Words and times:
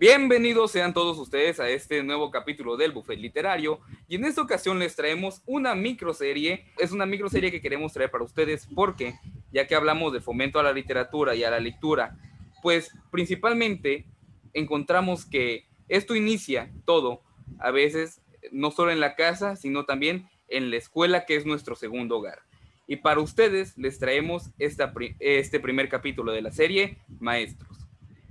Bienvenidos 0.00 0.70
sean 0.70 0.94
todos 0.94 1.18
ustedes 1.18 1.58
a 1.58 1.68
este 1.68 2.04
nuevo 2.04 2.30
capítulo 2.30 2.76
del 2.76 2.92
Buffet 2.92 3.18
Literario 3.18 3.80
y 4.06 4.14
en 4.14 4.26
esta 4.26 4.40
ocasión 4.40 4.78
les 4.78 4.94
traemos 4.94 5.42
una 5.44 5.74
microserie. 5.74 6.66
Es 6.78 6.92
una 6.92 7.04
microserie 7.04 7.50
que 7.50 7.60
queremos 7.60 7.92
traer 7.94 8.08
para 8.08 8.22
ustedes 8.22 8.68
porque 8.76 9.18
ya 9.50 9.66
que 9.66 9.74
hablamos 9.74 10.12
de 10.12 10.20
fomento 10.20 10.60
a 10.60 10.62
la 10.62 10.72
literatura 10.72 11.34
y 11.34 11.42
a 11.42 11.50
la 11.50 11.58
lectura, 11.58 12.16
pues 12.62 12.92
principalmente 13.10 14.06
encontramos 14.52 15.26
que 15.26 15.66
esto 15.88 16.14
inicia 16.14 16.70
todo, 16.84 17.22
a 17.58 17.72
veces 17.72 18.20
no 18.52 18.70
solo 18.70 18.92
en 18.92 19.00
la 19.00 19.16
casa, 19.16 19.56
sino 19.56 19.84
también 19.84 20.28
en 20.46 20.70
la 20.70 20.76
escuela 20.76 21.26
que 21.26 21.34
es 21.34 21.44
nuestro 21.44 21.74
segundo 21.74 22.18
hogar. 22.18 22.42
Y 22.86 22.98
para 22.98 23.18
ustedes 23.18 23.76
les 23.76 23.98
traemos 23.98 24.50
esta, 24.60 24.94
este 25.18 25.58
primer 25.58 25.88
capítulo 25.88 26.30
de 26.30 26.42
la 26.42 26.52
serie, 26.52 26.98
Maestros. 27.18 27.77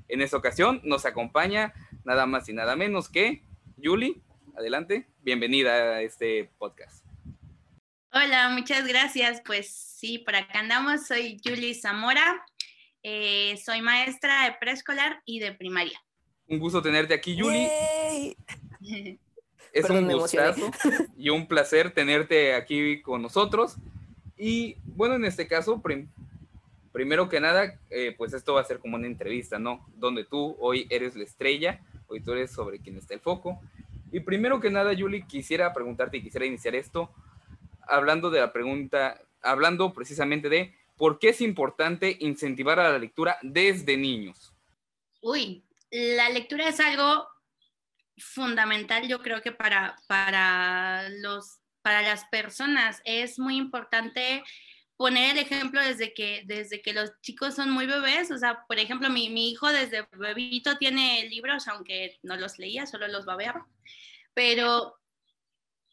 En 0.09 0.21
esta 0.21 0.37
ocasión 0.37 0.79
nos 0.83 1.05
acompaña 1.05 1.73
nada 2.05 2.25
más 2.25 2.47
y 2.47 2.53
nada 2.53 2.75
menos 2.75 3.09
que 3.09 3.43
Yuli. 3.75 4.21
Adelante, 4.55 5.05
bienvenida 5.21 5.95
a 5.95 6.01
este 6.01 6.49
podcast. 6.57 7.05
Hola, 8.13 8.49
muchas 8.49 8.87
gracias. 8.87 9.41
Pues 9.45 9.69
sí, 9.69 10.19
por 10.19 10.35
acá 10.35 10.59
andamos. 10.59 11.07
Soy 11.07 11.39
Yuli 11.43 11.75
Zamora. 11.75 12.41
Eh, 13.03 13.59
soy 13.63 13.81
maestra 13.81 14.45
de 14.45 14.55
preescolar 14.59 15.21
y 15.25 15.39
de 15.39 15.51
primaria. 15.51 16.01
Un 16.47 16.59
gusto 16.59 16.81
tenerte 16.81 17.13
aquí, 17.13 17.35
Yuli. 17.35 17.67
Es 19.73 19.89
un 19.89 20.09
gustazo 20.09 20.71
y 21.17 21.29
un 21.29 21.47
placer 21.47 21.91
tenerte 21.91 22.55
aquí 22.55 23.01
con 23.01 23.21
nosotros. 23.21 23.75
Y 24.37 24.77
bueno, 24.85 25.15
en 25.15 25.25
este 25.25 25.47
caso, 25.47 25.81
primero 26.97 27.29
que 27.29 27.39
nada, 27.39 27.79
eh, 27.91 28.15
pues 28.17 28.33
esto 28.33 28.55
va 28.55 28.61
a 28.61 28.63
ser 28.63 28.79
como 28.79 28.95
una 28.95 29.05
entrevista, 29.05 29.59
¿no? 29.59 29.85
Donde 29.97 30.23
tú 30.23 30.57
hoy 30.59 30.87
eres 30.89 31.15
la 31.15 31.25
estrella, 31.25 31.79
hoy 32.07 32.21
tú 32.21 32.31
eres 32.31 32.51
sobre 32.51 32.79
quien 32.79 32.97
está 32.97 33.13
el 33.13 33.19
foco. 33.19 33.61
Y 34.11 34.21
primero 34.21 34.59
que 34.59 34.71
nada, 34.71 34.93
Yuli, 34.93 35.21
quisiera 35.27 35.71
preguntarte 35.73 36.17
y 36.17 36.23
quisiera 36.23 36.47
iniciar 36.47 36.73
esto 36.73 37.13
hablando 37.87 38.31
de 38.31 38.39
la 38.39 38.51
pregunta, 38.51 39.21
hablando 39.43 39.93
precisamente 39.93 40.49
de 40.49 40.73
por 40.95 41.19
qué 41.19 41.29
es 41.29 41.41
importante 41.41 42.17
incentivar 42.19 42.79
a 42.79 42.89
la 42.89 42.97
lectura 42.97 43.37
desde 43.43 43.95
niños. 43.95 44.51
Uy, 45.21 45.63
la 45.91 46.29
lectura 46.29 46.67
es 46.67 46.79
algo 46.79 47.27
fundamental, 48.17 49.07
yo 49.07 49.21
creo 49.21 49.43
que 49.43 49.51
para, 49.51 49.97
para, 50.07 51.09
los, 51.09 51.59
para 51.83 52.01
las 52.01 52.25
personas 52.25 53.03
es 53.05 53.37
muy 53.37 53.55
importante 53.55 54.43
poner 54.97 55.37
el 55.37 55.43
ejemplo 55.43 55.79
desde 55.79 56.13
que, 56.13 56.43
desde 56.45 56.81
que 56.81 56.91
los 56.91 57.11
chicos 57.21 57.55
son 57.55 57.69
muy 57.69 57.85
bebés, 57.85 58.31
o 58.31 58.37
sea, 58.37 58.65
por 58.67 58.79
ejemplo, 58.79 59.09
mi, 59.09 59.29
mi 59.29 59.51
hijo 59.51 59.71
desde 59.71 60.07
bebito 60.17 60.77
tiene 60.77 61.27
libros, 61.29 61.67
aunque 61.67 62.19
no 62.23 62.35
los 62.35 62.57
leía, 62.57 62.87
solo 62.87 63.07
los 63.07 63.25
babeaba, 63.25 63.67
pero 64.33 64.99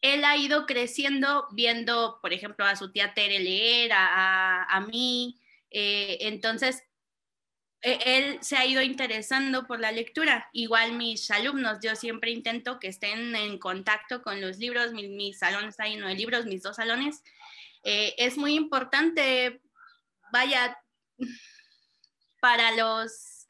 él 0.01 0.25
ha 0.25 0.37
ido 0.37 0.65
creciendo 0.65 1.47
viendo, 1.51 2.19
por 2.21 2.33
ejemplo, 2.33 2.65
a 2.65 2.75
su 2.75 2.91
tía 2.91 3.13
Tere 3.13 3.39
leer, 3.39 3.91
a, 3.93 4.63
a, 4.63 4.81
mí, 4.81 5.39
eh, 5.69 6.17
entonces 6.21 6.83
e, 7.81 8.17
él 8.17 8.39
se 8.41 8.57
ha 8.57 8.65
ido 8.65 8.81
interesando 8.81 9.65
por 9.67 9.79
la 9.79 9.91
lectura. 9.91 10.49
Igual 10.53 10.93
mis 10.93 11.29
alumnos, 11.31 11.79
yo 11.83 11.95
siempre 11.95 12.31
intento 12.31 12.79
que 12.79 12.87
estén 12.87 13.35
en 13.35 13.57
contacto 13.59 14.21
con 14.21 14.41
los 14.41 14.57
libros, 14.57 14.91
mis, 14.93 15.09
mis 15.09 15.39
salones 15.39 15.79
hay 15.79 15.97
uno 15.97 16.07
de 16.07 16.15
libros, 16.15 16.45
mis 16.45 16.63
dos 16.63 16.75
salones, 16.75 17.23
eh, 17.85 18.15
es 18.17 18.35
muy 18.37 18.55
importante, 18.55 19.61
vaya, 20.31 20.77
para 22.41 22.71
los, 22.71 23.45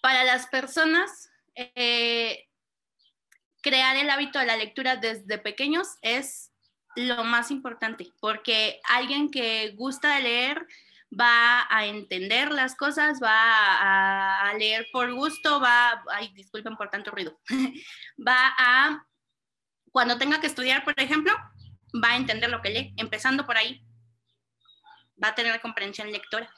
para 0.00 0.22
las 0.22 0.46
personas, 0.46 1.28
eh, 1.56 2.48
crear 3.60 3.96
el 3.96 4.08
hábito 4.10 4.38
de 4.38 4.46
la 4.46 4.56
lectura 4.56 4.96
desde 4.96 5.38
pequeños 5.38 5.88
es 6.02 6.52
lo 6.94 7.24
más 7.24 7.50
importante, 7.50 8.12
porque 8.20 8.80
alguien 8.88 9.28
que 9.28 9.72
gusta 9.76 10.14
de 10.14 10.22
leer 10.22 10.66
va 11.12 11.66
a 11.68 11.86
entender 11.86 12.52
las 12.52 12.76
cosas, 12.76 13.20
va 13.20 14.40
a, 14.40 14.54
leer 14.54 14.86
por 14.92 15.12
gusto, 15.12 15.60
va, 15.60 16.02
ay, 16.12 16.32
disculpen 16.34 16.76
por 16.76 16.90
tanto 16.90 17.10
ruido, 17.10 17.40
va 18.18 18.54
a, 18.56 19.04
cuando 19.90 20.16
tenga 20.16 20.40
que 20.40 20.46
estudiar, 20.46 20.84
por 20.84 20.94
ejemplo, 20.96 21.34
va 21.92 22.12
a 22.12 22.16
entender 22.16 22.50
lo 22.50 22.62
que 22.62 22.70
lee, 22.70 22.94
empezando 22.96 23.46
por 23.46 23.56
ahí, 23.56 23.84
va 25.22 25.28
a 25.28 25.34
tener 25.34 25.60
comprensión 25.60 26.10
lectora. 26.10 26.52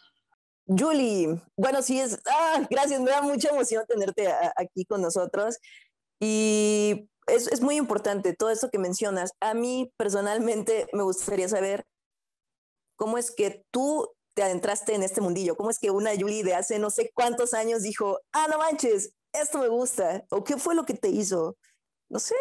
Julie, 0.66 1.40
bueno, 1.56 1.82
sí 1.82 2.00
es, 2.00 2.18
ah, 2.26 2.66
gracias, 2.70 3.00
me 3.00 3.10
da 3.10 3.20
mucha 3.20 3.50
emoción 3.50 3.84
tenerte 3.86 4.32
aquí 4.56 4.84
con 4.86 5.02
nosotros 5.02 5.58
y 6.20 7.08
es, 7.26 7.48
es 7.48 7.60
muy 7.60 7.76
importante 7.76 8.34
todo 8.34 8.50
eso 8.50 8.70
que 8.70 8.78
mencionas. 8.78 9.32
A 9.40 9.52
mí 9.52 9.92
personalmente 9.98 10.86
me 10.92 11.02
gustaría 11.02 11.48
saber 11.48 11.84
cómo 12.96 13.18
es 13.18 13.30
que 13.30 13.64
tú 13.70 14.10
te 14.34 14.42
adentraste 14.42 14.94
en 14.94 15.02
este 15.02 15.20
mundillo, 15.20 15.56
cómo 15.56 15.70
es 15.70 15.78
que 15.78 15.90
una 15.90 16.10
Julie 16.18 16.44
de 16.44 16.54
hace 16.54 16.78
no 16.78 16.90
sé 16.90 17.10
cuántos 17.14 17.54
años 17.54 17.82
dijo, 17.82 18.20
ah, 18.32 18.46
no 18.50 18.58
manches, 18.58 19.12
esto 19.32 19.58
me 19.58 19.68
gusta, 19.68 20.24
o 20.30 20.44
qué 20.44 20.56
fue 20.56 20.74
lo 20.74 20.84
que 20.84 20.94
te 20.94 21.08
hizo, 21.08 21.56
no 22.08 22.18
sé, 22.18 22.36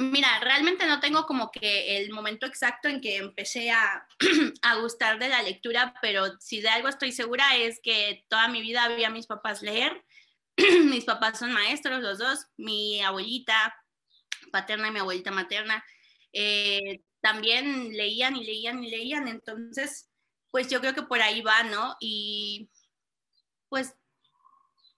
Mira, 0.00 0.38
realmente 0.38 0.86
no 0.86 1.00
tengo 1.00 1.26
como 1.26 1.50
que 1.50 1.96
el 1.96 2.12
momento 2.12 2.46
exacto 2.46 2.86
en 2.86 3.00
que 3.00 3.16
empecé 3.16 3.72
a, 3.72 4.76
gustar 4.80 5.18
de 5.18 5.28
la 5.28 5.42
lectura, 5.42 5.92
pero 6.00 6.38
si 6.38 6.60
de 6.60 6.68
algo 6.68 6.86
estoy 6.86 7.10
segura 7.10 7.56
es 7.56 7.80
que 7.82 8.24
toda 8.28 8.46
mi 8.46 8.62
vida 8.62 8.84
había 8.84 9.10
mis 9.10 9.26
papás 9.26 9.60
leer. 9.60 10.04
mis 10.84 11.04
papás 11.04 11.40
son 11.40 11.52
maestros, 11.52 12.00
los 12.00 12.18
dos, 12.18 12.46
mi 12.56 13.02
abuelita 13.02 13.74
paterna 14.52 14.86
y 14.86 14.92
mi 14.92 15.00
abuelita 15.00 15.32
materna. 15.32 15.84
Eh, 16.32 17.00
también 17.20 17.90
leían 17.90 18.36
y 18.36 18.44
leían 18.44 18.84
y 18.84 18.90
leían, 18.90 19.26
entonces, 19.26 20.08
pues 20.52 20.70
yo 20.70 20.80
creo 20.80 20.94
que 20.94 21.02
por 21.02 21.20
ahí 21.20 21.40
va, 21.40 21.64
¿no? 21.64 21.96
Y 21.98 22.70
pues, 23.68 23.96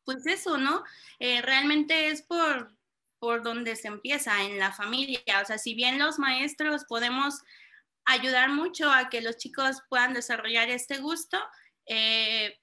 pues 0.05 0.27
eso, 0.27 0.59
¿no? 0.59 0.85
Eh, 1.19 1.41
realmente 1.41 2.09
es 2.09 2.21
por, 2.21 2.77
por 3.21 3.43
donde 3.43 3.77
se 3.77 3.89
empieza, 3.89 4.43
en 4.43 4.59
la 4.59 4.73
familia. 4.73 5.21
O 5.43 5.47
sea, 5.47 5.59
si 5.59 5.75
bien 5.75 5.99
los 5.99 6.19
maestros 6.19 6.85
podemos 6.87 7.43
ayudar 8.07 8.49
mucho 8.49 8.91
a 8.91 9.09
que 9.11 9.21
los 9.21 9.37
chicos 9.37 9.83
puedan 9.89 10.15
desarrollar 10.15 10.71
este 10.71 10.99
gusto, 10.99 11.39
eh, 11.87 12.59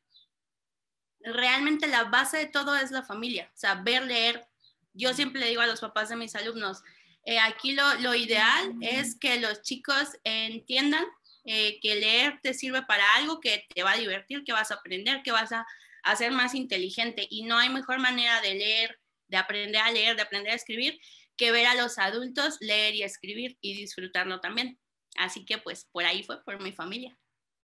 realmente 1.22 1.88
la 1.88 2.06
base 2.06 2.38
de 2.38 2.48
todo 2.48 2.76
es 2.76 2.92
la 2.92 3.04
familia. 3.04 3.50
O 3.54 3.58
sea, 3.58 3.76
ver, 3.76 4.04
leer. 4.04 4.46
Yo 4.94 5.14
siempre 5.14 5.40
le 5.40 5.50
digo 5.50 5.62
a 5.62 5.68
los 5.68 5.80
papás 5.80 6.10
de 6.10 6.16
mis 6.16 6.36
alumnos, 6.36 6.82
eh, 7.24 7.40
aquí 7.40 7.74
lo, 7.74 8.16
ideal 8.16 8.74
es 8.82 9.16
que 9.20 9.40
los 9.40 9.62
chicos 9.62 10.18
entiendan 10.24 11.06
eh, 11.44 11.78
que 11.82 11.96
leer 11.96 12.40
te 12.42 12.54
sirve 12.54 12.82
para 12.84 13.04
algo 13.16 13.40
que 13.40 13.68
te 13.76 13.84
va 13.84 13.92
a 13.92 13.98
divertir, 13.98 14.44
que 14.44 14.54
vas 14.54 14.72
a 14.72 14.76
aprender, 14.76 15.22
que 15.22 15.32
vas 15.32 15.52
a 15.52 15.68
hacer 16.04 16.32
más 16.32 16.56
inteligente. 16.56 17.28
Y 17.30 17.44
no 17.44 17.58
hay 17.58 17.70
mejor 17.70 18.00
manera 18.00 18.42
de 18.42 18.56
leer 18.56 19.00
de 19.28 19.38
aprender 19.38 19.82
a 19.82 19.92
leer, 19.92 20.16
de 20.16 20.22
aprender 20.22 20.52
a 20.52 20.56
escribir, 20.56 21.00
que 21.36 21.52
ver 21.52 21.68
a 21.68 21.76
los 21.76 22.00
adultos 22.00 22.58
leer 22.62 22.96
y 22.96 23.04
escribir 23.04 23.58
y 23.62 23.76
disfrutarlo 23.76 24.40
también. 24.40 24.80
Así 25.18 25.46
que 25.46 25.58
pues 25.58 25.88
por 25.92 26.04
ahí 26.04 26.24
fue, 26.24 26.44
por 26.44 26.62
mi 26.62 26.72
familia. 26.72 27.18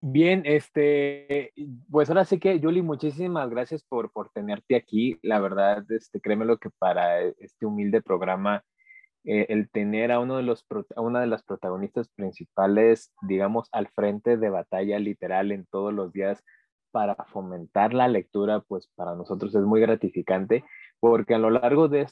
Bien, 0.04 0.42
este, 0.44 1.52
pues 1.88 2.08
ahora 2.08 2.24
sí 2.24 2.40
que, 2.40 2.58
Julie, 2.60 2.82
muchísimas 2.82 3.48
gracias 3.48 3.84
por, 3.84 4.10
por 4.10 4.30
tenerte 4.30 4.74
aquí. 4.74 5.16
La 5.22 5.38
verdad, 5.38 5.84
este, 5.92 6.20
créeme 6.20 6.44
lo 6.44 6.58
que 6.58 6.70
para 6.70 7.20
este 7.20 7.66
humilde 7.66 8.02
programa, 8.02 8.64
eh, 9.24 9.46
el 9.48 9.70
tener 9.70 10.10
a, 10.10 10.18
uno 10.18 10.36
de 10.36 10.42
los, 10.42 10.66
a 10.96 11.00
una 11.00 11.20
de 11.20 11.28
las 11.28 11.44
protagonistas 11.44 12.08
principales, 12.08 13.12
digamos, 13.22 13.68
al 13.70 13.88
frente 13.90 14.36
de 14.36 14.50
batalla 14.50 14.98
literal 14.98 15.52
en 15.52 15.66
todos 15.66 15.94
los 15.94 16.12
días 16.12 16.42
para 16.92 17.16
fomentar 17.32 17.94
la 17.94 18.06
lectura, 18.06 18.60
pues 18.60 18.88
para 18.94 19.16
nosotros 19.16 19.54
es 19.54 19.62
muy 19.62 19.80
gratificante 19.80 20.64
porque 21.00 21.34
a 21.34 21.38
lo 21.38 21.50
largo 21.50 21.88
de, 21.88 22.06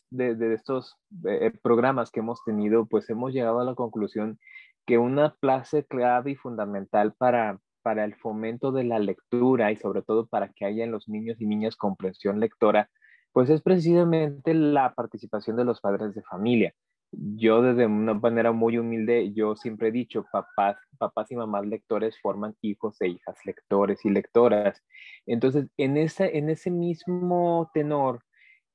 estos 0.53 0.97
eh, 1.25 1.53
programas 1.63 2.11
que 2.11 2.19
hemos 2.19 2.43
tenido, 2.43 2.87
pues 2.87 3.09
hemos 3.09 3.33
llegado 3.33 3.61
a 3.61 3.65
la 3.65 3.77
conclusión 3.77 4.41
que 4.85 4.99
una 4.99 5.37
clase 5.41 5.85
clave 5.85 6.33
y 6.33 6.35
fundamental 6.35 7.15
para, 7.17 7.61
para 7.83 8.05
el 8.05 8.17
fomento 8.17 8.73
de 8.73 8.83
la 8.83 8.99
lectura 8.99 9.71
y 9.71 9.77
sobre 9.77 10.03
todo 10.03 10.27
para 10.27 10.49
que 10.49 10.65
haya 10.65 10.83
en 10.83 10.91
los 10.91 11.09
niños 11.09 11.41
y 11.41 11.47
niñas 11.47 11.77
comprensión 11.77 12.41
lectora, 12.41 12.91
pues 13.33 13.49
es 13.49 13.63
precisamente 13.63 14.55
la 14.55 14.93
participación 14.95 15.57
de 15.57 15.67
los 15.67 15.81
padres 15.81 16.13
de 16.15 16.23
familia. 16.23 16.75
Yo 17.13 17.61
desde 17.61 17.87
una 17.87 18.15
manera 18.15 18.53
muy 18.53 18.79
humilde, 18.79 19.33
yo 19.33 19.57
siempre 19.57 19.89
he 19.89 19.93
dicho, 19.93 20.27
papás, 20.31 20.77
papás 20.97 21.31
y 21.33 21.37
mamás 21.37 21.67
lectores 21.67 22.19
forman 22.21 22.57
hijos 22.61 23.01
e 23.01 23.09
hijas 23.09 23.37
lectores 23.45 24.05
y 24.05 24.11
lectoras. 24.11 24.83
Entonces, 25.27 25.67
en, 25.77 25.97
esa, 25.97 26.27
en 26.27 26.51
ese 26.51 26.71
mismo 26.71 27.71
tenor, 27.75 28.23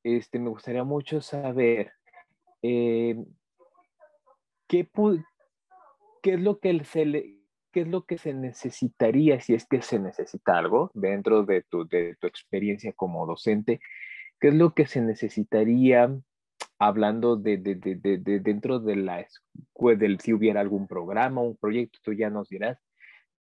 este, 0.03 0.37
me 0.39 0.49
gustaría 0.49 0.83
mucho 0.83 1.21
saber 1.21 1.93
eh, 2.61 3.15
¿qué, 4.67 4.89
qué, 6.21 6.33
es 6.33 6.39
lo 6.39 6.59
que 6.59 6.83
se 6.83 7.39
qué 7.71 7.81
es 7.81 7.87
lo 7.87 8.05
que 8.05 8.17
se 8.17 8.33
necesitaría 8.33 9.39
si 9.41 9.53
es 9.53 9.67
que 9.67 9.81
se 9.81 9.99
necesita 9.99 10.57
algo 10.57 10.91
dentro 10.93 11.43
de 11.43 11.63
tu, 11.63 11.87
de 11.87 12.15
tu 12.21 12.27
experiencia 12.27 12.93
como 12.93 13.25
docente, 13.25 13.79
¿qué 14.39 14.47
es 14.47 14.53
lo 14.53 14.73
que 14.73 14.87
se 14.87 15.01
necesitaría 15.01 16.17
hablando 16.80 17.36
de, 17.36 17.57
de, 17.57 17.75
de, 17.75 18.18
de 18.18 18.39
dentro 18.39 18.80
de 18.80 18.95
la 18.95 19.25
del 19.98 20.19
si 20.19 20.33
hubiera 20.33 20.62
algún 20.62 20.88
programa, 20.88 21.42
un 21.42 21.57
proyecto, 21.57 22.00
tú 22.04 22.13
ya 22.13 22.30
nos 22.30 22.50
dirás, 22.50 22.80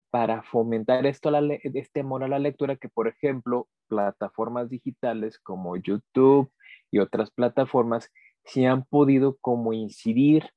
para 0.09 0.43
fomentar 0.43 1.05
esto, 1.05 1.31
la, 1.31 1.41
este 1.63 2.01
amor 2.01 2.23
a 2.23 2.27
la 2.27 2.39
lectura, 2.39 2.75
que 2.75 2.89
por 2.89 3.07
ejemplo, 3.07 3.67
plataformas 3.87 4.69
digitales 4.69 5.39
como 5.39 5.77
YouTube 5.77 6.51
y 6.91 6.99
otras 6.99 7.31
plataformas 7.31 8.11
sí 8.43 8.65
han 8.65 8.83
podido 8.85 9.37
como 9.37 9.73
incidir 9.73 10.49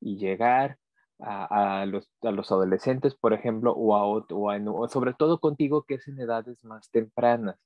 y 0.00 0.18
llegar 0.18 0.78
a, 1.20 1.80
a, 1.80 1.86
los, 1.86 2.10
a 2.22 2.30
los, 2.30 2.50
adolescentes, 2.52 3.14
por 3.14 3.32
ejemplo, 3.32 3.72
o, 3.72 3.96
a, 3.96 4.06
o, 4.06 4.88
sobre 4.88 5.14
todo 5.14 5.38
contigo 5.40 5.84
que 5.84 5.94
es 5.94 6.08
en 6.08 6.20
edades 6.20 6.64
más 6.64 6.90
tempranas. 6.90 7.56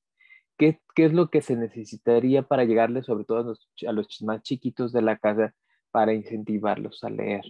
¿Qué, 0.61 0.79
¿Qué, 0.95 1.07
es 1.07 1.15
lo 1.15 1.31
que 1.31 1.41
se 1.41 1.57
necesitaría 1.57 2.43
para 2.43 2.65
llegarle 2.65 3.03
sobre 3.03 3.25
todo 3.25 3.39
a 3.39 3.43
los, 3.45 3.71
a 3.89 3.93
los 3.93 4.21
más 4.21 4.43
chiquitos 4.43 4.93
de 4.93 5.01
la 5.01 5.17
casa 5.17 5.55
para 5.91 6.13
incentivarlos 6.13 7.03
a 7.03 7.09
leer? 7.09 7.41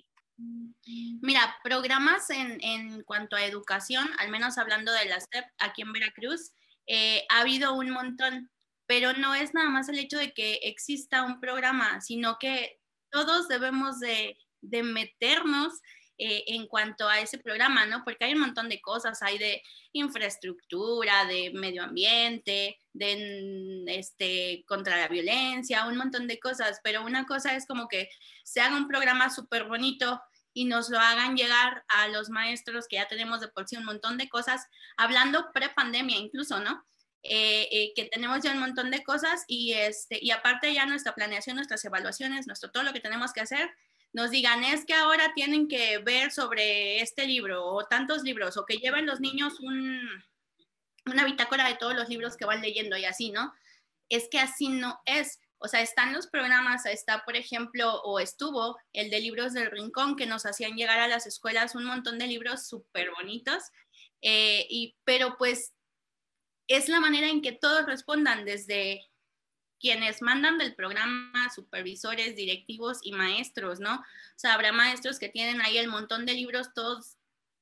Mira, 1.20 1.56
programas 1.64 2.30
en, 2.30 2.62
en, 2.62 3.02
cuanto 3.02 3.34
a 3.34 3.44
educación, 3.44 4.08
al 4.20 4.30
menos 4.30 4.58
hablando 4.58 4.92
de 4.92 5.06
la 5.06 5.18
STEP 5.18 5.44
aquí 5.58 5.82
en 5.82 5.92
Veracruz, 5.92 6.52
eh, 6.86 7.24
ha 7.30 7.40
habido 7.40 7.74
un 7.74 7.90
montón, 7.90 8.48
pero 8.86 9.12
no 9.12 9.34
es 9.34 9.54
nada 9.54 9.70
más 9.70 9.88
el 9.88 9.98
hecho 9.98 10.16
de 10.16 10.32
que 10.32 10.60
exista 10.62 11.24
un 11.24 11.40
programa, 11.40 12.00
sino 12.00 12.36
que 12.38 12.78
todos 13.10 13.48
debemos 13.48 13.98
de, 13.98 14.38
de 14.60 14.84
meternos 14.84 15.80
eh, 16.22 16.44
en 16.48 16.66
cuanto 16.66 17.08
a 17.08 17.18
ese 17.18 17.38
programa, 17.38 17.86
¿no? 17.86 18.04
Porque 18.04 18.26
hay 18.26 18.34
un 18.34 18.40
montón 18.40 18.68
de 18.68 18.78
cosas, 18.82 19.22
hay 19.22 19.38
de 19.38 19.62
infraestructura, 19.92 21.24
de 21.24 21.50
medio 21.54 21.82
ambiente, 21.82 22.78
de 22.92 23.84
este, 23.86 24.62
contra 24.66 24.98
la 24.98 25.08
violencia, 25.08 25.86
un 25.86 25.96
montón 25.96 26.26
de 26.26 26.38
cosas, 26.38 26.78
pero 26.84 27.02
una 27.06 27.24
cosa 27.24 27.56
es 27.56 27.66
como 27.66 27.88
que 27.88 28.10
se 28.44 28.60
haga 28.60 28.76
un 28.76 28.86
programa 28.86 29.30
súper 29.30 29.64
bonito 29.64 30.20
y 30.52 30.66
nos 30.66 30.90
lo 30.90 30.98
hagan 30.98 31.36
llegar 31.36 31.84
a 31.88 32.08
los 32.08 32.28
maestros 32.28 32.86
que 32.86 32.96
ya 32.96 33.08
tenemos 33.08 33.40
de 33.40 33.48
por 33.48 33.66
sí 33.66 33.78
un 33.78 33.86
montón 33.86 34.18
de 34.18 34.28
cosas, 34.28 34.66
hablando 34.98 35.50
pre-pandemia 35.54 36.18
incluso, 36.18 36.60
¿no? 36.60 36.84
Eh, 37.22 37.66
eh, 37.72 37.92
que 37.96 38.10
tenemos 38.12 38.42
ya 38.42 38.52
un 38.52 38.60
montón 38.60 38.90
de 38.90 39.02
cosas 39.02 39.44
y, 39.46 39.72
este, 39.72 40.18
y 40.20 40.32
aparte 40.32 40.74
ya 40.74 40.84
nuestra 40.84 41.14
planeación, 41.14 41.56
nuestras 41.56 41.82
evaluaciones, 41.86 42.46
nuestro 42.46 42.70
todo 42.70 42.82
lo 42.82 42.92
que 42.92 43.00
tenemos 43.00 43.32
que 43.32 43.40
hacer, 43.40 43.70
nos 44.12 44.30
digan 44.30 44.64
es 44.64 44.84
que 44.84 44.94
ahora 44.94 45.32
tienen 45.34 45.68
que 45.68 45.98
ver 45.98 46.32
sobre 46.32 47.00
este 47.00 47.26
libro 47.26 47.64
o 47.64 47.84
tantos 47.86 48.22
libros 48.22 48.56
o 48.56 48.64
que 48.66 48.78
lleven 48.78 49.06
los 49.06 49.20
niños 49.20 49.60
un, 49.60 50.00
una 51.06 51.24
bitácora 51.24 51.68
de 51.68 51.76
todos 51.76 51.94
los 51.94 52.08
libros 52.08 52.36
que 52.36 52.44
van 52.44 52.60
leyendo 52.60 52.96
y 52.96 53.04
así, 53.04 53.30
¿no? 53.30 53.52
Es 54.08 54.28
que 54.30 54.38
así 54.38 54.68
no 54.68 55.00
es. 55.04 55.38
O 55.58 55.68
sea, 55.68 55.82
están 55.82 56.12
los 56.12 56.26
programas, 56.26 56.86
está, 56.86 57.22
por 57.24 57.36
ejemplo, 57.36 58.00
o 58.02 58.18
estuvo 58.18 58.78
el 58.92 59.10
de 59.10 59.20
libros 59.20 59.52
del 59.52 59.70
rincón 59.70 60.16
que 60.16 60.26
nos 60.26 60.46
hacían 60.46 60.74
llegar 60.74 60.98
a 60.98 61.08
las 61.08 61.26
escuelas 61.26 61.74
un 61.74 61.84
montón 61.84 62.18
de 62.18 62.26
libros 62.26 62.66
súper 62.66 63.10
bonitos, 63.10 63.64
eh, 64.22 64.66
y, 64.70 64.96
pero 65.04 65.36
pues 65.36 65.74
es 66.66 66.88
la 66.88 67.00
manera 67.00 67.28
en 67.28 67.42
que 67.42 67.52
todos 67.52 67.84
respondan, 67.84 68.44
desde 68.44 69.09
quienes 69.80 70.22
mandan 70.22 70.58
del 70.58 70.74
programa, 70.74 71.50
supervisores, 71.54 72.36
directivos 72.36 72.98
y 73.02 73.12
maestros, 73.12 73.80
¿no? 73.80 73.96
O 73.96 74.38
sea, 74.38 74.54
habrá 74.54 74.72
maestros 74.72 75.18
que 75.18 75.28
tienen 75.28 75.60
ahí 75.62 75.78
el 75.78 75.88
montón 75.88 76.26
de 76.26 76.34
libros 76.34 76.72
todos 76.74 77.16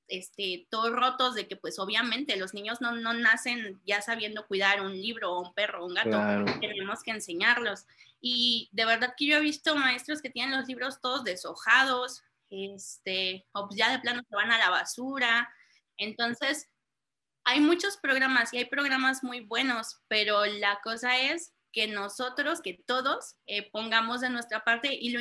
este, 0.09 0.67
todos 0.71 0.91
rotos 0.91 1.35
de 1.35 1.47
que 1.47 1.57
pues 1.57 1.79
obviamente 1.79 2.37
los 2.37 2.55
niños 2.55 2.81
no, 2.81 2.93
no, 2.93 3.13
nacen 3.13 3.79
ya 3.85 4.01
sabiendo 4.01 4.47
cuidar 4.47 4.81
un 4.81 4.93
libro 4.93 5.33
o 5.33 5.43
un 5.43 5.53
perro 5.53 5.83
o 5.83 5.87
un 5.87 5.95
gato, 5.95 6.19
tenemos 6.61 7.03
que 7.03 7.11
enseñarlos. 7.11 7.85
Y 8.21 8.69
de 8.73 8.87
verdad 8.87 9.15
que 9.17 9.27
yo 9.27 9.37
he 9.37 9.41
visto 9.41 9.77
maestros 9.77 10.23
que 10.23 10.31
tienen 10.31 10.57
los 10.57 10.67
libros 10.67 11.01
todos 11.01 11.25
deshojados, 11.25 12.23
este, 12.51 13.47
o 13.53 13.67
pues, 13.67 13.79
ya 13.79 13.93
de 13.93 13.99
plano 13.99 14.23
se 14.29 14.35
van 14.35 14.51
a 14.51 14.59
la 14.59 14.71
basura. 14.71 15.53
Entonces, 15.99 16.69
hay 17.45 17.61
muchos 17.61 17.97
programas 17.99 18.53
y 18.53 18.59
hay 18.59 18.65
programas 18.65 19.23
muy 19.23 19.41
buenos, 19.41 20.01
pero 20.09 20.45
la 20.47 20.81
cosa 20.83 21.19
es 21.19 21.53
que 21.79 21.87
nosotros, 21.87 22.61
que 22.61 22.75
todos 22.75 23.37
eh, 23.47 23.71
pongamos 23.71 24.21
de 24.21 24.31
nuestra 24.31 24.65
parte 24.65 24.93
y 24.93 25.11
lo, 25.11 25.21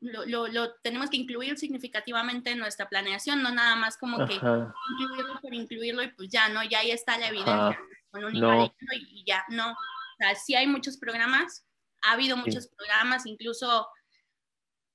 lo, 0.00 0.48
lo, 0.48 0.72
tenemos 0.76 1.10
que 1.10 1.18
incluir 1.18 1.58
significativamente 1.58 2.52
en 2.52 2.58
nuestra 2.58 2.88
planeación, 2.88 3.42
no 3.42 3.50
nada 3.50 3.76
más 3.76 3.98
como 3.98 4.26
que 4.26 4.32
incluirlo 4.32 5.40
por 5.42 5.52
incluirlo 5.52 6.02
y 6.02 6.08
pues 6.08 6.30
ya, 6.30 6.48
¿no? 6.48 6.64
Ya 6.64 6.78
ahí 6.78 6.90
está 6.90 7.18
la 7.18 7.28
evidencia 7.28 7.78
con 8.10 8.24
un 8.24 8.32
no. 8.32 8.74
y, 8.92 9.24
ya, 9.26 9.44
no. 9.50 9.72
O 9.72 9.76
sea, 10.16 10.34
sí 10.36 10.54
hay 10.54 10.66
muchos 10.66 10.96
programas, 10.96 11.66
ha 12.00 12.12
habido 12.12 12.34
muchos 12.38 12.68
programas, 12.68 13.26
incluso 13.26 13.86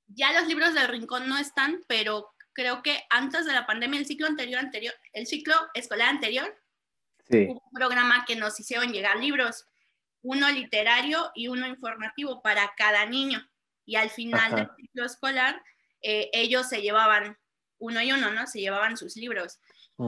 ya 0.07 0.33
los 0.33 0.47
libros 0.47 0.73
del 0.73 0.87
rincón 0.87 1.29
no 1.29 1.37
están, 1.37 1.83
pero 1.87 2.33
creo 2.53 2.81
que 2.81 3.03
antes 3.11 3.45
de 3.45 3.53
la 3.53 3.67
pandemia, 3.67 3.99
el 3.99 4.07
ciclo 4.07 4.25
anterior, 4.25 4.59
anterior 4.59 4.95
el 5.13 5.27
ciclo 5.27 5.53
escolar 5.75 6.09
anterior, 6.09 6.51
hubo 7.29 7.61
un 7.63 7.71
programa 7.71 8.25
que 8.25 8.35
nos 8.35 8.59
hicieron 8.59 8.91
llegar 8.91 9.19
libros 9.19 9.67
uno 10.25 10.49
literario 10.49 11.31
y 11.35 11.49
uno 11.49 11.67
informativo 11.67 12.41
para 12.41 12.73
cada 12.75 13.05
niño. 13.05 13.47
Y 13.85 13.95
al 13.95 14.09
final 14.09 14.55
del 14.55 14.69
ciclo 14.75 15.05
escolar, 15.05 15.61
eh, 16.01 16.31
ellos 16.33 16.67
se 16.67 16.81
llevaban 16.81 17.37
uno 17.77 18.01
y 18.01 18.11
uno, 18.11 18.31
¿no? 18.31 18.47
Se 18.47 18.59
llevaban 18.59 18.97
sus 18.97 19.15
libros. 19.15 19.59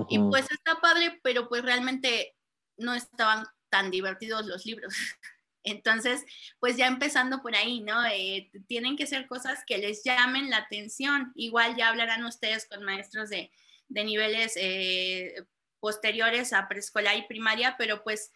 Y 0.09 0.17
pues 0.17 0.49
está 0.51 0.81
padre, 0.81 1.19
pero 1.21 1.47
pues 1.47 1.61
realmente 1.61 2.35
no 2.77 2.95
estaban 2.95 3.45
tan 3.69 3.91
divertidos 3.91 4.47
los 4.47 4.65
libros. 4.65 4.91
Entonces, 5.63 6.25
pues 6.59 6.77
ya 6.77 6.87
empezando 6.87 7.43
por 7.43 7.55
ahí, 7.55 7.81
¿no? 7.81 8.03
Eh, 8.05 8.49
tienen 8.67 8.97
que 8.97 9.05
ser 9.05 9.27
cosas 9.27 9.63
que 9.67 9.77
les 9.77 10.03
llamen 10.03 10.49
la 10.49 10.57
atención. 10.57 11.31
Igual 11.35 11.75
ya 11.75 11.89
hablarán 11.89 12.25
ustedes 12.25 12.67
con 12.67 12.83
maestros 12.83 13.29
de, 13.29 13.51
de 13.87 14.03
niveles 14.03 14.53
eh, 14.55 15.45
posteriores 15.79 16.53
a 16.53 16.67
preescolar 16.67 17.15
y 17.17 17.27
primaria, 17.27 17.75
pero 17.77 18.03
pues 18.03 18.31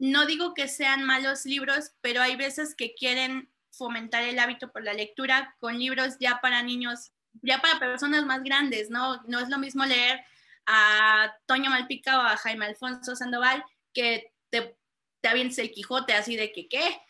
no 0.00 0.24
digo 0.24 0.54
que 0.54 0.66
sean 0.66 1.04
malos 1.04 1.44
libros, 1.44 1.92
pero 2.00 2.22
hay 2.22 2.34
veces 2.34 2.74
que 2.74 2.94
quieren 2.94 3.52
fomentar 3.70 4.24
el 4.24 4.38
hábito 4.38 4.72
por 4.72 4.82
la 4.82 4.94
lectura 4.94 5.54
con 5.60 5.78
libros 5.78 6.16
ya 6.18 6.40
para 6.40 6.62
niños, 6.62 7.12
ya 7.42 7.60
para 7.60 7.78
personas 7.78 8.24
más 8.24 8.42
grandes, 8.42 8.88
¿no? 8.88 9.22
No 9.28 9.38
es 9.40 9.50
lo 9.50 9.58
mismo 9.58 9.84
leer 9.84 10.24
a 10.64 11.36
Toño 11.46 11.68
Malpica 11.68 12.18
o 12.18 12.22
a 12.22 12.38
Jaime 12.38 12.64
Alfonso 12.64 13.14
Sandoval 13.14 13.62
que 13.92 14.32
te, 14.48 14.74
te 15.20 15.28
avientes 15.28 15.58
el 15.58 15.70
Quijote 15.70 16.14
así 16.14 16.34
de 16.34 16.50
que, 16.50 16.66
¿qué? 16.66 17.02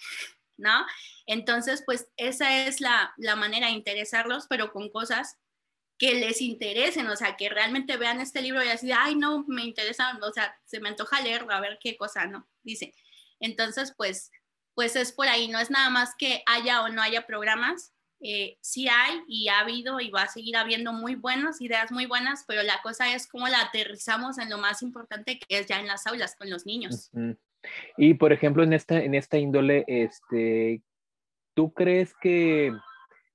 ¿No? 0.56 0.84
Entonces, 1.26 1.84
pues 1.86 2.08
esa 2.16 2.66
es 2.66 2.80
la, 2.80 3.14
la 3.18 3.36
manera 3.36 3.68
de 3.68 3.72
interesarlos, 3.72 4.46
pero 4.48 4.72
con 4.72 4.90
cosas 4.90 5.38
que 6.00 6.14
les 6.14 6.40
interesen, 6.40 7.06
o 7.08 7.14
sea, 7.14 7.36
que 7.36 7.50
realmente 7.50 7.98
vean 7.98 8.22
este 8.22 8.40
libro 8.40 8.64
y 8.64 8.68
así, 8.68 8.90
ay, 8.90 9.16
no, 9.16 9.44
me 9.46 9.62
interesa, 9.64 10.18
o 10.22 10.32
sea, 10.32 10.56
se 10.64 10.80
me 10.80 10.88
antoja 10.88 11.20
leerlo, 11.20 11.52
a 11.52 11.60
ver 11.60 11.78
qué 11.78 11.98
cosa, 11.98 12.26
¿no? 12.26 12.48
Dice. 12.62 12.94
Entonces, 13.38 13.92
pues, 13.94 14.32
pues 14.74 14.96
es 14.96 15.12
por 15.12 15.28
ahí, 15.28 15.48
no 15.48 15.58
es 15.58 15.70
nada 15.70 15.90
más 15.90 16.14
que 16.18 16.42
haya 16.46 16.82
o 16.82 16.88
no 16.88 17.02
haya 17.02 17.26
programas, 17.26 17.92
eh, 18.22 18.56
sí 18.62 18.88
hay 18.88 19.20
y 19.28 19.48
ha 19.48 19.60
habido 19.60 20.00
y 20.00 20.10
va 20.10 20.22
a 20.22 20.28
seguir 20.28 20.56
habiendo 20.56 20.94
muy 20.94 21.16
buenas, 21.16 21.60
ideas 21.60 21.92
muy 21.92 22.06
buenas, 22.06 22.44
pero 22.48 22.62
la 22.62 22.80
cosa 22.82 23.14
es 23.14 23.28
cómo 23.28 23.48
la 23.48 23.60
aterrizamos 23.60 24.38
en 24.38 24.48
lo 24.48 24.56
más 24.56 24.80
importante 24.80 25.38
que 25.38 25.58
es 25.58 25.66
ya 25.66 25.80
en 25.80 25.86
las 25.86 26.06
aulas 26.06 26.34
con 26.34 26.48
los 26.48 26.64
niños. 26.64 27.10
Y 27.98 28.14
por 28.14 28.32
ejemplo, 28.32 28.62
en 28.62 28.72
esta, 28.72 29.02
en 29.02 29.14
esta 29.14 29.36
índole, 29.36 29.84
este, 29.86 30.82
¿tú 31.54 31.74
crees 31.74 32.14
que 32.22 32.72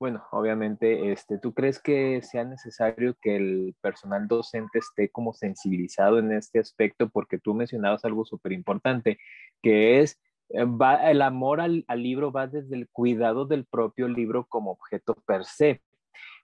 bueno, 0.05 0.23
obviamente, 0.29 1.11
este, 1.11 1.39
¿tú 1.39 1.51
crees 1.55 1.79
que 1.79 2.21
sea 2.21 2.43
necesario 2.43 3.17
que 3.19 3.37
el 3.37 3.75
personal 3.81 4.27
docente 4.27 4.77
esté 4.77 5.09
como 5.09 5.33
sensibilizado 5.33 6.19
en 6.19 6.31
este 6.31 6.59
aspecto? 6.59 7.09
Porque 7.09 7.39
tú 7.39 7.55
mencionabas 7.55 8.05
algo 8.05 8.23
súper 8.23 8.51
importante, 8.51 9.17
que 9.63 10.01
es, 10.01 10.19
eh, 10.49 10.63
va, 10.63 11.09
el 11.09 11.23
amor 11.23 11.59
al, 11.59 11.85
al 11.87 12.03
libro 12.03 12.31
va 12.31 12.45
desde 12.45 12.75
el 12.75 12.87
cuidado 12.87 13.45
del 13.47 13.65
propio 13.65 14.07
libro 14.07 14.45
como 14.45 14.73
objeto 14.73 15.15
per 15.25 15.43
se. 15.43 15.81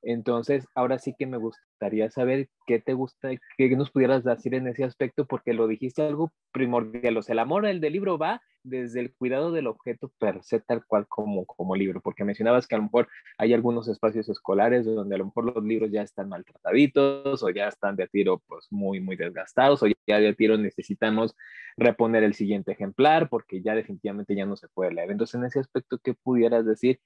Entonces, 0.01 0.67
ahora 0.75 0.99
sí 0.99 1.13
que 1.17 1.27
me 1.27 1.37
gustaría 1.37 2.09
saber 2.09 2.49
qué 2.65 2.79
te 2.79 2.93
gusta, 2.93 3.29
qué 3.57 3.75
nos 3.75 3.91
pudieras 3.91 4.23
decir 4.23 4.55
en 4.55 4.67
ese 4.67 4.83
aspecto, 4.83 5.25
porque 5.25 5.53
lo 5.53 5.67
dijiste 5.67 6.01
algo 6.01 6.31
primordial. 6.51 7.17
O 7.17 7.21
sea, 7.21 7.33
el 7.33 7.39
amor 7.39 7.65
del 7.65 7.93
libro 7.93 8.17
va 8.17 8.41
desde 8.63 8.99
el 8.99 9.13
cuidado 9.13 9.51
del 9.51 9.67
objeto 9.67 10.11
per 10.19 10.43
se, 10.43 10.59
tal 10.59 10.85
cual 10.85 11.07
como, 11.07 11.45
como 11.45 11.75
libro, 11.75 12.01
porque 12.01 12.23
mencionabas 12.23 12.67
que 12.67 12.75
a 12.75 12.77
lo 12.77 12.85
mejor 12.85 13.07
hay 13.37 13.53
algunos 13.53 13.87
espacios 13.87 14.29
escolares 14.29 14.85
donde 14.85 15.15
a 15.15 15.17
lo 15.17 15.25
mejor 15.25 15.45
los 15.55 15.63
libros 15.63 15.91
ya 15.91 16.01
están 16.01 16.29
maltrataditos 16.29 17.41
o 17.41 17.49
ya 17.49 17.67
están 17.67 17.95
de 17.95 18.07
tiro 18.07 18.41
pues 18.47 18.67
muy, 18.69 18.99
muy 18.99 19.15
desgastados 19.15 19.81
o 19.83 19.87
ya 20.07 20.19
de 20.19 20.33
tiro 20.35 20.57
necesitamos 20.57 21.35
reponer 21.77 22.23
el 22.23 22.33
siguiente 22.33 22.71
ejemplar 22.71 23.29
porque 23.29 23.61
ya 23.61 23.75
definitivamente 23.75 24.35
ya 24.35 24.45
no 24.45 24.55
se 24.55 24.67
puede 24.69 24.93
leer. 24.93 25.11
Entonces, 25.11 25.35
en 25.35 25.45
ese 25.45 25.59
aspecto, 25.59 25.97
¿qué 26.03 26.13
pudieras 26.13 26.65
decir? 26.65 26.99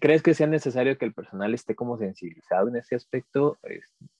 ¿Crees 0.00 0.22
que 0.22 0.34
sea 0.34 0.46
necesario 0.46 0.98
que 0.98 1.04
el 1.04 1.14
personal 1.14 1.54
esté 1.54 1.74
como 1.74 1.98
sensibilizado 1.98 2.68
en 2.68 2.76
ese 2.76 2.94
aspecto? 2.94 3.58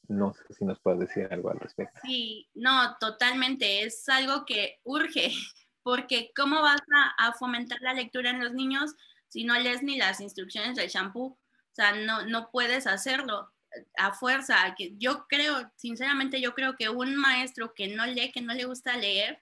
No 0.08 0.34
sé 0.34 0.54
si 0.54 0.64
nos 0.64 0.80
puedes 0.80 1.00
decir 1.00 1.28
algo 1.30 1.50
al 1.50 1.60
respecto. 1.60 2.00
Sí, 2.02 2.48
no, 2.54 2.96
totalmente. 2.98 3.82
Es 3.82 4.08
algo 4.08 4.44
que 4.44 4.80
urge, 4.84 5.30
porque 5.82 6.32
¿cómo 6.34 6.62
vas 6.62 6.80
a, 7.18 7.32
fomentar 7.34 7.80
la 7.82 7.94
lectura 7.94 8.30
en 8.30 8.40
los 8.40 8.52
niños 8.52 8.94
si 9.28 9.44
no 9.44 9.58
lees 9.58 9.82
ni 9.82 9.98
las 9.98 10.20
instrucciones 10.20 10.76
del 10.76 10.88
shampoo? 10.88 11.26
O 11.26 11.74
sea, 11.74 11.92
no, 11.92 12.26
no 12.26 12.50
puedes 12.50 12.86
hacerlo 12.86 13.52
a 13.98 14.12
fuerza. 14.12 14.74
Yo 14.98 15.26
creo, 15.28 15.70
sinceramente, 15.76 16.40
yo 16.40 16.54
creo 16.54 16.76
que 16.76 16.88
un 16.88 17.14
maestro 17.14 17.74
que 17.74 17.88
no 17.88 18.06
lee, 18.06 18.32
que 18.32 18.40
no 18.40 18.54
le 18.54 18.64
gusta 18.64 18.96
leer, 18.96 19.40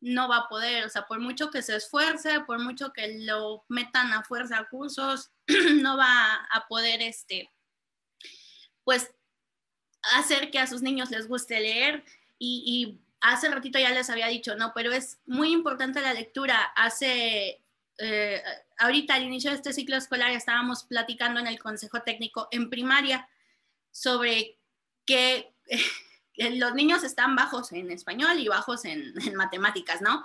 no 0.00 0.28
va 0.28 0.38
a 0.38 0.48
poder, 0.48 0.84
o 0.84 0.88
sea, 0.88 1.06
por 1.06 1.20
mucho 1.20 1.50
que 1.50 1.62
se 1.62 1.76
esfuerce, 1.76 2.40
por 2.40 2.60
mucho 2.60 2.92
que 2.92 3.18
lo 3.24 3.64
metan 3.68 4.12
a 4.12 4.22
fuerza 4.22 4.58
a 4.58 4.68
cursos, 4.68 5.30
no 5.82 5.96
va 5.96 6.34
a 6.52 6.66
poder, 6.68 7.02
este, 7.02 7.50
pues, 8.84 9.10
hacer 10.14 10.50
que 10.50 10.58
a 10.58 10.66
sus 10.66 10.82
niños 10.82 11.10
les 11.10 11.28
guste 11.28 11.60
leer 11.60 12.04
y, 12.38 13.00
hace 13.20 13.48
ratito 13.48 13.80
ya 13.80 13.90
les 13.90 14.10
había 14.10 14.28
dicho, 14.28 14.54
no, 14.54 14.72
pero 14.72 14.92
es 14.92 15.18
muy 15.26 15.52
importante 15.52 16.00
la 16.00 16.14
lectura. 16.14 16.72
Hace, 16.76 17.60
eh, 17.98 18.42
ahorita 18.78 19.14
al 19.16 19.24
inicio 19.24 19.50
de 19.50 19.56
este 19.56 19.72
ciclo 19.72 19.96
escolar 19.96 20.30
estábamos 20.30 20.84
platicando 20.84 21.40
en 21.40 21.48
el 21.48 21.58
Consejo 21.58 22.02
Técnico 22.02 22.46
en 22.52 22.70
primaria 22.70 23.28
sobre 23.90 24.60
que 25.04 25.52
los 26.38 26.74
niños 26.74 27.04
están 27.04 27.36
bajos 27.36 27.72
en 27.72 27.90
español 27.90 28.38
y 28.38 28.48
bajos 28.48 28.84
en, 28.84 29.14
matemáticas, 29.36 30.00
¿no? 30.00 30.24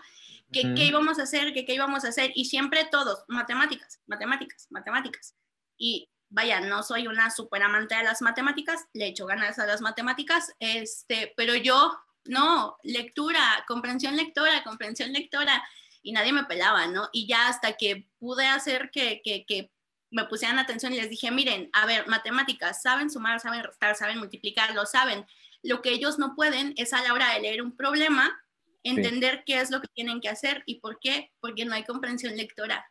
¿Qué, 0.51 0.74
¿Qué, 0.75 0.86
íbamos 0.86 1.17
a 1.20 1.24
hacer? 1.24 1.53
¿Qué, 1.53 1.65
¿Qué 1.65 1.74
íbamos 1.74 2.05
a 2.05 2.10
hacer? 2.10 2.32
Y 2.36 2.46
siempre 2.46 2.88
todos, 2.91 3.24
matemáticas, 3.27 4.01
matemáticas, 4.05 4.67
matemáticas. 4.70 5.36
Y 5.77 6.10
vaya, 6.29 6.60
no 6.62 6.84
soy 6.84 7.08
una 7.08 7.29
súper 7.29 7.63
amante 7.63 7.96
de 7.96 8.03
las 8.03 8.22
matemáticas, 8.22 8.88
le 8.93 9.08
echo 9.08 9.25
ganas 9.25 9.60
a 9.60 9.65
las 9.65 9.82
matemáticas, 9.82 10.53
este, 10.60 11.34
pero 11.38 11.55
yo, 11.55 11.96
no, 12.25 12.77
lectura, 12.84 13.63
comprensión 13.67 14.15
lectora, 14.15 14.63
comprensión 14.63 15.12
lectora, 15.13 15.63
y 16.01 16.12
nadie 16.12 16.34
me 16.34 16.43
pelaba, 16.43 16.88
¿no? 16.88 17.10
Y 17.13 17.27
ya 17.27 17.48
hasta 17.48 17.74
que 17.74 18.10
pude 18.20 18.46
hacer 18.46 18.89
que, 18.91 19.22
que, 19.24 19.46
que 19.46 19.72
me 20.10 20.25
pusieran 20.25 20.60
atención 20.60 20.93
y 20.93 20.98
les 20.98 21.10
dije, 21.10 21.32
miren, 21.32 21.70
a 21.74 21.86
ver, 21.86 22.08
matemáticas, 22.08 22.82
saben 22.82 23.10
sumar, 23.10 23.39
saben 23.39 23.63
restar, 23.63 23.96
saben 23.96 24.20
multiplicar, 24.20 24.74
lo 24.74 24.86
saben. 24.86 25.25
Lo 25.63 25.82
que 25.82 25.91
ellos 25.91 26.20
no 26.20 26.36
pueden 26.36 26.74
es 26.77 26.93
a 26.93 27.01
la 27.01 27.13
hora 27.13 27.34
de 27.34 27.41
leer 27.41 27.62
un 27.62 27.75
problema, 27.75 28.39
entender 28.84 29.43
qué 29.46 29.62
es 29.62 29.72
lo 29.72 29.82
que 29.82 29.88
tienen 29.93 30.22
que 30.22 30.29
hacer 30.29 30.63
y 30.65 30.79
por 30.79 31.00
qué, 31.00 31.32
porque 31.39 31.65
no 31.65 31.74
hay 31.74 31.84
comprensión 31.84 32.36
lectora. 32.36 32.86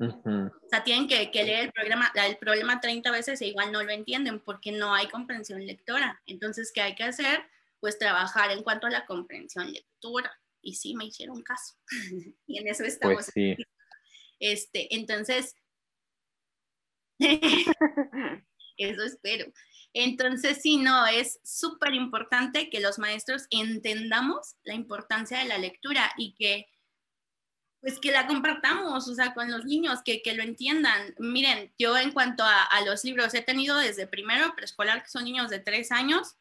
O 0.00 0.68
sea, 0.70 0.84
tienen 0.84 1.08
que, 1.08 1.28
leer 1.32 1.64
el, 1.64 1.72
programa, 1.72 2.12
el 2.14 2.36
problema 2.36 2.80
30 2.80 3.10
veces 3.10 3.40
e 3.40 3.48
igual 3.48 3.72
no 3.72 3.82
lo 3.82 3.90
entienden 3.90 4.38
porque 4.38 4.70
no 4.70 4.94
hay 4.94 5.08
comprensión 5.08 5.66
lectora. 5.66 6.22
Entonces, 6.26 6.70
¿qué 6.72 6.82
hay 6.82 6.94
que 6.94 7.02
hacer? 7.02 7.40
Pues 7.80 7.98
trabajar 7.98 8.52
en 8.52 8.62
cuanto 8.62 8.86
a 8.86 8.90
la 8.90 9.06
comprensión 9.06 9.72
lectora. 9.72 10.32
Y 10.62 10.74
sí, 10.74 10.94
me 10.94 11.06
hicieron 11.06 11.42
caso. 11.42 11.74
y 12.46 12.58
en 12.58 12.68
eso 12.68 12.84
estamos. 12.84 13.14
Pues 13.14 13.30
sí. 13.34 13.56
Este, 14.38 14.94
entonces, 14.94 15.56
Eso 18.78 19.02
espero. 19.02 19.52
Entonces, 20.00 20.60
sí, 20.62 20.76
no, 20.76 21.08
es 21.08 21.40
súper 21.42 21.92
importante 21.92 22.70
que 22.70 22.78
los 22.78 23.00
maestros 23.00 23.48
entendamos 23.50 24.54
la 24.62 24.74
importancia 24.74 25.40
de 25.40 25.46
la 25.46 25.58
lectura 25.58 26.12
y 26.16 26.34
que, 26.34 26.68
pues, 27.80 27.98
que 27.98 28.12
la 28.12 28.28
compartamos, 28.28 29.08
o 29.08 29.14
sea, 29.16 29.34
con 29.34 29.50
los 29.50 29.64
niños, 29.64 29.98
que, 30.04 30.22
que 30.22 30.34
lo 30.34 30.44
entiendan. 30.44 31.16
Miren, 31.18 31.74
yo 31.80 31.98
en 31.98 32.12
cuanto 32.12 32.44
a, 32.44 32.68
los 32.86 33.02
libros, 33.02 33.34
he 33.34 33.42
tenido 33.42 33.76
desde 33.76 34.06
primero 34.06 34.54
preescolar, 34.54 35.02
que 35.02 35.10
son 35.10 35.24
niños 35.24 35.50
de 35.50 35.58
tres 35.58 35.90
años, 35.90 36.36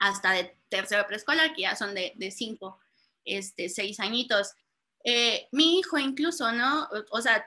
hasta 0.00 0.32
de 0.32 0.58
tercero 0.68 1.06
preescolar, 1.06 1.54
que 1.54 1.62
ya 1.62 1.76
son 1.76 1.94
de, 1.94 2.12
de 2.16 2.32
cinco, 2.32 2.80
este, 3.24 3.68
seis 3.68 4.00
añitos. 4.00 4.52
Eh, 5.04 5.46
mi 5.52 5.78
hijo 5.78 5.96
incluso, 5.96 6.50
¿no? 6.50 6.88
O 7.12 7.20
sea, 7.20 7.46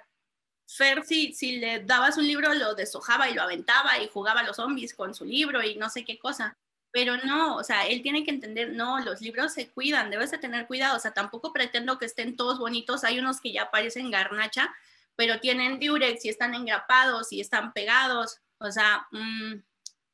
Fer, 0.68 1.04
si, 1.06 1.34
si 1.34 1.60
le 1.60 1.80
dabas 1.80 2.18
un 2.18 2.28
libro, 2.28 2.54
lo 2.54 2.76
deshojaba 2.76 3.30
y 3.30 3.34
lo 3.34 3.42
aventaba 3.42 4.00
y 4.00 4.10
jugaba 4.10 4.42
a 4.42 4.44
los 4.44 4.58
zombies 4.58 4.94
con 4.94 5.16
su 5.16 5.24
libro 5.24 5.64
y 5.64 5.76
no 5.76 5.90
sé 5.90 6.04
qué 6.04 6.20
cosa. 6.20 6.58
Pero 6.92 7.18
no, 7.18 7.56
o 7.56 7.64
sea, 7.64 7.88
él 7.88 8.02
tiene 8.02 8.24
que 8.26 8.32
entender, 8.32 8.74
no, 8.74 9.00
los 9.00 9.22
libros 9.22 9.54
se 9.54 9.70
cuidan, 9.70 10.10
debes 10.10 10.32
de 10.32 10.38
tener 10.38 10.68
cuidado. 10.68 10.98
O 10.98 11.00
sea, 11.00 11.14
tampoco 11.14 11.54
pretendo 11.54 11.98
que 11.98 12.06
estén 12.06 12.36
todos 12.36 12.60
bonitos. 12.60 13.04
Hay 13.04 13.20
unos 13.20 13.40
que 13.40 13.52
ya 13.54 13.72
parecen 13.72 14.12
garnacha, 14.12 14.74
pero 15.16 15.40
tienen 15.40 15.80
diurex 15.80 16.26
y 16.26 16.30
están 16.30 16.54
engrapados 16.54 17.32
y 17.32 17.40
están 17.40 17.72
pegados. 17.74 18.42
O 18.58 18.72
sea, 18.72 19.08
mm, 19.12 19.62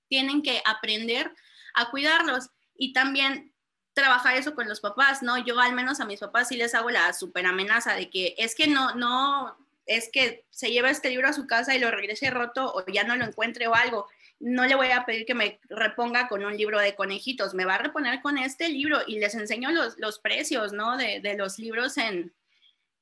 tienen 0.07 0.43
que 0.43 0.61
aprender 0.65 1.33
a 1.73 1.89
cuidarlos. 1.89 2.49
Y 2.75 2.93
también 2.93 3.53
trabajar 3.93 4.35
eso 4.35 4.55
con 4.55 4.67
los 4.67 4.81
papás, 4.81 5.23
¿no? 5.23 5.37
Yo 5.37 5.59
al 5.59 5.73
menos 5.73 5.99
a 5.99 6.05
mis 6.05 6.19
papás 6.19 6.49
sí 6.49 6.57
les 6.57 6.75
hago 6.75 6.89
la 6.89 7.13
super 7.13 7.45
amenaza 7.45 7.93
de 7.93 8.09
que 8.09 8.35
es 8.37 8.55
que 8.55 8.67
no, 8.67 8.95
no, 8.95 9.57
es 9.85 10.09
que 10.11 10.45
se 10.49 10.71
lleva 10.71 10.89
este 10.89 11.09
libro 11.09 11.27
a 11.27 11.33
su 11.33 11.47
casa 11.47 11.75
y 11.75 11.79
lo 11.79 11.91
regrese 11.91 12.29
roto 12.29 12.73
o 12.73 12.85
ya 12.87 13.03
no 13.03 13.15
lo 13.15 13.25
encuentre 13.25 13.67
o 13.67 13.75
algo. 13.75 14.07
No 14.39 14.65
le 14.65 14.75
voy 14.75 14.89
a 14.91 15.05
pedir 15.05 15.25
que 15.25 15.35
me 15.35 15.59
reponga 15.69 16.27
con 16.27 16.43
un 16.43 16.55
libro 16.55 16.79
de 16.79 16.95
conejitos, 16.95 17.53
me 17.53 17.65
va 17.65 17.75
a 17.75 17.79
reponer 17.79 18.21
con 18.21 18.37
este 18.37 18.69
libro 18.69 18.99
y 19.07 19.19
les 19.19 19.35
enseño 19.35 19.69
los, 19.71 20.19
precios, 20.19 20.73
¿no? 20.73 20.97
De, 20.97 21.35
los 21.37 21.59
libros 21.59 21.97
en, 21.97 22.33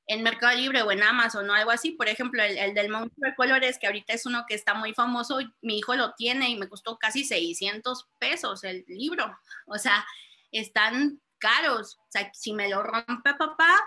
en, 0.06 0.22
Mercado 0.22 0.56
Libre 0.56 0.82
o 0.82 0.92
en 0.92 1.02
Amazon 1.02 1.48
o 1.48 1.54
algo 1.54 1.70
así. 1.70 1.92
Por 1.92 2.08
ejemplo, 2.08 2.42
el, 2.42 2.74
del 2.74 2.88
Monstruo 2.88 3.28
de 3.28 3.34
Colores, 3.34 3.78
que 3.78 3.86
ahorita 3.86 4.12
es 4.12 4.26
uno 4.26 4.44
que 4.48 4.54
está 4.54 4.74
muy 4.74 4.92
famoso, 4.94 5.38
mi 5.62 5.78
hijo 5.78 5.94
lo 5.94 6.12
tiene 6.14 6.48
y 6.50 6.56
me 6.56 6.68
costó 6.68 6.98
casi 6.98 7.24
600 7.24 8.08
pesos 8.18 8.64
el 8.64 8.84
libro. 8.88 9.36
O 9.66 9.78
sea, 9.78 10.04
están 10.52 11.20
caros. 11.38 11.96
O 12.00 12.10
sea, 12.10 12.30
si 12.34 12.52
me 12.52 12.68
lo 12.68 12.82
rompe 12.82 13.34
papá, 13.34 13.78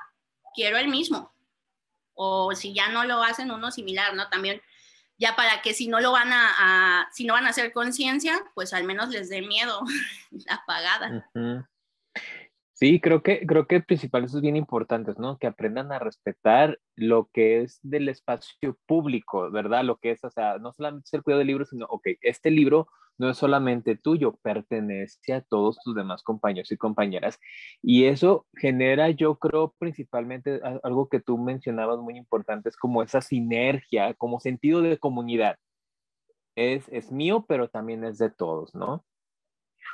quiero 0.53 0.77
el 0.77 0.87
mismo 0.87 1.34
o 2.15 2.55
si 2.55 2.73
ya 2.73 2.89
no 2.89 3.03
lo 3.03 3.21
hacen 3.21 3.51
uno 3.51 3.71
similar, 3.71 4.15
¿no? 4.15 4.29
También 4.29 4.61
ya 5.17 5.35
para 5.35 5.61
que 5.61 5.73
si 5.73 5.87
no 5.87 5.99
lo 5.99 6.11
van 6.11 6.29
a, 6.31 7.07
si 7.13 7.25
no 7.25 7.33
van 7.33 7.45
a 7.45 7.49
hacer 7.49 7.71
conciencia, 7.71 8.43
pues 8.53 8.73
al 8.73 8.83
menos 8.83 9.09
les 9.09 9.29
dé 9.29 9.41
miedo 9.41 9.81
la 10.47 10.63
pagada. 10.65 11.29
Sí, 12.73 12.99
creo 12.99 13.23
que, 13.23 13.45
creo 13.47 13.67
que 13.67 13.79
principal 13.79 14.25
eso 14.25 14.37
es 14.37 14.41
bien 14.41 14.57
importante, 14.57 15.13
¿no? 15.17 15.37
Que 15.37 15.47
aprendan 15.47 15.93
a 15.93 15.99
respetar 15.99 16.77
lo 16.95 17.29
que 17.31 17.61
es 17.61 17.79
del 17.83 18.09
espacio 18.09 18.77
público, 18.85 19.49
¿verdad? 19.49 19.85
Lo 19.85 19.97
que 19.97 20.11
es, 20.11 20.23
o 20.25 20.29
sea, 20.29 20.57
no 20.57 20.73
solamente 20.73 21.09
el 21.13 21.23
cuidado 21.23 21.39
del 21.39 21.47
libro, 21.47 21.63
sino, 21.63 21.85
ok, 21.85 22.07
este 22.21 22.51
libro 22.51 22.89
no 23.17 23.29
es 23.29 23.37
solamente 23.37 23.95
tuyo, 23.95 24.37
pertenece 24.41 25.33
a 25.33 25.41
todos 25.41 25.77
tus 25.83 25.95
demás 25.95 26.23
compañeros 26.23 26.71
y 26.71 26.77
compañeras. 26.77 27.39
Y 27.81 28.05
eso 28.05 28.45
genera, 28.55 29.09
yo 29.09 29.35
creo, 29.35 29.73
principalmente 29.77 30.61
algo 30.83 31.09
que 31.09 31.19
tú 31.19 31.37
mencionabas 31.37 31.99
muy 31.99 32.17
importante, 32.17 32.69
es 32.69 32.77
como 32.77 33.01
esa 33.03 33.21
sinergia, 33.21 34.13
como 34.15 34.39
sentido 34.39 34.81
de 34.81 34.97
comunidad. 34.97 35.57
Es, 36.55 36.87
es 36.89 37.11
mío, 37.11 37.45
pero 37.47 37.69
también 37.69 38.03
es 38.05 38.17
de 38.17 38.29
todos, 38.29 38.73
¿no? 38.75 39.03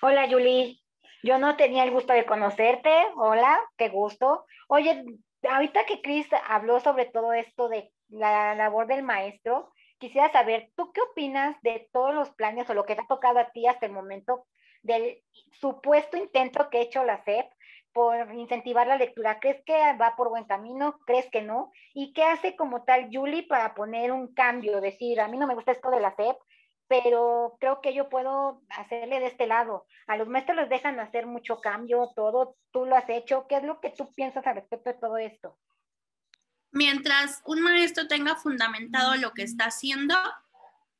Hola, 0.01 0.27
Julie. 0.29 0.79
Yo 1.23 1.37
no 1.37 1.55
tenía 1.55 1.83
el 1.83 1.91
gusto 1.91 2.13
de 2.13 2.25
conocerte. 2.25 2.89
Hola, 3.15 3.59
qué 3.77 3.89
gusto. 3.89 4.45
Oye, 4.67 5.05
ahorita 5.47 5.85
que 5.85 6.01
Chris 6.01 6.27
habló 6.47 6.79
sobre 6.79 7.05
todo 7.05 7.33
esto 7.33 7.69
de 7.69 7.91
la 8.09 8.55
labor 8.55 8.87
del 8.87 9.03
maestro, 9.03 9.71
quisiera 10.01 10.29
saber, 10.31 10.71
¿tú 10.75 10.91
qué 10.91 10.99
opinas 10.99 11.55
de 11.61 11.87
todos 11.93 12.13
los 12.13 12.31
planes 12.31 12.69
o 12.69 12.73
lo 12.73 12.85
que 12.85 12.95
te 12.95 13.01
ha 13.01 13.07
tocado 13.07 13.39
a 13.39 13.51
ti 13.51 13.67
hasta 13.67 13.85
el 13.85 13.93
momento 13.93 14.45
del 14.81 15.23
supuesto 15.51 16.17
intento 16.17 16.69
que 16.69 16.79
ha 16.79 16.81
hecho 16.81 17.03
la 17.03 17.23
SEP 17.23 17.45
por 17.93 18.33
incentivar 18.33 18.87
la 18.87 18.97
lectura? 18.97 19.39
¿Crees 19.39 19.63
que 19.63 19.77
va 19.97 20.15
por 20.17 20.29
buen 20.29 20.45
camino? 20.45 20.99
¿Crees 21.05 21.29
que 21.29 21.43
no? 21.43 21.71
¿Y 21.93 22.13
qué 22.13 22.23
hace 22.23 22.55
como 22.55 22.83
tal 22.83 23.09
Julie 23.13 23.47
para 23.47 23.75
poner 23.75 24.11
un 24.11 24.33
cambio? 24.33 24.81
Decir, 24.81 25.21
a 25.21 25.27
mí 25.27 25.37
no 25.37 25.47
me 25.47 25.55
gusta 25.55 25.71
esto 25.71 25.91
de 25.91 26.01
la 26.01 26.15
SEP, 26.15 26.35
pero 26.87 27.57
creo 27.59 27.79
que 27.79 27.93
yo 27.93 28.09
puedo 28.09 28.63
hacerle 28.69 29.19
de 29.19 29.27
este 29.27 29.45
lado. 29.45 29.85
A 30.07 30.17
los 30.17 30.27
maestros 30.27 30.57
les 30.57 30.69
dejan 30.69 30.99
hacer 30.99 31.27
mucho 31.27 31.61
cambio, 31.61 32.11
todo, 32.15 32.55
tú 32.71 32.85
lo 32.85 32.95
has 32.95 33.07
hecho. 33.07 33.45
¿Qué 33.47 33.57
es 33.57 33.63
lo 33.63 33.79
que 33.79 33.91
tú 33.91 34.11
piensas 34.13 34.45
al 34.47 34.55
respecto 34.55 34.91
de 34.91 34.99
todo 34.99 35.17
esto? 35.17 35.57
Mientras 36.71 37.41
un 37.45 37.61
maestro 37.61 38.07
tenga 38.07 38.35
fundamentado 38.35 39.15
lo 39.15 39.33
que 39.33 39.43
está 39.43 39.65
haciendo, 39.65 40.15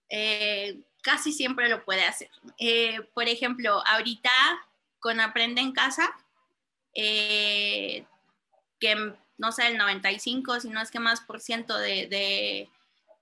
eh, 0.10 0.80
casi 1.02 1.32
siempre 1.32 1.70
lo 1.70 1.84
puede 1.86 2.04
hacer. 2.04 2.30
Eh, 2.58 3.02
por 3.14 3.28
ejemplo, 3.28 3.82
ahorita 3.86 4.32
con 5.00 5.20
Aprende 5.20 5.62
en 5.62 5.72
Casa, 5.72 6.12
eh, 6.94 8.06
que 8.80 9.16
no 9.38 9.52
sé, 9.52 9.68
el 9.68 9.78
95, 9.78 10.60
si 10.60 10.70
no 10.70 10.82
es 10.82 10.92
que 10.92 11.00
más 11.00 11.22
por 11.22 11.40
ciento 11.40 11.78
de 11.78 12.70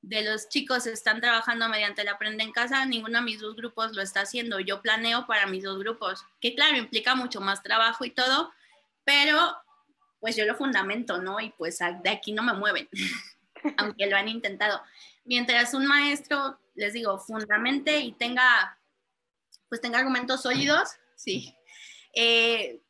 de 0.01 0.23
los 0.23 0.47
chicos 0.49 0.87
están 0.87 1.19
trabajando 1.19 1.67
mediante 1.67 2.03
la 2.03 2.11
Aprende 2.11 2.43
en 2.43 2.51
Casa, 2.51 2.85
ninguno 2.85 3.19
de 3.19 3.25
mis 3.25 3.39
dos 3.39 3.55
grupos 3.55 3.95
lo 3.95 4.01
está 4.01 4.21
haciendo. 4.21 4.59
Yo 4.59 4.81
planeo 4.81 5.27
para 5.27 5.47
mis 5.47 5.63
dos 5.63 5.77
grupos, 5.79 6.25
que 6.39 6.55
claro, 6.55 6.77
implica 6.77 7.15
mucho 7.15 7.41
más 7.41 7.61
trabajo 7.63 8.05
y 8.05 8.11
todo, 8.11 8.51
pero 9.03 9.55
pues 10.19 10.35
yo 10.35 10.45
lo 10.45 10.55
fundamento, 10.55 11.21
¿no? 11.21 11.39
Y 11.39 11.51
pues 11.51 11.79
de 11.79 12.09
aquí 12.09 12.31
no 12.31 12.43
me 12.43 12.53
mueven, 12.53 12.89
aunque 13.77 14.07
lo 14.07 14.17
han 14.17 14.27
intentado. 14.27 14.81
Mientras 15.25 15.73
un 15.73 15.85
maestro, 15.85 16.59
les 16.75 16.93
digo, 16.93 17.19
fundamente 17.19 17.99
y 17.99 18.13
tenga, 18.13 18.77
pues 19.67 19.81
tenga 19.81 19.99
argumentos 19.99 20.41
sólidos, 20.41 20.89
sí, 21.15 21.55
eh, 22.13 22.81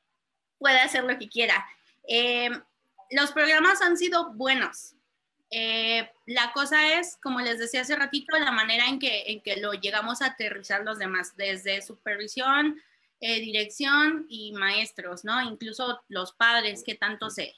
puede 0.57 0.79
hacer 0.79 1.03
lo 1.03 1.17
que 1.17 1.29
quiera. 1.29 1.65
Eh, 2.07 2.49
los 3.11 3.31
programas 3.31 3.81
han 3.81 3.97
sido 3.97 4.33
buenos. 4.33 4.95
Eh, 5.51 6.11
la 6.27 6.51
cosa 6.53 6.99
es, 6.99 7.17
como 7.21 7.39
les 7.39 7.57
decía 7.57 7.81
hace 7.81 7.95
ratito, 7.95 8.37
la 8.37 8.51
manera 8.51 8.87
en 8.87 8.99
que, 8.99 9.23
en 9.27 9.41
que 9.41 9.57
lo 9.57 9.73
llegamos 9.73 10.21
a 10.21 10.27
aterrizar 10.27 10.83
los 10.83 10.99
demás, 10.99 11.35
desde 11.35 11.81
supervisión, 11.81 12.79
eh, 13.19 13.39
dirección 13.41 14.25
y 14.29 14.51
maestros, 14.53 15.23
¿no? 15.25 15.41
Incluso 15.41 16.01
los 16.07 16.33
padres, 16.33 16.83
que 16.83 16.95
tanto 16.95 17.29
se, 17.29 17.53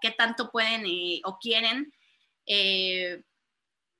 que 0.00 0.10
tanto 0.10 0.50
pueden 0.50 0.84
eh, 0.86 1.20
o 1.24 1.38
quieren 1.38 1.92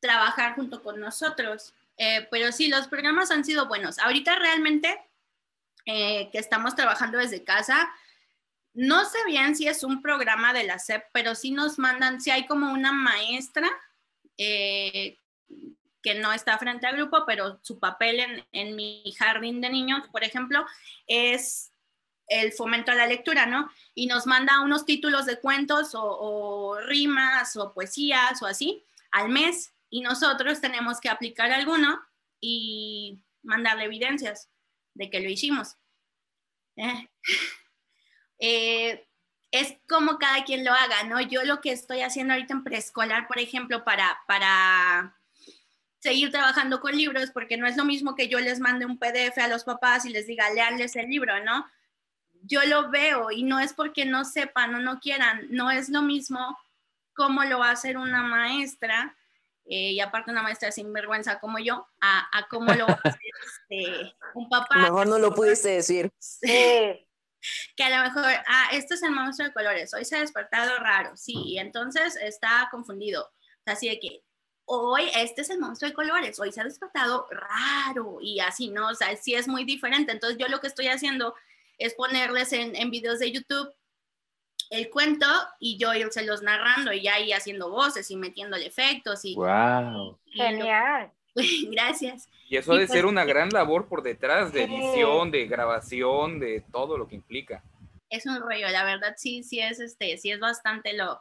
trabajar 0.00 0.54
junto 0.54 0.82
con 0.82 1.00
nosotros. 1.00 1.72
pero 2.30 2.52
sí, 2.52 2.68
los 2.68 2.88
programas 2.88 3.30
han 3.30 3.42
sido 3.42 3.68
buenos. 3.68 3.98
Ahorita 3.98 4.36
realmente 4.38 5.00
que 5.86 6.30
estamos 6.34 6.74
trabajando 6.74 7.16
desde 7.16 7.42
casa, 7.42 7.90
no 8.74 9.04
sé 9.04 9.18
bien 9.26 9.54
si 9.54 9.68
es 9.68 9.84
un 9.84 10.02
programa 10.02 10.52
de 10.52 10.64
la 10.64 10.78
SEP, 10.78 11.04
pero 11.12 11.34
sí 11.34 11.52
nos 11.52 11.78
mandan, 11.78 12.20
si 12.20 12.30
hay 12.30 12.46
como 12.46 12.72
una 12.72 12.92
maestra 12.92 13.70
eh, 14.36 15.18
que 16.04 16.14
no 16.14 16.34
está 16.34 16.58
frente 16.58 16.86
al 16.86 16.96
grupo, 16.96 17.24
pero 17.26 17.58
su 17.62 17.78
papel 17.78 18.44
en, 18.52 18.76
mi 18.76 19.02
jardín 19.18 19.62
de 19.62 19.70
niños, 19.70 20.06
por 20.12 20.22
ejemplo, 20.22 20.66
es 21.06 21.72
el 22.28 22.52
fomento 22.52 22.92
a 22.92 22.94
la 22.94 23.06
lectura, 23.06 23.46
¿no? 23.46 23.70
Y 23.94 24.06
nos 24.06 24.26
manda 24.26 24.60
unos 24.60 24.84
títulos 24.84 25.24
de 25.24 25.40
cuentos 25.40 25.92
o, 25.94 26.78
rimas 26.86 27.56
o 27.56 27.72
poesías 27.72 28.42
o 28.42 28.46
así 28.46 28.84
al 29.12 29.30
mes 29.30 29.72
y 29.88 30.02
nosotros 30.02 30.60
tenemos 30.60 31.00
que 31.00 31.08
aplicar 31.08 31.50
alguno 31.50 31.98
y 32.38 33.18
mandarle 33.42 33.84
evidencias 33.84 34.50
de 34.92 35.08
que 35.08 35.20
lo 35.20 35.30
hicimos. 35.30 35.76
Eh. 36.76 37.08
Eh, 38.40 39.06
es 39.52 39.76
como 39.88 40.18
cada 40.18 40.44
quien 40.44 40.64
lo 40.64 40.72
haga, 40.72 41.04
¿no? 41.04 41.20
Yo 41.20 41.44
lo 41.44 41.60
que 41.60 41.70
estoy 41.70 42.00
haciendo 42.02 42.34
ahorita 42.34 42.52
en 42.52 42.64
preescolar, 42.64 43.28
por 43.28 43.38
ejemplo, 43.38 43.84
para, 43.84 44.18
para 44.26 45.16
seguir 46.04 46.30
trabajando 46.30 46.80
con 46.80 46.94
libros, 46.94 47.30
porque 47.32 47.56
no 47.56 47.66
es 47.66 47.78
lo 47.78 47.86
mismo 47.86 48.14
que 48.14 48.28
yo 48.28 48.38
les 48.38 48.60
mande 48.60 48.84
un 48.84 48.98
PDF 48.98 49.38
a 49.38 49.48
los 49.48 49.64
papás 49.64 50.04
y 50.04 50.10
les 50.10 50.26
diga, 50.26 50.50
leanles 50.50 50.96
el 50.96 51.08
libro, 51.08 51.42
¿no? 51.42 51.66
Yo 52.42 52.62
lo 52.66 52.90
veo 52.90 53.30
y 53.30 53.42
no 53.42 53.58
es 53.58 53.72
porque 53.72 54.04
no 54.04 54.26
sepan 54.26 54.74
o 54.74 54.80
no 54.80 55.00
quieran, 55.00 55.46
no 55.48 55.70
es 55.70 55.88
lo 55.88 56.02
mismo 56.02 56.58
cómo 57.14 57.42
lo 57.44 57.58
va 57.58 57.70
a 57.70 57.72
hacer 57.72 57.96
una 57.96 58.22
maestra, 58.22 59.16
eh, 59.64 59.92
y 59.92 60.00
aparte 60.00 60.30
una 60.30 60.42
maestra 60.42 60.70
sin 60.70 60.92
vergüenza 60.92 61.40
como 61.40 61.58
yo, 61.58 61.88
a, 62.02 62.28
a 62.38 62.48
cómo 62.48 62.74
lo 62.74 62.86
va 62.86 63.00
a 63.02 63.08
hacer 63.08 63.20
este, 63.70 64.14
un 64.34 64.50
papá. 64.50 64.76
Mejor 64.76 65.06
no 65.06 65.18
lo 65.18 65.34
pudiste 65.34 65.70
decir. 65.70 66.12
Sí 66.18 67.00
que 67.76 67.84
a 67.84 67.96
lo 67.96 68.02
mejor, 68.04 68.24
ah, 68.46 68.68
esto 68.72 68.94
es 68.94 69.02
el 69.02 69.10
monstruo 69.10 69.48
de 69.48 69.54
colores, 69.54 69.92
hoy 69.92 70.04
se 70.04 70.16
ha 70.16 70.20
despertado 70.20 70.78
raro, 70.78 71.14
sí, 71.14 71.34
y 71.44 71.58
entonces 71.58 72.16
está 72.16 72.68
confundido. 72.70 73.30
Así 73.66 73.88
de 73.88 73.98
que 73.98 74.23
hoy 74.66 75.02
este 75.16 75.42
es 75.42 75.50
el 75.50 75.60
monstruo 75.60 75.88
de 75.88 75.94
colores, 75.94 76.38
hoy 76.40 76.52
se 76.52 76.60
ha 76.60 76.64
despertado 76.64 77.26
raro 77.30 78.18
y 78.20 78.40
así, 78.40 78.68
¿no? 78.68 78.88
O 78.88 78.94
sea, 78.94 79.14
sí 79.16 79.34
es 79.34 79.48
muy 79.48 79.64
diferente. 79.64 80.12
Entonces 80.12 80.38
yo 80.38 80.48
lo 80.48 80.60
que 80.60 80.66
estoy 80.66 80.88
haciendo 80.88 81.34
es 81.78 81.94
ponerles 81.94 82.52
en, 82.52 82.74
en 82.76 82.90
videos 82.90 83.18
de 83.18 83.32
YouTube 83.32 83.72
el 84.70 84.90
cuento 84.90 85.26
y 85.60 85.76
yo 85.76 85.92
los 85.92 86.42
narrando 86.42 86.92
y 86.92 87.06
ahí 87.08 87.32
haciendo 87.32 87.70
voces 87.70 88.10
y 88.10 88.16
metiéndole 88.16 88.66
efectos 88.66 89.24
y... 89.24 89.34
¡Wow! 89.34 90.18
Genial. 90.26 91.10
Gracias. 91.70 92.28
Y 92.48 92.56
eso 92.56 92.72
ha 92.72 92.78
de 92.78 92.86
ser 92.86 93.02
pues 93.02 93.12
una 93.12 93.24
gran 93.24 93.50
labor 93.50 93.86
por 93.88 94.02
detrás 94.02 94.52
de 94.52 94.64
edición, 94.64 95.30
de 95.30 95.46
grabación, 95.46 96.40
de 96.40 96.64
todo 96.72 96.96
lo 96.96 97.08
que 97.08 97.16
implica. 97.16 97.62
Es 98.10 98.26
un 98.26 98.40
rollo, 98.40 98.68
la 98.68 98.84
verdad 98.84 99.14
sí, 99.16 99.42
sí 99.42 99.60
es 99.60 99.80
este, 99.80 100.16
sí 100.18 100.30
es 100.30 100.38
bastante 100.38 100.92
lo, 100.92 101.20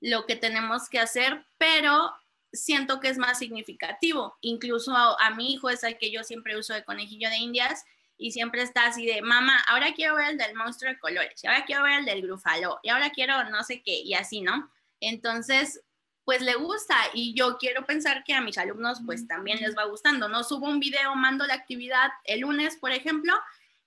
lo 0.00 0.26
que 0.26 0.36
tenemos 0.36 0.88
que 0.88 0.98
hacer, 0.98 1.44
pero 1.58 2.12
siento 2.52 3.00
que 3.00 3.08
es 3.08 3.18
más 3.18 3.38
significativo. 3.38 4.36
Incluso 4.40 4.94
a, 4.94 5.30
mi 5.30 5.52
hijo 5.52 5.70
es 5.70 5.82
el 5.84 5.98
que 5.98 6.10
yo 6.10 6.22
siempre 6.24 6.58
uso 6.58 6.74
de 6.74 6.84
conejillo 6.84 7.28
de 7.30 7.38
indias 7.38 7.84
y 8.16 8.32
siempre 8.32 8.62
está 8.62 8.86
así 8.86 9.06
de, 9.06 9.22
mamá, 9.22 9.58
ahora 9.68 9.94
quiero 9.94 10.16
ver 10.16 10.30
el 10.30 10.38
del 10.38 10.54
monstruo 10.56 10.90
de 10.90 10.98
colores, 10.98 11.42
y 11.42 11.46
ahora 11.46 11.64
quiero 11.64 11.84
ver 11.84 12.00
el 12.00 12.04
del 12.04 12.22
grúfalo, 12.22 12.80
y 12.82 12.88
ahora 12.88 13.10
quiero 13.10 13.48
no 13.48 13.62
sé 13.62 13.80
qué, 13.80 14.00
y 14.00 14.14
así, 14.14 14.40
¿no? 14.40 14.72
Entonces, 14.98 15.84
pues 16.24 16.42
le 16.42 16.56
gusta 16.56 16.94
y 17.14 17.32
yo 17.32 17.56
quiero 17.58 17.86
pensar 17.86 18.22
que 18.22 18.34
a 18.34 18.42
mis 18.42 18.58
alumnos 18.58 19.00
pues 19.06 19.26
también 19.26 19.60
les 19.60 19.74
va 19.74 19.84
gustando, 19.84 20.28
¿no? 20.28 20.44
Subo 20.44 20.66
un 20.66 20.78
video, 20.78 21.14
mando 21.14 21.46
la 21.46 21.54
actividad 21.54 22.10
el 22.24 22.40
lunes, 22.40 22.76
por 22.76 22.90
ejemplo, 22.90 23.32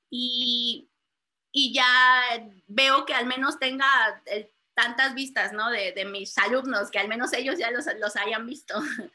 y, 0.10 0.90
y 1.52 1.72
ya 1.72 1.86
veo 2.66 3.06
que 3.06 3.14
al 3.14 3.28
menos 3.28 3.60
tenga 3.60 3.86
tantas 4.74 5.14
vistas, 5.14 5.54
¿no? 5.54 5.70
De, 5.70 5.92
de, 5.92 6.06
mis 6.06 6.38
alumnos, 6.38 6.92
que 6.92 7.00
al 7.00 7.08
menos 7.08 7.34
ellos 7.34 7.58
ya 7.58 7.72
los, 7.72 7.86
los 8.00 8.16
hayan 8.16 8.46
visto. 8.46 8.76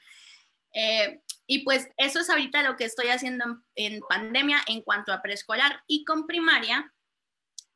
eh, 0.75 1.21
y 1.47 1.61
pues 1.65 1.89
eso 1.97 2.21
es 2.21 2.31
ahorita 2.31 2.63
lo 2.63 2.77
que 2.77 2.85
estoy 2.85 3.09
haciendo 3.09 3.63
en, 3.75 4.01
pandemia 4.09 4.59
en 4.67 4.83
cuanto 4.83 5.13
a 5.13 5.23
preescolar 5.23 5.83
y 5.87 6.05
con 6.05 6.27
primaria. 6.27 6.93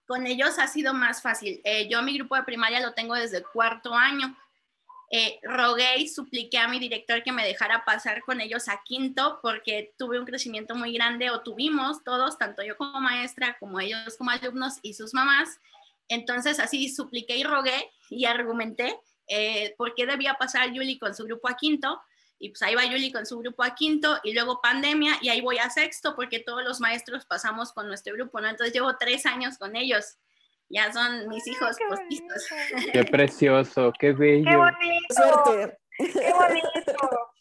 Con 0.07 0.27
ellos 0.27 0.59
ha 0.59 0.67
sido 0.67 0.93
más 0.93 1.23
fácil. 1.23 1.61
Eh, 1.65 1.89
yo 1.89 2.03
mi 2.03 2.17
grupo 2.17 2.35
de 2.35 2.43
primaria 2.43 2.81
lo 2.81 2.95
tengo 2.95 3.15
desde 3.15 3.43
cuarto 3.43 3.95
año 3.95 4.37
eh, 5.13 5.41
rogué 5.43 5.99
y 5.99 6.09
supliqué 6.09 6.59
a 6.59 6.69
mi 6.69 6.79
director 6.79 7.25
que 7.25 7.33
me 7.33 7.45
dejara 7.45 7.85
pasar 7.85 8.23
con 8.23 8.41
ellos 8.41 8.69
a 8.69 8.81
quinto 8.85 9.41
porque 9.43 9.93
tuve 9.99 10.21
un 10.21 10.25
crecimiento 10.25 10.77
muy 10.77 10.93
grande 10.93 11.31
o 11.31 11.43
tuvimos 11.43 12.05
todos, 12.05 12.39
tanto 12.39 12.63
yo 12.63 12.77
como 12.77 13.01
maestra, 13.01 13.57
como 13.59 13.81
ellos 13.81 14.17
como 14.17 14.31
alumnos 14.31 14.75
y 14.83 14.95
sus 14.95 15.13
mamás. 15.13 15.59
Entonces 16.11 16.61
así 16.61 16.91
supliqué 16.91 17.39
y 17.39 17.45
rogué 17.45 17.91
y 18.11 18.27
argumenté 18.27 18.95
eh, 19.29 19.75
por 19.79 19.95
qué 19.95 20.05
debía 20.05 20.35
pasar 20.35 20.71
Yuli 20.73 20.99
con 20.99 21.15
su 21.15 21.25
grupo 21.25 21.49
a 21.49 21.57
quinto. 21.57 22.01
Y 22.39 22.51
pues 22.51 22.63
ahí 22.63 22.75
va 22.75 22.85
Yuli 22.85 23.11
con 23.11 23.25
su 23.25 23.39
grupo 23.39 23.63
a 23.63 23.75
quinto 23.75 24.19
y 24.23 24.35
luego 24.35 24.61
pandemia 24.63 25.19
y 25.23 25.29
ahí 25.29 25.41
voy 25.41 25.59
a 25.59 25.71
sexto 25.71 26.15
porque 26.15 26.41
todos 26.41 26.65
los 26.65 26.81
maestros 26.81 27.25
pasamos 27.25 27.73
con 27.73 27.87
nuestro 27.87 28.15
grupo, 28.15 28.41
¿no? 28.41 28.49
Entonces 28.49 28.75
llevo 28.75 28.97
tres 28.99 29.25
años 29.25 29.57
con 29.57 29.77
ellos 29.77 30.17
ya 30.71 30.93
son 30.93 31.29
mis 31.29 31.47
hijos 31.49 31.77
postizos. 31.89 32.49
Qué 32.93 33.05
precioso, 33.05 33.93
qué 33.99 34.13
bello. 34.13 34.49
Qué 34.49 34.57
bonito. 34.57 35.77
Qué 35.99 36.33
bonito. 36.33 37.33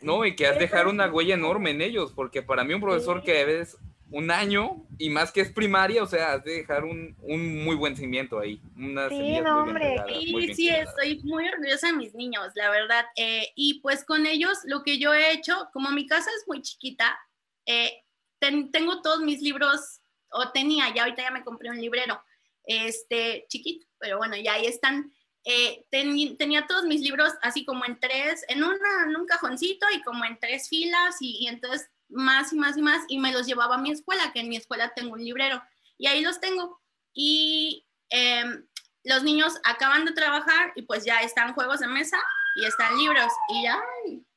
No, 0.00 0.24
y 0.24 0.34
que 0.34 0.46
has 0.46 0.58
dejar 0.58 0.88
una 0.88 1.10
huella 1.10 1.34
enorme 1.34 1.70
en 1.70 1.82
ellos, 1.82 2.12
porque 2.12 2.42
para 2.42 2.64
mí 2.64 2.74
un 2.74 2.80
profesor 2.80 3.22
que 3.22 3.60
es 3.60 3.76
un 4.10 4.30
año 4.30 4.86
y 4.98 5.08
más 5.10 5.30
que 5.32 5.40
es 5.40 5.52
primaria, 5.52 6.02
o 6.02 6.06
sea, 6.06 6.32
has 6.32 6.44
de 6.44 6.54
dejar 6.58 6.84
un, 6.84 7.16
un 7.20 7.64
muy 7.64 7.76
buen 7.76 7.96
cimiento 7.96 8.38
ahí. 8.38 8.60
sí, 9.08 9.40
no, 9.40 9.62
hombre. 9.62 9.96
sí, 10.08 10.54
sí, 10.54 10.68
estoy 10.68 11.20
muy 11.22 11.48
orgullosa 11.48 11.88
de 11.88 11.92
mis 11.94 12.14
niños, 12.14 12.48
la 12.54 12.70
verdad. 12.70 13.04
Eh, 13.16 13.48
y 13.54 13.80
pues 13.80 14.04
con 14.04 14.26
ellos 14.26 14.58
lo 14.64 14.82
que 14.82 14.98
yo 14.98 15.14
he 15.14 15.32
hecho, 15.32 15.68
como 15.72 15.90
mi 15.90 16.06
casa 16.06 16.30
es 16.36 16.48
muy 16.48 16.60
chiquita, 16.60 17.18
eh, 17.66 18.02
tengo 18.40 19.02
todos 19.02 19.20
mis 19.20 19.40
libros 19.42 20.00
o 20.32 20.50
tenía, 20.50 20.92
ya 20.94 21.02
ahorita 21.02 21.22
ya 21.22 21.30
me 21.30 21.44
compré 21.44 21.70
un 21.70 21.80
librero, 21.80 22.22
este, 22.64 23.46
chiquito, 23.48 23.86
pero 23.98 24.18
bueno, 24.18 24.36
ya 24.36 24.54
ahí 24.54 24.66
están. 24.66 25.12
Eh, 25.44 25.86
tenía 25.90 26.66
todos 26.66 26.84
mis 26.84 27.00
libros 27.00 27.32
así 27.40 27.64
como 27.64 27.86
en 27.86 27.98
tres, 27.98 28.44
en, 28.48 28.62
una, 28.62 29.04
en 29.08 29.16
un 29.16 29.26
cajoncito 29.26 29.86
y 29.94 30.02
como 30.02 30.24
en 30.26 30.38
tres 30.38 30.68
filas 30.68 31.16
y, 31.20 31.46
entonces 31.46 31.88
más 32.10 32.52
y 32.52 32.56
más 32.56 32.76
y 32.76 32.82
más 32.82 33.04
y 33.08 33.18
me 33.18 33.32
los 33.32 33.46
llevaba 33.46 33.76
a 33.76 33.78
mi 33.78 33.90
escuela, 33.90 34.32
que 34.32 34.40
en 34.40 34.48
mi 34.48 34.56
escuela 34.56 34.92
tengo 34.94 35.12
un 35.14 35.24
librero 35.24 35.62
y 35.98 36.06
ahí 36.06 36.22
los 36.22 36.40
tengo. 36.40 36.80
Y 37.12 37.86
em, 38.10 38.66
los 39.04 39.22
niños 39.22 39.58
acaban 39.64 40.04
de 40.04 40.12
trabajar 40.12 40.72
y 40.76 40.82
pues 40.82 41.04
ya 41.04 41.20
están 41.20 41.54
juegos 41.54 41.80
de 41.80 41.88
mesa 41.88 42.18
y 42.56 42.64
están 42.64 42.96
libros 42.98 43.32
y 43.48 43.62
ya, 43.62 43.80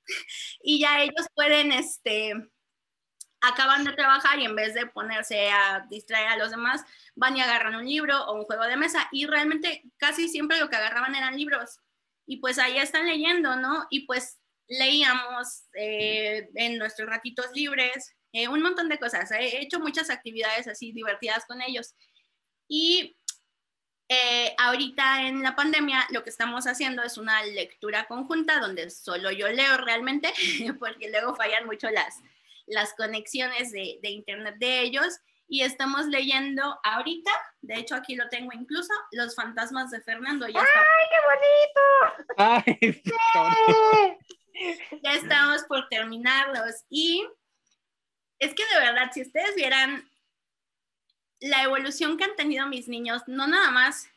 y 0.63 0.79
ya 0.79 1.01
ellos 1.01 1.27
pueden, 1.36 1.71
este, 1.71 2.33
acaban 3.41 3.83
de 3.83 3.91
trabajar 3.93 4.39
y 4.39 4.45
en 4.45 4.55
vez 4.55 4.73
de 4.73 4.86
ponerse 4.86 5.49
a 5.51 5.86
distraer 5.89 6.29
a 6.29 6.38
los 6.38 6.51
demás, 6.51 6.81
van 7.15 7.36
y 7.36 7.41
agarran 7.41 7.75
un 7.75 7.86
libro 7.86 8.23
o 8.25 8.33
un 8.33 8.45
juego 8.45 8.63
de 8.63 8.77
mesa 8.77 9.07
y 9.12 9.25
realmente 9.25 9.83
casi 9.97 10.29
siempre 10.29 10.59
lo 10.59 10.69
que 10.69 10.77
agarraban 10.77 11.15
eran 11.15 11.36
libros 11.36 11.79
y 12.25 12.38
pues 12.38 12.57
ahí 12.59 12.77
están 12.77 13.05
leyendo, 13.05 13.55
¿no? 13.55 13.86
Y 13.89 14.05
pues 14.05 14.39
leíamos 14.67 15.63
eh, 15.73 16.49
en 16.56 16.78
nuestros 16.78 17.10
ratitos 17.10 17.47
libres, 17.54 18.15
eh, 18.32 18.47
un 18.47 18.62
montón 18.62 18.89
de 18.89 18.99
cosas. 18.99 19.32
He 19.32 19.62
hecho 19.62 19.80
muchas 19.80 20.10
actividades 20.10 20.67
así 20.67 20.91
divertidas 20.91 21.45
con 21.45 21.62
ellos. 21.62 21.95
Y 22.67 23.15
eh, 24.10 24.54
ahorita 24.58 25.28
en 25.28 25.43
la 25.43 25.56
pandemia 25.56 26.06
lo 26.12 26.23
que 26.23 26.30
estamos 26.30 26.67
haciendo 26.67 27.04
es 27.04 27.17
una 27.17 27.43
lectura 27.43 28.06
conjunta 28.06 28.60
donde 28.60 28.89
solo 28.89 29.32
yo 29.32 29.47
leo 29.47 29.78
realmente, 29.78 30.32
porque 30.80 31.10
luego 31.10 31.36
fallan 31.36 31.65
mucho 31.65 31.89
las, 31.89 32.21
las 32.67 32.93
conexiones 32.95 33.71
de, 33.71 33.99
internet 34.04 34.56
de 34.60 34.82
ellos 34.82 35.19
y 35.47 35.62
estamos 35.62 36.08
leyendo 36.08 36.80
ahorita, 36.84 37.32
de 37.62 37.76
hecho 37.76 37.95
aquí 37.95 38.15
lo 38.15 38.28
tengo 38.30 38.52
incluso, 38.54 38.93
Los 39.12 39.36
fantasmas 39.36 39.91
de 39.91 40.02
Fernando. 40.02 40.47
Ya 40.47 40.62
¡Ay, 40.62 41.06
qué 41.10 41.17
bonito! 42.08 42.34
¡Ay, 42.38 43.02
Ya 45.02 45.13
estamos 45.13 45.63
por 45.63 45.89
terminarlos 45.89 46.84
y 46.89 47.26
es 48.39 48.54
que 48.54 48.63
de 48.66 48.80
verdad, 48.80 49.12
si 49.13 49.22
ustedes 49.22 49.56
vieran 49.56 50.10
la 51.39 51.63
evolución 51.63 52.18
que 52.18 52.26
han 52.26 52.36
tenido 52.36 52.68
mis 52.68 52.88
niños, 52.88 53.22
no 53.28 53.48
nada 53.48 53.72
más 53.72 54.08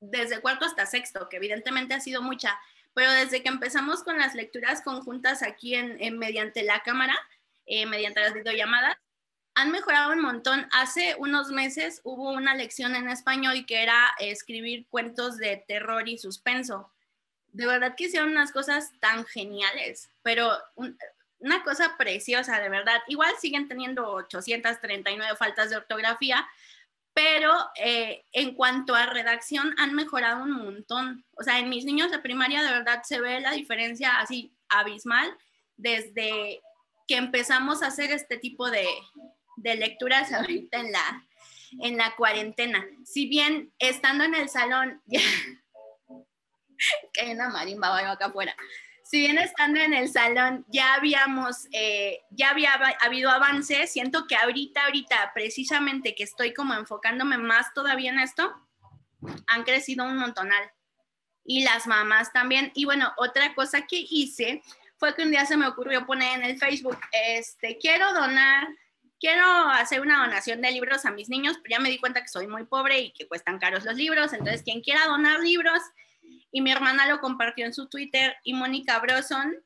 desde 0.00 0.40
cuarto 0.40 0.64
hasta 0.64 0.86
sexto, 0.86 1.28
que 1.28 1.36
evidentemente 1.36 1.94
ha 1.94 2.00
sido 2.00 2.22
mucha, 2.22 2.58
pero 2.94 3.10
desde 3.10 3.42
que 3.42 3.48
empezamos 3.48 4.02
con 4.02 4.18
las 4.18 4.34
lecturas 4.34 4.82
conjuntas 4.82 5.42
aquí 5.42 5.76
mediante 6.12 6.62
la 6.62 6.80
cámara, 6.80 7.16
eh, 7.66 7.86
mediante 7.86 8.20
las 8.20 8.34
videollamadas, 8.34 8.96
han 9.54 9.70
mejorado 9.70 10.12
un 10.12 10.20
montón. 10.20 10.68
Hace 10.72 11.14
unos 11.18 11.48
meses 11.50 12.00
hubo 12.04 12.30
una 12.30 12.54
lección 12.54 12.94
en 12.94 13.08
español 13.08 13.66
que 13.66 13.82
era 13.82 14.14
escribir 14.18 14.86
cuentos 14.88 15.36
de 15.36 15.64
terror 15.66 16.08
y 16.08 16.18
suspenso. 16.18 16.93
De 17.54 17.66
verdad 17.66 17.94
que 17.96 18.04
hicieron 18.04 18.30
unas 18.30 18.50
cosas 18.50 18.90
tan 18.98 19.24
geniales, 19.24 20.10
pero 20.22 20.52
una 21.38 21.62
cosa 21.62 21.96
preciosa, 21.96 22.58
de 22.58 22.68
verdad. 22.68 23.00
Igual 23.06 23.32
siguen 23.40 23.68
teniendo 23.68 24.08
839 24.08 25.36
faltas 25.36 25.70
de 25.70 25.76
ortografía, 25.76 26.44
pero 27.12 27.52
eh, 27.76 28.24
en 28.32 28.54
cuanto 28.54 28.96
a 28.96 29.06
redacción 29.06 29.72
han 29.78 29.94
mejorado 29.94 30.42
un 30.42 30.50
montón. 30.50 31.24
O 31.36 31.44
sea, 31.44 31.60
en 31.60 31.68
mis 31.68 31.84
niños 31.84 32.10
de 32.10 32.18
primaria 32.18 32.62
de 32.64 32.72
verdad 32.72 33.02
se 33.04 33.20
ve 33.20 33.40
la 33.40 33.52
diferencia 33.52 34.18
así 34.18 34.52
abismal 34.68 35.32
desde 35.76 36.60
que 37.06 37.16
empezamos 37.16 37.82
a 37.82 37.86
hacer 37.86 38.10
este 38.10 38.36
tipo 38.36 38.68
de, 38.68 38.86
de 39.56 39.76
lecturas 39.76 40.32
ahorita 40.32 40.80
en 40.80 40.90
la, 40.90 41.24
en 41.82 41.96
la 41.96 42.16
cuarentena. 42.16 42.84
Si 43.04 43.26
bien 43.26 43.72
estando 43.78 44.24
en 44.24 44.34
el 44.34 44.48
salón, 44.48 45.00
hay 47.22 47.32
una 47.32 47.48
marimba 47.48 47.96
acá 48.10 48.26
afuera, 48.26 48.54
si 49.04 49.18
bien 49.18 49.38
estando 49.38 49.78
en 49.80 49.92
el 49.92 50.08
salón 50.08 50.64
ya 50.68 50.94
habíamos, 50.94 51.68
eh, 51.72 52.22
ya 52.30 52.50
había 52.50 52.72
habido 53.00 53.30
avances, 53.30 53.92
siento 53.92 54.26
que 54.26 54.34
ahorita, 54.34 54.84
ahorita, 54.86 55.32
precisamente 55.34 56.14
que 56.14 56.24
estoy 56.24 56.54
como 56.54 56.74
enfocándome 56.74 57.36
más 57.36 57.72
todavía 57.74 58.10
en 58.10 58.18
esto, 58.18 58.52
han 59.46 59.62
crecido 59.64 60.06
un 60.06 60.16
montonal. 60.16 60.70
Y 61.46 61.62
las 61.62 61.86
mamás 61.86 62.32
también. 62.32 62.72
Y 62.74 62.86
bueno, 62.86 63.12
otra 63.18 63.54
cosa 63.54 63.82
que 63.82 64.06
hice 64.08 64.62
fue 64.96 65.14
que 65.14 65.22
un 65.22 65.30
día 65.30 65.44
se 65.44 65.58
me 65.58 65.66
ocurrió 65.66 66.06
poner 66.06 66.38
en 66.38 66.44
el 66.46 66.58
Facebook, 66.58 66.98
este, 67.12 67.76
quiero 67.78 68.12
donar 68.14 68.68
quiero 69.20 69.70
hacer 69.70 70.02
una 70.02 70.18
donación 70.18 70.60
de 70.60 70.70
libros 70.70 71.06
a 71.06 71.10
mis 71.10 71.30
niños, 71.30 71.56
pero 71.62 71.76
ya 71.76 71.80
me 71.80 71.88
di 71.88 71.98
cuenta 71.98 72.20
que 72.20 72.28
soy 72.28 72.46
muy 72.46 72.64
pobre 72.64 73.00
y 73.00 73.12
que 73.12 73.26
cuestan 73.26 73.58
caros 73.58 73.82
los 73.84 73.94
libros, 73.94 74.34
entonces 74.34 74.62
quien 74.62 74.82
quiera 74.82 75.06
donar 75.06 75.40
libros, 75.40 75.80
y 76.54 76.60
mi 76.60 76.70
hermana 76.70 77.06
lo 77.06 77.20
compartió 77.20 77.66
en 77.66 77.74
su 77.74 77.88
Twitter 77.88 78.36
y 78.44 78.54
Mónica 78.54 79.00
Broson 79.00 79.56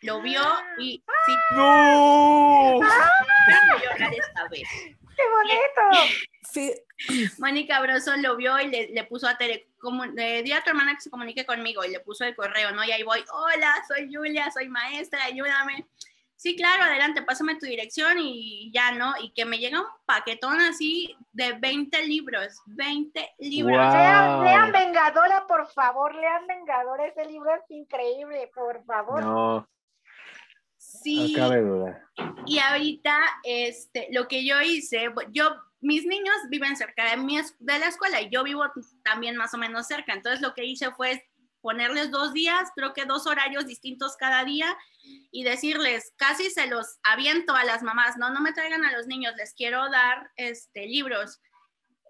lo 0.00 0.22
vio 0.22 0.40
y 0.78 1.04
sí. 1.26 1.34
¡No! 1.54 2.80
esta 4.10 4.48
vez. 4.48 4.66
¡Qué 5.14 5.22
bonito! 5.30 6.14
Sí. 6.50 6.72
Mónica 7.38 7.80
Broson 7.82 8.22
lo 8.22 8.34
vio 8.36 8.58
y 8.60 8.68
le, 8.68 9.04
puso 9.04 9.28
a 9.28 9.36
Tere, 9.36 9.68
como, 9.78 10.06
le 10.06 10.42
di 10.42 10.52
a 10.52 10.64
tu 10.64 10.70
hermana 10.70 10.94
que 10.94 11.02
se 11.02 11.10
comunique 11.10 11.44
conmigo 11.44 11.84
y 11.84 11.90
le 11.90 12.00
puso 12.00 12.24
el 12.24 12.34
correo, 12.34 12.72
¿no? 12.72 12.82
Y 12.82 12.92
ahí 12.92 13.02
voy, 13.02 13.22
hola, 13.30 13.84
soy 13.86 14.10
Julia, 14.10 14.50
soy 14.50 14.70
maestra, 14.70 15.24
ayúdame 15.24 15.86
sí, 16.42 16.56
claro, 16.56 16.82
adelante, 16.82 17.22
pásame 17.22 17.54
tu 17.54 17.66
dirección 17.66 18.18
y 18.18 18.68
ya, 18.74 18.90
¿no? 18.90 19.14
Y 19.22 19.32
que 19.32 19.44
me 19.44 19.58
llega 19.58 19.80
un 19.80 19.86
paquetón 20.04 20.60
así 20.60 21.16
de 21.30 21.52
20 21.52 22.04
libros, 22.06 22.60
20 22.66 23.34
libros. 23.38 23.94
Lean, 23.94 24.72
Vengadora, 24.72 25.46
por 25.46 25.68
favor, 25.68 26.12
lean 26.16 26.48
Vengadora, 26.48 27.06
ese 27.06 27.26
libro 27.26 27.54
es 27.54 27.62
increíble, 27.70 28.50
por 28.52 28.84
favor. 28.84 29.22
No. 29.22 29.68
Sí. 30.76 31.32
No 31.32 31.38
cabe 31.38 31.60
duda. 31.60 32.10
Y 32.44 32.58
ahorita, 32.58 33.16
este, 33.44 34.08
lo 34.10 34.26
que 34.26 34.44
yo 34.44 34.60
hice, 34.60 35.14
yo, 35.30 35.54
mis 35.80 36.04
niños 36.04 36.34
viven 36.48 36.76
cerca 36.76 37.08
de, 37.08 37.18
mi, 37.18 37.36
de 37.36 37.78
la 37.78 37.86
escuela 37.86 38.20
y 38.20 38.30
yo 38.30 38.42
vivo 38.42 38.64
también 39.04 39.36
más 39.36 39.54
o 39.54 39.58
menos 39.58 39.86
cerca, 39.86 40.12
entonces 40.12 40.40
lo 40.40 40.54
que 40.54 40.64
hice 40.64 40.90
fue 40.90 41.24
ponerles 41.60 42.10
dos 42.10 42.32
días, 42.32 42.70
creo 42.74 42.92
que 42.94 43.04
dos 43.04 43.28
horarios 43.28 43.64
distintos 43.64 44.16
cada 44.16 44.44
día 44.44 44.76
y 45.02 45.44
decirles, 45.44 46.12
casi 46.16 46.50
se 46.50 46.66
los 46.66 46.98
aviento 47.02 47.54
a 47.54 47.64
las 47.64 47.82
mamás, 47.82 48.16
no, 48.16 48.30
no 48.30 48.40
me 48.40 48.52
traigan 48.52 48.84
a 48.84 48.92
los 48.92 49.06
niños, 49.06 49.34
les 49.36 49.54
quiero 49.54 49.90
dar 49.90 50.30
este, 50.36 50.86
libros. 50.86 51.40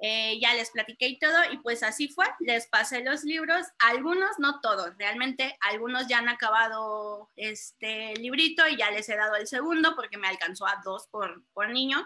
Eh, 0.04 0.40
ya 0.40 0.52
les 0.54 0.70
platiqué 0.70 1.06
y 1.06 1.18
todo, 1.20 1.38
y 1.52 1.58
pues 1.58 1.84
así 1.84 2.08
fue, 2.08 2.26
les 2.40 2.66
pasé 2.66 3.04
los 3.04 3.22
libros, 3.22 3.64
algunos, 3.78 4.30
no 4.38 4.60
todos, 4.60 4.90
realmente 4.98 5.56
algunos 5.60 6.08
ya 6.08 6.18
han 6.18 6.28
acabado 6.28 7.30
este 7.36 8.16
librito 8.16 8.66
y 8.66 8.76
ya 8.76 8.90
les 8.90 9.08
he 9.08 9.16
dado 9.16 9.36
el 9.36 9.46
segundo 9.46 9.94
porque 9.94 10.18
me 10.18 10.26
alcanzó 10.26 10.66
a 10.66 10.80
dos 10.84 11.06
por, 11.06 11.44
por 11.52 11.68
niño. 11.68 12.04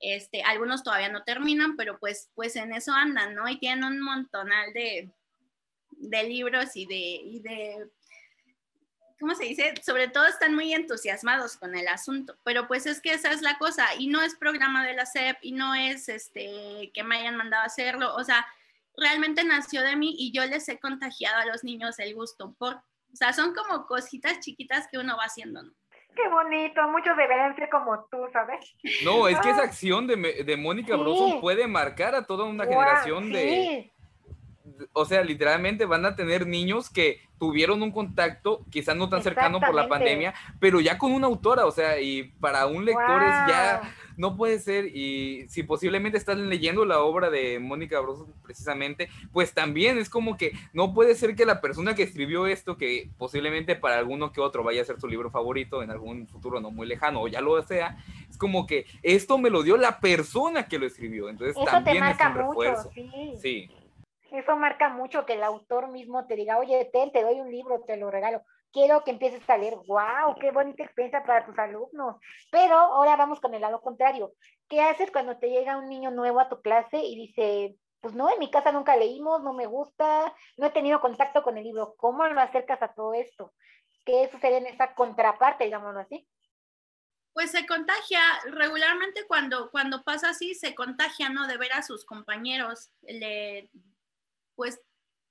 Este, 0.00 0.42
algunos 0.42 0.82
todavía 0.82 1.10
no 1.10 1.22
terminan, 1.22 1.76
pero 1.76 2.00
pues, 2.00 2.28
pues 2.34 2.56
en 2.56 2.72
eso 2.72 2.92
andan, 2.92 3.36
¿no? 3.36 3.48
Y 3.48 3.58
tienen 3.60 3.84
un 3.84 4.00
montonal 4.00 4.72
de, 4.72 5.08
de 5.90 6.22
libros 6.24 6.74
y 6.74 6.86
de, 6.86 6.94
y 6.96 7.40
de, 7.40 7.88
¿cómo 9.18 9.34
se 9.34 9.44
dice? 9.44 9.74
Sobre 9.82 10.08
todo 10.08 10.26
están 10.26 10.54
muy 10.54 10.72
entusiasmados 10.72 11.56
con 11.56 11.74
el 11.76 11.88
asunto, 11.88 12.34
pero 12.44 12.66
pues 12.66 12.86
es 12.86 13.00
que 13.00 13.12
esa 13.12 13.32
es 13.32 13.42
la 13.42 13.58
cosa 13.58 13.86
y 13.98 14.08
no 14.08 14.22
es 14.22 14.36
programa 14.36 14.86
de 14.86 14.94
la 14.94 15.06
SEP 15.06 15.36
y 15.42 15.52
no 15.52 15.74
es 15.74 16.08
este 16.08 16.90
que 16.94 17.04
me 17.04 17.18
hayan 17.18 17.36
mandado 17.36 17.62
a 17.62 17.66
hacerlo, 17.66 18.14
o 18.14 18.24
sea, 18.24 18.46
realmente 18.96 19.44
nació 19.44 19.82
de 19.82 19.96
mí 19.96 20.14
y 20.18 20.32
yo 20.32 20.44
les 20.46 20.68
he 20.68 20.78
contagiado 20.78 21.38
a 21.38 21.46
los 21.46 21.64
niños 21.64 21.98
el 21.98 22.14
gusto 22.14 22.54
por, 22.58 22.74
o 22.74 23.16
sea, 23.16 23.32
son 23.32 23.54
como 23.54 23.86
cositas 23.86 24.40
chiquitas 24.40 24.88
que 24.90 24.98
uno 24.98 25.16
va 25.16 25.24
haciendo, 25.24 25.62
¿no? 25.62 25.72
Qué 26.14 26.28
bonito, 26.28 26.82
muchos 26.88 27.16
deberían 27.16 27.54
ser 27.54 27.68
como 27.70 28.04
tú, 28.10 28.18
¿sabes? 28.32 28.74
No, 29.04 29.28
es 29.28 29.38
que 29.38 29.50
esa 29.50 29.62
acción 29.62 30.08
de, 30.08 30.16
de 30.16 30.56
Mónica 30.56 30.96
Broso 30.96 31.40
puede 31.40 31.68
marcar 31.68 32.16
a 32.16 32.26
toda 32.26 32.44
una 32.44 32.64
generación 32.64 33.30
de, 33.30 33.92
o 34.92 35.04
sea, 35.04 35.22
literalmente 35.22 35.84
van 35.84 36.04
a 36.04 36.16
tener 36.16 36.46
niños 36.46 36.90
que 36.90 37.20
tuvieron 37.38 37.82
un 37.82 37.92
contacto, 37.92 38.64
quizás 38.70 38.96
no 38.96 39.08
tan 39.08 39.22
cercano 39.22 39.60
por 39.60 39.74
la 39.74 39.88
pandemia, 39.88 40.34
pero 40.58 40.80
ya 40.80 40.98
con 40.98 41.12
una 41.12 41.28
autora, 41.28 41.66
o 41.66 41.70
sea, 41.70 42.00
y 42.00 42.24
para 42.40 42.66
un 42.66 42.84
lector 42.84 43.22
es 43.22 43.34
ya, 43.48 43.94
no 44.16 44.36
puede 44.36 44.58
ser, 44.58 44.86
y 44.86 45.48
si 45.48 45.62
posiblemente 45.62 46.18
están 46.18 46.48
leyendo 46.48 46.84
la 46.84 47.00
obra 47.00 47.30
de 47.30 47.60
Mónica 47.60 48.00
Broso 48.00 48.26
precisamente, 48.42 49.08
pues 49.32 49.54
también 49.54 49.98
es 49.98 50.10
como 50.10 50.36
que 50.36 50.52
no 50.72 50.92
puede 50.92 51.14
ser 51.14 51.36
que 51.36 51.46
la 51.46 51.60
persona 51.60 51.94
que 51.94 52.02
escribió 52.02 52.46
esto, 52.46 52.76
que 52.76 53.10
posiblemente 53.16 53.76
para 53.76 53.98
alguno 53.98 54.32
que 54.32 54.40
otro 54.40 54.64
vaya 54.64 54.82
a 54.82 54.84
ser 54.84 55.00
su 55.00 55.06
libro 55.06 55.30
favorito 55.30 55.82
en 55.82 55.90
algún 55.90 56.26
futuro 56.26 56.60
no 56.60 56.72
muy 56.72 56.88
lejano, 56.88 57.22
o 57.22 57.28
ya 57.28 57.40
lo 57.40 57.62
sea, 57.62 57.96
es 58.28 58.36
como 58.36 58.66
que 58.66 58.86
esto 59.02 59.38
me 59.38 59.50
lo 59.50 59.62
dio 59.62 59.76
la 59.76 60.00
persona 60.00 60.66
que 60.66 60.78
lo 60.78 60.86
escribió, 60.86 61.28
entonces 61.28 61.56
también 61.64 62.02
es 62.04 62.18
un 62.20 62.34
refuerzo. 62.34 62.90
sí. 63.40 63.70
Eso 64.30 64.56
marca 64.56 64.90
mucho 64.90 65.24
que 65.24 65.34
el 65.34 65.42
autor 65.42 65.88
mismo 65.88 66.26
te 66.26 66.36
diga, 66.36 66.58
oye, 66.58 66.90
ten, 66.92 67.10
te 67.12 67.22
doy 67.22 67.40
un 67.40 67.50
libro, 67.50 67.82
te 67.86 67.96
lo 67.96 68.10
regalo. 68.10 68.42
Quiero 68.72 69.02
que 69.02 69.10
empieces 69.10 69.48
a 69.48 69.56
leer. 69.56 69.76
¡Wow! 69.86 70.36
¡Qué 70.40 70.50
bonita 70.50 70.82
experiencia 70.82 71.22
para 71.24 71.46
tus 71.46 71.58
alumnos! 71.58 72.16
Pero 72.50 72.74
ahora 72.74 73.16
vamos 73.16 73.40
con 73.40 73.54
el 73.54 73.62
lado 73.62 73.80
contrario. 73.80 74.32
¿Qué 74.68 74.82
haces 74.82 75.10
cuando 75.10 75.38
te 75.38 75.48
llega 75.48 75.78
un 75.78 75.88
niño 75.88 76.10
nuevo 76.10 76.40
a 76.40 76.50
tu 76.50 76.60
clase 76.60 76.98
y 76.98 77.16
dice, 77.16 77.76
pues 78.00 78.14
no, 78.14 78.30
en 78.30 78.38
mi 78.38 78.50
casa 78.50 78.70
nunca 78.70 78.96
leímos, 78.96 79.42
no 79.42 79.54
me 79.54 79.66
gusta, 79.66 80.34
no 80.58 80.66
he 80.66 80.70
tenido 80.70 81.00
contacto 81.00 81.42
con 81.42 81.56
el 81.56 81.64
libro? 81.64 81.94
¿Cómo 81.96 82.26
lo 82.26 82.40
acercas 82.40 82.82
a 82.82 82.92
todo 82.92 83.14
esto? 83.14 83.54
¿Qué 84.04 84.28
sucede 84.30 84.58
en 84.58 84.66
esa 84.66 84.94
contraparte, 84.94 85.64
digámoslo 85.64 86.00
así? 86.00 86.28
pues 87.38 87.52
se 87.52 87.66
contagia 87.66 88.18
regularmente 88.46 89.24
cuando, 89.28 89.70
cuando 89.70 90.02
pasa 90.02 90.30
así, 90.30 90.56
se 90.56 90.74
contagia, 90.74 91.28
¿no? 91.28 91.46
De 91.46 91.56
ver 91.56 91.72
a 91.72 91.84
sus 91.84 92.04
compañeros, 92.04 92.90
le, 93.02 93.70
pues 94.58 94.80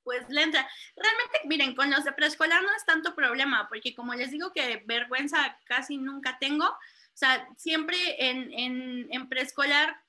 pues 0.04 0.24
le 0.30 0.42
entra. 0.42 0.66
Realmente, 0.96 1.42
miren, 1.48 1.76
con 1.76 1.92
los 1.92 2.06
de 2.06 2.14
preescolar 2.14 2.64
no 2.64 2.74
es 2.78 2.86
tanto 2.86 3.14
problema, 3.14 3.68
porque 3.68 3.94
como 3.94 4.16
les 4.16 4.32
digo 4.32 4.54
que 4.54 4.82
vergüenza 4.86 5.60
casi 5.66 5.98
nunca 5.98 6.38
tengo, 6.40 6.64
o 6.64 6.78
sea, 7.14 7.46
siempre 7.58 7.98
en, 8.30 9.12
en, 9.12 9.28
preescolar, 9.28 10.02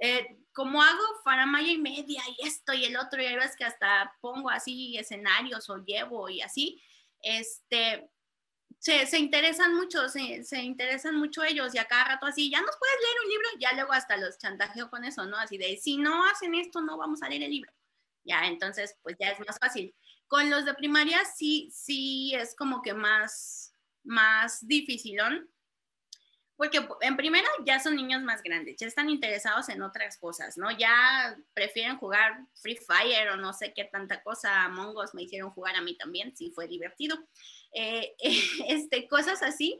eh, 0.00 0.36
como 0.52 0.82
hago 0.82 1.02
faramaya 1.22 1.70
y 1.70 1.78
media 1.78 2.20
y 2.26 2.44
esto 2.44 2.72
y 2.72 2.86
el 2.86 2.96
otro, 2.96 3.22
y 3.22 3.26
hay 3.26 3.36
veces 3.36 3.54
que 3.54 3.64
hasta 3.64 4.16
pongo 4.20 4.50
así 4.50 4.98
escenarios 4.98 5.70
o 5.70 5.76
llevo 5.76 6.28
y 6.28 6.40
así, 6.40 6.82
este, 7.22 8.10
se, 8.80 9.06
se 9.06 9.18
interesan 9.20 9.76
mucho, 9.76 10.08
se, 10.08 10.42
se, 10.42 10.60
interesan 10.60 11.14
mucho 11.14 11.44
ellos 11.44 11.72
y 11.72 11.78
a 11.78 11.84
cada 11.84 12.04
rato 12.04 12.26
así, 12.26 12.50
ya 12.50 12.60
nos 12.62 12.76
puedes 12.76 12.96
leer 12.96 13.16
un 13.22 13.30
libro, 13.30 13.48
ya 13.60 13.72
luego 13.74 13.92
hasta 13.92 14.16
los 14.16 14.38
chantajeo 14.38 14.90
con 14.90 15.04
eso, 15.04 15.24
¿no? 15.24 15.36
Así 15.36 15.56
de, 15.56 15.76
si 15.76 15.98
no 15.98 16.24
hacen 16.24 16.56
esto, 16.56 16.80
no 16.80 16.96
vamos 16.98 17.22
a 17.22 17.28
leer 17.28 17.44
el 17.44 17.50
libro 17.52 17.72
ya, 18.24 18.46
entonces 18.46 18.96
pues 19.02 19.16
ya 19.18 19.30
es 19.30 19.38
más 19.40 19.58
fácil. 19.58 19.94
Con 20.26 20.50
los 20.50 20.64
de 20.64 20.74
primaria 20.74 21.24
sí, 21.24 21.70
sí 21.72 22.34
es 22.34 22.54
como 22.54 22.82
que 22.82 22.94
más, 22.94 23.74
más 24.04 24.66
dificilón, 24.66 25.50
porque 26.60 26.86
en 27.00 27.16
primera 27.16 27.48
ya 27.64 27.80
son 27.80 27.96
niños 27.96 28.22
más 28.22 28.42
grandes, 28.42 28.76
ya 28.78 28.86
están 28.86 29.08
interesados 29.08 29.70
en 29.70 29.80
otras 29.80 30.18
cosas, 30.18 30.58
¿no? 30.58 30.70
Ya 30.70 31.34
prefieren 31.54 31.96
jugar 31.96 32.38
Free 32.54 32.76
Fire 32.76 33.30
o 33.30 33.36
no 33.36 33.54
sé 33.54 33.72
qué 33.74 33.84
tanta 33.86 34.22
cosa, 34.22 34.68
Mongos 34.68 35.14
me 35.14 35.22
hicieron 35.22 35.52
jugar 35.52 35.74
a 35.76 35.80
mí 35.80 35.96
también, 35.96 36.36
sí 36.36 36.52
fue 36.54 36.68
divertido. 36.68 37.16
Eh, 37.72 38.14
este, 38.68 39.08
cosas 39.08 39.42
así. 39.42 39.78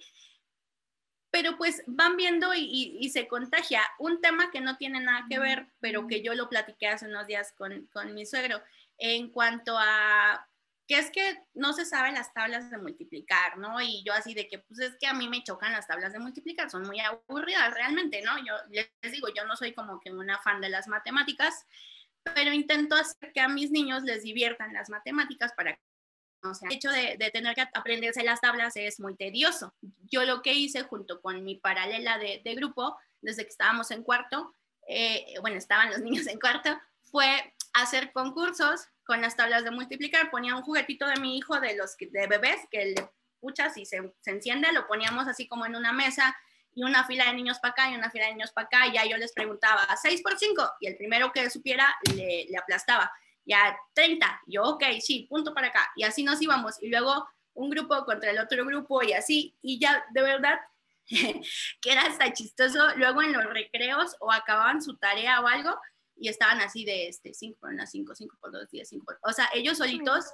Pero 1.31 1.57
pues 1.57 1.83
van 1.87 2.17
viendo 2.17 2.53
y, 2.55 3.09
se 3.13 3.29
contagia. 3.29 3.83
Un 3.99 4.21
tema 4.21 4.51
que 4.51 4.61
no 4.61 4.77
tiene 4.77 5.01
nada 5.01 5.27
que 5.29 5.39
ver, 5.39 5.69
pero 5.81 6.07
que 6.07 6.23
yo 6.23 6.35
lo 6.35 6.49
platiqué 6.49 6.89
hace 6.89 7.07
unos 7.07 7.27
días 7.27 7.53
con, 7.57 7.87
con 7.93 8.15
mi 8.15 8.27
suegro, 8.27 8.61
en 8.99 9.31
cuanto 9.31 9.77
a 9.79 10.47
que 10.91 10.99
es 10.99 11.13
que 11.13 11.41
no 11.55 11.73
se 11.73 11.85
saben 11.85 12.15
las 12.15 12.35
tablas 12.35 12.69
de 12.69 12.77
multiplicar, 12.77 13.59
¿no? 13.59 13.81
Y 13.81 14.03
yo 14.03 14.13
así 14.13 14.35
de 14.35 14.49
que, 14.49 14.59
pues 14.59 14.81
es 14.81 14.97
que 14.99 15.07
a 15.07 15.15
mí 15.15 15.29
me 15.29 15.45
chocan 15.45 15.71
las 15.71 15.87
tablas 15.87 16.13
de 16.13 16.19
multiplicar, 16.19 16.69
son 16.69 16.83
muy 16.83 16.99
aburridas 16.99 17.73
realmente, 17.73 18.23
¿no? 18.23 18.37
Yo 18.45 18.55
les 18.73 19.13
digo, 19.13 19.29
yo 19.29 19.45
no 19.45 19.57
soy 19.57 19.73
como 19.73 20.01
que 20.01 20.11
una 20.11 20.41
fan 20.43 20.61
de 20.61 20.69
las 20.69 20.89
matemáticas, 20.89 21.65
pero 22.35 22.53
intento 22.53 22.97
hacer 22.97 23.33
que 23.33 23.41
a 23.41 23.47
mis 23.47 23.71
niños 23.71 24.03
les 24.03 24.25
diviertan 24.25 24.73
las 24.73 24.91
matemáticas 24.91 25.53
para 25.53 25.79
o 26.43 26.55
sea, 26.55 26.69
el 26.69 26.77
hecho 26.77 26.91
de, 26.91 27.31
tener 27.33 27.55
que 27.55 27.63
aprenderse 27.75 28.23
las 28.23 28.41
tablas 28.41 28.77
es 28.77 29.01
muy 29.01 29.15
tedioso. 29.17 29.75
Yo 30.11 30.25
lo 30.25 30.43
que 30.43 30.55
hice 30.55 30.83
junto 30.83 31.21
con 31.21 31.45
mi 31.45 31.57
paralela 31.57 32.19
de, 32.19 32.55
grupo, 32.55 32.97
desde 33.21 33.45
que 33.45 33.51
estábamos 33.51 33.91
en 33.91 34.03
cuarto, 34.03 34.55
eh, 34.89 35.35
bueno, 35.41 35.57
estaban 35.57 35.91
los 35.91 35.99
niños 36.01 36.27
en 36.27 36.41
cuarto, 36.41 36.79
fue 37.03 37.55
hacer 37.75 38.13
concursos 38.13 38.87
con 39.05 39.21
las 39.21 39.37
tablas 39.37 39.65
de 39.65 39.71
multiplicar. 39.71 40.31
Ponía 40.31 40.57
un 40.57 40.63
juguetito 40.63 41.07
de 41.07 41.21
mi 41.21 41.37
hijo 41.37 41.61
de 41.61 41.77
los 41.77 41.97
de 41.97 42.27
bebés 42.27 42.61
que 42.71 42.87
le 42.87 43.11
puchas 43.41 43.77
y 43.77 43.87
se, 43.87 44.13
enciende, 44.27 44.73
lo 44.73 44.87
poníamos 44.87 45.27
así 45.27 45.47
como 45.47 45.67
en 45.67 45.75
una 45.75 45.93
mesa 45.93 46.37
y 46.75 46.85
una 46.85 47.05
fila 47.05 47.27
de 47.27 47.33
niños 47.35 47.59
para 47.59 47.73
acá 47.73 47.91
y 47.91 47.95
una 47.95 48.11
fila 48.11 48.27
de 48.27 48.33
niños 48.33 48.53
para 48.53 48.67
acá, 48.67 48.87
y 48.87 48.93
ya 48.93 49.05
yo 49.05 49.17
les 49.17 49.33
preguntaba, 49.33 49.89
6 50.01 50.23
por 50.23 50.39
5, 50.39 50.73
y 50.81 50.87
el 50.87 50.97
primero 50.97 51.33
que 51.33 51.51
supiera 51.51 51.97
le 52.15 52.57
aplastaba 52.57 53.11
ya 53.45 53.77
30, 53.95 54.43
yo, 54.47 54.65
ok, 54.65 54.85
sí, 55.01 55.27
punto 55.29 55.55
para 55.55 55.69
acá, 55.69 55.91
y 55.97 56.05
así 56.05 56.23
nos 56.23 56.41
íbamos, 56.41 56.83
y 56.83 56.89
luego 56.89 57.29
un 57.55 57.71
grupo 57.71 58.05
contra 58.05 58.31
el 58.31 58.39
otro 58.39 58.65
grupo 58.65 59.03
y 59.03 59.13
así, 59.13 59.57
y 59.63 59.79
ya 59.79 60.05
de 60.13 60.23
verdad 60.23 60.61
que 61.07 61.93
era 61.93 62.03
hasta 62.03 62.33
chistoso, 62.33 62.79
luego 62.97 63.23
en 63.23 63.33
los 63.33 63.45
recreos 63.45 64.17
o 64.21 64.31
acababan 64.31 64.83
su 64.83 64.97
tarea 64.97 65.41
o 65.41 65.47
algo 65.47 65.77
y 66.17 66.29
estaban 66.29 66.61
así 66.61 66.85
de 66.85 67.09
este 67.09 67.33
5 67.33 67.59
por 67.59 67.71
1, 67.71 67.87
5, 67.87 68.15
5 68.15 68.37
por 68.41 68.53
2, 68.53 68.71
10, 68.71 68.89
5 68.89 69.05
por... 69.05 69.19
O 69.23 69.33
sea, 69.33 69.49
ellos 69.55 69.79
solitos 69.79 70.27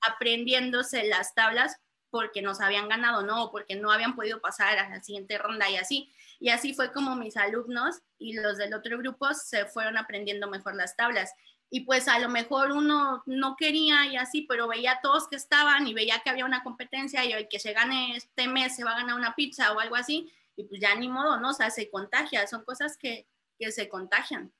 aprendiéndose 0.00 1.04
las 1.08 1.34
tablas 1.34 1.76
porque 2.08 2.42
nos 2.42 2.60
habían 2.60 2.88
ganado, 2.88 3.22
no, 3.22 3.50
porque 3.50 3.74
no 3.74 3.90
habían 3.90 4.14
podido 4.14 4.40
pasar 4.40 4.78
a 4.78 4.88
la 4.88 5.02
siguiente 5.02 5.36
ronda 5.36 5.68
y 5.68 5.76
así. 5.76 6.14
Y 6.38 6.50
así 6.50 6.72
fue 6.72 6.92
como 6.92 7.16
mis 7.16 7.36
alumnos 7.36 7.96
y 8.18 8.34
los 8.34 8.56
del 8.56 8.72
otro 8.72 8.96
grupo 8.98 9.34
se 9.34 9.66
fueron 9.66 9.98
aprendiendo 9.98 10.48
mejor 10.48 10.76
las 10.76 10.94
tablas 10.94 11.32
y 11.74 11.80
pues 11.80 12.06
a 12.06 12.20
lo 12.20 12.28
mejor 12.28 12.70
uno 12.70 13.24
no 13.26 13.56
quería 13.56 14.06
y 14.06 14.16
así, 14.16 14.42
pero 14.42 14.68
veía 14.68 14.92
a 14.92 15.00
todos 15.00 15.26
que 15.26 15.34
estaban 15.34 15.88
y 15.88 15.92
veía 15.92 16.20
que 16.20 16.30
había 16.30 16.44
una 16.44 16.62
competencia 16.62 17.24
y 17.24 17.32
el 17.32 17.48
que 17.48 17.58
se 17.58 17.72
gane 17.72 18.14
este 18.14 18.46
mes 18.46 18.76
se 18.76 18.84
va 18.84 18.92
a 18.92 18.98
ganar 18.98 19.16
una 19.16 19.34
pizza 19.34 19.72
o 19.72 19.80
algo 19.80 19.96
así, 19.96 20.32
y 20.54 20.62
pues 20.62 20.80
ya 20.80 20.94
ni 20.94 21.08
modo, 21.08 21.40
¿no? 21.40 21.50
O 21.50 21.52
sea, 21.52 21.70
se 21.70 21.90
contagia, 21.90 22.46
son 22.46 22.64
cosas 22.64 22.96
que, 22.96 23.26
que 23.58 23.72
se 23.72 23.88
contagian. 23.88 24.52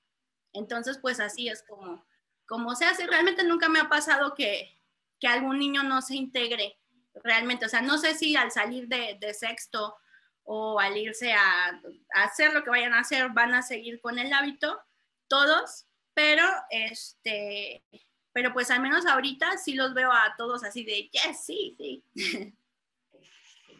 Entonces, 0.52 0.98
pues 0.98 1.20
así 1.20 1.48
es 1.48 1.62
como, 1.62 2.04
como 2.46 2.74
se 2.74 2.84
hace. 2.84 3.06
Realmente 3.06 3.44
nunca 3.44 3.68
me 3.68 3.78
ha 3.78 3.88
pasado 3.88 4.34
que, 4.34 4.76
que 5.20 5.28
algún 5.28 5.60
niño 5.60 5.84
no 5.84 6.02
se 6.02 6.16
integre 6.16 6.80
realmente. 7.22 7.66
O 7.66 7.68
sea, 7.68 7.80
no 7.80 7.96
sé 7.96 8.16
si 8.16 8.34
al 8.34 8.50
salir 8.50 8.88
de, 8.88 9.34
sexto 9.34 9.96
o 10.42 10.80
al 10.80 10.96
irse 10.96 11.32
a, 11.32 11.80
a 12.16 12.24
hacer 12.24 12.52
lo 12.52 12.64
que 12.64 12.70
vayan 12.70 12.92
a 12.92 13.02
hacer, 13.02 13.28
van 13.28 13.54
a 13.54 13.62
seguir 13.62 14.00
con 14.00 14.18
el 14.18 14.32
hábito, 14.32 14.82
todos, 15.28 15.86
pero 16.14 16.44
este, 16.70 17.84
pero 18.32 18.52
pues 18.52 18.70
al 18.70 18.80
menos 18.80 19.06
ahorita 19.06 19.58
sí 19.58 19.74
los 19.74 19.94
veo 19.94 20.10
a 20.10 20.34
todos 20.36 20.64
así 20.64 20.84
de, 20.84 21.08
yes, 21.10 21.44
sí, 21.44 21.76
sí. 21.78 22.04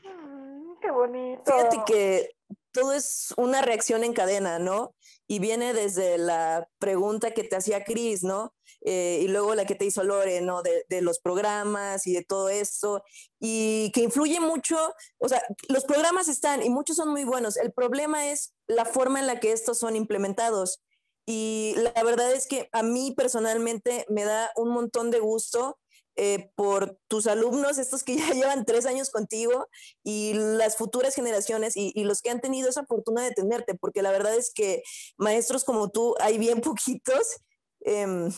Mm, 0.04 0.78
qué 0.80 0.90
bonito. 0.90 1.42
Fíjate 1.44 1.78
que 1.86 2.30
todo 2.72 2.92
es 2.92 3.32
una 3.36 3.62
reacción 3.62 4.04
en 4.04 4.12
cadena, 4.12 4.58
¿no? 4.58 4.94
Y 5.26 5.38
viene 5.38 5.72
desde 5.72 6.18
la 6.18 6.68
pregunta 6.78 7.30
que 7.30 7.44
te 7.44 7.56
hacía 7.56 7.84
Cris, 7.84 8.22
¿no? 8.22 8.54
Eh, 8.82 9.20
y 9.22 9.28
luego 9.28 9.54
la 9.54 9.64
que 9.64 9.74
te 9.74 9.86
hizo 9.86 10.04
Lore, 10.04 10.42
¿no? 10.42 10.62
De, 10.62 10.84
de, 10.88 11.00
los 11.00 11.20
programas 11.20 12.06
y 12.06 12.12
de 12.12 12.22
todo 12.22 12.50
eso, 12.50 13.02
y 13.40 13.90
que 13.92 14.02
influye 14.02 14.40
mucho, 14.40 14.76
o 15.18 15.28
sea, 15.28 15.42
los 15.68 15.84
programas 15.84 16.28
están 16.28 16.62
y 16.62 16.68
muchos 16.68 16.96
son 16.96 17.08
muy 17.08 17.24
buenos, 17.24 17.56
el 17.56 17.72
problema 17.72 18.30
es 18.30 18.52
la 18.66 18.84
forma 18.84 19.20
en 19.20 19.26
la 19.26 19.40
que 19.40 19.52
estos 19.52 19.78
son 19.78 19.96
implementados. 19.96 20.82
Y 21.26 21.74
la 21.76 22.02
verdad 22.02 22.32
es 22.32 22.46
que 22.46 22.68
a 22.72 22.82
mí 22.82 23.14
personalmente 23.16 24.04
me 24.08 24.24
da 24.24 24.50
un 24.56 24.70
montón 24.70 25.10
de 25.10 25.20
gusto 25.20 25.78
eh, 26.16 26.50
por 26.54 26.96
tus 27.08 27.26
alumnos, 27.26 27.78
estos 27.78 28.04
que 28.04 28.16
ya 28.16 28.30
llevan 28.30 28.64
tres 28.64 28.86
años 28.86 29.10
contigo 29.10 29.68
y 30.04 30.34
las 30.34 30.76
futuras 30.76 31.14
generaciones 31.14 31.76
y, 31.76 31.92
y, 31.94 32.04
los 32.04 32.22
que 32.22 32.30
han 32.30 32.40
tenido 32.40 32.68
esa 32.68 32.86
fortuna 32.86 33.24
de 33.24 33.32
tenerte, 33.32 33.74
porque 33.74 34.02
la 34.02 34.12
verdad 34.12 34.34
es 34.34 34.52
que 34.54 34.82
maestros 35.16 35.64
como 35.64 35.90
tú 35.90 36.14
hay 36.20 36.38
bien 36.38 36.60
poquitos. 36.60 37.38
Eh, 37.84 38.28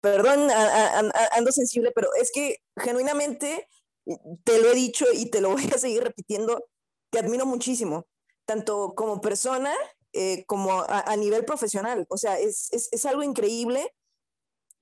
perdón, 0.00 0.50
a, 0.50 0.98
a, 0.98 1.10
ando 1.36 1.52
sensible, 1.52 1.92
pero 1.94 2.08
es 2.20 2.30
que 2.32 2.56
genuinamente 2.76 3.68
te 4.44 4.58
lo 4.60 4.70
he 4.70 4.74
dicho 4.74 5.04
y 5.12 5.26
te 5.30 5.40
lo 5.40 5.50
voy 5.50 5.68
a 5.74 5.78
seguir 5.78 6.02
repitiendo, 6.02 6.64
te 7.10 7.18
admiro 7.18 7.44
muchísimo, 7.46 8.06
tanto 8.46 8.94
como 8.94 9.20
persona 9.20 9.74
eh, 10.12 10.44
como 10.46 10.82
a, 10.88 11.16
nivel 11.16 11.44
profesional. 11.44 12.06
O 12.08 12.16
sea, 12.16 12.38
es, 12.38 12.72
es, 12.72 12.88
es, 12.92 13.04
algo 13.04 13.22
increíble 13.22 13.94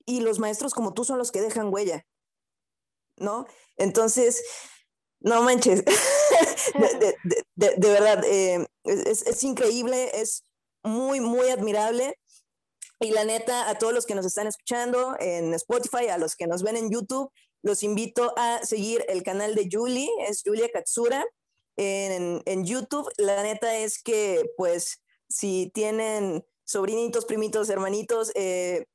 y 0.05 0.21
los 0.21 0.39
maestros 0.39 0.73
como 0.73 0.93
tú 0.93 1.03
son 1.03 1.17
los 1.17 1.31
que 1.31 1.41
dejan 1.41 1.73
huella, 1.73 2.05
¿no? 3.17 3.45
Entonces, 3.75 4.43
no 5.19 5.41
manches, 5.41 5.83
de, 6.75 7.15
de, 7.23 7.45
de, 7.55 7.75
de, 7.75 7.89
verdad, 7.89 8.23
eh, 8.25 8.65
es, 8.83 9.23
es 9.27 9.43
increíble, 9.43 10.11
es 10.13 10.45
muy, 10.83 11.19
muy 11.19 11.49
admirable. 11.49 12.17
Y 12.99 13.11
la 13.11 13.25
neta, 13.25 13.69
a 13.69 13.77
todos 13.77 13.93
los 13.93 14.05
que 14.05 14.15
nos 14.15 14.25
están 14.25 14.47
escuchando 14.47 15.15
en 15.19 15.53
Spotify, 15.53 16.07
a 16.07 16.17
los 16.17 16.35
que 16.35 16.47
nos 16.47 16.63
ven 16.63 16.77
en 16.77 16.89
YouTube, 16.89 17.31
los 17.61 17.83
invito 17.83 18.33
a 18.37 18.65
seguir 18.65 19.05
el 19.07 19.23
canal 19.23 19.53
de 19.55 19.67
Julie, 19.71 20.09
es 20.27 20.41
Julia 20.43 20.69
Katsura, 20.73 21.25
en, 21.75 22.41
en 22.45 22.65
YouTube. 22.65 23.09
La 23.17 23.43
neta 23.43 23.77
es 23.77 24.01
que, 24.01 24.45
pues, 24.55 25.01
si 25.29 25.71
tienen 25.73 26.45
sobrinitos, 26.63 27.25
primitos, 27.25 27.69
hermanitos, 27.69 28.31
eh, 28.35 28.85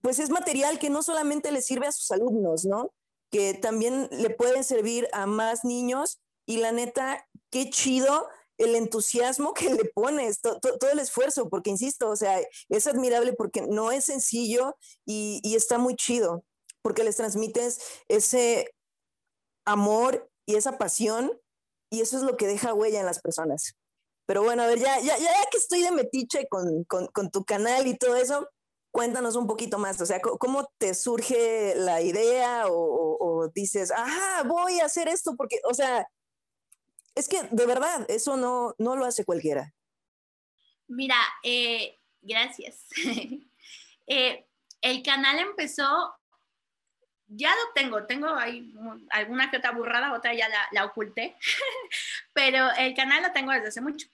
pues 0.00 0.18
es 0.18 0.30
material 0.30 0.78
que 0.78 0.90
no 0.90 1.02
solamente 1.02 1.52
le 1.52 1.62
sirve 1.62 1.86
a 1.86 1.92
sus 1.92 2.10
alumnos, 2.10 2.64
¿no? 2.64 2.92
Que 3.30 3.54
también 3.54 4.08
le 4.10 4.30
pueden 4.30 4.64
servir 4.64 5.08
a 5.12 5.26
más 5.26 5.64
niños 5.64 6.20
y 6.46 6.58
la 6.58 6.72
neta, 6.72 7.26
qué 7.50 7.68
chido 7.70 8.28
el 8.58 8.74
entusiasmo 8.74 9.54
que 9.54 9.70
le 9.70 9.84
pones, 9.84 10.40
to, 10.40 10.58
to, 10.60 10.78
todo 10.78 10.90
el 10.90 10.98
esfuerzo, 10.98 11.48
porque 11.48 11.70
insisto, 11.70 12.08
o 12.08 12.16
sea, 12.16 12.40
es 12.68 12.86
admirable 12.86 13.32
porque 13.32 13.62
no 13.62 13.92
es 13.92 14.06
sencillo 14.06 14.76
y, 15.04 15.40
y 15.42 15.56
está 15.56 15.78
muy 15.78 15.96
chido, 15.96 16.44
porque 16.82 17.04
les 17.04 17.16
transmites 17.16 17.80
ese 18.08 18.72
amor 19.64 20.30
y 20.46 20.56
esa 20.56 20.78
pasión 20.78 21.32
y 21.90 22.00
eso 22.00 22.16
es 22.16 22.22
lo 22.22 22.36
que 22.36 22.46
deja 22.46 22.74
huella 22.74 23.00
en 23.00 23.06
las 23.06 23.20
personas. 23.20 23.74
Pero 24.26 24.42
bueno, 24.42 24.62
a 24.62 24.66
ver, 24.66 24.78
ya, 24.78 25.00
ya, 25.00 25.18
ya 25.18 25.30
que 25.50 25.58
estoy 25.58 25.82
de 25.82 25.90
metiche 25.90 26.46
con, 26.48 26.84
con, 26.84 27.06
con 27.08 27.30
tu 27.30 27.44
canal 27.44 27.86
y 27.86 27.96
todo 27.96 28.16
eso, 28.16 28.48
cuéntanos 28.92 29.36
un 29.36 29.46
poquito 29.46 29.78
más, 29.78 30.00
o 30.00 30.06
sea, 30.06 30.20
¿cómo 30.20 30.70
te 30.78 30.94
surge 30.94 31.74
la 31.74 32.02
idea 32.02 32.66
o, 32.68 33.50
dices, 33.54 33.90
ajá, 33.90 34.44
voy 34.44 34.80
a 34.80 34.84
hacer 34.84 35.08
esto? 35.08 35.34
Porque, 35.36 35.56
o 35.64 35.74
sea, 35.74 36.06
es 37.14 37.28
que 37.28 37.42
de 37.50 37.66
verdad, 37.66 38.04
eso 38.08 38.36
no, 38.36 38.74
no 38.78 38.94
lo 38.94 39.04
hace 39.04 39.24
cualquiera. 39.24 39.74
Mira, 40.86 41.16
eh, 41.42 41.98
gracias. 42.20 42.86
eh, 44.06 44.46
el 44.82 45.02
canal 45.02 45.38
empezó, 45.38 46.14
ya 47.34 47.50
lo 47.50 47.72
tengo, 47.74 48.04
tengo 48.04 48.28
ahí 48.34 48.72
alguna 49.10 49.50
que 49.50 49.58
otra 49.58 49.72
burrada, 49.72 50.12
otra 50.12 50.34
ya 50.34 50.48
la, 50.48 50.68
la 50.72 50.84
oculté, 50.84 51.36
pero 52.32 52.68
el 52.78 52.94
canal 52.94 53.22
lo 53.22 53.32
tengo 53.32 53.52
desde 53.52 53.68
hace 53.68 53.80
mucho. 53.80 54.08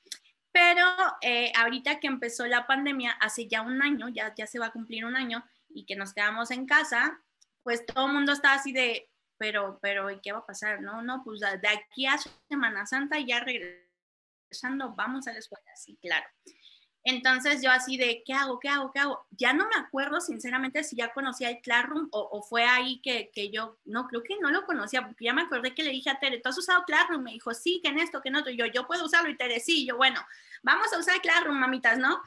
Pero 0.53 0.85
eh, 1.21 1.53
ahorita 1.57 2.01
que 2.01 2.07
empezó 2.07 2.47
la 2.47 2.67
pandemia, 2.67 3.13
hace 3.13 3.47
ya 3.47 3.63
un 3.63 3.83
año, 3.83 4.09
ya, 4.09 4.35
ya 4.35 4.47
se 4.47 4.59
va 4.59 4.67
a 4.67 4.73
cumplir 4.73 5.05
un 5.05 5.17
año, 5.17 5.45
y 5.69 5.85
que 5.85 5.97
nos 5.97 6.15
quedamos 6.15 6.51
en 6.51 6.67
casa, 6.67 7.21
pues 7.63 7.85
todo 7.85 8.07
el 8.07 8.13
mundo 8.13 8.33
está 8.33 8.55
así 8.55 8.73
de, 8.73 9.11
pero, 9.37 9.79
pero, 9.81 10.11
¿y 10.11 10.21
qué 10.21 10.33
va 10.33 10.39
a 10.39 10.47
pasar? 10.47 10.81
No, 10.81 11.03
no, 11.03 11.23
pues 11.23 11.41
de 11.41 11.69
aquí 11.69 12.07
a 12.07 12.17
Semana 12.49 12.87
Santa 12.87 13.19
ya 13.21 13.41
regresando, 13.41 14.95
vamos 14.95 15.29
a 15.29 15.33
la 15.33 15.39
escuela, 15.39 15.71
sí, 15.77 15.97
claro. 16.01 16.27
Entonces 17.05 17.63
yo 17.63 17.71
así 17.71 17.97
de, 17.97 18.23
¿qué 18.27 18.35
hago? 18.35 18.59
¿Qué 18.59 18.69
hago? 18.69 18.91
¿Qué 18.93 18.99
hago? 18.99 19.27
Ya 19.31 19.53
no 19.53 19.67
me 19.69 19.77
acuerdo 19.77 20.21
sinceramente 20.21 20.85
si 20.85 20.97
ya 20.97 21.13
conocía 21.13 21.51
el 21.51 21.61
Classroom 21.61 22.09
o, 22.11 22.43
fue 22.43 22.65
ahí 22.65 23.01
que, 23.01 23.31
que, 23.33 23.51
yo, 23.51 23.79
no, 23.85 24.07
creo 24.09 24.23
que 24.23 24.37
no 24.41 24.51
lo 24.51 24.67
conocía, 24.67 25.07
porque 25.07 25.25
ya 25.25 25.33
me 25.33 25.43
acordé 25.43 25.75
que 25.75 25.83
le 25.83 25.91
dije 25.91 26.11
a 26.11 26.19
Tere, 26.19 26.41
¿tú 26.41 26.49
has 26.49 26.59
usado 26.59 26.85
Classroom? 26.85 27.23
Me 27.23 27.33
dijo, 27.33 27.55
sí, 27.55 27.81
que 27.83 27.89
en 27.89 27.99
esto, 27.99 28.21
que 28.21 28.29
en 28.29 28.37
otro. 28.37 28.53
Y 28.53 28.57
yo, 28.57 28.67
yo 28.67 28.87
puedo 28.87 29.05
usarlo 29.05 29.31
y 29.31 29.37
Tere, 29.37 29.61
sí, 29.61 29.83
y 29.83 29.87
yo, 29.87 29.97
bueno, 29.97 30.21
vamos 30.63 30.93
a 30.93 30.99
usar 30.99 31.21
Classroom, 31.23 31.59
mamitas, 31.59 31.99
¿no? 31.99 32.21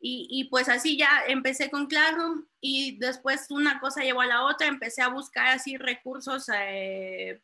Y, 0.00 0.28
y, 0.30 0.44
pues 0.44 0.68
así 0.68 0.96
ya 0.96 1.24
empecé 1.26 1.70
con 1.70 1.86
Classroom 1.86 2.46
y 2.60 2.98
después 2.98 3.46
una 3.50 3.80
cosa 3.80 4.02
llevó 4.04 4.20
a 4.20 4.26
la 4.26 4.44
otra, 4.44 4.68
empecé 4.68 5.02
a 5.02 5.08
buscar 5.08 5.48
así 5.48 5.76
recursos 5.76 6.48
eh, 6.54 7.42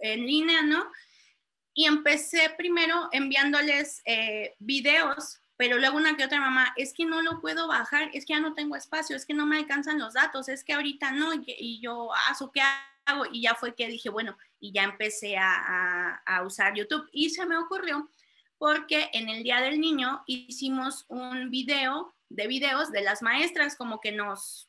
en 0.00 0.26
línea, 0.26 0.62
¿no? 0.62 0.90
y 1.74 1.86
empecé 1.86 2.50
primero 2.56 3.08
enviándoles 3.10 4.00
eh, 4.04 4.54
videos, 4.60 5.40
pero 5.56 5.78
luego 5.78 5.96
una 5.96 6.16
que 6.16 6.24
otra 6.24 6.40
mamá, 6.40 6.72
es 6.76 6.92
que 6.92 7.04
no 7.04 7.22
lo 7.22 7.40
puedo 7.40 7.68
bajar, 7.68 8.10
es 8.12 8.26
que 8.26 8.34
ya 8.34 8.40
no 8.40 8.54
tengo 8.54 8.76
espacio, 8.76 9.16
es 9.16 9.24
que 9.24 9.34
no 9.34 9.46
me 9.46 9.58
alcanzan 9.58 9.98
los 9.98 10.14
datos, 10.14 10.48
es 10.48 10.64
que 10.64 10.72
ahorita 10.72 11.12
no, 11.12 11.32
y, 11.34 11.80
yo, 11.80 12.10
ah, 12.12 12.36
¿qué 12.52 12.60
hago? 13.06 13.26
Y 13.30 13.42
ya 13.42 13.54
fue 13.54 13.74
que 13.74 13.88
dije, 13.88 14.08
bueno, 14.08 14.36
y 14.58 14.72
ya 14.72 14.84
empecé 14.84 15.36
a, 15.36 16.22
a 16.26 16.42
usar 16.42 16.74
YouTube. 16.74 17.08
Y 17.12 17.30
se 17.30 17.46
me 17.46 17.56
ocurrió 17.56 18.08
porque 18.58 19.10
en 19.12 19.28
el 19.28 19.42
Día 19.42 19.60
del 19.60 19.80
Niño 19.80 20.22
hicimos 20.26 21.04
un 21.08 21.50
video 21.50 22.14
de 22.28 22.46
videos 22.46 22.90
de 22.90 23.02
las 23.02 23.22
maestras, 23.22 23.76
como 23.76 24.00
que 24.00 24.12
nos 24.12 24.68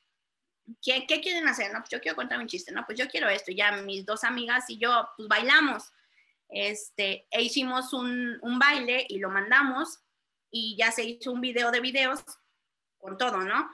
¿qué, 0.82 1.06
quieren 1.22 1.48
hacer? 1.48 1.72
No, 1.72 1.80
pues 1.80 1.90
yo 1.90 2.02
quiero 2.02 2.16
contar 2.16 2.40
un 2.40 2.48
chiste, 2.48 2.72
no, 2.72 2.86
pues 2.86 2.98
yo 2.98 3.08
quiero 3.08 3.30
esto. 3.30 3.52
ya 3.52 3.72
mis 3.84 4.06
dos 4.06 4.24
amigas 4.24 4.70
y 4.70 4.78
yo, 4.78 5.10
pues 5.18 5.28
bailamos. 5.28 5.92
Este, 6.50 7.28
e 7.32 7.42
hicimos 7.42 7.92
un, 7.94 8.38
un 8.42 8.60
baile 8.60 9.06
y 9.10 9.18
lo 9.18 9.30
mandamos 9.30 10.00
y 10.58 10.78
ya 10.78 10.90
se 10.90 11.04
hizo 11.04 11.34
un 11.34 11.42
video 11.42 11.70
de 11.70 11.82
videos 11.82 12.24
con 12.98 13.18
todo, 13.18 13.42
¿no? 13.42 13.70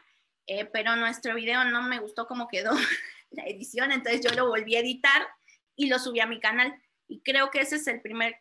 Eh, 0.47 0.65
pero 0.65 0.95
nuestro 0.95 1.35
video 1.35 1.63
no 1.63 1.83
me 1.83 1.99
gustó 1.99 2.25
cómo 2.25 2.47
quedó 2.47 2.71
la 3.29 3.43
edición, 3.43 3.91
entonces 3.91 4.21
yo 4.21 4.35
lo 4.35 4.47
volví 4.47 4.75
a 4.75 4.79
editar 4.79 5.27
y 5.75 5.89
lo 5.89 5.99
subí 5.99 6.21
a 6.21 6.25
mi 6.25 6.39
canal. 6.39 6.73
Y 7.07 7.19
creo 7.19 7.51
que 7.51 7.61
ese 7.61 7.75
es 7.75 7.85
el 7.85 8.01
primer 8.01 8.35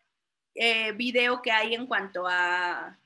eh, 0.54 0.92
video 0.92 1.42
que 1.42 1.52
hay 1.52 1.74
en 1.74 1.86
cuanto 1.86 2.26
a, 2.26 2.98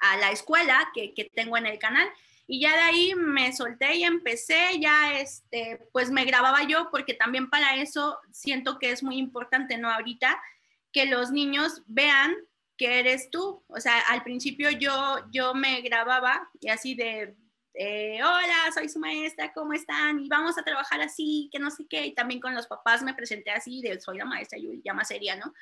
a 0.00 0.16
la 0.18 0.30
escuela 0.30 0.90
que, 0.92 1.14
que 1.14 1.30
tengo 1.34 1.56
en 1.56 1.64
el 1.64 1.78
canal. 1.78 2.06
Y 2.46 2.60
ya 2.60 2.72
de 2.72 2.82
ahí 2.82 3.14
me 3.14 3.54
solté 3.54 3.94
y 3.96 4.04
empecé, 4.04 4.78
ya 4.80 5.18
este, 5.18 5.80
pues 5.92 6.10
me 6.10 6.26
grababa 6.26 6.62
yo, 6.64 6.90
porque 6.90 7.14
también 7.14 7.48
para 7.48 7.76
eso 7.76 8.18
siento 8.32 8.78
que 8.78 8.90
es 8.90 9.02
muy 9.02 9.16
importante, 9.16 9.78
¿no? 9.78 9.90
Ahorita 9.90 10.38
que 10.92 11.06
los 11.06 11.30
niños 11.30 11.80
vean 11.86 12.36
que 12.76 12.98
eres 12.98 13.30
tú. 13.30 13.62
O 13.68 13.80
sea, 13.80 14.00
al 14.08 14.22
principio 14.22 14.70
yo, 14.70 15.24
yo 15.30 15.54
me 15.54 15.80
grababa 15.80 16.48
y 16.60 16.68
así 16.68 16.94
de, 16.94 17.34
hola, 18.22 18.72
soy 18.72 18.88
su 18.88 18.98
maestra, 18.98 19.52
¿cómo 19.52 19.72
están? 19.72 20.20
Y 20.20 20.28
vamos 20.28 20.56
a 20.58 20.62
trabajar 20.62 21.00
así, 21.00 21.48
que 21.52 21.58
no 21.58 21.70
sé 21.70 21.86
qué. 21.88 22.06
Y 22.06 22.14
también 22.14 22.40
con 22.40 22.54
los 22.54 22.66
papás 22.66 23.02
me 23.02 23.14
presenté 23.14 23.50
así 23.50 23.80
de, 23.82 24.00
soy 24.00 24.18
la 24.18 24.24
maestra, 24.24 24.58
yo 24.58 24.70
ya 24.84 24.94
más 24.94 25.08
seria, 25.08 25.36
¿no? 25.36 25.52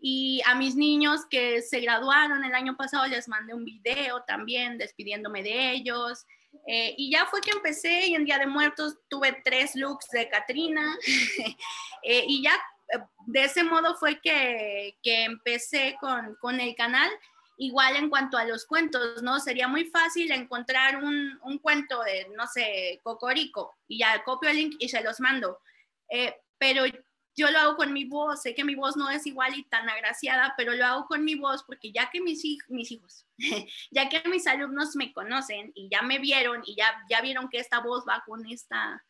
Y 0.00 0.40
a 0.46 0.54
mis 0.54 0.76
niños 0.76 1.26
que 1.28 1.60
se 1.60 1.80
graduaron 1.80 2.44
el 2.44 2.54
año 2.54 2.76
pasado 2.76 3.06
les 3.06 3.26
mandé 3.28 3.52
un 3.54 3.64
video 3.64 4.22
también 4.22 4.78
despidiéndome 4.78 5.42
de 5.42 5.72
ellos. 5.72 6.24
Eh, 6.66 6.94
y 6.96 7.10
ya 7.10 7.26
fue 7.26 7.40
que 7.40 7.50
empecé 7.50 8.06
y 8.06 8.14
en 8.14 8.24
Día 8.24 8.38
de 8.38 8.46
Muertos 8.46 8.96
tuve 9.08 9.40
tres 9.44 9.74
looks 9.74 10.08
de 10.10 10.28
Katrina. 10.28 10.96
Eh, 12.04 12.24
y 12.28 12.44
ya 12.44 12.54
eh, 12.54 12.60
de 13.26 13.44
ese 13.44 13.62
modo 13.62 13.94
fue 13.96 14.20
que, 14.20 14.98
que 15.02 15.24
empecé 15.24 15.96
con, 16.00 16.36
con, 16.40 16.60
el 16.60 16.74
canal. 16.74 17.10
Igual 17.56 17.96
en 17.96 18.08
cuanto 18.08 18.38
a 18.38 18.44
los 18.44 18.66
cuentos, 18.66 19.22
¿no? 19.22 19.40
Sería 19.40 19.66
muy 19.66 19.84
fácil 19.86 20.30
encontrar 20.30 21.02
un, 21.02 21.38
un 21.42 21.58
cuento 21.58 22.02
de, 22.04 22.28
no 22.36 22.46
sé, 22.46 23.00
Cocorico 23.02 23.76
y 23.88 23.98
ya 23.98 24.22
copio 24.22 24.48
el 24.50 24.56
link 24.56 24.76
y 24.78 24.88
se 24.88 25.02
los 25.02 25.20
mando. 25.20 25.58
pero 26.56 26.84
yo 27.38 27.50
lo 27.52 27.58
hago 27.60 27.76
con 27.76 27.92
mi 27.92 28.04
voz, 28.04 28.42
sé 28.42 28.54
que 28.54 28.64
mi 28.64 28.74
voz 28.74 28.96
no 28.96 29.08
es 29.10 29.24
igual 29.24 29.56
y 29.56 29.62
tan 29.62 29.88
agraciada, 29.88 30.54
pero 30.56 30.74
lo 30.74 30.84
hago 30.84 31.06
con 31.06 31.24
mi 31.24 31.36
voz 31.36 31.62
porque 31.62 31.92
ya 31.92 32.10
que 32.10 32.20
mis, 32.20 32.42
mis 32.68 32.90
hijos, 32.90 33.26
ya 33.92 34.08
que 34.08 34.28
mis 34.28 34.46
alumnos 34.48 34.96
me 34.96 35.12
conocen 35.12 35.70
y 35.76 35.88
ya 35.88 36.02
me 36.02 36.18
vieron 36.18 36.62
y 36.66 36.74
ya, 36.74 36.92
ya 37.08 37.20
vieron 37.20 37.48
que 37.48 37.60
esta 37.60 37.78
voz 37.78 38.04
va 38.06 38.24
con 38.26 38.44
esta, 38.46 39.04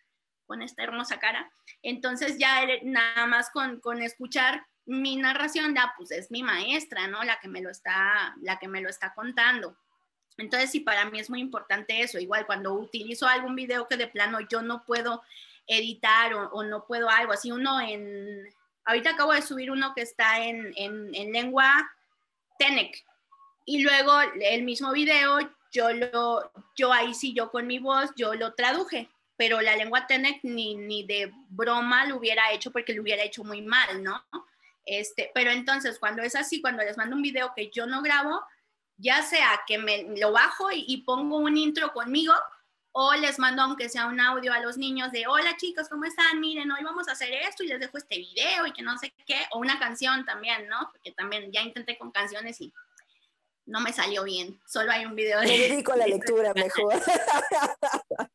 con 0.48 0.62
esta 0.62 0.82
hermosa 0.82 1.20
cara, 1.20 1.52
entonces 1.82 2.38
ya 2.38 2.66
nada 2.82 3.26
más 3.26 3.50
con, 3.50 3.78
con 3.78 4.02
escuchar 4.02 4.66
mi 4.86 5.16
narración, 5.16 5.74
ya 5.74 5.92
pues 5.96 6.10
es 6.10 6.30
mi 6.32 6.42
maestra, 6.42 7.06
¿no? 7.06 7.22
La 7.22 7.38
que 7.38 7.46
me 7.46 7.60
lo 7.60 7.70
está, 7.70 8.34
la 8.40 8.58
que 8.58 8.66
me 8.66 8.80
lo 8.80 8.88
está 8.88 9.14
contando. 9.14 9.76
Entonces, 10.38 10.70
sí, 10.70 10.80
para 10.80 11.04
mí 11.04 11.18
es 11.20 11.28
muy 11.28 11.40
importante 11.40 12.00
eso. 12.00 12.18
Igual 12.18 12.46
cuando 12.46 12.72
utilizo 12.72 13.28
algún 13.28 13.54
video 13.54 13.86
que 13.86 13.96
de 13.96 14.06
plano 14.06 14.38
yo 14.40 14.62
no 14.62 14.84
puedo 14.84 15.22
editar 15.66 16.32
o, 16.32 16.62
no 16.62 16.86
puedo 16.86 17.10
algo, 17.10 17.32
así 17.32 17.52
uno 17.52 17.78
en, 17.80 18.48
ahorita 18.86 19.10
acabo 19.10 19.34
de 19.34 19.42
subir 19.42 19.70
uno 19.70 19.92
que 19.94 20.00
está 20.00 20.42
en, 20.42 20.72
en, 20.76 21.32
lengua 21.32 21.90
Tenec 22.58 23.04
y 23.66 23.82
luego 23.82 24.18
el 24.40 24.62
mismo 24.62 24.92
video 24.92 25.38
yo 25.70 25.92
lo, 25.92 26.50
yo 26.74 26.90
ahí 26.90 27.12
sí, 27.12 27.34
yo 27.34 27.50
con 27.50 27.66
mi 27.66 27.78
voz, 27.78 28.10
yo 28.16 28.32
lo 28.34 28.54
traduje, 28.54 29.10
pero 29.38 29.60
la 29.60 29.76
lengua 29.76 30.06
Tenec 30.08 30.40
ni, 30.42 30.74
ni 30.74 31.04
de 31.04 31.32
broma 31.48 32.04
lo 32.06 32.16
hubiera 32.16 32.50
hecho 32.52 32.72
porque 32.72 32.92
lo 32.92 33.02
hubiera 33.02 33.22
hecho 33.22 33.44
muy 33.44 33.62
mal, 33.62 34.02
¿no? 34.02 34.22
Este, 34.84 35.30
pero 35.32 35.50
entonces 35.50 35.98
cuando 36.00 36.22
es 36.22 36.34
así, 36.34 36.60
cuando 36.60 36.82
les 36.82 36.96
mando 36.96 37.14
un 37.14 37.22
video 37.22 37.52
que 37.54 37.70
yo 37.70 37.86
no 37.86 38.02
grabo, 38.02 38.42
ya 38.96 39.22
sea 39.22 39.60
que 39.64 39.78
me 39.78 40.08
lo 40.18 40.32
bajo 40.32 40.72
y, 40.72 40.84
y 40.88 41.02
pongo 41.02 41.38
un 41.38 41.56
intro 41.56 41.92
conmigo 41.92 42.34
o 42.90 43.14
les 43.14 43.38
mando 43.38 43.62
aunque 43.62 43.88
sea 43.88 44.06
un 44.06 44.18
audio 44.18 44.52
a 44.52 44.58
los 44.58 44.76
niños 44.76 45.12
de 45.12 45.28
hola 45.28 45.56
chicos, 45.56 45.88
¿cómo 45.88 46.04
están? 46.04 46.40
Miren, 46.40 46.72
hoy 46.72 46.82
vamos 46.82 47.06
a 47.06 47.12
hacer 47.12 47.32
esto 47.32 47.62
y 47.62 47.68
les 47.68 47.78
dejo 47.78 47.96
este 47.96 48.18
video 48.18 48.66
y 48.66 48.72
que 48.72 48.82
no 48.82 48.98
sé 48.98 49.14
qué, 49.24 49.36
o 49.52 49.60
una 49.60 49.78
canción 49.78 50.24
también, 50.24 50.66
¿no? 50.66 50.88
Porque 50.90 51.12
también 51.12 51.52
ya 51.52 51.62
intenté 51.62 51.96
con 51.96 52.10
canciones 52.10 52.60
y 52.60 52.72
no 53.66 53.80
me 53.80 53.92
salió 53.92 54.24
bien, 54.24 54.60
solo 54.66 54.90
hay 54.90 55.04
un 55.04 55.14
video 55.14 55.38
de... 55.40 55.46
Me 55.46 55.58
dedico 55.58 55.92
a 55.92 55.96
la 55.96 56.08
lectura 56.08 56.52
mejor. 56.54 56.94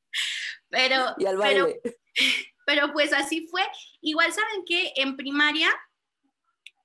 pero, 0.73 1.13
y 1.17 1.25
al 1.27 1.38
pero, 1.38 1.67
pero 2.65 2.91
pues 2.91 3.13
así 3.13 3.47
fue. 3.47 3.62
Igual 4.01 4.33
saben 4.33 4.65
que 4.65 4.91
en 4.97 5.15
primaria 5.15 5.69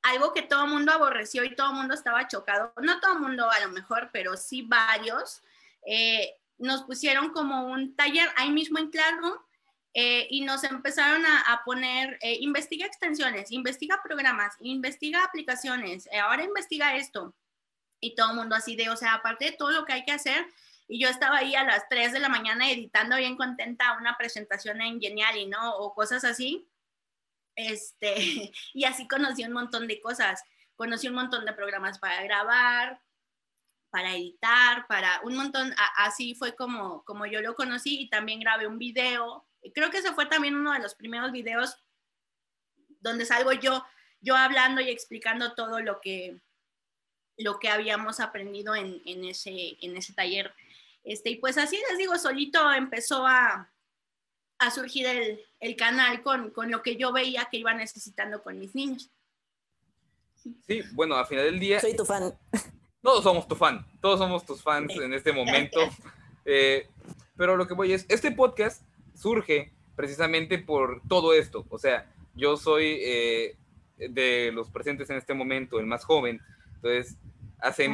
algo 0.02 0.32
que 0.32 0.42
todo 0.42 0.64
el 0.64 0.70
mundo 0.70 0.92
aborreció 0.92 1.42
y 1.44 1.56
todo 1.56 1.70
el 1.70 1.76
mundo 1.76 1.94
estaba 1.94 2.28
chocado, 2.28 2.72
no 2.82 3.00
todo 3.00 3.14
el 3.14 3.20
mundo 3.20 3.50
a 3.50 3.60
lo 3.60 3.70
mejor, 3.70 4.10
pero 4.12 4.36
sí 4.36 4.62
varios, 4.62 5.42
eh, 5.86 6.36
nos 6.58 6.82
pusieron 6.82 7.30
como 7.30 7.66
un 7.66 7.96
taller 7.96 8.28
ahí 8.36 8.50
mismo 8.50 8.78
en 8.78 8.90
Classroom 8.90 9.34
eh, 9.94 10.26
y 10.30 10.42
nos 10.42 10.64
empezaron 10.64 11.24
a, 11.26 11.62
poner, 11.64 12.18
eh, 12.22 12.38
investiga 12.40 12.86
extensiones, 12.86 13.50
investiga 13.50 14.00
programas, 14.02 14.54
investiga 14.60 15.24
aplicaciones, 15.24 16.08
ahora 16.22 16.44
investiga 16.44 16.96
esto. 16.96 17.34
Y 18.00 18.14
todo 18.14 18.30
el 18.30 18.36
mundo 18.36 18.54
así 18.54 18.76
de, 18.76 18.90
o 18.90 18.96
sea, 18.96 19.14
aparte 19.14 19.46
de 19.46 19.52
todo 19.52 19.72
lo 19.72 19.84
que 19.84 19.92
hay 19.92 20.04
que 20.04 20.12
hacer, 20.12 20.46
y 20.88 21.00
yo 21.00 21.08
estaba 21.08 21.38
ahí 21.38 21.54
a 21.54 21.64
las 21.64 21.86
3 21.88 22.12
de 22.12 22.18
la 22.18 22.30
mañana 22.30 22.70
editando 22.70 23.16
bien 23.16 23.36
contenta 23.36 23.98
una 23.98 24.16
presentación 24.16 24.80
en 24.80 25.00
Geniali, 25.00 25.46
¿no? 25.46 25.76
O 25.76 25.94
cosas 25.94 26.24
así. 26.24 26.66
Este, 27.54 28.14
y 28.74 28.84
así 28.84 29.06
conocí 29.06 29.44
un 29.44 29.52
montón 29.52 29.86
de 29.86 30.00
cosas. 30.00 30.42
Conocí 30.76 31.08
un 31.08 31.14
montón 31.14 31.44
de 31.44 31.52
programas 31.52 31.98
para 31.98 32.22
grabar, 32.22 33.02
para 33.90 34.14
editar, 34.14 34.86
para 34.86 35.20
un 35.24 35.36
montón, 35.36 35.74
así 35.96 36.34
fue 36.34 36.54
como, 36.54 37.04
como 37.04 37.26
yo 37.26 37.42
lo 37.42 37.54
conocí 37.54 38.00
y 38.00 38.08
también 38.08 38.40
grabé 38.40 38.66
un 38.66 38.78
video. 38.78 39.46
Creo 39.74 39.90
que 39.90 39.98
ese 39.98 40.12
fue 40.12 40.26
también 40.26 40.56
uno 40.56 40.72
de 40.72 40.78
los 40.78 40.94
primeros 40.94 41.32
videos 41.32 41.76
donde 43.00 43.26
salgo 43.26 43.52
yo, 43.52 43.84
yo 44.20 44.36
hablando 44.36 44.80
y 44.80 44.88
explicando 44.88 45.54
todo 45.54 45.80
lo 45.80 46.00
que, 46.00 46.40
lo 47.36 47.58
que 47.58 47.68
habíamos 47.68 48.20
aprendido 48.20 48.74
en, 48.74 49.02
en 49.04 49.24
ese, 49.24 49.76
en 49.80 49.96
ese 49.96 50.14
taller. 50.14 50.54
Este, 51.08 51.30
y 51.30 51.36
pues 51.36 51.58
así 51.58 51.78
les 51.88 51.98
digo, 51.98 52.16
solito 52.18 52.72
empezó 52.72 53.26
a, 53.26 53.72
a 54.58 54.70
surgir 54.70 55.06
el, 55.06 55.40
el 55.60 55.76
canal 55.76 56.22
con, 56.22 56.50
con, 56.50 56.70
lo 56.70 56.82
que 56.82 56.96
yo 56.96 57.12
veía 57.12 57.48
que 57.50 57.58
iba 57.58 57.72
necesitando 57.74 58.42
con 58.42 58.58
mis 58.58 58.74
niños. 58.74 59.10
Sí, 60.66 60.82
bueno, 60.92 61.16
a 61.16 61.24
final 61.24 61.44
del 61.44 61.58
día... 61.58 61.80
Soy 61.80 61.96
tu 61.96 62.04
fan 62.04 62.32
todos 63.08 63.22
somos 63.22 63.48
tu 63.48 63.54
fan, 63.54 63.86
todos 64.02 64.18
somos 64.18 64.44
tus 64.44 64.62
fans 64.62 64.94
en 64.96 65.14
este 65.14 65.32
momento. 65.32 65.80
Eh, 66.44 66.86
pero 67.36 67.56
lo 67.56 67.66
que 67.66 67.72
voy 67.72 67.92
es, 67.92 68.04
este 68.10 68.32
podcast 68.32 68.82
surge 69.14 69.72
precisamente 69.96 70.58
por 70.58 71.00
todo 71.08 71.32
esto. 71.32 71.64
O 71.70 71.78
sea, 71.78 72.12
yo 72.34 72.58
soy 72.58 72.98
eh, 73.00 73.56
de 73.96 74.50
los 74.52 74.68
presentes 74.70 75.08
en 75.08 75.16
este 75.16 75.32
momento 75.32 75.78
el 75.78 75.86
más 75.86 76.04
joven. 76.04 76.40
Entonces, 76.74 77.16
hace, 77.60 77.88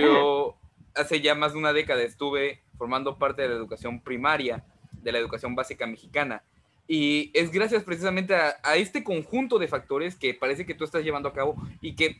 yo, 0.00 0.56
hace 1.00 1.20
ya 1.20 1.34
más 1.34 1.52
de 1.52 1.58
una 1.58 1.72
década 1.72 2.02
estuve 2.02 2.60
formando 2.78 3.18
parte 3.18 3.42
de 3.42 3.48
la 3.48 3.54
educación 3.54 4.00
primaria, 4.00 4.64
de 4.92 5.12
la 5.12 5.18
educación 5.18 5.54
básica 5.54 5.86
mexicana. 5.86 6.42
Y 6.86 7.30
es 7.34 7.52
gracias 7.52 7.84
precisamente 7.84 8.34
a, 8.34 8.76
este 8.76 9.04
conjunto 9.04 9.58
de 9.58 9.68
factores 9.68 10.16
que 10.16 10.34
parece 10.34 10.66
que 10.66 10.74
tú 10.74 10.84
estás 10.84 11.04
llevando 11.04 11.28
a 11.28 11.32
cabo 11.32 11.56
y 11.80 11.94
que 11.94 12.18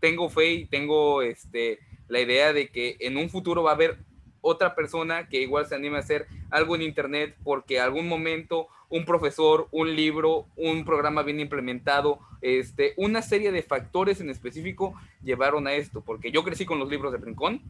tengo 0.00 0.28
fe 0.28 0.52
y 0.52 0.64
tengo 0.66 1.22
este, 1.22 1.80
la 2.08 2.20
idea 2.20 2.52
de 2.52 2.68
que 2.68 2.96
en 3.00 3.16
un 3.16 3.30
futuro 3.30 3.62
va 3.62 3.72
a 3.72 3.74
haber 3.74 3.98
otra 4.40 4.74
persona 4.74 5.28
que 5.28 5.40
igual 5.40 5.66
se 5.66 5.74
anime 5.74 5.96
a 5.96 6.00
hacer 6.00 6.26
algo 6.50 6.76
en 6.76 6.82
Internet 6.82 7.36
porque 7.42 7.80
algún 7.80 8.06
momento 8.06 8.68
un 8.90 9.06
profesor, 9.06 9.68
un 9.70 9.96
libro, 9.96 10.46
un 10.54 10.84
programa 10.84 11.22
bien 11.22 11.40
implementado, 11.40 12.20
este, 12.42 12.92
una 12.98 13.22
serie 13.22 13.50
de 13.50 13.62
factores 13.62 14.20
en 14.20 14.28
específico 14.28 14.94
llevaron 15.22 15.66
a 15.66 15.72
esto, 15.72 16.02
porque 16.02 16.30
yo 16.30 16.44
crecí 16.44 16.66
con 16.66 16.78
los 16.78 16.90
libros 16.90 17.10
de 17.12 17.18
Rincón, 17.18 17.62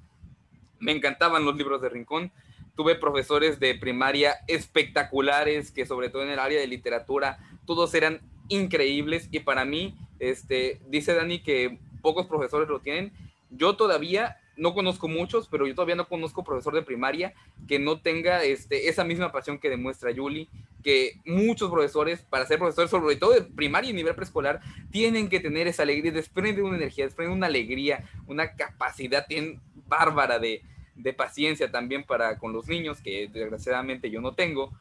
me 0.83 0.93
encantaban 0.93 1.45
los 1.45 1.57
libros 1.57 1.81
de 1.81 1.89
Rincón, 1.89 2.33
tuve 2.75 2.97
profesores 2.97 3.61
de 3.61 3.77
primaria 3.77 4.35
espectaculares 4.49 5.71
que 5.71 5.87
sobre 5.87 6.09
todo 6.09 6.23
en 6.25 6.31
el 6.31 6.39
área 6.39 6.61
de 6.61 6.67
literatura 6.67 7.39
todos 7.67 7.95
eran 7.95 8.21
increíbles 8.49 9.29
y 9.31 9.41
para 9.41 9.65
mí, 9.65 9.95
este, 10.19 10.81
dice 10.89 11.15
Dani 11.15 11.41
que 11.41 11.79
pocos 12.03 12.27
profesores 12.27 12.69
lo 12.69 12.81
tienen. 12.81 13.13
Yo 13.51 13.77
todavía 13.77 14.39
no 14.57 14.75
conozco 14.75 15.07
muchos, 15.07 15.47
pero 15.49 15.67
yo 15.67 15.75
todavía 15.75 15.95
no 15.95 16.09
conozco 16.09 16.43
profesor 16.43 16.75
de 16.75 16.83
primaria 16.83 17.33
que 17.69 17.79
no 17.79 18.01
tenga 18.01 18.43
este, 18.43 18.89
esa 18.89 19.05
misma 19.05 19.31
pasión 19.31 19.59
que 19.59 19.71
demuestra 19.71 20.11
Yuli, 20.11 20.49
que 20.83 21.21
muchos 21.25 21.71
profesores, 21.71 22.23
para 22.23 22.45
ser 22.47 22.59
profesores, 22.59 22.91
sobre 22.91 23.17
todo 23.17 23.33
de 23.33 23.43
primaria 23.43 23.91
y 23.91 23.95
nivel 23.95 24.17
preescolar, 24.17 24.61
tienen 24.91 25.29
que 25.29 25.39
tener 25.39 25.69
esa 25.69 25.85
alegría, 25.85 26.11
desprende 26.11 26.63
una 26.63 26.77
energía, 26.77 27.05
desprende 27.05 27.33
una 27.33 27.47
alegría, 27.47 28.05
una 28.27 28.57
capacidad 28.57 29.27
bien 29.29 29.61
bárbara 29.87 30.39
de, 30.39 30.63
de 30.95 31.13
paciencia 31.13 31.71
también 31.71 32.05
para 32.05 32.39
con 32.39 32.53
los 32.53 32.69
niños, 32.69 33.01
que 33.01 33.29
desgraciadamente 33.33 34.11
yo 34.11 34.21
no 34.21 34.35
tengo, 34.35 34.73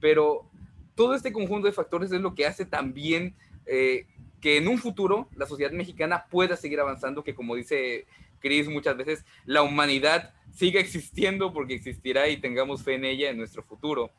pero 0.00 0.48
todo 0.94 1.14
este 1.14 1.32
conjunto 1.32 1.66
de 1.66 1.72
factores 1.72 2.12
es 2.12 2.20
lo 2.20 2.34
que 2.34 2.46
hace 2.46 2.66
también 2.66 3.34
eh, 3.66 4.06
que 4.40 4.56
en 4.56 4.68
un 4.68 4.78
futuro 4.78 5.28
la 5.36 5.46
sociedad 5.46 5.72
mexicana 5.72 6.26
pueda 6.30 6.56
seguir 6.56 6.80
avanzando, 6.80 7.22
que 7.22 7.34
como 7.34 7.54
dice 7.54 8.06
Cris 8.40 8.68
muchas 8.68 8.96
veces, 8.96 9.24
la 9.44 9.62
humanidad 9.62 10.34
siga 10.52 10.80
existiendo 10.80 11.52
porque 11.52 11.74
existirá 11.74 12.28
y 12.28 12.40
tengamos 12.40 12.82
fe 12.82 12.94
en 12.94 13.04
ella 13.04 13.30
en 13.30 13.36
nuestro 13.36 13.62
futuro. 13.62 14.10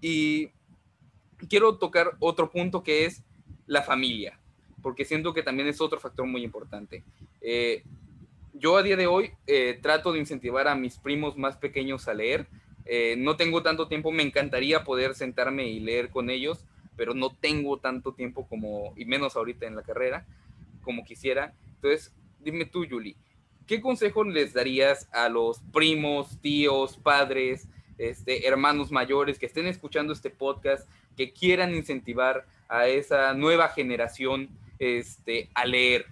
Y 0.00 0.50
quiero 1.48 1.76
tocar 1.76 2.12
otro 2.20 2.50
punto 2.50 2.82
que 2.82 3.04
es 3.04 3.22
la 3.66 3.82
familia, 3.82 4.38
porque 4.82 5.04
siento 5.04 5.34
que 5.34 5.42
también 5.42 5.68
es 5.68 5.80
otro 5.80 6.00
factor 6.00 6.26
muy 6.26 6.44
importante. 6.44 7.04
Eh, 7.40 7.82
yo 8.58 8.76
a 8.76 8.82
día 8.82 8.96
de 8.96 9.06
hoy 9.06 9.30
eh, 9.46 9.78
trato 9.80 10.12
de 10.12 10.18
incentivar 10.18 10.68
a 10.68 10.74
mis 10.74 10.98
primos 10.98 11.36
más 11.36 11.56
pequeños 11.56 12.08
a 12.08 12.14
leer. 12.14 12.46
Eh, 12.84 13.16
no 13.18 13.36
tengo 13.36 13.62
tanto 13.62 13.88
tiempo, 13.88 14.12
me 14.12 14.22
encantaría 14.22 14.84
poder 14.84 15.14
sentarme 15.14 15.68
y 15.68 15.80
leer 15.80 16.10
con 16.10 16.30
ellos, 16.30 16.64
pero 16.96 17.14
no 17.14 17.30
tengo 17.30 17.78
tanto 17.78 18.12
tiempo 18.14 18.46
como, 18.48 18.94
y 18.96 19.04
menos 19.04 19.36
ahorita 19.36 19.66
en 19.66 19.76
la 19.76 19.82
carrera, 19.82 20.26
como 20.82 21.04
quisiera. 21.04 21.54
Entonces, 21.76 22.14
dime 22.40 22.64
tú, 22.64 22.86
Julie, 22.88 23.16
¿qué 23.66 23.80
consejo 23.80 24.24
les 24.24 24.54
darías 24.54 25.08
a 25.12 25.28
los 25.28 25.60
primos, 25.72 26.40
tíos, 26.40 26.96
padres, 26.96 27.68
este, 27.98 28.46
hermanos 28.46 28.90
mayores 28.90 29.38
que 29.38 29.46
estén 29.46 29.66
escuchando 29.66 30.12
este 30.12 30.30
podcast, 30.30 30.88
que 31.16 31.32
quieran 31.32 31.74
incentivar 31.74 32.46
a 32.68 32.88
esa 32.88 33.34
nueva 33.34 33.68
generación 33.68 34.48
este, 34.78 35.50
a 35.54 35.66
leer? 35.66 36.06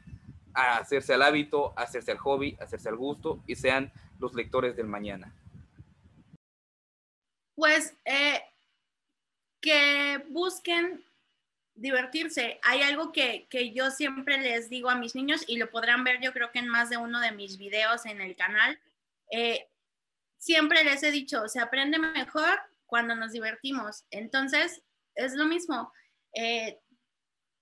Hacerse 0.57 1.15
al 1.15 1.23
hábito, 1.23 1.73
hacerse 1.77 2.13
al 2.13 2.19
hobby, 2.19 2.57
hacerse 2.61 2.89
al 2.89 2.97
gusto 2.97 3.43
y 3.47 3.57
sean 3.57 3.93
los 4.19 4.35
lectores 4.35 4.77
del 4.77 4.87
mañana? 4.87 5.35
Pues 7.55 7.95
eh, 8.05 8.43
que 9.61 10.25
busquen 10.31 11.05
divertirse. 11.75 12.59
Hay 12.63 12.83
algo 12.83 13.13
que, 13.13 13.47
que, 13.51 13.73
yo 13.73 13.91
siempre 13.91 14.39
les 14.39 14.69
digo 14.71 14.91
a 14.91 14.97
mis 14.97 15.15
niños 15.15 15.45
y 15.47 15.59
lo 15.59 15.71
podrán 15.71 16.05
ver 16.05 16.21
yo 16.21 16.33
creo 16.33 16.51
que 16.51 16.59
en 16.59 16.69
más 16.69 16.91
de 16.91 16.97
uno 16.97 17.21
de 17.21 17.33
mis 17.33 17.59
videos 17.59 18.07
en 18.07 18.21
el 18.21 18.35
canal. 18.35 18.79
Eh, 19.31 19.69
siempre 20.39 20.85
les 20.85 21.03
he 21.03 21.11
dicho, 21.11 21.49
se 21.49 21.61
aprende 21.61 21.99
mejor 21.99 22.59
cuando 22.87 23.15
nos 23.15 23.33
divertimos. 23.33 24.05
Entonces, 24.11 24.83
es 25.15 25.35
lo 25.35 25.45
mismo. 25.45 25.93
Eh, 26.33 26.81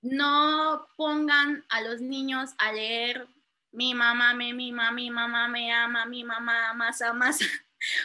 no 0.05 0.87
pongan 0.97 1.65
a 1.71 1.81
los 1.81 2.01
niños 2.01 2.51
a 2.59 2.73
leer 2.73 3.27
mi 3.75 3.93
mamá 3.93 4.35
me 4.35 4.53
mima, 4.53 4.93
mi 4.93 5.11
mamá 5.11 5.49
me 5.49 5.73
ama, 5.73 6.07
mi 6.07 6.23
mamá 6.23 6.73
masa 6.75 7.13
masa, 7.15 7.45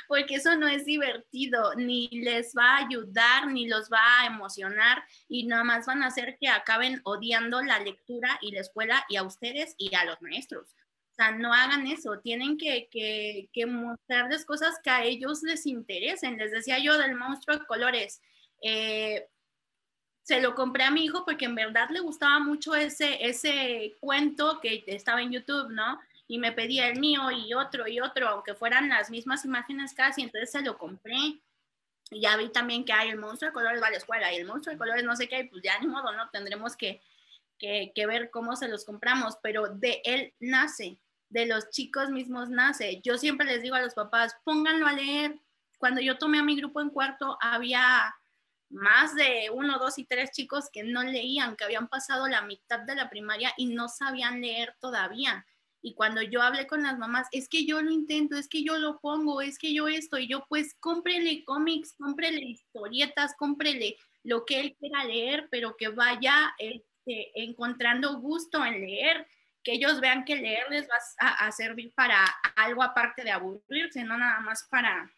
porque 0.08 0.36
eso 0.36 0.56
no 0.56 0.68
es 0.68 0.86
divertido, 0.86 1.76
ni 1.76 2.08
les 2.10 2.54
va 2.58 2.78
a 2.78 2.86
ayudar, 2.86 3.47
ni 3.47 3.68
los 3.68 3.89
va 3.89 4.22
a 4.22 4.26
emocionar 4.26 5.04
y 5.28 5.45
nada 5.45 5.64
más 5.64 5.86
van 5.86 6.02
a 6.02 6.08
hacer 6.08 6.38
que 6.39 6.47
acaben 6.47 7.02
odiando 7.04 7.62
la 7.62 7.80
lectura 7.80 8.39
y 8.41 8.52
la 8.52 8.62
escuela 8.62 9.06
y 9.10 9.18
a 9.18 9.24
ustedes 9.24 9.76
y 9.78 9.93
a 9.95 10.06
los 10.06 10.22
maestros. 10.22 10.76
O 11.12 11.16
sea, 11.16 11.32
no 11.32 11.54
hagan 11.54 11.86
eso, 11.86 12.20
tienen 12.20 12.58
que, 12.58 12.88
que, 12.89 13.50
que 13.54 13.66
mostrarles 13.66 14.45
cosas 14.45 14.80
que 14.82 14.89
a 14.89 15.04
ellos 15.04 15.43
les 15.43 15.66
interesen. 15.66 16.38
Les 16.38 16.52
decía 16.52 16.80
yo 16.80 16.97
del 16.97 17.16
monstruo 17.16 17.58
de 17.58 17.66
colores. 17.66 18.22
Eh, 18.62 19.28
se 20.30 20.41
lo 20.41 20.53
compré 20.53 20.84
a 20.84 20.91
mi 20.91 21.05
hijo 21.05 21.25
porque 21.25 21.45
en 21.45 21.55
verdad 21.55 21.89
le 21.89 22.01
gustaba 22.01 22.38
mucho 22.38 22.75
ese, 22.75 23.17
ese 23.27 23.97
cuento 23.99 24.59
que 24.61 24.84
estaba 24.86 25.23
en 25.23 25.32
YouTube, 25.32 25.71
¿no? 25.71 25.99
Y 26.27 26.38
me 26.38 26.51
pedía 26.51 26.88
el 26.88 26.99
mío 26.99 27.32
y 27.32 27.55
otro 27.55 27.88
y 27.88 27.99
otro, 27.99 28.30
aunque 28.30 28.53
fueran 28.53 28.89
las 28.89 29.09
mismas 29.09 29.43
imágenes 29.43 29.95
casi, 29.95 30.21
entonces 30.21 30.51
se 30.51 30.61
lo 30.61 30.77
compré. 30.77 31.15
Y 32.11 32.21
ya 32.21 32.38
vi 32.38 32.49
también 32.49 32.86
que 32.86 32.93
hay 32.93 33.09
el 33.09 33.17
monstruo 33.17 33.49
de 33.49 33.55
colores 33.55 33.82
va 33.82 33.88
a 33.88 33.89
la 33.89 33.97
escuela 33.97 34.32
y 34.32 34.36
el 34.36 34.45
monstruo 34.45 34.71
de 34.71 34.77
colores 34.77 35.03
no 35.03 35.15
sé 35.15 35.27
qué, 35.27 35.47
pues 35.49 35.63
ya 35.63 35.80
ni 35.80 35.88
modo, 35.88 36.11
¿no? 36.15 36.30
Tendremos 36.30 36.75
que, 36.75 37.01
que 37.57 38.05
ver 38.05 38.30
cómo 38.30 38.55
se 38.55 38.67
los 38.67 38.86
compramos, 38.86 39.36
pero 39.41 39.67
de 39.67 39.99
él 40.05 40.36
nace, 40.39 40.99
de 41.30 41.47
los 41.47 41.71
chicos 41.71 42.11
mismos 42.11 42.51
nace. 42.51 43.01
Yo 43.03 43.17
siempre 43.17 43.47
les 43.47 43.63
digo 43.63 43.73
a 43.73 43.82
los 43.82 43.95
papás, 43.95 44.38
pónganlo 44.43 44.86
a 44.86 44.93
leer. 44.93 45.39
Cuando 45.80 46.01
yo 46.01 46.19
tomé 46.19 46.38
a 46.38 46.43
mi 46.43 46.55
grupo 46.55 46.82
en 46.82 46.91
cuarto, 46.91 47.39
había 47.41 48.13
más 48.70 49.15
de 49.15 49.49
uno, 49.51 49.80
dos 49.80 49.97
y 49.97 50.05
tres 50.05 50.32
chicos 50.32 50.70
que 50.72 50.84
no 50.84 51.03
leían, 51.03 51.55
que 51.55 51.63
habían 51.63 51.88
pasado 51.88 52.28
la 52.28 52.41
mitad 52.41 52.80
de 52.80 52.95
la 52.95 53.09
primaria 53.09 53.53
y 53.57 53.67
no 53.67 53.89
sabían 53.89 54.41
leer 54.41 54.76
todavía. 54.80 55.45
Y 55.82 55.93
cuando 55.93 56.22
yo 56.22 56.41
hablé 56.41 56.67
con 56.67 56.84
las 56.84 56.97
mamás, 56.97 57.28
es 57.32 57.47
que 57.47 57.65
yo 57.65 57.82
lo 57.82 57.91
intento, 57.91 58.36
es 58.36 58.47
que 58.47 58.63
yo 58.63 58.78
lo 58.78 58.99
pongo, 58.99 59.41
es 59.41 59.57
que 59.57 59.74
yo 59.74 59.88
esto, 59.88 60.20
y 60.20 60.28
yo 60.28 60.45
pues 60.49 60.76
cómprele 60.80 61.43
cómics, 61.45 61.95
cómprele 61.97 62.41
historietas, 62.41 63.34
cómprele 63.36 63.95
lo 64.24 64.45
que 64.45 64.59
él 64.59 64.76
quiera 64.78 65.05
leer, 65.05 65.47
pero 65.49 65.78
que 65.78 65.88
vaya 65.88 66.53
este, 66.57 67.32
encontrando 67.41 68.20
gusto 68.20 68.63
en 68.63 68.82
leer, 68.82 69.26
que 69.63 69.74
ellos 69.74 70.01
vean 70.01 70.26
que 70.26 70.36
leer 70.36 70.70
les 70.70 70.88
va 70.88 70.97
a, 71.20 71.47
a 71.47 71.51
servir 71.51 71.93
para 71.95 72.24
algo 72.55 72.84
aparte 72.84 73.24
de 73.24 73.32
aburrirse, 73.32 74.03
no 74.03 74.17
nada 74.17 74.41
más 74.41 74.67
para 74.70 75.09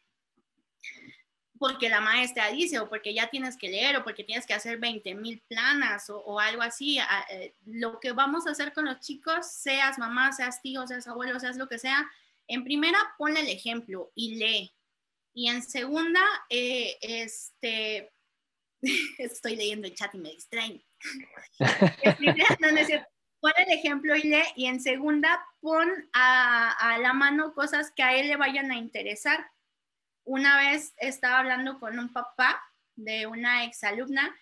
porque 1.62 1.89
la 1.89 2.01
maestra 2.01 2.49
dice 2.49 2.80
o 2.80 2.89
porque 2.89 3.14
ya 3.14 3.30
tienes 3.30 3.55
que 3.55 3.70
leer 3.70 3.95
o 3.95 4.03
porque 4.03 4.24
tienes 4.24 4.47
que 4.47 4.55
hacer 4.55 4.80
20 4.80 5.14
mil 5.14 5.43
planas 5.47 6.09
o, 6.09 6.39
algo 6.39 6.64
así. 6.64 6.97
Eh, 7.30 7.53
lo 7.68 7.99
que 7.99 8.14
vamos 8.14 8.47
a 8.47 8.51
hacer 8.51 8.74
con 8.74 8.86
los 8.86 8.99
chicos, 8.99 9.45
seas 9.45 9.99
mamá, 9.99 10.32
seas 10.32 10.59
tío, 10.64 10.88
seas 10.88 11.07
abuelo, 11.07 11.39
seas 11.39 11.57
lo 11.57 11.70
que 11.70 11.78
sea, 11.78 12.09
en 12.47 12.64
primera 12.64 12.97
ponle 13.16 13.41
el 13.41 13.47
ejemplo 13.47 14.12
y 14.16 14.38
lee. 14.38 14.74
Y 15.36 15.49
en 15.49 15.62
segunda, 15.62 16.24
eh, 16.49 16.97
este, 16.99 18.12
estoy 19.20 19.55
leyendo 19.55 19.86
el 19.86 19.93
chat 19.93 20.16
y 20.16 20.18
me 20.18 20.32
distraen. 20.32 20.84
pon 23.39 23.51
el 23.55 23.70
ejemplo 23.70 24.16
y 24.16 24.24
lee. 24.24 24.45
Y 24.55 24.66
en 24.66 24.82
segunda, 24.82 25.45
pon 25.59 26.09
a, 26.12 26.72
a 26.72 26.97
la 26.97 27.14
mano 27.14 27.53
cosas 27.53 27.91
que 27.95 28.01
a 28.01 28.16
él 28.16 28.30
le 28.30 28.36
vayan 28.36 28.72
a 28.72 28.78
interesar 28.78 29.45
una 30.32 30.56
vez 30.56 30.94
estaba 30.98 31.40
hablando 31.40 31.78
con 31.78 32.00
un 32.00 32.14
papá 32.14 32.64
de 32.96 33.28
una 33.28 33.66
exalumna 33.66 34.34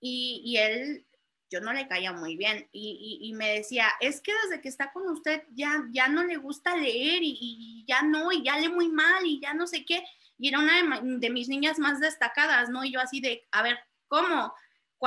y, 0.00 0.42
y 0.44 0.56
él, 0.56 1.06
yo 1.48 1.60
no 1.60 1.72
le 1.72 1.86
caía 1.86 2.12
muy 2.12 2.36
bien 2.36 2.68
y, 2.72 3.20
y, 3.22 3.32
me 3.34 3.54
decía, 3.54 3.86
es 4.00 4.20
que 4.20 4.32
desde 4.42 4.60
que 4.60 4.68
está 4.68 4.90
con 4.92 5.08
usted 5.08 5.44
ya, 5.52 5.84
ya 5.92 6.08
no 6.08 6.24
le 6.24 6.36
gusta 6.36 6.76
leer 6.76 7.20
y, 7.22 7.84
ya 7.86 8.02
no, 8.02 8.32
y 8.32 8.42
ya 8.42 8.58
lee 8.58 8.70
muy 8.70 8.88
mal 8.88 9.24
y 9.24 9.40
ya 9.40 9.54
no 9.54 9.68
sé 9.68 9.84
qué. 9.84 10.04
Y 10.36 10.48
era 10.48 10.58
una 10.58 10.82
de, 10.82 11.18
de 11.18 11.30
mis 11.30 11.48
niñas 11.48 11.78
más 11.78 12.00
destacadas, 12.00 12.68
¿no? 12.68 12.84
Y 12.84 12.92
yo 12.92 13.00
así 13.00 13.20
de, 13.20 13.46
a 13.52 13.62
ver, 13.62 13.78
¿cómo? 14.08 14.52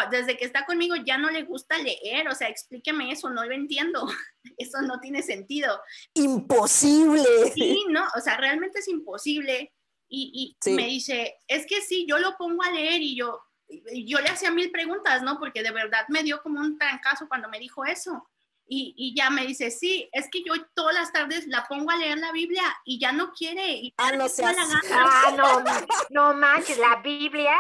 desde 0.10 0.38
que 0.38 0.46
está 0.46 0.66
conmigo 0.66 0.96
ya 0.96 1.18
no 1.18 1.30
le 1.30 1.44
gusta 1.44 1.78
leer, 1.78 2.30
o 2.30 2.36
sea, 2.36 2.48
explíqueme 2.48 3.12
eso, 3.12 3.30
no 3.30 3.44
lo 3.44 3.54
entiendo, 3.54 4.08
eso 4.58 4.82
no 4.84 5.02
tiene 5.02 5.22
sentido. 5.22 5.82
Imposible. 6.14 7.52
Sí, 7.54 7.84
no, 7.90 8.06
o 8.16 8.22
sea, 8.22 8.38
realmente 8.38 8.80
es 8.80 8.88
imposible 8.88 9.74
y, 10.10 10.58
me 10.66 10.88
dice, 10.88 11.38
es 11.48 11.68
que 11.68 11.82
sí, 11.82 12.06
yo 12.08 12.18
lo 12.18 12.36
pongo 12.36 12.64
a 12.64 12.72
leer 12.72 13.02
y 13.02 13.16
yo, 13.16 13.44
yo 13.68 14.20
le 14.20 14.30
hacía 14.30 14.52
mil 14.52 14.72
preguntas, 14.72 15.22
¿no? 15.22 15.38
Porque 15.38 15.62
de 15.62 15.72
verdad 15.72 16.06
me 16.10 16.24
dio 16.24 16.42
como 16.42 16.60
un 16.60 16.78
trancazo 16.78 17.28
cuando 17.28 17.48
me 17.48 17.60
dijo 17.60 17.86
eso. 17.86 18.28
Y, 18.72 18.94
y, 18.98 19.16
ya 19.16 19.32
me 19.32 19.48
dice, 19.48 19.72
sí, 19.72 20.10
es 20.12 20.28
que 20.32 20.44
yo 20.44 20.54
todas 20.76 20.94
las 20.94 21.12
tardes 21.12 21.48
la 21.48 21.66
pongo 21.68 21.90
a 21.90 21.98
leer 21.98 22.20
la 22.20 22.32
Biblia 22.32 22.64
y 22.86 23.00
ya 23.00 23.12
no 23.12 23.32
quiere. 23.32 23.72
Y 23.72 23.94
ah, 23.98 24.12
no 24.12 24.30
seas... 24.30 24.56
Ah, 24.92 25.34
no, 25.36 25.64
no 26.10 26.34
manches, 26.36 26.78
la 26.78 26.98
Biblia. 26.98 27.58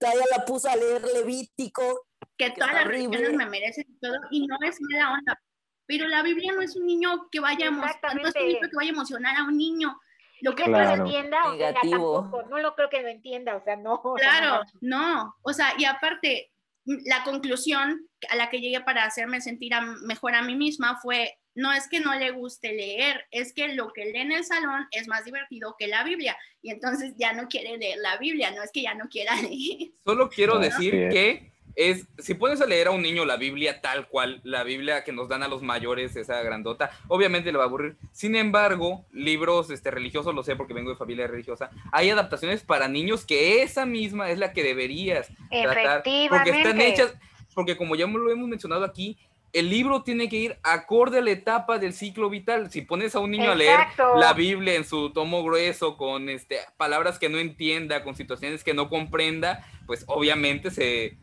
Ya 0.00 0.12
la 0.36 0.44
puso 0.44 0.68
a 0.68 0.76
leer 0.76 1.02
Levítico. 1.02 2.06
Que 2.36 2.50
todas 2.50 2.74
las 2.74 2.86
religiones 2.86 3.32
me 3.34 3.46
merecen 3.46 3.86
y 3.88 3.98
todo, 4.00 4.16
y 4.30 4.46
no 4.46 4.56
es 4.66 4.78
mala 4.80 5.14
onda. 5.14 5.42
Pero 5.86 6.06
la 6.08 6.22
Biblia 6.22 6.52
no 6.52 6.60
es 6.60 6.76
un 6.76 6.86
niño 6.86 7.28
que 7.30 7.40
vaya, 7.40 7.70
no 7.70 7.84
es 7.84 8.34
un 8.34 8.48
libro 8.48 8.68
que 8.68 8.76
vaya 8.76 8.90
a 8.90 8.94
emocionar 8.94 9.36
a 9.36 9.44
un 9.44 9.56
niño 9.56 9.98
lo 10.42 10.54
que 10.56 10.68
no 10.68 10.78
lo 10.78 10.90
entienda, 10.90 11.50
o 11.50 11.56
sea, 11.56 11.72
tampoco, 11.72 12.42
no 12.50 12.58
lo 12.58 12.74
creo 12.74 12.90
que 12.90 13.00
lo 13.00 13.08
entienda, 13.08 13.56
o 13.56 13.62
sea, 13.62 13.76
no. 13.76 14.02
Claro, 14.16 14.60
no, 14.80 15.34
o 15.42 15.52
sea, 15.52 15.74
y 15.78 15.84
aparte, 15.84 16.50
la 16.84 17.22
conclusión 17.22 18.08
a 18.28 18.36
la 18.36 18.50
que 18.50 18.60
llegué 18.60 18.80
para 18.80 19.04
hacerme 19.04 19.40
sentir 19.40 19.72
mejor 20.02 20.34
a 20.34 20.42
mí 20.42 20.56
misma 20.56 20.98
fue, 21.00 21.38
no 21.54 21.72
es 21.72 21.88
que 21.88 22.00
no 22.00 22.14
le 22.14 22.32
guste 22.32 22.72
leer, 22.72 23.24
es 23.30 23.52
que 23.52 23.68
lo 23.68 23.92
que 23.92 24.06
lee 24.06 24.18
en 24.18 24.32
el 24.32 24.44
salón 24.44 24.88
es 24.90 25.06
más 25.06 25.24
divertido 25.24 25.76
que 25.78 25.86
la 25.86 26.02
Biblia, 26.02 26.36
y 26.60 26.70
entonces 26.70 27.14
ya 27.16 27.32
no 27.32 27.46
quiere 27.46 27.78
leer 27.78 27.98
la 27.98 28.16
Biblia, 28.16 28.50
no 28.50 28.64
es 28.64 28.72
que 28.72 28.82
ya 28.82 28.94
no 28.94 29.08
quiera 29.08 29.34
leer. 29.42 29.92
Solo 30.04 30.28
quiero 30.28 30.58
decir 30.58 31.08
que 31.08 31.51
es, 31.74 32.06
si 32.18 32.34
pones 32.34 32.60
a 32.60 32.66
leer 32.66 32.88
a 32.88 32.90
un 32.90 33.02
niño 33.02 33.24
la 33.24 33.36
Biblia 33.36 33.80
tal 33.80 34.08
cual, 34.08 34.40
la 34.44 34.62
Biblia 34.62 35.04
que 35.04 35.12
nos 35.12 35.28
dan 35.28 35.42
a 35.42 35.48
los 35.48 35.62
mayores, 35.62 36.16
esa 36.16 36.42
grandota, 36.42 36.90
obviamente 37.08 37.50
le 37.50 37.58
va 37.58 37.64
a 37.64 37.66
aburrir. 37.66 37.96
Sin 38.12 38.36
embargo, 38.36 39.04
libros 39.12 39.70
este, 39.70 39.90
religiosos, 39.90 40.34
lo 40.34 40.42
sé 40.42 40.56
porque 40.56 40.74
vengo 40.74 40.90
de 40.90 40.96
familia 40.96 41.26
religiosa, 41.26 41.70
hay 41.90 42.10
adaptaciones 42.10 42.62
para 42.62 42.88
niños 42.88 43.24
que 43.24 43.62
esa 43.62 43.86
misma 43.86 44.30
es 44.30 44.38
la 44.38 44.52
que 44.52 44.62
deberías 44.62 45.28
tratar. 45.50 46.02
Porque 46.28 46.50
están 46.50 46.80
hechas, 46.80 47.14
porque 47.54 47.76
como 47.76 47.96
ya 47.96 48.06
lo 48.06 48.30
hemos 48.30 48.48
mencionado 48.48 48.84
aquí, 48.84 49.18
el 49.52 49.68
libro 49.68 50.02
tiene 50.02 50.28
que 50.28 50.36
ir 50.36 50.56
acorde 50.62 51.18
a 51.18 51.22
la 51.22 51.30
etapa 51.30 51.78
del 51.78 51.92
ciclo 51.92 52.30
vital. 52.30 52.70
Si 52.70 52.80
pones 52.80 53.14
a 53.14 53.20
un 53.20 53.30
niño 53.30 53.50
a 53.50 53.54
leer 53.54 53.80
la 54.16 54.32
Biblia 54.32 54.74
en 54.74 54.84
su 54.84 55.10
tomo 55.10 55.44
grueso, 55.44 55.98
con 55.98 56.30
este, 56.30 56.58
palabras 56.78 57.18
que 57.18 57.28
no 57.28 57.38
entienda, 57.38 58.02
con 58.02 58.14
situaciones 58.14 58.64
que 58.64 58.72
no 58.72 58.88
comprenda, 58.88 59.66
pues 59.86 60.04
obviamente 60.06 60.70
se, 60.70 61.18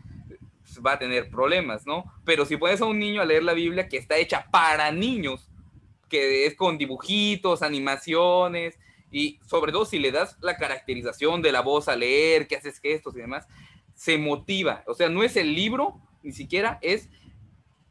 va 0.85 0.93
a 0.93 0.99
tener 0.99 1.29
problemas, 1.29 1.85
¿no? 1.85 2.05
Pero 2.25 2.45
si 2.45 2.57
pones 2.57 2.81
a 2.81 2.85
un 2.85 2.99
niño 2.99 3.21
a 3.21 3.25
leer 3.25 3.43
la 3.43 3.53
Biblia 3.53 3.87
que 3.87 3.97
está 3.97 4.17
hecha 4.17 4.45
para 4.51 4.91
niños, 4.91 5.49
que 6.09 6.45
es 6.45 6.55
con 6.55 6.77
dibujitos, 6.77 7.61
animaciones, 7.61 8.77
y 9.11 9.39
sobre 9.45 9.71
todo 9.71 9.85
si 9.85 9.99
le 9.99 10.11
das 10.11 10.37
la 10.41 10.57
caracterización 10.57 11.41
de 11.41 11.51
la 11.51 11.61
voz 11.61 11.87
a 11.87 11.95
leer, 11.95 12.47
que 12.47 12.55
haces 12.55 12.79
gestos 12.79 13.15
y 13.15 13.19
demás, 13.19 13.47
se 13.95 14.17
motiva. 14.17 14.83
O 14.87 14.93
sea, 14.93 15.09
no 15.09 15.23
es 15.23 15.35
el 15.35 15.53
libro, 15.53 16.01
ni 16.23 16.31
siquiera 16.31 16.79
es 16.81 17.09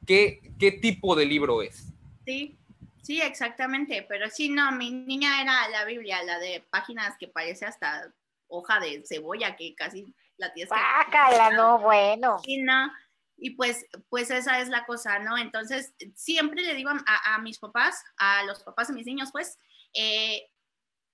qué, 0.06 0.40
qué 0.58 0.72
tipo 0.72 1.14
de 1.14 1.26
libro 1.26 1.62
es. 1.62 1.92
Sí, 2.24 2.58
sí, 3.02 3.20
exactamente. 3.20 4.04
Pero 4.08 4.30
sí, 4.30 4.48
no, 4.48 4.72
mi 4.72 4.90
niña 4.90 5.42
era 5.42 5.68
la 5.68 5.84
Biblia, 5.84 6.22
la 6.22 6.38
de 6.38 6.64
páginas 6.70 7.16
que 7.18 7.28
parece 7.28 7.66
hasta 7.66 8.12
hoja 8.46 8.80
de 8.80 9.02
cebolla, 9.04 9.56
que 9.56 9.74
casi 9.74 10.14
la 10.38 10.52
tienes 10.52 10.70
Bácala, 10.70 11.50
no, 11.50 11.78
bueno. 11.78 12.38
Y 12.44 12.62
no, 12.62 12.90
y 13.38 13.50
pues, 13.50 13.86
pues 14.08 14.30
esa 14.30 14.60
es 14.60 14.68
la 14.68 14.84
cosa, 14.84 15.18
¿no? 15.20 15.38
Entonces, 15.38 15.94
siempre 16.14 16.62
le 16.62 16.74
digo 16.74 16.90
a, 16.90 17.38
mis 17.38 17.58
papás, 17.58 18.02
a 18.16 18.42
los 18.44 18.62
papás 18.62 18.88
de 18.88 18.94
mis 18.94 19.06
niños, 19.06 19.30
pues, 19.32 19.58
eh, 19.94 20.42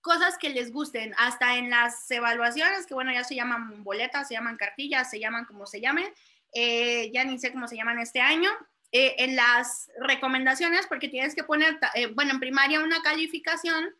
cosas 0.00 0.38
que 0.38 0.48
les 0.48 0.72
gusten, 0.72 1.14
hasta 1.18 1.56
en 1.56 1.70
las 1.70 2.10
evaluaciones, 2.10 2.86
que 2.86 2.94
bueno, 2.94 3.12
ya 3.12 3.24
se 3.24 3.34
llaman 3.34 3.84
boletas, 3.84 4.28
se 4.28 4.34
llaman 4.34 4.56
cartillas, 4.56 5.10
se 5.10 5.20
llaman 5.20 5.44
como 5.44 5.66
se 5.66 5.80
llamen, 5.80 6.12
eh, 6.54 7.10
ya 7.12 7.24
ni 7.24 7.38
sé 7.38 7.52
cómo 7.52 7.68
se 7.68 7.76
llaman 7.76 7.98
este 7.98 8.20
año, 8.20 8.50
eh, 8.92 9.16
en 9.18 9.36
las 9.36 9.90
recomendaciones, 10.00 10.86
porque 10.86 11.08
tienes 11.08 11.34
que 11.34 11.44
poner, 11.44 11.78
bueno, 12.14 12.32
en 12.32 12.40
primaria 12.40 12.80
una 12.80 13.02
calificación, 13.02 13.94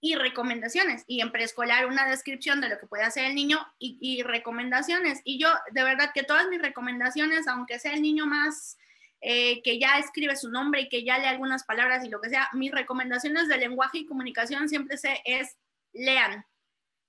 y 0.00 0.14
recomendaciones. 0.14 1.04
Y 1.06 1.20
en 1.20 1.32
preescolar 1.32 1.86
una 1.86 2.06
descripción 2.06 2.60
de 2.60 2.68
lo 2.68 2.78
que 2.78 2.86
puede 2.86 3.04
hacer 3.04 3.24
el 3.24 3.34
niño 3.34 3.58
y, 3.78 4.22
recomendaciones. 4.22 5.20
Y 5.24 5.38
yo, 5.38 5.48
de 5.72 5.82
verdad, 5.82 6.10
que 6.14 6.22
todas 6.22 6.48
mis 6.48 6.62
recomendaciones, 6.62 7.48
aunque 7.48 7.78
sea 7.78 7.94
el 7.94 8.02
niño 8.02 8.26
más 8.26 8.76
eh, 9.20 9.62
que 9.62 9.78
ya 9.78 9.98
escribe 9.98 10.36
su 10.36 10.50
nombre 10.50 10.82
y 10.82 10.88
que 10.88 11.04
ya 11.04 11.18
lee 11.18 11.26
algunas 11.26 11.64
palabras 11.64 12.04
y 12.04 12.08
lo 12.08 12.20
que 12.20 12.30
sea, 12.30 12.48
mis 12.52 12.70
recomendaciones 12.70 13.48
de 13.48 13.58
lenguaje 13.58 13.98
y 13.98 14.06
comunicación 14.06 14.68
siempre 14.68 14.96
sé 14.96 15.20
es 15.24 15.56
lean. 15.92 16.44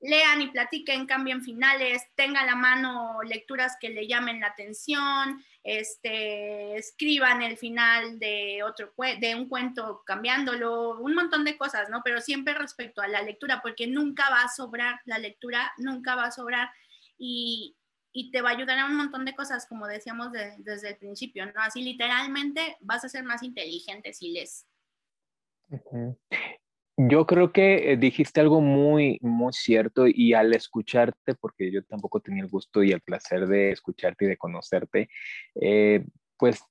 Lean 0.02 0.42
y 0.42 0.48
platiquen, 0.48 1.06
cambien 1.06 1.44
finales, 1.44 2.04
tengan 2.16 2.44
a 2.44 2.46
la 2.46 2.56
mano 2.56 3.22
lecturas 3.24 3.76
que 3.80 3.90
le 3.90 4.08
llamen 4.08 4.40
la 4.40 4.48
atención, 4.48 5.44
este, 5.64 6.78
escriban 6.78 7.42
el 7.42 7.58
final 7.58 8.20
de, 8.20 8.64
otro, 8.64 8.94
de 9.20 9.36
un 9.36 9.50
cuento 9.50 10.04
cambiándolo, 10.06 11.00
un 11.00 11.14
montón 11.14 11.44
de 11.44 11.58
cosas, 11.58 11.90
¿no? 11.90 12.02
Pero 12.04 12.22
siempre 12.22 12.54
respecto 12.54 13.02
a 13.02 13.08
la 13.08 13.22
lectura, 13.22 13.62
porque 13.62 13.88
nunca 13.88 14.30
va 14.30 14.44
a 14.44 14.50
sobrar, 14.50 15.00
la 15.06 15.18
lectura 15.18 15.72
nunca 15.78 16.16
va 16.16 16.26
a 16.26 16.32
sobrar 16.32 16.70
y, 17.18 17.76
y 18.12 18.32
te 18.32 18.42
va 18.42 18.50
a 18.50 18.54
ayudar 18.54 18.80
a 18.80 18.86
un 18.86 18.96
montón 18.96 19.26
de 19.26 19.36
cosas, 19.36 19.68
como 19.68 19.88
decíamos 19.88 20.32
desde 20.32 20.90
el 20.90 20.98
principio, 20.98 21.46
¿no? 21.46 21.54
Así 21.58 21.82
literalmente 21.82 22.78
vas 22.80 23.04
a 23.04 23.10
ser 23.10 23.24
más 23.24 23.44
inteligente 23.44 24.14
si 24.14 24.32
lees. 24.32 24.66
Yo 27.02 27.26
creo 27.26 27.54
que 27.54 27.94
eh, 27.94 27.98
dijiste 27.98 28.42
algo 28.42 28.60
muy, 28.60 29.20
muy 29.22 29.54
cierto 29.54 30.04
y 30.06 30.34
al 30.34 30.54
escucharte, 30.54 31.34
porque 31.40 31.72
yo 31.72 31.82
tampoco 31.86 32.20
tenía 32.20 32.44
el 32.44 32.50
gusto 32.50 32.84
y 32.84 32.92
el 32.92 33.00
placer 33.00 33.48
de 33.48 33.72
escucharte 33.72 34.26
y 34.26 34.28
de 34.28 34.36
conocerte, 34.36 35.10
eh, 35.56 36.04
pues 36.38 36.62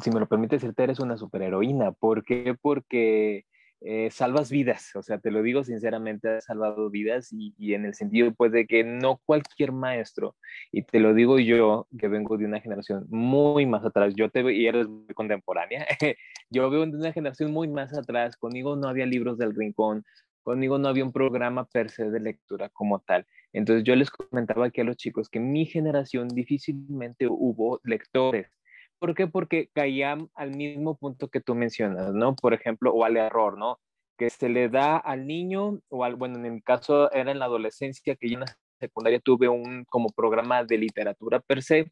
si 0.00 0.10
me 0.10 0.18
lo 0.18 0.26
permites 0.26 0.60
decirte, 0.60 0.82
eres 0.82 0.98
una 0.98 1.16
superheroína. 1.16 1.92
¿Por 1.92 2.24
qué? 2.24 2.56
Porque 2.60 3.44
eh, 3.82 4.10
salvas 4.10 4.50
vidas, 4.50 4.96
o 4.96 5.02
sea, 5.02 5.18
te 5.18 5.30
lo 5.30 5.42
digo 5.42 5.62
sinceramente, 5.62 6.28
has 6.28 6.44
salvado 6.44 6.88
vidas 6.90 7.28
y, 7.32 7.74
en 7.74 7.84
el 7.84 7.94
sentido 7.94 8.32
pues 8.32 8.50
de 8.52 8.66
que 8.66 8.84
no 8.84 9.20
cualquier 9.24 9.72
maestro, 9.72 10.34
y 10.72 10.82
te 10.82 10.98
lo 10.98 11.14
digo 11.14 11.38
yo, 11.38 11.86
que 11.98 12.08
vengo 12.08 12.38
de 12.38 12.46
una 12.46 12.60
generación 12.60 13.06
muy 13.10 13.66
más 13.66 13.84
atrás, 13.84 14.14
yo 14.16 14.30
te 14.30 14.40
y 14.52 14.66
eres 14.66 14.88
muy 14.88 15.14
contemporánea, 15.14 15.86
yo 16.50 16.70
veo 16.70 16.86
de 16.86 16.96
una 16.96 17.12
generación 17.12 17.52
muy 17.52 17.68
más 17.68 17.96
atrás, 17.96 18.36
conmigo 18.36 18.76
no 18.76 18.88
había 18.88 19.06
libros 19.06 19.38
del 19.38 19.54
rincón, 19.54 20.04
conmigo 20.42 20.78
no 20.78 20.88
había 20.88 21.04
un 21.04 21.12
programa 21.12 21.66
per 21.66 21.90
se 21.90 22.10
de 22.10 22.20
lectura 22.20 22.68
como 22.70 23.00
tal. 23.00 23.26
Entonces 23.52 23.84
yo 23.84 23.96
les 23.96 24.10
comentaba 24.10 24.66
aquí 24.66 24.80
a 24.80 24.84
los 24.84 24.96
chicos 24.96 25.28
que 25.28 25.40
mi 25.40 25.66
generación 25.66 26.28
difícilmente 26.28 27.26
hubo 27.28 27.80
lectores 27.84 28.55
¿Por 28.98 29.14
qué? 29.14 29.26
Porque 29.26 29.68
caían 29.74 30.30
al 30.34 30.56
mismo 30.56 30.96
punto 30.96 31.28
que 31.28 31.40
tú 31.40 31.54
mencionas, 31.54 32.14
¿no? 32.14 32.34
Por 32.34 32.54
ejemplo, 32.54 32.92
o 32.92 33.04
al 33.04 33.16
error, 33.16 33.58
¿no? 33.58 33.78
Que 34.16 34.30
se 34.30 34.48
le 34.48 34.68
da 34.68 34.96
al 34.96 35.26
niño, 35.26 35.80
o 35.88 36.04
al, 36.04 36.16
bueno, 36.16 36.36
en 36.36 36.54
mi 36.54 36.62
caso 36.62 37.10
era 37.12 37.30
en 37.30 37.38
la 37.38 37.44
adolescencia, 37.46 38.16
que 38.16 38.28
yo 38.28 38.34
en 38.34 38.40
la 38.40 38.56
secundaria 38.80 39.20
tuve 39.20 39.48
un 39.48 39.84
como 39.84 40.08
programa 40.10 40.64
de 40.64 40.78
literatura 40.78 41.40
per 41.40 41.62
se, 41.62 41.90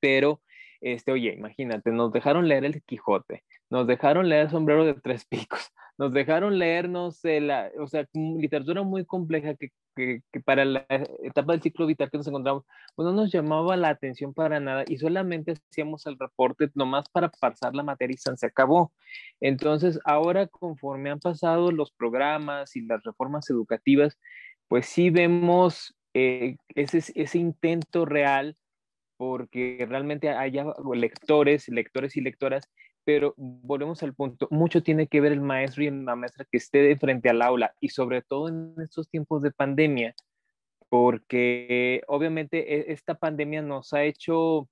pero, 0.00 0.42
este, 0.80 1.12
oye, 1.12 1.34
imagínate, 1.34 1.90
nos 1.92 2.12
dejaron 2.12 2.48
leer 2.48 2.64
el 2.64 2.82
Quijote, 2.82 3.44
nos 3.70 3.86
dejaron 3.86 4.28
leer 4.28 4.50
Sombrero 4.50 4.84
de 4.84 4.94
Tres 4.94 5.24
Picos, 5.26 5.70
nos 5.98 6.12
dejaron 6.12 6.58
leer, 6.58 6.88
no 6.88 7.10
sé, 7.12 7.40
la, 7.40 7.70
o 7.78 7.86
sea, 7.86 8.06
literatura 8.14 8.82
muy 8.82 9.04
compleja 9.04 9.54
que, 9.54 9.68
que, 9.94 10.22
para 10.44 10.64
la 10.64 10.86
etapa 11.22 11.52
del 11.52 11.62
ciclo 11.62 11.86
vital 11.86 12.10
que 12.10 12.18
nos 12.18 12.26
encontramos, 12.26 12.64
pues 12.94 13.06
no 13.06 13.12
nos 13.12 13.32
llamaba 13.32 13.76
la 13.76 13.88
atención 13.90 14.34
para 14.34 14.60
nada 14.60 14.84
y 14.86 14.98
solamente 14.98 15.54
hacíamos 15.70 16.06
el 16.06 16.18
reporte 16.18 16.70
nomás 16.74 17.08
para 17.08 17.28
pasar 17.28 17.74
la 17.74 17.82
materia 17.82 18.14
y 18.14 18.36
se 18.36 18.46
acabó. 18.46 18.92
Entonces, 19.40 19.98
ahora 20.04 20.46
conforme 20.46 21.10
han 21.10 21.20
pasado 21.20 21.72
los 21.72 21.92
programas 21.92 22.76
y 22.76 22.82
las 22.82 23.02
reformas 23.02 23.48
educativas, 23.50 24.18
pues 24.68 24.86
sí 24.86 25.10
vemos 25.10 25.94
eh, 26.14 26.56
ese, 26.74 26.98
ese 27.14 27.38
intento 27.38 28.04
real 28.04 28.56
porque 29.16 29.86
realmente 29.88 30.30
haya 30.30 30.64
lectores, 30.94 31.68
lectores 31.68 32.16
y 32.16 32.20
lectoras 32.22 32.68
pero 33.04 33.34
volvemos 33.36 34.02
al 34.02 34.14
punto, 34.14 34.48
mucho 34.50 34.82
tiene 34.82 35.06
que 35.08 35.20
ver 35.20 35.32
el 35.32 35.40
maestro 35.40 35.82
y 35.82 35.90
la 35.90 36.16
maestra 36.16 36.46
que 36.50 36.58
esté 36.58 36.78
de 36.78 36.96
frente 36.96 37.28
al 37.28 37.42
aula 37.42 37.74
y 37.80 37.88
sobre 37.88 38.22
todo 38.22 38.48
en 38.48 38.74
estos 38.82 39.08
tiempos 39.08 39.42
de 39.42 39.50
pandemia, 39.50 40.14
porque 40.88 42.02
obviamente 42.06 42.90
e, 42.90 42.92
esta 42.92 43.14
pandemia 43.14 43.62
nos 43.62 43.92
ha 43.92 44.04
hecho 44.04 44.68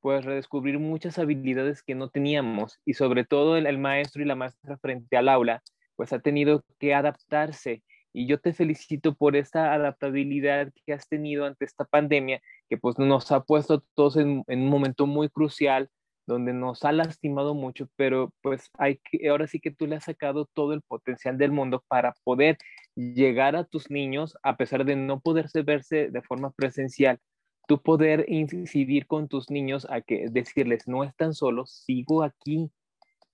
pues 0.00 0.24
redescubrir 0.24 0.78
muchas 0.78 1.18
habilidades 1.18 1.82
que 1.82 1.94
no 1.94 2.08
teníamos 2.10 2.78
y 2.84 2.94
sobre 2.94 3.24
todo 3.24 3.56
el, 3.56 3.78
maestro 3.78 4.22
y 4.22 4.26
la 4.26 4.36
maestra 4.36 4.76
frente 4.78 5.16
al 5.16 5.28
aula 5.28 5.62
pues 5.96 6.12
ha 6.12 6.20
tenido 6.20 6.64
que 6.78 6.94
adaptarse 6.94 7.82
y 8.12 8.26
yo 8.26 8.38
te 8.38 8.52
felicito 8.52 9.14
por 9.14 9.36
esta 9.36 9.72
adaptabilidad 9.72 10.70
que 10.84 10.92
has 10.92 11.08
tenido 11.08 11.46
ante 11.46 11.64
esta 11.64 11.84
pandemia 11.84 12.42
que 12.68 12.76
pues 12.76 12.98
nos 12.98 13.32
ha 13.32 13.42
puesto 13.42 13.82
todos 13.94 14.16
en 14.16 14.44
un 14.46 14.68
momento 14.68 15.06
muy 15.06 15.28
crucial 15.30 15.90
donde 16.26 16.52
nos 16.52 16.84
ha 16.84 16.92
lastimado 16.92 17.54
mucho, 17.54 17.88
pero 17.96 18.32
pues 18.42 18.70
hay 18.78 18.98
que, 18.98 19.28
ahora 19.28 19.46
sí 19.46 19.60
que 19.60 19.70
tú 19.70 19.86
le 19.86 19.96
has 19.96 20.04
sacado 20.04 20.46
todo 20.54 20.72
el 20.72 20.82
potencial 20.82 21.38
del 21.38 21.52
mundo 21.52 21.84
para 21.88 22.14
poder 22.24 22.58
llegar 22.94 23.56
a 23.56 23.64
tus 23.64 23.90
niños, 23.90 24.36
a 24.42 24.56
pesar 24.56 24.84
de 24.84 24.96
no 24.96 25.20
poderse 25.20 25.62
verse 25.62 26.10
de 26.10 26.22
forma 26.22 26.50
presencial, 26.52 27.18
tú 27.66 27.80
poder 27.82 28.24
incidir 28.28 29.06
con 29.06 29.28
tus 29.28 29.50
niños 29.50 29.86
a 29.90 30.00
que 30.00 30.26
decirles, 30.30 30.86
no 30.86 31.04
están 31.04 31.34
solos, 31.34 31.82
sigo 31.86 32.22
aquí. 32.22 32.70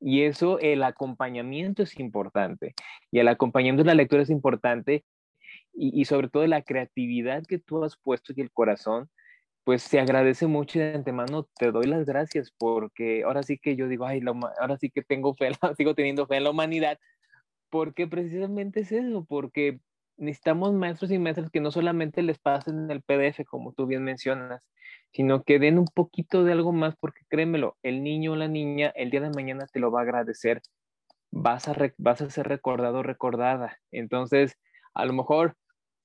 Y 0.01 0.23
eso, 0.23 0.61
el 0.61 0.85
acompañamiento 0.85 1.83
es 1.83 1.99
importante. 1.99 2.75
Y 3.11 3.19
el 3.19 3.29
acompañamiento 3.29 3.83
de 3.83 3.89
la 3.89 3.95
lectura 3.95 4.23
es 4.23 4.31
importante. 4.31 5.05
Y, 5.73 6.01
y 6.01 6.05
sobre 6.05 6.29
todo 6.29 6.47
la 6.47 6.63
creatividad 6.63 7.45
que 7.47 7.59
tú 7.59 7.83
has 7.85 7.97
puesto 7.97 8.33
y 8.37 8.41
el 8.43 8.53
corazón 8.53 9.11
pues 9.69 9.83
se 9.83 10.01
agradece 10.01 10.47
mucho 10.47 10.79
y 10.79 10.81
de 10.81 10.95
antemano 10.95 11.47
te 11.59 11.71
doy 11.71 11.85
las 11.85 12.07
gracias 12.07 12.51
porque 12.57 13.25
ahora 13.25 13.43
sí 13.43 13.59
que 13.59 13.77
yo 13.77 13.87
digo, 13.87 14.07
ay, 14.07 14.23
ahora 14.59 14.79
sí 14.79 14.89
que 14.89 15.03
tengo 15.03 15.35
fe, 15.35 15.51
sigo 15.77 15.95
teniendo 15.95 16.27
fe 16.27 16.37
en 16.39 16.45
la 16.45 16.53
humanidad, 16.53 16.99
porque 17.69 18.07
precisamente 18.07 18.81
es 18.81 18.93
eso, 18.93 19.27
porque 19.29 19.81
necesitamos 20.17 20.73
maestros 20.73 21.11
y 21.11 21.19
maestras 21.19 21.51
que 21.51 21.61
no 21.61 21.71
solamente 21.71 22.23
les 22.23 22.39
pasen 22.39 22.91
el 22.91 23.03
PDF, 23.03 23.45
como 23.45 23.75
tú 23.75 23.85
bien 23.85 24.05
mencionas, 24.05 24.67
sino 25.13 25.43
que 25.43 25.59
den 25.59 25.79
un 25.79 25.89
poquito 25.93 26.45
de 26.45 26.53
algo 26.53 26.73
más, 26.73 26.97
porque 26.97 27.27
créemelo, 27.29 27.77
el 27.83 28.03
niño 28.03 28.33
o 28.33 28.37
la 28.37 28.49
niña 28.49 28.91
el 28.97 29.11
día 29.11 29.21
de 29.21 29.29
mañana 29.29 29.67
te 29.71 29.81
lo 29.81 29.91
va 29.91 30.01
a 30.01 30.05
agradecer, 30.05 30.63
vas 31.31 31.69
a, 31.69 31.77
vas 31.99 32.23
a 32.23 32.31
ser 32.31 32.49
recordado 32.49 33.03
recordada. 33.03 33.77
Entonces, 33.91 34.57
a 34.95 35.05
lo 35.05 35.13
mejor 35.13 35.59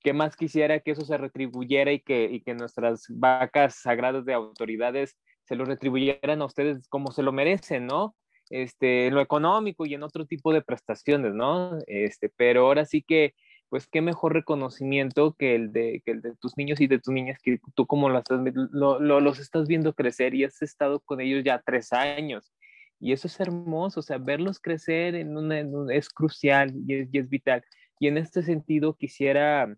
¿qué 0.04 0.12
más 0.12 0.36
quisiera 0.36 0.78
que 0.80 0.92
eso 0.92 1.04
se 1.04 1.16
retribuyera 1.16 1.90
y 1.90 2.00
que, 2.00 2.26
y 2.30 2.42
que 2.42 2.54
nuestras 2.54 3.06
vacas 3.08 3.80
sagradas 3.80 4.24
de 4.26 4.34
autoridades 4.34 5.16
se 5.44 5.56
lo 5.56 5.64
retribuyeran 5.64 6.42
a 6.42 6.44
ustedes 6.44 6.86
como 6.88 7.10
se 7.10 7.22
lo 7.22 7.32
merecen, 7.32 7.86
¿no? 7.86 8.14
Este, 8.50 9.06
en 9.06 9.14
lo 9.14 9.22
económico 9.22 9.86
y 9.86 9.94
en 9.94 10.02
otro 10.02 10.26
tipo 10.26 10.52
de 10.52 10.60
prestaciones, 10.60 11.32
¿no? 11.34 11.78
Este, 11.86 12.30
pero 12.36 12.66
ahora 12.66 12.84
sí 12.84 13.02
que, 13.02 13.34
pues 13.70 13.86
qué 13.86 14.02
mejor 14.02 14.34
reconocimiento 14.34 15.34
que 15.38 15.54
el 15.54 15.72
de, 15.72 16.02
que 16.04 16.12
el 16.12 16.20
de 16.20 16.36
tus 16.36 16.56
niños 16.58 16.80
y 16.82 16.86
de 16.86 16.98
tus 16.98 17.12
niñas, 17.12 17.38
que 17.42 17.58
tú 17.74 17.86
como 17.86 18.10
lo 18.10 18.18
estás, 18.18 18.40
lo, 18.54 19.00
los 19.00 19.38
estás 19.38 19.66
viendo 19.66 19.94
crecer 19.94 20.34
y 20.34 20.44
has 20.44 20.60
estado 20.60 21.00
con 21.00 21.22
ellos 21.22 21.42
ya 21.44 21.62
tres 21.64 21.92
años. 21.94 22.52
Y 23.00 23.12
eso 23.12 23.26
es 23.26 23.40
hermoso, 23.40 24.00
o 24.00 24.02
sea, 24.02 24.18
verlos 24.18 24.60
crecer 24.60 25.14
en 25.14 25.36
una, 25.36 25.60
es 25.94 26.10
crucial 26.10 26.74
y 26.86 26.94
es, 26.94 27.08
y 27.10 27.18
es, 27.18 27.28
vital. 27.28 27.64
Y 27.98 28.08
en 28.08 28.18
este 28.18 28.42
sentido 28.42 28.96
quisiera, 28.96 29.74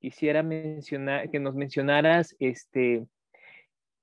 quisiera 0.00 0.42
mencionar, 0.42 1.30
que 1.30 1.38
nos 1.38 1.54
mencionaras, 1.54 2.34
este, 2.40 3.06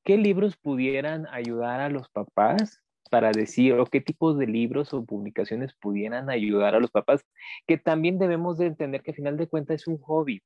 ¿qué 0.04 0.18
libros 0.18 0.56
pudieran 0.56 1.28
ayudar 1.28 1.82
a 1.82 1.89
los 1.89 2.10
papás 2.10 2.82
para 3.10 3.32
decir 3.32 3.74
o 3.74 3.86
qué 3.86 4.02
tipos 4.02 4.38
de 4.38 4.48
libros 4.48 4.93
o 4.93 5.06
publicaciones 5.06 5.74
pudieran 5.74 6.30
ayudar 6.30 6.76
a 6.76 6.80
los 6.80 6.91
papás, 6.91 7.26
que 7.66 7.78
también 7.78 8.20
debemos 8.20 8.58
de 8.58 8.68
entender 8.68 9.02
que 9.02 9.12
al 9.12 9.16
final 9.16 9.38
de 9.38 9.48
cuentas 9.48 9.82
es 9.82 9.88
un 9.88 9.98
hobby. 10.00 10.41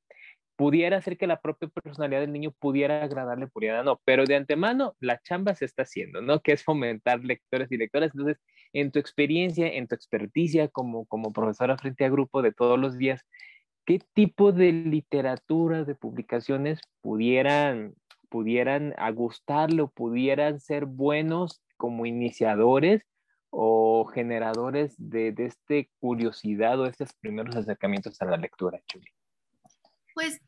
Pudiera 0.56 1.02
ser 1.02 1.18
que 1.18 1.26
la 1.26 1.42
propia 1.42 1.70
personalidad 1.70 2.22
del 2.22 2.34
niño 2.34 2.52
pudiera 2.52 3.04
agradarle, 3.04 3.48
pudiera 3.48 3.84
no, 3.84 4.00
pero 4.06 4.26
de 4.26 4.36
antemano 4.36 4.96
la 5.00 5.20
chamba 5.20 5.56
se 5.56 5.66
está 5.66 5.84
haciendo, 5.84 6.22
¿no? 6.22 6.40
Que 6.42 6.52
es 6.52 6.64
fomentar 6.64 7.24
lectores 7.24 7.72
y 7.72 7.78
lectoras. 7.78 8.12
Entonces, 8.14 8.38
en 8.74 8.92
tu 8.92 9.00
experiencia, 9.00 9.68
en 9.68 9.88
tu 9.88 9.96
experticia 9.96 10.68
como, 10.68 11.06
como 11.06 11.34
profesora 11.34 11.78
frente 11.78 12.06
a 12.06 12.10
grupo 12.10 12.44
de 12.44 12.52
todos 12.52 12.78
los 12.78 12.98
días, 12.98 13.26
¿qué 13.86 14.00
tipo 14.14 14.52
de 14.52 14.72
literatura, 14.72 15.84
de 15.84 15.96
publicaciones 15.96 16.80
pudieran, 17.02 17.96
pudieran 18.30 18.94
gustarle 19.14 19.84
o 19.84 19.90
pudieran 19.90 20.60
ser 20.60 20.86
buenos 20.86 21.62
como 21.78 22.06
iniciadores 22.06 23.04
o 23.50 24.06
generadores 24.06 24.96
de, 24.98 25.32
de 25.32 25.46
este 25.46 25.90
curiosidad 26.00 26.80
o 26.80 26.86
estos 26.86 27.14
primeros 27.14 27.56
acercamientos 27.56 28.22
a 28.22 28.26
la 28.26 28.38
lectura, 28.38 28.82
Chuli? 28.88 29.08
Pues 30.14 30.40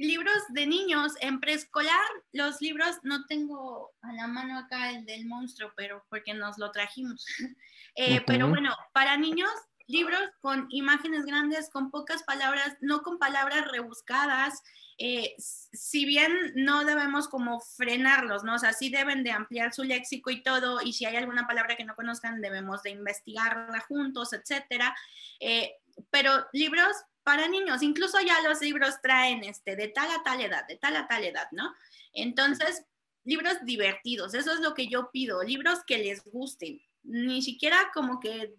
libros 0.00 0.42
de 0.48 0.66
niños 0.66 1.12
en 1.20 1.40
preescolar, 1.40 2.08
los 2.32 2.60
libros, 2.62 2.96
no 3.02 3.26
tengo 3.26 3.92
a 4.00 4.12
la 4.14 4.26
mano 4.26 4.58
acá 4.58 4.90
el 4.92 5.04
del 5.04 5.26
monstruo, 5.26 5.72
pero 5.76 6.04
porque 6.08 6.32
nos 6.32 6.58
lo 6.58 6.70
trajimos. 6.72 7.24
Eh, 7.96 8.22
pero 8.24 8.48
bueno, 8.48 8.72
para 8.92 9.16
niños, 9.16 9.50
libros 9.90 10.20
con 10.40 10.66
imágenes 10.70 11.24
grandes, 11.24 11.68
con 11.68 11.90
pocas 11.90 12.22
palabras, 12.22 12.76
no 12.80 13.02
con 13.02 13.18
palabras 13.18 13.70
rebuscadas, 13.70 14.62
eh, 14.98 15.34
si 15.38 16.04
bien 16.04 16.52
no 16.54 16.84
debemos 16.84 17.26
como 17.26 17.60
frenarlos, 17.60 18.44
¿no? 18.44 18.54
O 18.54 18.58
sea, 18.58 18.72
sí 18.72 18.90
deben 18.90 19.24
de 19.24 19.32
ampliar 19.32 19.72
su 19.72 19.82
léxico 19.82 20.30
y 20.30 20.42
todo, 20.42 20.80
y 20.82 20.92
si 20.92 21.06
hay 21.06 21.16
alguna 21.16 21.46
palabra 21.46 21.76
que 21.76 21.84
no 21.84 21.96
conozcan, 21.96 22.40
debemos 22.40 22.82
de 22.82 22.90
investigarla 22.90 23.80
juntos, 23.80 24.32
etcétera. 24.32 24.94
Eh, 25.40 25.72
pero 26.10 26.46
libros 26.52 26.94
para 27.22 27.48
niños, 27.48 27.82
incluso 27.82 28.20
ya 28.20 28.40
los 28.42 28.60
libros 28.60 29.00
traen 29.02 29.42
este, 29.44 29.74
de 29.74 29.88
tal 29.88 30.10
a 30.10 30.22
tal 30.22 30.40
edad, 30.40 30.66
de 30.66 30.76
tal 30.76 30.96
a 30.96 31.08
tal 31.08 31.24
edad, 31.24 31.48
¿no? 31.50 31.74
Entonces, 32.12 32.84
libros 33.24 33.56
divertidos, 33.64 34.34
eso 34.34 34.52
es 34.52 34.60
lo 34.60 34.74
que 34.74 34.86
yo 34.86 35.10
pido, 35.10 35.42
libros 35.42 35.80
que 35.86 35.98
les 35.98 36.22
gusten, 36.24 36.80
ni 37.02 37.42
siquiera 37.42 37.90
como 37.94 38.20
que 38.20 38.54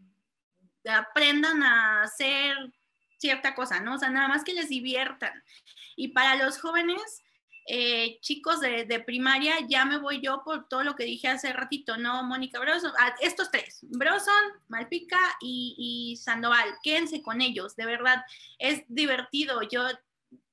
aprendan 0.89 1.63
a 1.63 2.03
hacer 2.03 2.55
cierta 3.17 3.53
cosa, 3.53 3.79
¿no? 3.79 3.95
O 3.95 3.97
sea, 3.99 4.09
nada 4.09 4.27
más 4.27 4.43
que 4.43 4.53
les 4.53 4.69
diviertan. 4.69 5.43
Y 5.95 6.09
para 6.09 6.35
los 6.35 6.59
jóvenes, 6.59 7.23
eh, 7.67 8.17
chicos 8.21 8.59
de, 8.59 9.03
primaria, 9.05 9.55
ya 9.67 9.85
me 9.85 9.97
voy 9.97 10.19
yo 10.19 10.41
por 10.43 10.67
todo 10.67 10.83
lo 10.83 10.95
que 10.95 11.05
dije 11.05 11.27
hace 11.27 11.53
ratito, 11.53 11.97
¿no? 11.97 12.23
Mónica 12.23 12.59
Broson, 12.59 12.91
ah, 12.99 13.15
estos 13.21 13.51
tres, 13.51 13.79
Broson, 13.83 14.33
Malpica 14.67 15.19
y, 15.39 16.17
Sandoval, 16.21 16.67
quédense 16.83 17.21
con 17.21 17.39
ellos, 17.39 17.75
de 17.75 17.85
verdad, 17.85 18.23
es 18.57 18.83
divertido, 18.87 19.61
yo 19.61 19.83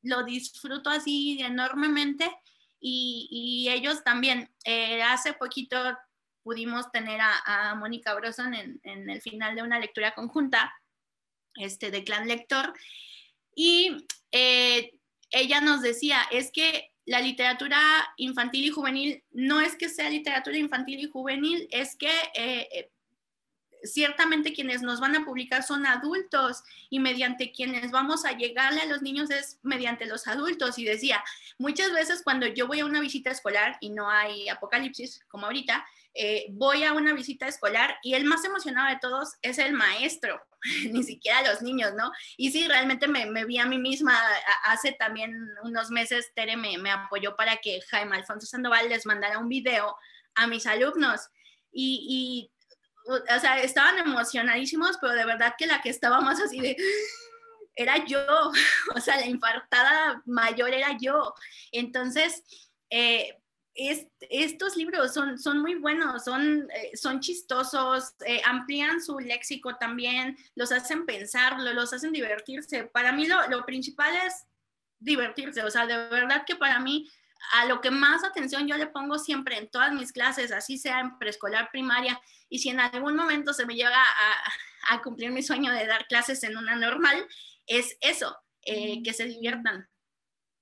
lo 0.03 0.23
disfruto 0.25 0.91
así 0.91 1.39
enormemente 1.41 2.31
y, 2.79 3.69
ellos 3.71 4.05
también. 4.05 4.51
Eh, 4.65 5.03
hace 5.03 5.33
poquito 5.33 5.77
pudimos 6.43 6.91
tener 6.93 7.21
a, 7.21 7.75
Mónica 7.75 8.15
Broson 8.15 8.55
en, 8.55 8.81
en 8.85 9.11
el 9.11 9.21
final 9.21 9.55
de 9.55 9.63
una 9.63 9.79
lectura 9.79 10.15
conjunta 10.15 10.73
este, 11.59 11.91
de 11.91 12.05
Clan 12.05 12.29
Lector. 12.29 12.73
Y 13.55 14.07
eh, 14.33 14.93
ella 15.31 15.61
nos 15.61 15.83
decía, 15.83 16.23
es 16.31 16.51
que 16.51 16.93
la 17.05 17.21
literatura 17.21 17.81
infantil 18.17 18.67
y 18.67 18.71
juvenil 18.71 19.25
no 19.31 19.61
es 19.61 19.77
que 19.77 19.89
sea 19.89 20.11
literatura 20.11 20.57
infantil 20.57 21.01
y 21.01 21.11
juvenil, 21.11 21.67
es 21.71 21.97
que 21.97 22.11
eh, 22.35 22.69
eh, 22.71 22.91
ciertamente 23.83 24.53
quienes 24.53 24.83
nos 24.83 25.01
van 25.01 25.17
a 25.17 25.25
publicar 25.25 25.63
son 25.63 25.87
adultos 25.87 26.63
y 26.91 27.01
mediante 27.01 27.51
quienes 27.51 27.91
vamos 27.91 28.25
a 28.25 28.37
llegarle 28.37 28.83
a 28.83 28.87
los 28.87 29.03
niños 29.03 29.31
es 29.31 29.59
mediante 29.63 30.07
los 30.07 30.27
adultos. 30.27 30.79
Y 30.79 30.85
decía, 30.85 31.25
muchas 31.59 31.93
veces 31.93 32.23
cuando 32.23 32.47
yo 32.47 32.67
voy 32.67 32.81
a 32.81 32.87
una 32.87 33.01
visita 33.01 33.31
escolar 33.31 33.79
y 33.81 33.91
no 33.91 34.11
hay 34.11 34.49
apocalipsis 34.49 35.25
como 35.29 35.47
ahorita, 35.47 35.87
eh, 36.15 36.47
voy 36.51 36.85
a 36.85 36.93
una 36.93 37.13
visita 37.15 37.47
escolar 37.47 37.99
y 38.03 38.15
el 38.15 38.25
más 38.25 38.45
emocionado 38.45 38.89
de 38.89 38.99
todos 39.01 39.35
es 39.43 39.59
el 39.59 39.73
maestro, 39.73 40.41
ni 40.91 41.03
siquiera 41.03 41.43
los 41.43 41.63
niños, 41.63 41.95
¿no? 41.95 42.11
Y 42.37 42.51
sí, 42.51 42.67
realmente 42.67 43.09
me, 43.09 43.45
vi 43.45 43.59
a 43.59 43.67
mí 43.67 43.79
misma, 43.79 44.19
hace 44.65 44.93
también 44.93 45.35
unos 45.63 45.91
meses 45.91 46.33
Tere 46.35 46.57
me, 46.57 46.79
me, 46.79 46.91
apoyó 46.91 47.37
para 47.37 47.57
que 47.59 47.81
Jaime 47.91 48.17
Alfonso 48.17 48.47
Sandoval 48.47 48.89
les 48.89 49.07
mandara 49.07 49.39
un 49.39 49.49
video 49.49 49.97
a 50.35 50.47
mis 50.47 50.67
alumnos 50.67 51.29
y, 51.71 52.07
y 52.09 52.59
o 53.09 53.41
sea, 53.41 53.61
estaban 53.61 53.99
emocionadísimos, 53.99 54.99
pero 55.01 55.15
de 55.15 55.25
verdad 55.25 55.55
que 55.57 55.67
la 55.67 55.81
que 55.81 55.89
estaba 55.89 56.21
más 56.21 56.41
así 56.41 56.61
de 56.61 56.77
era 57.75 58.05
yo, 58.05 58.21
o 58.95 59.01
sea, 59.01 59.17
la 59.17 59.27
infartada 59.27 60.23
mayor 60.27 60.71
era 60.71 60.97
yo. 60.99 61.35
Entonces, 61.73 62.43
eh, 62.91 63.38
estos 63.79 64.77
libros 64.77 65.15
son, 65.15 65.39
son 65.39 65.61
muy 65.61 65.77
buenos, 65.77 66.25
son, 66.25 66.69
eh, 66.75 66.97
son 66.97 67.21
chistosos, 67.21 68.15
eh, 68.27 68.43
amplían 68.45 69.01
su 69.01 69.21
léxico 69.21 69.77
también, 69.77 70.37
los 70.57 70.73
hacen 70.73 71.07
pensar, 71.07 71.61
los 71.61 71.93
hacen 71.93 72.13
divertirse. 72.13 72.85
Para 72.85 73.13
mí 73.13 73.27
lo, 73.27 73.49
lo, 73.49 73.65
principal 73.65 74.15
es 74.27 74.47
divertirse, 74.99 75.63
o 75.63 75.71
sea, 75.71 75.87
de 75.87 75.97
verdad 76.09 76.45
que 76.45 76.57
para 76.57 76.81
mí 76.81 77.09
a 77.53 77.67
lo 77.67 77.81
que 77.81 77.93
más 77.93 78.25
atención 78.25 78.67
yo 78.67 78.77
le 78.77 78.89
pongo 78.89 79.17
siempre 79.17 79.57
en 79.57 79.69
todas 79.71 79.93
mis 79.93 80.11
clases, 80.11 80.51
así 80.51 80.77
sea 80.77 80.99
en 80.99 81.17
preescolar, 81.19 81.71
primaria, 81.71 82.21
y 82.49 82.59
si 82.59 82.71
en 82.71 82.81
algún 82.81 83.15
momento 83.15 83.53
se 83.53 83.65
me 83.65 83.77
llega 83.77 84.03
a, 84.03 84.95
a 84.95 85.03
cumplir 85.03 85.31
mi 85.31 85.43
sueño 85.43 85.71
de 85.73 85.87
dar 85.87 86.07
clases 86.09 86.43
en 86.43 86.57
una 86.57 86.75
normal, 86.75 87.25
es 87.69 87.97
eso, 88.01 88.37
eh, 88.63 89.03
que 89.05 89.13
se 89.13 89.27
diviertan 89.27 89.89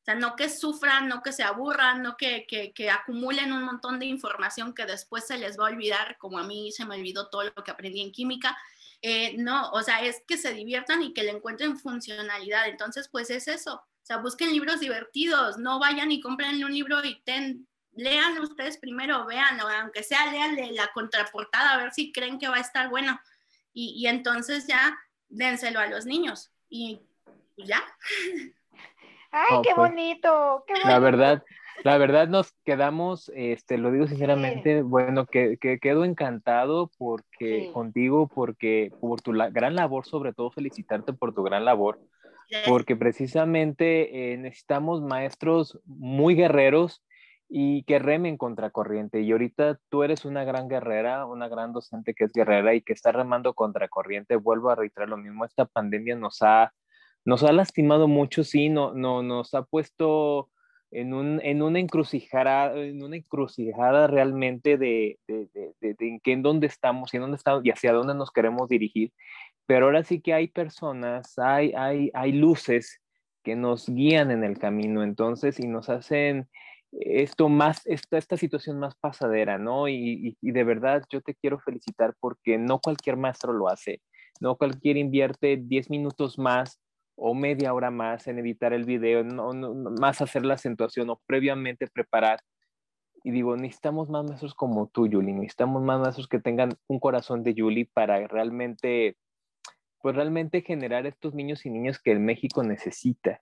sea, 0.06 0.14
no 0.14 0.36
que 0.36 0.48
sufran, 0.48 1.08
no 1.08 1.20
que 1.20 1.32
se 1.32 1.42
aburran, 1.42 2.00
no 2.00 2.16
que, 2.16 2.46
que, 2.46 2.90
acumulen 2.90 3.52
un 3.52 3.64
montón 3.64 3.98
de 3.98 4.06
información 4.06 4.72
que 4.72 4.86
después 4.86 5.26
se 5.26 5.36
les 5.36 5.58
va 5.58 5.66
a 5.66 5.72
olvidar, 5.72 6.16
como 6.18 6.38
a 6.38 6.44
mí 6.44 6.70
se 6.70 6.84
me 6.84 6.94
olvidó 6.94 7.28
todo 7.28 7.42
lo 7.42 7.64
que 7.64 7.72
aprendí 7.72 8.00
en 8.00 8.12
química. 8.12 8.56
Eh, 9.02 9.34
no, 9.36 9.68
o 9.72 9.82
sea, 9.82 10.04
es 10.04 10.22
que 10.28 10.38
se 10.38 10.54
diviertan 10.54 11.02
y 11.02 11.12
que 11.12 11.24
le 11.24 11.32
encuentren 11.32 11.76
funcionalidad. 11.76 12.68
Entonces, 12.68 13.08
pues 13.08 13.30
es 13.30 13.48
eso. 13.48 13.74
O 13.74 14.06
sea, 14.06 14.18
busquen 14.18 14.52
libros 14.52 14.78
divertidos, 14.78 15.58
no 15.58 15.80
vayan 15.80 16.12
y 16.12 16.20
compren 16.20 16.62
un 16.64 16.72
libro 16.72 17.04
y 17.04 17.20
ten, 17.24 17.66
lean 17.92 18.38
ustedes 18.38 18.78
primero, 18.78 19.26
vean, 19.26 19.58
aunque 19.60 20.04
sea, 20.04 20.30
lean 20.30 20.56
la 20.76 20.88
contraportada, 20.94 21.72
a 21.72 21.78
ver 21.78 21.92
si 21.92 22.12
creen 22.12 22.38
que 22.38 22.48
va 22.48 22.58
a 22.58 22.60
estar 22.60 22.88
bueno. 22.88 23.20
Y, 23.72 23.94
y 23.96 24.06
entonces 24.06 24.68
ya 24.68 24.96
dénselo 25.28 25.80
a 25.80 25.88
los 25.88 26.06
niños. 26.06 26.52
Y 26.68 27.00
ya. 27.56 27.82
Ay, 29.36 29.60
qué, 29.62 29.72
pues, 29.74 29.90
bonito, 29.90 30.64
qué 30.66 30.72
bonito. 30.72 30.88
La 30.88 30.98
verdad, 30.98 31.44
la 31.84 31.98
verdad 31.98 32.26
nos 32.28 32.52
quedamos, 32.64 33.30
este, 33.34 33.76
lo 33.76 33.90
digo 33.90 34.06
sinceramente, 34.06 34.80
bueno, 34.80 35.26
que, 35.26 35.58
que, 35.60 35.78
quedo 35.78 36.04
encantado 36.04 36.90
porque 36.96 37.70
contigo, 37.74 38.28
porque 38.28 38.90
por 38.98 39.20
tu 39.20 39.32
gran 39.32 39.74
labor, 39.74 40.06
sobre 40.06 40.32
todo 40.32 40.50
felicitarte 40.50 41.12
por 41.12 41.34
tu 41.34 41.42
gran 41.42 41.66
labor, 41.66 42.00
porque 42.66 42.96
precisamente 42.96 44.32
eh, 44.32 44.38
necesitamos 44.38 45.02
maestros 45.02 45.78
muy 45.84 46.34
guerreros 46.34 47.02
y 47.48 47.82
que 47.82 47.98
remen 47.98 48.38
contracorriente. 48.38 49.20
Y 49.20 49.32
ahorita 49.32 49.78
tú 49.90 50.02
eres 50.02 50.24
una 50.24 50.44
gran 50.44 50.68
guerrera, 50.68 51.26
una 51.26 51.48
gran 51.48 51.72
docente 51.72 52.14
que 52.14 52.24
es 52.24 52.32
guerrera 52.32 52.74
y 52.74 52.80
que 52.80 52.94
está 52.94 53.12
remando 53.12 53.52
contracorriente. 53.52 54.36
Vuelvo 54.36 54.70
a 54.70 54.76
reiterar 54.76 55.10
lo 55.10 55.18
mismo, 55.18 55.44
esta 55.44 55.66
pandemia 55.66 56.16
nos 56.16 56.40
ha 56.40 56.72
nos 57.26 57.42
ha 57.42 57.52
lastimado 57.52 58.06
mucho, 58.06 58.44
sí, 58.44 58.68
no, 58.68 58.94
no, 58.94 59.22
nos 59.22 59.52
ha 59.54 59.64
puesto 59.64 60.48
en, 60.92 61.12
un, 61.12 61.40
en, 61.42 61.60
una 61.60 61.80
encrucijada, 61.80 62.72
en 62.76 63.02
una 63.02 63.16
encrucijada 63.16 64.06
realmente 64.06 64.78
de, 64.78 65.18
de, 65.26 65.48
de, 65.80 65.96
en, 65.98 66.20
qué, 66.20 66.32
en 66.32 66.42
dónde 66.42 66.68
estamos 66.68 67.12
y, 67.12 67.16
en 67.16 67.22
dónde 67.22 67.36
estamos 67.36 67.66
y 67.66 67.70
hacia 67.70 67.92
dónde 67.92 68.14
nos 68.14 68.30
queremos 68.30 68.68
dirigir. 68.68 69.12
Pero 69.66 69.86
ahora 69.86 70.04
sí 70.04 70.20
que 70.20 70.34
hay 70.34 70.46
personas, 70.46 71.36
hay, 71.36 71.72
hay, 71.76 72.10
hay 72.14 72.30
luces 72.30 73.00
que 73.42 73.56
nos 73.56 73.88
guían 73.88 74.30
en 74.30 74.44
el 74.44 74.58
camino, 74.58 75.02
entonces, 75.02 75.58
y 75.58 75.66
nos 75.66 75.88
hacen 75.88 76.48
esto 76.92 77.48
más, 77.48 77.84
esta, 77.86 78.18
esta 78.18 78.36
situación 78.36 78.78
más 78.78 78.94
pasadera, 78.94 79.58
¿no? 79.58 79.88
Y, 79.88 80.36
y, 80.40 80.50
de 80.52 80.64
verdad 80.64 81.02
yo 81.10 81.20
te 81.20 81.34
quiero 81.34 81.58
felicitar 81.58 82.14
porque 82.20 82.56
no 82.56 82.78
cualquier 82.78 83.16
maestro 83.16 83.52
lo 83.52 83.68
hace, 83.68 84.00
no 84.40 84.54
cualquier 84.56 84.96
invierte 84.96 85.56
10 85.56 85.90
minutos 85.90 86.38
más 86.38 86.80
o 87.16 87.34
media 87.34 87.74
hora 87.74 87.90
más 87.90 88.26
en 88.28 88.38
editar 88.38 88.72
el 88.72 88.84
video, 88.84 89.24
no, 89.24 89.52
más 89.98 90.20
hacer 90.20 90.44
la 90.44 90.54
acentuación 90.54 91.10
o 91.10 91.20
previamente 91.26 91.86
preparar. 91.88 92.40
Y 93.24 93.32
digo, 93.32 93.56
necesitamos 93.56 94.08
más 94.08 94.24
maestros 94.24 94.54
como 94.54 94.88
tú, 94.88 95.08
Yuli, 95.08 95.32
necesitamos 95.32 95.82
más 95.82 96.00
maestros 96.00 96.28
que 96.28 96.38
tengan 96.38 96.70
un 96.86 97.00
corazón 97.00 97.42
de 97.42 97.54
Yuli 97.54 97.84
para 97.84 98.26
realmente, 98.28 99.16
pues 100.00 100.14
realmente 100.14 100.62
generar 100.62 101.06
estos 101.06 101.34
niños 101.34 101.66
y 101.66 101.70
niñas 101.70 101.98
que 101.98 102.12
el 102.12 102.20
México 102.20 102.62
necesita 102.62 103.40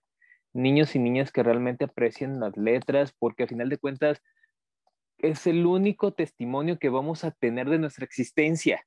niños 0.55 0.95
y 0.95 0.99
niñas 0.99 1.31
que 1.31 1.43
realmente 1.43 1.85
aprecien 1.85 2.39
las 2.39 2.55
letras, 2.57 3.13
porque 3.19 3.43
al 3.43 3.49
final 3.49 3.69
de 3.69 3.77
cuentas 3.77 4.21
es 5.17 5.45
el 5.47 5.65
único 5.65 6.13
testimonio 6.13 6.79
que 6.79 6.89
vamos 6.89 7.23
a 7.23 7.31
tener 7.31 7.69
de 7.69 7.77
nuestra 7.77 8.05
existencia. 8.05 8.81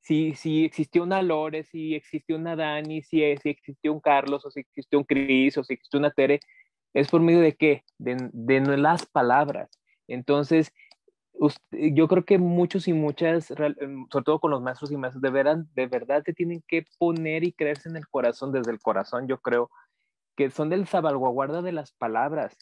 Si, 0.00 0.34
si 0.34 0.64
existió 0.64 1.02
una 1.02 1.22
Lore, 1.22 1.64
si 1.64 1.94
existió 1.94 2.36
una 2.36 2.56
Dani, 2.56 3.02
si, 3.02 3.20
si 3.36 3.50
existió 3.50 3.92
un 3.92 4.00
Carlos, 4.00 4.46
o 4.46 4.50
si 4.50 4.60
existió 4.60 4.98
un 4.98 5.04
Cris, 5.04 5.58
o 5.58 5.64
si 5.64 5.74
existió 5.74 5.98
una 5.98 6.10
Tere, 6.10 6.40
es 6.94 7.08
por 7.08 7.20
medio 7.20 7.40
de 7.40 7.54
qué? 7.56 7.84
De, 7.98 8.16
de 8.32 8.76
las 8.76 9.06
palabras. 9.06 9.70
Entonces, 10.06 10.72
yo 11.70 12.08
creo 12.08 12.24
que 12.24 12.38
muchos 12.38 12.88
y 12.88 12.92
muchas, 12.92 13.50
em, 13.52 14.06
sobre 14.10 14.24
todo 14.24 14.40
con 14.40 14.50
los 14.50 14.62
maestros 14.62 14.90
y 14.90 14.96
maestros, 14.96 15.22
de, 15.22 15.30
verdad, 15.30 15.58
de 15.74 15.86
verdad 15.86 16.22
te 16.22 16.32
tienen 16.32 16.62
que 16.66 16.84
poner 16.98 17.44
y 17.44 17.52
creerse 17.52 17.88
en 17.88 17.96
el 17.96 18.08
corazón, 18.08 18.52
desde 18.52 18.72
el 18.72 18.80
corazón, 18.80 19.28
yo 19.28 19.38
creo, 19.38 19.70
que 20.36 20.50
son 20.50 20.70
del 20.70 20.86
salvaguarda 20.86 21.62
de 21.62 21.72
las 21.72 21.92
palabras. 21.92 22.56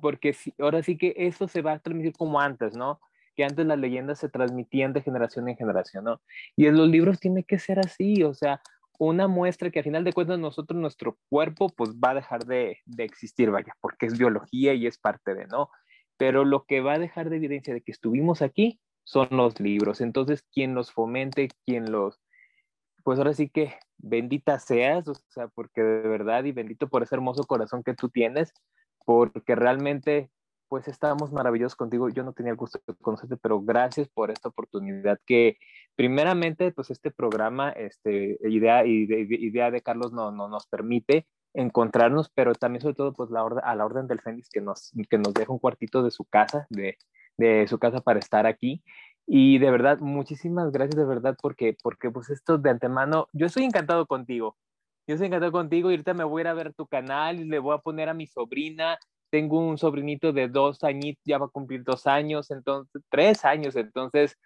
Porque 0.00 0.36
ahora 0.58 0.82
sí 0.82 0.98
que 0.98 1.14
eso 1.16 1.48
se 1.48 1.62
va 1.62 1.72
a 1.72 1.78
transmitir 1.78 2.12
como 2.14 2.40
antes, 2.40 2.76
¿no? 2.76 3.00
Que 3.38 3.44
antes 3.44 3.64
las 3.64 3.78
leyendas 3.78 4.18
se 4.18 4.28
transmitían 4.28 4.92
de 4.92 5.00
generación 5.00 5.48
en 5.48 5.56
generación, 5.56 6.02
¿no? 6.02 6.20
Y 6.56 6.66
en 6.66 6.76
los 6.76 6.88
libros 6.88 7.20
tiene 7.20 7.44
que 7.44 7.60
ser 7.60 7.78
así, 7.78 8.24
o 8.24 8.34
sea, 8.34 8.60
una 8.98 9.28
muestra 9.28 9.70
que 9.70 9.78
al 9.78 9.84
final 9.84 10.02
de 10.02 10.12
cuentas 10.12 10.40
nosotros, 10.40 10.80
nuestro 10.80 11.16
cuerpo, 11.28 11.68
pues 11.68 11.90
va 11.92 12.10
a 12.10 12.14
dejar 12.14 12.46
de, 12.46 12.78
de 12.84 13.04
existir, 13.04 13.52
vaya, 13.52 13.76
porque 13.80 14.06
es 14.06 14.18
biología 14.18 14.74
y 14.74 14.88
es 14.88 14.98
parte 14.98 15.36
de, 15.36 15.46
¿no? 15.46 15.70
Pero 16.16 16.44
lo 16.44 16.64
que 16.64 16.80
va 16.80 16.94
a 16.94 16.98
dejar 16.98 17.30
de 17.30 17.36
evidencia 17.36 17.72
de 17.72 17.80
que 17.80 17.92
estuvimos 17.92 18.42
aquí 18.42 18.80
son 19.04 19.28
los 19.30 19.60
libros. 19.60 20.00
Entonces, 20.00 20.42
quien 20.52 20.74
los 20.74 20.90
fomente, 20.90 21.48
quien 21.64 21.92
los, 21.92 22.20
pues 23.04 23.18
ahora 23.18 23.34
sí 23.34 23.48
que 23.48 23.76
bendita 23.98 24.58
seas, 24.58 25.06
o 25.06 25.14
sea, 25.28 25.46
porque 25.46 25.80
de 25.80 26.08
verdad 26.08 26.42
y 26.42 26.50
bendito 26.50 26.88
por 26.88 27.04
ese 27.04 27.14
hermoso 27.14 27.44
corazón 27.44 27.84
que 27.84 27.94
tú 27.94 28.08
tienes, 28.08 28.52
porque 29.04 29.54
realmente 29.54 30.28
pues 30.68 30.88
estamos 30.88 31.32
maravillosos 31.32 31.76
contigo. 31.76 32.08
Yo 32.08 32.22
no 32.22 32.32
tenía 32.32 32.52
el 32.52 32.56
gusto 32.56 32.80
de 32.86 32.94
conocerte, 33.00 33.36
pero 33.36 33.60
gracias 33.60 34.08
por 34.08 34.30
esta 34.30 34.48
oportunidad 34.48 35.18
que 35.26 35.58
primeramente 35.96 36.72
pues 36.72 36.90
este 36.90 37.10
programa, 37.10 37.70
este, 37.70 38.38
idea, 38.42 38.84
idea 38.86 39.70
de 39.70 39.82
Carlos 39.82 40.12
no, 40.12 40.30
no 40.30 40.48
nos 40.48 40.66
permite 40.66 41.26
encontrarnos, 41.54 42.30
pero 42.30 42.54
también 42.54 42.82
sobre 42.82 42.94
todo 42.94 43.12
pues 43.12 43.30
la 43.30 43.42
orden, 43.42 43.64
a 43.64 43.74
la 43.74 43.84
orden 43.84 44.06
del 44.06 44.20
Fénix 44.20 44.48
que 44.50 44.60
nos, 44.60 44.92
que 45.08 45.18
nos 45.18 45.34
deja 45.34 45.52
un 45.52 45.58
cuartito 45.58 46.02
de 46.02 46.10
su 46.10 46.24
casa, 46.24 46.66
de, 46.70 46.98
de 47.36 47.66
su 47.68 47.78
casa 47.78 48.00
para 48.00 48.18
estar 48.18 48.46
aquí 48.46 48.82
y 49.30 49.58
de 49.58 49.70
verdad, 49.70 49.98
muchísimas 50.00 50.72
gracias 50.72 50.96
de 50.96 51.04
verdad 51.04 51.36
porque, 51.42 51.76
porque 51.82 52.10
pues 52.10 52.30
esto 52.30 52.56
de 52.56 52.70
antemano, 52.70 53.28
yo 53.34 53.44
estoy 53.44 53.64
encantado 53.64 54.06
contigo. 54.06 54.56
Yo 55.06 55.14
estoy 55.14 55.26
encantado 55.26 55.52
contigo 55.52 55.90
y 55.90 55.94
ahorita 55.94 56.14
me 56.14 56.24
voy 56.24 56.40
a 56.40 56.44
ir 56.44 56.48
a 56.48 56.54
ver 56.54 56.72
tu 56.72 56.86
canal 56.86 57.38
y 57.38 57.44
le 57.44 57.58
voy 57.58 57.74
a 57.74 57.78
poner 57.78 58.08
a 58.08 58.14
mi 58.14 58.26
sobrina. 58.26 58.98
Tengo 59.30 59.58
un 59.58 59.78
sobrinito 59.78 60.32
de 60.32 60.48
dos 60.48 60.82
añitos, 60.84 61.22
ya 61.24 61.38
va 61.38 61.46
a 61.46 61.50
cumplir 61.50 61.82
dos 61.84 62.06
años, 62.06 62.50
entonces, 62.50 63.02
tres 63.10 63.44
años. 63.44 63.76
Entonces, 63.76 64.36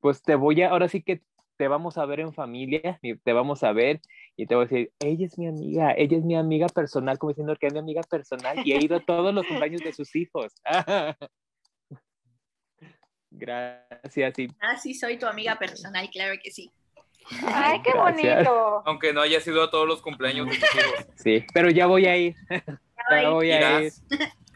pues 0.00 0.22
te 0.22 0.34
voy 0.34 0.62
a, 0.62 0.70
ahora 0.70 0.88
sí 0.88 1.02
que 1.02 1.22
te 1.56 1.68
vamos 1.68 1.98
a 1.98 2.06
ver 2.06 2.20
en 2.20 2.32
familia, 2.32 2.98
te 3.24 3.32
vamos 3.32 3.62
a 3.62 3.72
ver 3.72 4.00
y 4.36 4.46
te 4.46 4.54
voy 4.54 4.64
a 4.64 4.68
decir, 4.68 4.92
ella 4.98 5.26
es 5.26 5.38
mi 5.38 5.46
amiga, 5.46 5.94
ella 5.96 6.16
es 6.16 6.24
mi 6.24 6.34
amiga 6.34 6.66
personal, 6.66 7.18
como 7.18 7.30
diciendo 7.30 7.54
que 7.56 7.68
es 7.68 7.72
mi 7.72 7.78
amiga 7.78 8.02
personal 8.02 8.60
y 8.64 8.72
he 8.72 8.82
ido 8.82 8.96
a 8.96 9.00
todos 9.06 9.32
los 9.34 9.46
cumpleaños 9.46 9.82
de 9.82 9.92
sus 9.92 10.14
hijos. 10.16 10.52
Gracias. 13.30 14.34
Sí. 14.34 14.48
Ah, 14.60 14.76
sí, 14.76 14.94
soy 14.94 15.18
tu 15.18 15.26
amiga 15.26 15.58
personal, 15.58 16.08
claro 16.10 16.34
que 16.42 16.50
sí. 16.50 16.70
Ay, 17.46 17.80
qué 17.82 17.92
bonito. 17.96 18.82
Aunque 18.84 19.12
no 19.12 19.20
haya 19.20 19.40
sido 19.40 19.62
a 19.62 19.70
todos 19.70 19.86
los 19.86 20.02
cumpleaños 20.02 20.46
de 20.46 20.56
tus 20.56 20.74
hijos. 20.74 21.06
Sí, 21.16 21.44
pero 21.54 21.70
ya 21.70 21.86
voy 21.86 22.06
a 22.06 22.16
ir. 22.16 22.34
Ya 23.10 23.30
voy 23.30 23.50
a 23.52 23.82
ir. 23.82 23.92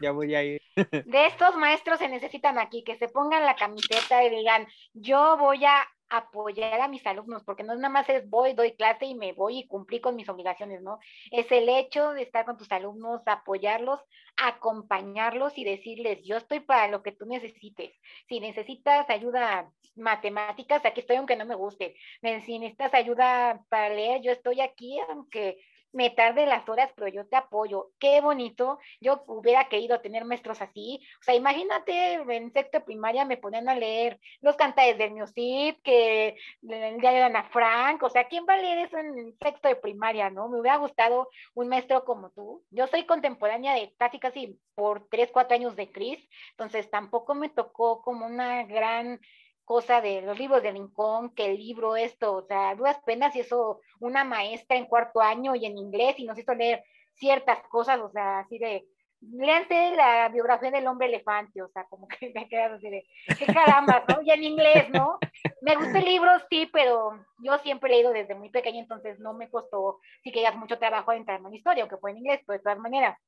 Ya 0.01 0.12
voy 0.12 0.35
a 0.35 0.43
ir. 0.43 0.62
De 1.07 1.27
estos 1.27 1.57
maestros 1.57 1.99
se 1.99 2.09
necesitan 2.09 2.59
aquí, 2.59 2.85
que 2.85 2.97
se 2.97 3.09
pongan 3.09 3.45
la 3.45 3.57
camiseta 3.57 4.23
y 4.25 4.31
digan, 4.31 4.67
yo 4.93 5.37
voy 5.39 5.64
a 5.64 5.87
apoyar 6.09 6.81
a 6.81 6.89
mis 6.89 7.05
alumnos, 7.07 7.43
porque 7.45 7.64
no 7.64 7.73
es 7.73 7.79
nada 7.81 7.93
más 7.93 8.09
es 8.09 8.29
voy, 8.29 8.53
doy 8.53 8.77
clase 8.77 9.07
y 9.07 9.14
me 9.14 9.33
voy 9.33 9.59
y 9.59 9.67
cumplí 9.67 10.01
con 10.01 10.14
mis 10.14 10.29
obligaciones, 10.29 10.81
¿no? 10.83 10.99
Es 11.33 11.51
el 11.51 11.69
hecho 11.69 12.12
de 12.12 12.23
estar 12.23 12.45
con 12.45 12.57
tus 12.57 12.71
alumnos, 12.71 13.23
apoyarlos, 13.27 14.01
acompañarlos 14.37 15.57
y 15.59 15.64
decirles, 15.64 16.21
yo 16.25 16.37
estoy 16.37 16.61
para 16.61 16.89
lo 16.89 17.03
que 17.03 17.12
tú 17.12 17.27
necesites. 17.27 17.93
Si 18.29 18.39
necesitas 18.39 19.09
ayuda 19.11 19.71
matemáticas, 19.97 20.84
aquí 20.84 21.01
estoy 21.01 21.16
aunque 21.16 21.36
no 21.36 21.44
me 21.47 21.55
guste. 21.55 21.97
Si 22.44 22.59
necesitas 22.59 22.94
ayuda 22.94 23.62
para 23.68 23.94
leer, 23.94 24.22
yo 24.22 24.32
estoy 24.32 24.61
aquí 24.61 24.99
aunque 25.09 25.59
me 25.97 26.11
tarde 26.11 26.44
las 26.44 26.68
horas, 26.68 26.92
pero 26.94 27.09
yo 27.09 27.26
te 27.26 27.36
apoyo. 27.36 27.90
Qué 27.99 28.20
bonito. 28.20 28.78
Yo 29.01 29.24
hubiera 29.28 29.68
querido 29.70 29.99
tener 30.01 30.26
maestros 30.26 30.61
así. 30.61 31.01
O 31.20 31.22
sea, 31.22 31.34
imagínate, 31.34 32.14
en 32.14 32.53
sexto 32.53 32.84
primaria 32.84 33.24
me 33.24 33.38
ponen 33.38 33.66
a 33.68 33.74
leer 33.74 34.20
los 34.42 34.57
cantares 34.57 34.99
del 34.99 35.12
Music, 35.12 35.80
que 35.82 36.36
el 36.62 37.01
diario 37.01 37.20
de 37.20 37.24
Ana 37.24 37.44
Frank. 37.44 38.03
O 38.03 38.11
sea, 38.11 38.28
¿quién 38.28 38.44
va 38.47 38.55
a 38.55 38.59
leer 38.59 38.86
eso 38.86 38.99
en 38.99 39.34
sexto 39.38 39.68
de 39.68 39.76
primaria, 39.76 40.28
no? 40.28 40.51
Me 40.51 40.61
hubiera 40.61 40.76
gustado 40.76 41.30
un 41.55 41.68
maestro 41.68 42.05
como 42.05 42.30
tú. 42.30 42.62
Yo 42.70 42.86
soy 42.88 43.07
contemporánea 43.07 43.72
de 43.72 43.94
casi, 43.97 44.18
casi 44.18 44.61
por 44.74 45.09
tres, 45.09 45.30
cuatro 45.32 45.55
años 45.55 45.76
de 45.76 45.90
Cris, 45.90 46.28
entonces 46.51 46.90
tampoco 46.90 47.34
me 47.34 47.49
tocó 47.49 48.03
como 48.03 48.26
una 48.26 48.64
gran 48.64 49.18
cosa 49.67 50.01
de 50.01 50.23
los 50.23 50.39
libros 50.39 50.62
de 50.62 50.73
Lincoln, 50.73 51.35
que 51.35 51.47
el 51.47 51.59
libro 51.59 51.97
esto, 51.97 52.35
o 52.35 52.47
sea, 52.47 52.75
dudas 52.77 52.99
penas 53.05 53.37
eso 53.37 53.81
una 54.01 54.25
maestra 54.25 54.77
en 54.77 54.87
cuarto 54.87 55.21
año 55.21 55.55
y 55.55 55.67
en 55.67 55.77
inglés 55.77 56.14
y 56.19 56.25
nos 56.25 56.39
hizo 56.39 56.55
leer 56.55 56.83
ciertas 57.14 57.59
cosas, 57.69 58.01
o 58.01 58.09
sea, 58.11 58.39
así 58.39 58.59
de, 58.59 58.87
léanse 59.21 59.97
la 59.97 60.29
biografía 60.29 60.71
del 60.71 60.87
hombre 60.87 61.09
elefante, 61.09 61.62
o 61.62 61.69
sea, 61.69 61.85
como 61.85 62.07
que 62.07 62.31
me 62.35 62.49
quedado 62.49 62.77
así 62.77 62.89
de, 62.89 63.05
qué 63.39 63.47
caramba, 63.47 64.05
¿no? 64.09 64.23
Y 64.23 64.31
en 64.31 64.45
inglés, 64.45 64.89
¿no? 64.91 65.19
Me 65.62 65.75
gusta 65.75 65.99
el 65.99 66.05
libro, 66.05 66.31
sí, 66.49 66.71
pero 66.73 67.19
yo 67.43 67.59
siempre 67.59 67.91
he 67.91 67.97
leído 67.97 68.12
desde 68.12 68.37
muy 68.37 68.51
pequeña, 68.51 68.81
entonces 68.81 69.19
no 69.19 69.35
me 69.35 69.51
costó, 69.51 69.99
sí 70.23 70.31
que 70.31 70.43
ya 70.43 70.53
mucho 70.53 70.79
trabajo 70.79 71.12
entrar 71.12 71.39
en 71.39 71.51
la 71.51 71.57
historia, 71.57 71.83
aunque 71.83 71.99
fue 71.99 72.12
en 72.12 72.19
inglés, 72.19 72.41
pero 72.47 72.59
de 72.59 72.62
todas 72.62 72.79
maneras 72.79 73.19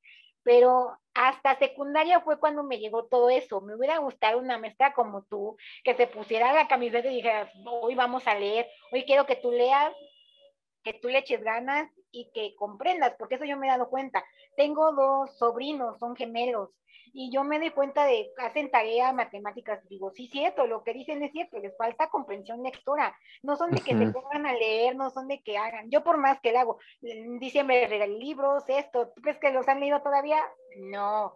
pero 0.43 0.97
hasta 1.13 1.57
secundaria 1.57 2.21
fue 2.21 2.39
cuando 2.39 2.63
me 2.63 2.79
llegó 2.79 3.05
todo 3.05 3.29
eso. 3.29 3.61
Me 3.61 3.75
hubiera 3.75 3.97
gustado 3.97 4.39
una 4.39 4.57
maestra 4.57 4.93
como 4.93 5.23
tú, 5.23 5.57
que 5.83 5.95
se 5.95 6.07
pusiera 6.07 6.53
la 6.53 6.67
camiseta 6.67 7.09
y 7.09 7.15
dijera, 7.15 7.51
hoy 7.65 7.95
vamos 7.95 8.25
a 8.27 8.35
leer, 8.35 8.67
hoy 8.91 9.03
quiero 9.05 9.25
que 9.25 9.35
tú 9.35 9.51
leas, 9.51 9.93
que 10.83 10.93
tú 10.93 11.09
le 11.09 11.19
eches 11.19 11.43
ganas 11.43 11.89
y 12.11 12.29
que 12.33 12.55
comprendas, 12.55 13.15
porque 13.17 13.35
eso 13.35 13.45
yo 13.45 13.57
me 13.57 13.67
he 13.67 13.69
dado 13.69 13.89
cuenta. 13.89 14.23
Tengo 14.55 14.91
dos 14.93 15.37
sobrinos, 15.37 15.99
son 15.99 16.15
gemelos, 16.15 16.69
y 17.13 17.31
yo 17.31 17.43
me 17.43 17.59
doy 17.59 17.71
cuenta 17.71 18.05
de, 18.05 18.31
hacen 18.37 18.69
tarea, 18.71 19.13
matemáticas, 19.13 19.87
digo, 19.89 20.11
sí, 20.11 20.27
cierto, 20.27 20.67
lo 20.67 20.83
que 20.83 20.93
dicen 20.93 21.23
es 21.23 21.31
cierto, 21.31 21.59
les 21.59 21.75
falta 21.77 22.09
comprensión 22.09 22.63
lectora, 22.63 23.17
no 23.41 23.55
son 23.55 23.71
de 23.71 23.81
que 23.81 23.97
se 23.97 24.11
pongan 24.11 24.45
a 24.45 24.53
leer, 24.53 24.95
no 24.95 25.09
son 25.09 25.27
de 25.27 25.41
que 25.41 25.57
hagan, 25.57 25.89
yo 25.89 26.03
por 26.03 26.17
más 26.17 26.39
que 26.41 26.51
le 26.51 26.59
hago, 26.59 26.79
en 27.01 27.39
diciembre 27.39 27.87
regalé 27.87 28.17
libros, 28.17 28.63
esto, 28.67 29.09
¿tú 29.15 29.21
crees 29.21 29.37
que 29.39 29.51
los 29.51 29.67
han 29.67 29.79
leído 29.79 30.01
todavía? 30.01 30.39
No, 30.77 31.35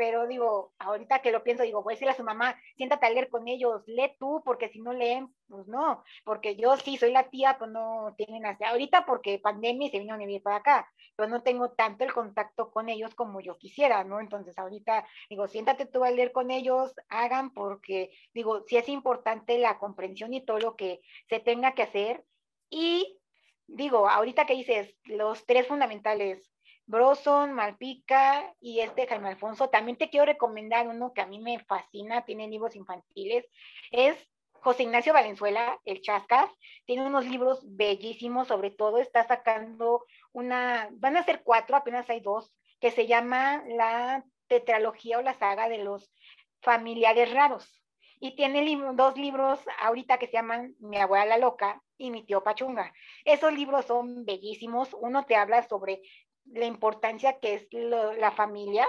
pero 0.00 0.26
digo, 0.26 0.72
ahorita 0.78 1.20
que 1.20 1.30
lo 1.30 1.44
pienso, 1.44 1.62
digo, 1.62 1.82
voy 1.82 1.92
a 1.92 1.94
decirle 1.94 2.12
a 2.12 2.16
su 2.16 2.24
mamá, 2.24 2.56
siéntate 2.78 3.04
a 3.04 3.10
leer 3.10 3.28
con 3.28 3.46
ellos, 3.48 3.82
lee 3.86 4.16
tú, 4.18 4.40
porque 4.46 4.70
si 4.70 4.80
no 4.80 4.94
leen, 4.94 5.28
pues 5.46 5.66
no, 5.68 6.02
porque 6.24 6.56
yo 6.56 6.74
sí 6.78 6.96
soy 6.96 7.12
la 7.12 7.28
tía, 7.28 7.56
pues 7.58 7.70
no 7.70 8.14
tienen 8.16 8.46
así, 8.46 8.64
ahorita 8.64 9.04
porque 9.04 9.38
pandemia 9.38 9.90
se 9.90 9.98
vino 9.98 10.14
a 10.14 10.16
vivir 10.16 10.42
para 10.42 10.56
acá, 10.56 10.90
pero 11.16 11.28
no 11.28 11.42
tengo 11.42 11.72
tanto 11.72 12.04
el 12.04 12.14
contacto 12.14 12.70
con 12.70 12.88
ellos 12.88 13.14
como 13.14 13.42
yo 13.42 13.58
quisiera, 13.58 14.02
¿no? 14.02 14.20
Entonces 14.20 14.58
ahorita 14.58 15.06
digo, 15.28 15.46
siéntate 15.48 15.84
tú 15.84 16.02
a 16.02 16.10
leer 16.10 16.32
con 16.32 16.50
ellos, 16.50 16.94
hagan, 17.10 17.52
porque 17.52 18.10
digo, 18.32 18.64
sí 18.66 18.78
es 18.78 18.88
importante 18.88 19.58
la 19.58 19.78
comprensión 19.78 20.32
y 20.32 20.42
todo 20.42 20.60
lo 20.60 20.76
que 20.76 21.02
se 21.28 21.40
tenga 21.40 21.74
que 21.74 21.82
hacer, 21.82 22.24
y 22.70 23.20
digo, 23.66 24.08
ahorita 24.08 24.46
que 24.46 24.54
dices, 24.54 24.96
los 25.04 25.44
tres 25.44 25.66
fundamentales, 25.66 26.50
Broson, 26.90 27.52
Malpica 27.52 28.52
y 28.60 28.80
este 28.80 29.06
Jaime 29.06 29.28
Alfonso. 29.28 29.70
También 29.70 29.96
te 29.96 30.10
quiero 30.10 30.26
recomendar 30.26 30.88
uno 30.88 31.12
que 31.14 31.20
a 31.20 31.26
mí 31.26 31.38
me 31.38 31.60
fascina, 31.60 32.24
tiene 32.24 32.48
libros 32.48 32.74
infantiles, 32.74 33.46
es 33.92 34.16
José 34.52 34.82
Ignacio 34.82 35.12
Valenzuela, 35.12 35.80
el 35.84 36.02
Chascas, 36.02 36.50
tiene 36.84 37.06
unos 37.06 37.24
libros 37.24 37.60
bellísimos, 37.64 38.48
sobre 38.48 38.70
todo 38.70 38.98
está 38.98 39.26
sacando 39.26 40.04
una, 40.32 40.88
van 40.92 41.16
a 41.16 41.22
ser 41.22 41.42
cuatro, 41.42 41.76
apenas 41.76 42.10
hay 42.10 42.20
dos, 42.20 42.52
que 42.80 42.90
se 42.90 43.06
llama 43.06 43.62
la 43.68 44.24
tetralogía 44.48 45.18
o 45.18 45.22
la 45.22 45.34
saga 45.34 45.68
de 45.68 45.78
los 45.78 46.12
familiares 46.60 47.32
raros. 47.32 47.82
Y 48.22 48.36
tiene 48.36 48.62
dos 48.94 49.16
libros 49.16 49.60
ahorita 49.80 50.18
que 50.18 50.26
se 50.26 50.34
llaman 50.34 50.74
Mi 50.78 50.98
abuela 50.98 51.24
la 51.24 51.38
loca 51.38 51.82
y 51.96 52.10
Mi 52.10 52.22
tío 52.26 52.42
Pachunga. 52.42 52.92
Esos 53.24 53.54
libros 53.54 53.86
son 53.86 54.26
bellísimos. 54.26 54.94
Uno 55.00 55.24
te 55.24 55.36
habla 55.36 55.66
sobre 55.66 56.02
la 56.46 56.66
importancia 56.66 57.38
que 57.38 57.54
es 57.54 57.68
la 57.72 58.30
familia, 58.32 58.86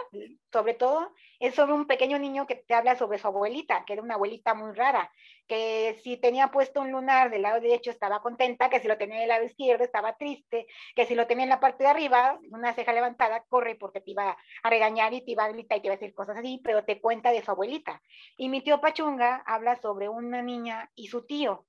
sobre 0.51 0.73
todo 0.73 1.13
es 1.39 1.55
sobre 1.55 1.73
un 1.73 1.85
pequeño 1.85 2.17
niño 2.17 2.47
que 2.47 2.55
te 2.55 2.73
habla 2.73 2.95
sobre 2.95 3.17
su 3.17 3.27
abuelita, 3.27 3.83
que 3.85 3.93
era 3.93 4.01
una 4.01 4.15
abuelita 4.15 4.53
muy 4.53 4.73
rara, 4.73 5.11
que 5.47 5.99
si 6.03 6.17
tenía 6.17 6.47
puesto 6.47 6.81
un 6.81 6.91
lunar 6.91 7.29
del 7.29 7.43
lado 7.43 7.59
derecho 7.59 7.91
estaba 7.91 8.21
contenta, 8.21 8.69
que 8.69 8.79
si 8.79 8.87
lo 8.87 8.97
tenía 8.97 9.19
del 9.19 9.29
lado 9.29 9.43
izquierdo 9.43 9.83
estaba 9.83 10.17
triste, 10.17 10.65
que 10.95 11.05
si 11.05 11.13
lo 11.13 11.27
tenía 11.27 11.43
en 11.43 11.49
la 11.49 11.59
parte 11.59 11.83
de 11.83 11.89
arriba, 11.89 12.39
una 12.51 12.73
ceja 12.73 12.93
levantada, 12.93 13.43
corre 13.47 13.75
porque 13.75 14.01
te 14.01 14.11
iba 14.11 14.37
a 14.63 14.69
regañar 14.69 15.13
y 15.13 15.23
te 15.23 15.31
iba 15.31 15.45
a 15.45 15.51
gritar 15.51 15.77
y 15.77 15.81
te 15.81 15.87
iba 15.87 15.95
a 15.95 15.97
decir 15.97 16.13
cosas 16.15 16.37
así, 16.37 16.61
pero 16.63 16.85
te 16.85 17.01
cuenta 17.01 17.31
de 17.31 17.43
su 17.43 17.51
abuelita. 17.51 18.01
Y 18.37 18.49
mi 18.49 18.61
tío 18.61 18.81
Pachunga 18.81 19.43
habla 19.45 19.75
sobre 19.75 20.09
una 20.09 20.41
niña 20.41 20.89
y 20.95 21.07
su 21.07 21.25
tío, 21.25 21.65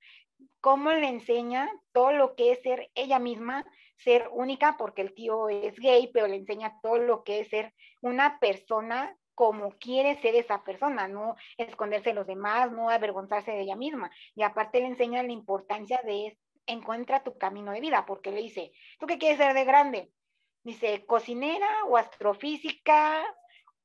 cómo 0.61 0.91
le 0.91 1.07
enseña 1.07 1.69
todo 1.91 2.13
lo 2.13 2.35
que 2.35 2.51
es 2.51 2.61
ser 2.61 2.89
ella 2.95 3.19
misma 3.19 3.65
ser 3.97 4.29
única 4.31 4.75
porque 4.77 5.01
el 5.01 5.13
tío 5.13 5.49
es 5.49 5.75
gay, 5.79 6.09
pero 6.13 6.27
le 6.27 6.37
enseña 6.37 6.79
todo 6.81 6.97
lo 6.97 7.23
que 7.23 7.41
es 7.41 7.49
ser 7.49 7.73
una 8.01 8.39
persona 8.39 9.17
como 9.35 9.71
quiere 9.79 10.21
ser 10.21 10.35
esa 10.35 10.63
persona, 10.63 11.07
no 11.07 11.35
esconderse 11.57 12.09
de 12.09 12.15
los 12.15 12.27
demás, 12.27 12.71
no 12.71 12.89
avergonzarse 12.89 13.51
de 13.51 13.61
ella 13.61 13.75
misma. 13.75 14.11
Y 14.35 14.43
aparte 14.43 14.79
le 14.79 14.87
enseña 14.87 15.23
la 15.23 15.31
importancia 15.31 16.01
de 16.05 16.37
encuentra 16.65 17.23
tu 17.23 17.37
camino 17.37 17.71
de 17.71 17.81
vida, 17.81 18.05
porque 18.05 18.31
le 18.31 18.41
dice, 18.41 18.71
¿tú 18.99 19.05
qué 19.07 19.17
quieres 19.17 19.37
ser 19.37 19.53
de 19.53 19.65
grande? 19.65 20.11
Dice, 20.63 21.05
cocinera 21.05 21.83
o 21.87 21.97
astrofísica 21.97 23.23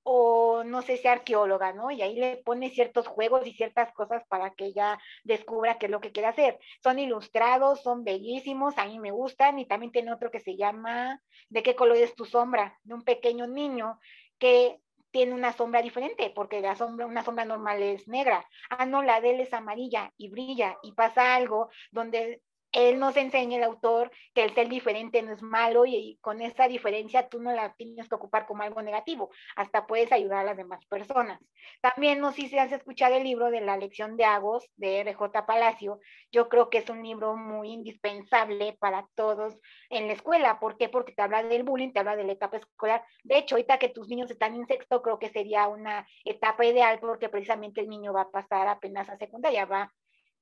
o 0.03 0.65
no 0.65 0.83
sé 0.83 0.97
si 0.97 1.09
arqueóloga, 1.09 1.73
¿no? 1.73 1.91
Y 1.91 2.03
ahí 2.03 2.17
le 2.17 2.39
pone 2.39 2.71
ciertos 2.71 3.07
juegos 3.07 3.47
y 3.47 3.53
ciertas 3.53 3.93
cosas 3.93 4.25
para 4.29 4.55
que 4.55 4.67
ella 4.67 4.99
descubra 5.25 5.79
qué 5.79 5.87
es 5.87 5.93
lo 5.93 6.01
que 6.01 6.13
quiere 6.13 6.29
hacer. 6.29 6.59
Son 6.83 6.99
ilustrados, 6.99 7.83
son 7.83 8.05
bellísimos, 8.05 8.79
a 8.79 8.87
mí 8.87 8.99
me 8.99 9.11
gustan 9.11 9.59
y 9.59 9.67
también 9.67 9.93
tiene 9.93 10.13
otro 10.13 10.31
que 10.31 10.41
se 10.41 10.57
llama 10.57 11.21
¿De 11.49 11.63
qué 11.63 11.75
color 11.75 11.97
es 11.97 12.15
tu 12.15 12.25
sombra? 12.25 12.79
De 12.83 12.95
un 12.95 13.03
pequeño 13.03 13.47
niño 13.47 13.99
que 14.39 14.81
tiene 15.11 15.35
una 15.35 15.53
sombra 15.53 15.83
diferente, 15.83 16.31
porque 16.35 16.61
la 16.61 16.77
sombra, 16.77 17.07
una 17.07 17.25
sombra 17.25 17.45
normal 17.45 17.83
es 17.83 18.09
negra. 18.09 18.47
Ah, 18.71 18.87
no, 18.87 19.03
la 19.03 19.21
de 19.21 19.31
él 19.31 19.41
es 19.41 19.53
amarilla 19.53 20.13
y 20.17 20.29
brilla 20.29 20.77
y 20.83 20.93
pasa 20.93 21.35
algo 21.35 21.71
donde 21.91 22.43
él 22.73 22.99
nos 22.99 23.17
enseña, 23.17 23.57
el 23.59 23.65
autor, 23.65 24.11
que 24.35 24.45
el 24.45 24.55
ser 24.55 24.69
diferente 24.69 25.23
no 25.23 25.33
es 25.33 25.43
malo 25.43 25.87
y, 25.87 26.19
con 26.21 26.43
esa 26.43 26.69
diferencia 26.69 27.29
tú 27.29 27.41
no 27.41 27.53
la 27.53 27.75
tienes 27.75 28.09
que 28.09 28.15
ocupar 28.15 28.47
como 28.47 28.63
algo 28.63 28.83
negativo, 28.83 29.31
hasta 29.57 29.87
puedes 29.87 30.13
ayudar 30.13 30.41
a 30.41 30.45
las 30.45 30.57
demás 30.57 30.85
personas. 30.87 31.41
También 31.81 32.21
no 32.21 32.33
sé 32.33 32.49
si 32.49 32.59
has 32.59 32.73
escuchado 32.73 33.15
el 33.15 33.25
libro 33.25 33.51
de 33.51 33.61
la 33.61 33.77
lección 33.77 34.17
de 34.17 34.25
Agos 34.25 34.69
de 34.77 35.01
RJ 35.01 35.47
Palacio, 35.47 36.01
yo 36.31 36.49
creo 36.49 36.69
que 36.71 36.79
es 36.79 36.91
un 36.91 37.03
libro 37.03 37.37
muy 37.37 37.71
indispensable 37.71 38.77
para 38.79 39.07
todos 39.15 39.59
en 39.91 40.07
la 40.07 40.13
escuela. 40.13 40.61
¿Por 40.61 40.77
qué? 40.77 40.89
Porque 40.89 41.13
te 41.13 41.23
habla 41.23 41.43
del 41.43 41.63
bullying, 41.63 41.93
te 41.93 42.01
habla 42.01 42.17
de 42.17 42.25
la 42.25 42.33
etapa 42.33 42.59
escolar. 42.59 43.05
De 43.25 43.39
hecho, 43.39 43.55
ahorita 43.55 43.79
que 43.79 43.89
tus 43.89 44.09
niños 44.09 44.31
están 44.31 44.55
en 44.55 44.67
sexto, 44.67 45.03
creo 45.03 45.19
que 45.19 45.31
sería 45.31 45.69
una 45.69 46.07
etapa 46.25 46.65
ideal 46.67 46.99
porque 47.01 47.29
precisamente 47.29 47.81
el 47.81 47.89
niño 47.89 48.13
va 48.13 48.23
a 48.23 48.31
pasar 48.31 48.69
apenas 48.69 49.09
a 49.09 49.17
secundaria, 49.17 49.65
va 49.65 49.93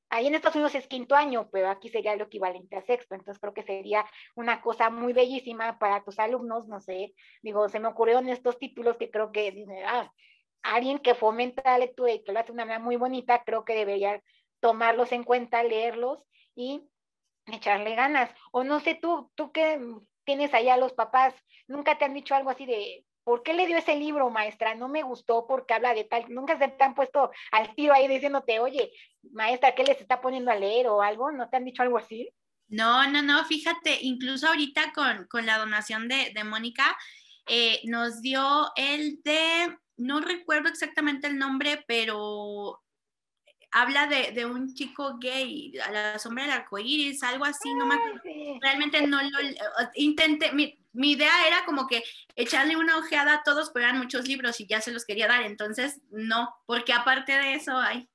Ahí 0.09 0.29
en 0.29 0.35
Estados 0.35 0.57
Unidos 0.57 0.75
es 0.77 0.87
quinto 0.87 1.17
año, 1.17 1.49
pero 1.51 1.69
aquí 1.69 1.89
sería 1.89 2.15
lo 2.17 2.25
equivalente 2.25 2.77
a 2.77 2.83
sexto, 2.83 3.15
entonces 3.15 3.41
creo 3.41 3.55
que 3.55 3.63
sería 3.63 4.07
una 4.37 4.61
cosa 4.61 4.89
muy 4.91 5.13
bellísima 5.13 5.79
para 5.79 6.05
tus 6.05 6.19
alumnos, 6.19 6.69
no 6.69 6.81
sé, 6.81 7.15
digo, 7.43 7.69
se 7.69 7.81
me 7.81 7.89
ocurrieron 7.89 8.29
estos 8.29 8.59
títulos 8.59 8.97
que 8.99 9.11
creo 9.11 9.33
que, 9.33 9.67
ah, 9.87 10.13
alguien 10.63 10.99
que 11.01 11.15
fomenta 11.15 11.63
la 11.65 11.79
lectura 11.79 12.13
y 12.13 12.23
que 12.25 12.33
lo 12.33 12.39
hace 12.41 12.49
de 12.49 12.53
una 12.55 12.65
manera 12.65 12.81
muy 12.85 12.97
bonita, 12.97 13.43
creo 13.45 13.65
que 13.65 13.75
debería 13.75 14.23
tomarlos 14.61 15.13
en 15.13 15.25
cuenta, 15.25 15.63
leerlos 15.63 16.21
y 16.55 16.83
echarle 17.47 17.95
ganas. 17.95 18.31
O 18.53 18.65
no 18.65 18.81
sé 18.81 18.95
tú, 18.95 19.31
tú 19.35 19.53
que 19.53 19.81
tienes 20.25 20.53
allá 20.55 20.77
los 20.77 20.93
papás, 20.93 21.35
nunca 21.69 21.99
te 21.99 22.05
han 22.05 22.15
dicho 22.15 22.35
algo 22.35 22.51
así 22.51 22.67
de, 22.67 23.06
¿por 23.27 23.43
qué 23.43 23.55
le 23.55 23.67
dio 23.67 23.77
ese 23.77 23.97
libro, 23.97 24.31
maestra? 24.31 24.77
No 24.77 24.89
me 24.89 25.03
gustó 25.03 25.49
porque 25.49 25.75
habla 25.75 25.93
de 25.95 26.05
tal, 26.05 26.27
nunca 26.29 26.57
se 26.57 26.69
te 26.69 26.85
han 26.85 26.95
puesto 26.95 27.33
al 27.51 27.75
tiro 27.75 27.93
ahí 27.93 28.07
diciéndote, 28.07 28.61
oye, 28.61 28.93
maestra, 29.33 29.75
¿qué 29.75 29.83
les 29.83 30.01
está 30.01 30.21
poniendo 30.21 30.53
a 30.53 30.55
leer 30.55 30.87
o 30.87 31.03
algo? 31.03 31.33
¿No 31.33 31.49
te 31.49 31.57
han 31.57 31.65
dicho 31.65 31.83
algo 31.83 31.99
así? 31.99 32.31
No, 32.69 33.11
no, 33.11 33.23
no, 33.23 33.45
fíjate, 33.45 33.99
incluso 34.03 34.47
ahorita 34.47 34.93
con, 35.29 35.45
la 35.45 35.59
donación 35.59 36.07
de, 36.07 36.33
Mónica, 36.45 36.97
eh, 37.49 37.81
nos 37.87 38.23
dio 38.23 38.71
el 38.77 39.21
de, 39.25 39.77
no 39.97 40.21
recuerdo 40.21 40.69
exactamente 40.69 41.27
el 41.27 41.37
nombre, 41.37 41.85
pero 41.89 42.81
habla 43.77 44.07
de, 44.07 44.47
un 44.47 44.75
chico 44.75 45.19
gay, 45.19 45.71
a 45.85 45.91
la 45.91 46.19
sombra 46.19 46.45
del 46.45 46.53
arco 46.53 46.79
iris, 46.79 47.23
algo 47.23 47.45
así, 47.45 47.75
no 47.75 47.85
me 47.85 47.97
acuerdo. 47.97 48.23
Realmente 48.63 49.07
no 49.07 49.21
lo 49.21 49.39
intenté, 49.95 50.51
mi, 50.53 50.83
mi, 50.95 51.13
idea 51.13 51.47
era 51.47 51.67
como 51.67 51.87
que 51.87 52.03
echarle 52.37 52.79
una 52.79 52.97
ojeada 52.97 53.35
a 53.35 53.43
todos, 53.43 53.69
pero 53.69 53.85
eran 53.85 53.99
muchos 53.99 54.27
libros 54.27 54.59
y 54.61 54.67
ya 54.67 54.81
se 54.81 54.93
los 54.93 55.05
quería 55.05 55.29
dar, 55.29 55.43
entonces 55.43 56.01
no, 56.11 56.57
porque 56.65 56.95
aparte 56.95 57.33
de 57.33 57.53
eso, 57.53 57.77
ay, 57.77 58.09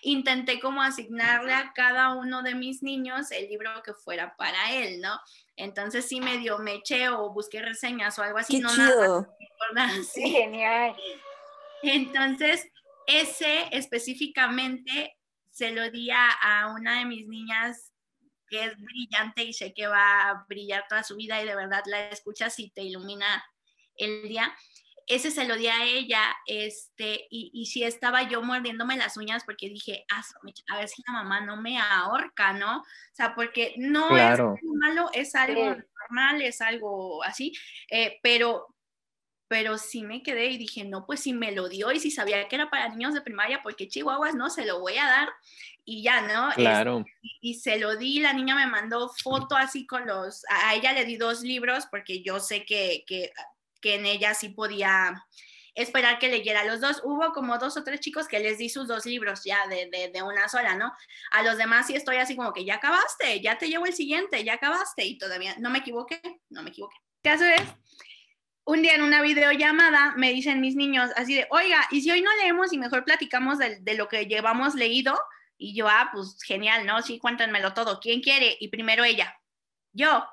intenté 0.00 0.60
como 0.60 0.80
asignarle 0.80 1.52
a 1.52 1.74
cada 1.74 2.14
uno 2.14 2.42
de 2.42 2.54
mis 2.54 2.82
niños 2.82 3.32
el 3.32 3.48
libro 3.50 3.82
que 3.82 3.92
fuera 3.92 4.34
para 4.36 4.72
él, 4.72 5.02
¿no? 5.02 5.20
Entonces 5.56 6.08
sí 6.08 6.22
medio 6.22 6.58
me 6.58 6.76
eché 6.76 7.10
o 7.10 7.30
busqué 7.34 7.60
reseñas 7.60 8.18
o 8.18 8.22
algo 8.22 8.38
así, 8.38 8.60
no 8.60 8.74
nada. 8.74 9.28
Genial. 10.14 10.96
Entonces, 11.82 12.66
ese 13.06 13.68
específicamente 13.72 15.16
se 15.50 15.70
lo 15.70 15.90
di 15.90 16.10
a, 16.10 16.74
una 16.76 16.98
de 16.98 17.04
mis 17.04 17.28
niñas 17.28 17.92
que 18.48 18.64
es 18.64 18.76
brillante 18.76 19.44
y 19.44 19.52
sé 19.52 19.72
que 19.72 19.86
va 19.86 20.28
a 20.28 20.44
brillar 20.48 20.84
toda 20.88 21.04
su 21.04 21.16
vida 21.16 21.40
y 21.40 21.46
de 21.46 21.54
verdad 21.54 21.82
la 21.86 22.08
escuchas 22.08 22.58
y 22.58 22.70
te 22.70 22.82
ilumina 22.82 23.44
el 23.96 24.28
día. 24.28 24.54
Ese 25.06 25.30
se 25.30 25.44
lo 25.44 25.56
di 25.56 25.66
a 25.66 25.84
ella, 25.84 26.34
este, 26.46 27.26
y, 27.30 27.50
y 27.52 27.66
sí 27.66 27.84
estaba 27.84 28.22
yo 28.22 28.42
mordiéndome 28.42 28.96
las 28.96 29.18
uñas 29.18 29.44
porque 29.44 29.68
dije, 29.68 30.04
ah, 30.10 30.22
a 30.70 30.78
ver 30.78 30.88
si 30.88 31.02
la 31.06 31.12
mamá 31.12 31.42
no 31.42 31.60
me 31.60 31.78
ahorca, 31.78 32.54
¿no? 32.54 32.78
O 32.78 32.84
sea, 33.12 33.34
porque 33.34 33.74
no 33.76 34.16
es 34.16 34.40
malo, 34.62 35.10
es 35.12 35.34
algo 35.34 35.76
normal, 36.10 36.40
es 36.40 36.62
algo 36.62 37.22
así, 37.22 37.52
eh, 37.90 38.18
pero 38.22 38.73
pero 39.48 39.78
sí 39.78 40.02
me 40.02 40.22
quedé 40.22 40.46
y 40.46 40.58
dije, 40.58 40.84
no, 40.84 41.06
pues 41.06 41.20
si 41.20 41.32
me 41.32 41.52
lo 41.52 41.68
dio 41.68 41.92
y 41.92 42.00
si 42.00 42.10
sabía 42.10 42.48
que 42.48 42.56
era 42.56 42.70
para 42.70 42.88
niños 42.88 43.14
de 43.14 43.20
primaria, 43.20 43.62
porque 43.62 43.88
Chihuahuas 43.88 44.34
no, 44.34 44.50
se 44.50 44.64
lo 44.64 44.80
voy 44.80 44.96
a 44.96 45.04
dar 45.04 45.28
y 45.84 46.02
ya, 46.02 46.22
¿no? 46.22 46.50
Claro. 46.54 47.04
y, 47.40 47.54
se 47.54 47.78
lo 47.78 47.96
di, 47.96 48.20
la 48.20 48.32
niña 48.32 48.54
me 48.54 48.66
mandó 48.66 49.10
foto 49.10 49.56
así 49.56 49.86
con 49.86 50.06
los, 50.06 50.44
a 50.48 50.74
ella 50.74 50.92
le 50.92 51.04
di 51.04 51.16
dos 51.16 51.42
libros 51.42 51.86
porque 51.90 52.22
yo 52.22 52.40
sé 52.40 52.64
que, 52.64 53.04
que, 53.06 53.32
que 53.80 53.96
en 53.96 54.06
ella 54.06 54.34
sí 54.34 54.48
podía 54.48 55.22
esperar 55.74 56.18
que 56.18 56.28
leyera 56.28 56.64
los 56.64 56.80
dos. 56.80 57.02
Hubo 57.04 57.32
como 57.32 57.58
dos 57.58 57.76
o 57.76 57.84
tres 57.84 58.00
chicos 58.00 58.28
que 58.28 58.38
les 58.38 58.58
di 58.58 58.68
sus 58.68 58.88
dos 58.88 59.04
libros 59.04 59.42
ya 59.44 59.66
de, 59.68 59.90
de, 59.90 60.08
de, 60.08 60.22
una 60.22 60.48
sola, 60.48 60.74
¿no? 60.76 60.92
A 61.32 61.42
los 61.42 61.58
demás 61.58 61.86
sí 61.86 61.94
estoy 61.94 62.16
así 62.16 62.36
como 62.36 62.52
que 62.52 62.64
ya 62.64 62.76
acabaste, 62.76 63.40
ya 63.40 63.58
te 63.58 63.68
llevo 63.68 63.84
el 63.86 63.92
siguiente, 63.92 64.42
ya 64.44 64.54
acabaste 64.54 65.04
y 65.04 65.18
todavía 65.18 65.54
no 65.58 65.70
me 65.70 65.80
equivoqué, 65.80 66.20
no 66.48 66.62
me 66.62 66.70
equivoqué. 66.70 66.96
¿Qué 67.22 67.30
haces? 67.30 67.60
Un 68.64 68.82
día 68.82 68.94
en 68.94 69.02
una 69.02 69.22
videollamada 69.22 70.14
me 70.16 70.32
dicen 70.32 70.60
mis 70.60 70.74
niños 70.74 71.10
así 71.16 71.34
de, 71.34 71.46
oiga, 71.50 71.86
¿y 71.90 72.00
si 72.00 72.10
hoy 72.10 72.22
no 72.22 72.34
leemos 72.36 72.72
y 72.72 72.78
mejor 72.78 73.04
platicamos 73.04 73.58
de, 73.58 73.94
lo 73.94 74.08
que 74.08 74.26
llevamos 74.26 74.74
leído? 74.74 75.18
Y 75.56 75.74
yo, 75.74 75.88
ah, 75.88 76.10
pues 76.12 76.38
genial, 76.42 76.86
¿no? 76.86 77.02
Sí, 77.02 77.18
cuéntenmelo 77.18 77.74
todo. 77.74 78.00
¿Quién 78.00 78.20
quiere? 78.20 78.56
Y 78.60 78.68
primero 78.68 79.04
ella. 79.04 79.38
Yo. 79.92 80.26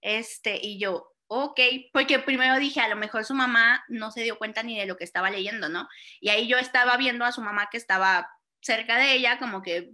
Este, 0.00 0.58
y 0.60 0.78
yo, 0.78 1.14
ok, 1.28 1.60
porque 1.92 2.18
primero 2.18 2.58
dije, 2.58 2.80
a 2.80 2.88
lo 2.88 2.96
mejor 2.96 3.24
su 3.24 3.34
mamá 3.34 3.84
no 3.88 4.10
se 4.10 4.22
dio 4.22 4.38
cuenta 4.38 4.62
ni 4.62 4.78
de 4.78 4.86
lo 4.86 4.96
que 4.96 5.04
estaba 5.04 5.30
leyendo, 5.30 5.68
¿no? 5.68 5.88
Y 6.20 6.30
ahí 6.30 6.48
yo 6.48 6.58
estaba 6.58 6.96
viendo 6.96 7.24
a 7.24 7.32
su 7.32 7.40
mamá 7.40 7.68
que 7.70 7.76
estaba 7.76 8.28
cerca 8.60 8.98
de 8.98 9.14
ella, 9.14 9.38
como 9.38 9.62
que 9.62 9.90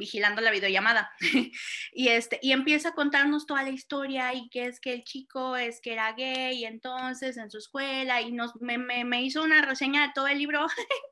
vigilando 0.00 0.40
la 0.40 0.50
videollamada. 0.50 1.12
y, 1.92 2.08
este, 2.08 2.40
y 2.42 2.50
empieza 2.50 2.88
a 2.88 2.94
contarnos 2.94 3.46
toda 3.46 3.62
la 3.62 3.70
historia 3.70 4.34
y 4.34 4.48
que 4.48 4.66
es 4.66 4.80
que 4.80 4.94
el 4.94 5.04
chico 5.04 5.56
es 5.56 5.80
que 5.80 5.92
era 5.92 6.12
gay 6.14 6.58
y 6.58 6.64
entonces 6.64 7.36
en 7.36 7.50
su 7.50 7.58
escuela 7.58 8.20
y 8.20 8.32
nos, 8.32 8.60
me, 8.60 8.78
me, 8.78 9.22
hizo 9.22 9.44
una 9.44 9.62
reseña 9.62 10.08
de 10.08 10.12
todo 10.12 10.26
el 10.26 10.38
libro 10.38 10.66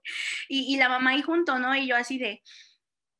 y, 0.48 0.74
y, 0.74 0.76
la 0.76 0.88
mamá 0.88 1.10
ahí 1.10 1.22
junto, 1.22 1.60
¿no? 1.60 1.76
Y 1.76 1.86
yo 1.86 1.94
así 1.94 2.18
de, 2.18 2.42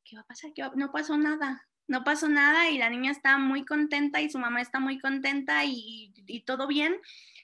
¿qué 0.03 0.17
va 0.17 0.23
a 0.23 0.27
pasar? 0.27 0.51
No 0.75 0.91
pasó 0.91 1.17
nada. 1.17 1.65
No 1.87 2.03
pasó 2.03 2.27
nada 2.27 2.69
y 2.69 2.77
la 2.77 2.89
niña 2.89 3.11
está 3.11 3.39
muy 3.39 3.65
contenta 3.65 4.21
y 4.21 4.29
su 4.29 4.37
mamá 4.37 4.61
está 4.61 4.79
muy 4.79 4.99
contenta 4.99 5.65
y, 5.65 6.13
y 6.27 6.41
todo 6.41 6.67
bien 6.67 6.95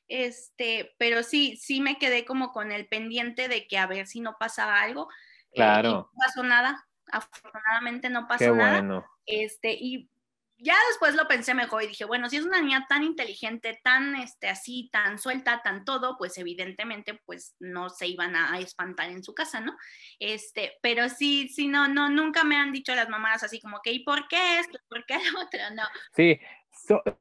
este, 0.08 0.94
pero 0.98 1.24
sí, 1.24 1.58
sí 1.58 1.82
me 1.82 1.98
quedé 1.98 2.26
como 2.26 2.52
con 2.52 2.72
el 2.72 2.88
pendiente 2.88 3.48
de 3.48 3.68
que 3.68 3.78
a 3.78 3.88
ver 3.88 4.08
si 4.08 4.20
no 4.20 4.38
pasaba 4.40 4.82
algo. 4.82 5.10
Eh, 5.52 5.56
claro. 5.56 5.92
no 5.92 6.12
pasó 6.18 6.44
nada, 6.44 6.88
afortunadamente 7.12 8.10
no 8.10 8.28
pasó 8.28 8.56
nada. 8.56 9.06
Este, 9.26 9.74
y 9.74 10.10
ya 10.58 10.76
después 10.90 11.16
lo 11.16 11.28
pensé 11.28 11.54
mejor 11.54 11.84
y 11.84 11.88
dije, 11.88 12.06
bueno, 12.06 12.30
si 12.30 12.38
es 12.38 12.46
una 12.46 12.62
niña 12.62 12.86
tan 12.88 13.04
inteligente, 13.04 13.80
tan 13.84 14.16
este, 14.16 14.48
así, 14.48 14.90
tan 14.92 15.20
suelta, 15.20 15.62
tan 15.62 15.84
todo, 15.84 16.18
pues 16.18 16.38
evidentemente 16.38 17.20
pues 17.26 17.56
no 17.60 17.90
se 17.90 18.08
iban 18.08 18.36
a, 18.36 18.58
espantar 18.60 19.10
en 19.10 19.24
su 19.24 19.34
casa, 19.34 19.60
¿no? 19.60 19.76
Este, 20.20 20.74
pero 20.82 21.10
sí, 21.10 21.50
sí, 21.50 21.68
no, 21.68 21.88
no, 21.88 22.10
nunca 22.10 22.44
me 22.44 22.56
han 22.56 22.72
dicho 22.72 22.96
las 22.96 23.10
mamás 23.10 23.44
así 23.44 23.60
como 23.60 23.82
que, 23.84 23.92
¿y 23.92 24.04
por 24.04 24.28
qué 24.28 24.60
esto? 24.60 24.80
¿Por 24.88 25.06
qué 25.06 25.16
lo 25.16 25.42
otro? 25.42 25.60
No. 25.76 25.84
Sí, 26.16 26.40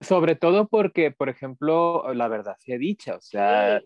sobre 0.01 0.37
todo 0.37 0.69
porque, 0.69 1.11
por 1.11 1.29
ejemplo, 1.29 2.13
la 2.15 2.29
verdad 2.29 2.57
se 2.61 2.75
ha 2.75 2.79
dicha, 2.79 3.17
o 3.17 3.21
sea, 3.21 3.81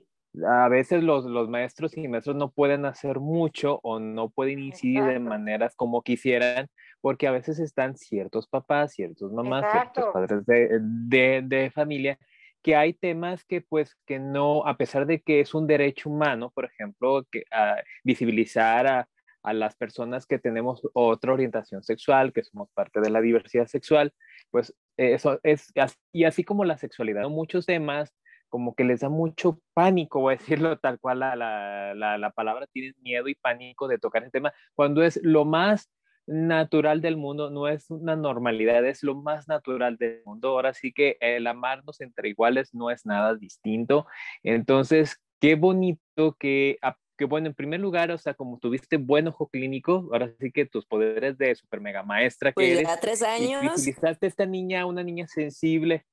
a 0.47 0.69
veces 0.69 1.03
los, 1.03 1.25
los, 1.25 1.49
maestros 1.49 1.97
y 1.97 2.07
maestros 2.09 2.37
no 2.37 2.51
pueden 2.51 2.85
hacer 2.85 3.19
mucho 3.19 3.81
o 3.83 3.99
no 3.99 4.29
pueden 4.29 4.61
incidir 4.61 5.05
de 5.05 5.19
maneras 5.19 5.75
como 5.75 6.03
quisieran, 6.03 6.69
porque 7.01 7.27
a 7.27 7.33
veces 7.33 7.59
están 7.59 7.97
ciertos 7.97 8.47
papás, 8.47 8.93
ciertos 8.93 9.33
mamás, 9.33 9.71
ciertos 9.73 10.13
padres 10.13 10.47
de, 10.47 10.79
de, 10.81 11.43
de, 11.45 11.71
familia, 11.71 12.19
que 12.63 12.77
hay 12.77 12.93
temas 12.93 13.45
que 13.45 13.63
pues 13.63 13.97
que 14.07 14.19
no, 14.19 14.67
a 14.67 14.77
pesar 14.77 15.07
de 15.07 15.21
que 15.21 15.41
es 15.41 15.55
un 15.55 15.67
derecho 15.67 16.11
humano, 16.11 16.51
por 16.55 16.65
ejemplo, 16.67 17.25
que 17.31 17.45
a, 17.51 17.77
visibilizar 18.05 18.87
a, 18.87 19.09
a 19.43 19.53
las 19.53 19.77
personas 19.77 20.27
que 20.27 20.39
tenemos 20.39 20.83
otra 20.93 21.33
orientación 21.33 21.83
sexual, 21.83 22.33
que 22.33 22.43
somos 22.43 22.69
parte 22.75 23.01
de 23.01 23.11
la 23.11 23.21
diversidad 23.21 23.67
sexual, 23.67 24.13
pues 24.51 24.75
eso 24.97 25.41
es, 25.43 25.73
y 26.13 26.25
así 26.25 26.45
como 26.45 26.65
la 26.65 26.77
sexualidad, 26.77 27.29
muchos 27.29 27.67
temas 27.67 28.13
como 28.49 28.75
que 28.75 28.85
les 28.85 29.01
da 29.01 29.09
mucho 29.09 29.61
pánico, 29.75 30.21
voy 30.21 30.35
a 30.35 30.39
decirlo 30.39 30.79
tal 30.81 30.99
cual 31.01 31.21
la, 31.21 31.37
la, 31.37 32.19
la, 32.19 32.31
palabra, 32.31 32.67
tienen 32.73 32.95
miedo 33.01 33.29
y 33.29 33.35
pánico 33.35 33.89
de 33.89 33.99
tocar 33.99 34.23
ese 34.23 34.31
tema, 34.31 34.53
cuando 34.75 35.03
es 35.03 35.21
lo 35.23 35.45
más 35.45 35.91
natural 36.29 37.01
del 37.01 37.17
mundo, 37.17 37.51
no 37.51 37.69
es 37.69 37.91
una 37.91 38.15
normalidad, 38.15 38.85
es 38.87 39.03
lo 39.03 39.15
más 39.15 39.49
natural 39.49 39.97
del 39.97 40.21
mundo. 40.27 40.51
Ahora 40.51 40.75
sí 40.75 40.93
que 40.93 41.17
el 41.21 41.47
amarnos 41.47 42.01
entre 42.01 42.29
iguales 42.29 42.75
no 42.75 42.91
es 42.91 43.07
nada 43.07 43.35
distinto. 43.35 44.07
Entonces, 44.43 45.17
qué 45.41 45.55
bonito 45.55 46.37
que, 46.39 46.79
que 47.17 47.25
bueno, 47.25 47.49
en 47.49 47.55
primer 47.55 47.81
lugar, 47.81 48.11
o 48.11 48.19
sea, 48.19 48.35
como 48.35 48.59
tuviste 48.59 48.99
buen 48.99 49.29
ojo 49.29 49.49
clínico, 49.49 50.09
ahora 50.13 50.31
sí 50.39 50.53
que 50.53 50.67
tus 50.67 50.87
poderes 50.87 51.39
de 51.39 51.55
super 51.55 51.81
mega 51.81 52.03
maestra 52.03 52.51
que 52.51 52.55
pues 52.55 52.69
eres, 52.69 52.87
ya 52.87 53.01
tres 53.01 53.23
años. 53.23 53.65
utilizaste 53.73 54.27
esta 54.27 54.45
niña, 54.45 54.85
una 54.85 55.03
niña 55.03 55.27
sensible, 55.27 56.05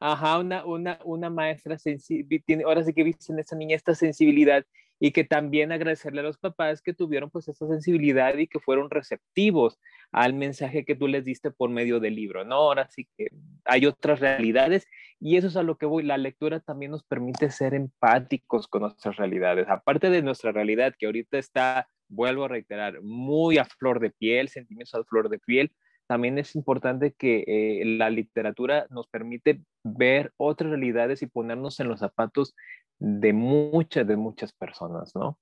Ajá, 0.00 0.38
una, 0.38 0.64
una, 0.64 0.98
una 1.04 1.28
maestra 1.28 1.78
sensible, 1.78 2.42
ahora 2.64 2.82
sí 2.82 2.94
que 2.94 3.04
viste 3.04 3.32
en 3.32 3.38
esa 3.38 3.54
niña 3.54 3.76
esta 3.76 3.94
sensibilidad 3.94 4.64
y 4.98 5.12
que 5.12 5.24
también 5.24 5.72
agradecerle 5.72 6.20
a 6.20 6.24
los 6.24 6.38
papás 6.38 6.82
que 6.82 6.92
tuvieron 6.92 7.30
pues 7.30 7.48
esa 7.48 7.66
sensibilidad 7.66 8.36
y 8.36 8.46
que 8.46 8.60
fueron 8.60 8.90
receptivos 8.90 9.78
al 10.12 10.34
mensaje 10.34 10.84
que 10.84 10.94
tú 10.94 11.06
les 11.06 11.24
diste 11.24 11.50
por 11.50 11.70
medio 11.70 12.00
del 12.00 12.14
libro, 12.14 12.44
¿no? 12.44 12.56
Ahora 12.56 12.88
sí 12.88 13.08
que 13.16 13.28
hay 13.64 13.86
otras 13.86 14.20
realidades 14.20 14.86
y 15.18 15.36
eso 15.36 15.48
es 15.48 15.56
a 15.56 15.62
lo 15.62 15.78
que 15.78 15.86
voy, 15.86 16.02
la 16.02 16.18
lectura 16.18 16.60
también 16.60 16.90
nos 16.92 17.02
permite 17.02 17.50
ser 17.50 17.74
empáticos 17.74 18.68
con 18.68 18.82
nuestras 18.82 19.16
realidades, 19.16 19.68
aparte 19.68 20.10
de 20.10 20.22
nuestra 20.22 20.52
realidad 20.52 20.94
que 20.98 21.06
ahorita 21.06 21.38
está, 21.38 21.88
vuelvo 22.08 22.44
a 22.44 22.48
reiterar, 22.48 23.00
muy 23.02 23.58
a 23.58 23.64
flor 23.66 24.00
de 24.00 24.10
piel, 24.10 24.48
sentimientos 24.48 24.94
a 24.94 25.04
flor 25.04 25.28
de 25.28 25.38
piel, 25.38 25.72
también 26.10 26.40
es 26.40 26.56
importante 26.56 27.12
que 27.12 27.44
eh, 27.46 27.84
la 27.84 28.10
literatura 28.10 28.88
nos 28.90 29.06
permite 29.06 29.62
ver 29.84 30.32
otras 30.38 30.70
realidades 30.70 31.22
y 31.22 31.28
ponernos 31.28 31.78
en 31.78 31.86
los 31.86 32.00
zapatos 32.00 32.56
de 32.98 33.32
muchas, 33.32 34.08
de 34.08 34.16
muchas 34.16 34.52
personas, 34.52 35.14
¿no? 35.14 35.38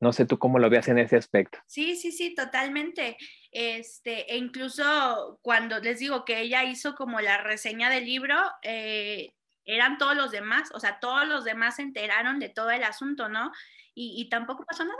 No 0.00 0.12
sé 0.12 0.26
tú 0.26 0.36
cómo 0.36 0.58
lo 0.58 0.68
veas 0.70 0.88
en 0.88 0.98
ese 0.98 1.14
aspecto. 1.14 1.60
Sí, 1.68 1.94
sí, 1.94 2.10
sí, 2.10 2.34
totalmente. 2.34 3.16
Este, 3.52 4.32
e 4.34 4.38
incluso 4.38 5.38
cuando 5.40 5.78
les 5.78 6.00
digo 6.00 6.24
que 6.24 6.40
ella 6.40 6.64
hizo 6.64 6.96
como 6.96 7.20
la 7.20 7.40
reseña 7.40 7.88
del 7.88 8.04
libro, 8.04 8.34
eh, 8.62 9.34
eran 9.64 9.98
todos 9.98 10.16
los 10.16 10.32
demás, 10.32 10.70
o 10.74 10.80
sea, 10.80 10.98
todos 10.98 11.28
los 11.28 11.44
demás 11.44 11.76
se 11.76 11.82
enteraron 11.82 12.40
de 12.40 12.48
todo 12.48 12.72
el 12.72 12.82
asunto, 12.82 13.28
¿no? 13.28 13.52
Y, 13.94 14.20
y 14.20 14.28
tampoco 14.28 14.64
pasó 14.64 14.84
nada. 14.84 14.98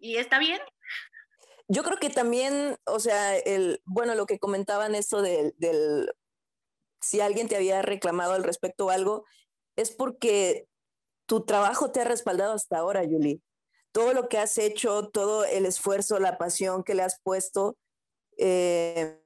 Y 0.00 0.16
está 0.16 0.40
bien. 0.40 0.58
Yo 1.68 1.82
creo 1.82 1.98
que 1.98 2.10
también, 2.10 2.76
o 2.84 3.00
sea, 3.00 3.36
el, 3.36 3.80
bueno, 3.84 4.14
lo 4.14 4.26
que 4.26 4.38
comentaban 4.38 4.94
esto 4.94 5.20
del, 5.20 5.54
si 7.00 7.20
alguien 7.20 7.48
te 7.48 7.56
había 7.56 7.82
reclamado 7.82 8.34
al 8.34 8.44
respecto 8.44 8.86
o 8.86 8.90
algo, 8.90 9.24
es 9.76 9.90
porque 9.90 10.68
tu 11.26 11.44
trabajo 11.44 11.90
te 11.90 12.00
ha 12.00 12.04
respaldado 12.04 12.52
hasta 12.54 12.78
ahora, 12.78 13.02
Julie. 13.04 13.40
Todo 13.92 14.14
lo 14.14 14.28
que 14.28 14.38
has 14.38 14.58
hecho, 14.58 15.08
todo 15.08 15.44
el 15.44 15.66
esfuerzo, 15.66 16.20
la 16.20 16.38
pasión 16.38 16.84
que 16.84 16.94
le 16.94 17.02
has 17.02 17.20
puesto, 17.22 17.76
eh, 18.38 19.20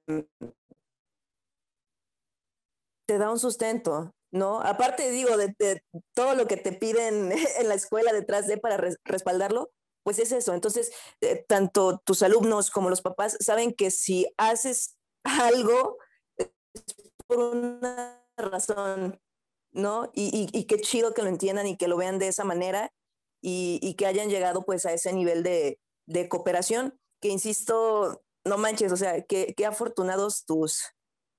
te 3.07 3.19
da 3.19 3.31
un 3.31 3.39
sustento, 3.39 4.15
¿no? 4.31 4.61
Aparte, 4.63 5.11
digo, 5.11 5.37
de, 5.37 5.83
todo 6.15 6.35
lo 6.35 6.47
que 6.47 6.57
te 6.57 6.73
piden 6.73 7.33
en 7.59 7.69
la 7.69 7.75
escuela 7.75 8.13
detrás 8.13 8.47
de 8.47 8.57
para 8.57 8.79
respaldarlo, 9.05 9.71
pues 10.03 10.19
es 10.19 10.33
eso. 10.33 10.55
Entonces, 10.55 10.93
eh, 11.21 11.45
tanto 11.49 11.99
tus 12.05 12.23
alumnos 12.23 12.71
como 12.71 12.91
los 12.91 13.03
papás 13.03 13.37
saben 13.41 13.73
que 13.75 13.91
si 13.91 14.27
haces 14.37 14.97
algo 15.25 15.99
es 16.37 16.51
por 17.27 17.39
una 17.39 18.25
razón, 18.37 19.21
¿no? 19.73 20.11
Y, 20.15 20.65
qué 20.67 20.81
chido 20.81 21.15
que 21.15 21.23
lo 21.23 21.29
entiendan 21.29 21.67
y 21.67 21.77
que 21.77 21.89
lo 21.89 21.97
vean 21.97 22.19
de 22.19 22.29
esa 22.29 22.45
manera 22.45 22.93
y, 23.43 23.95
que 23.95 24.07
hayan 24.07 24.31
llegado 24.31 24.65
pues 24.65 24.87
a 24.87 24.93
ese 24.93 25.13
nivel 25.13 25.43
de, 25.43 25.79
cooperación, 26.29 26.99
que 27.21 27.29
insisto, 27.29 28.23
no 28.45 28.59
manches, 28.59 28.93
o 28.93 28.97
sea, 28.97 29.23
qué, 29.23 29.55
afortunados 29.67 30.45
tus, 30.45 30.83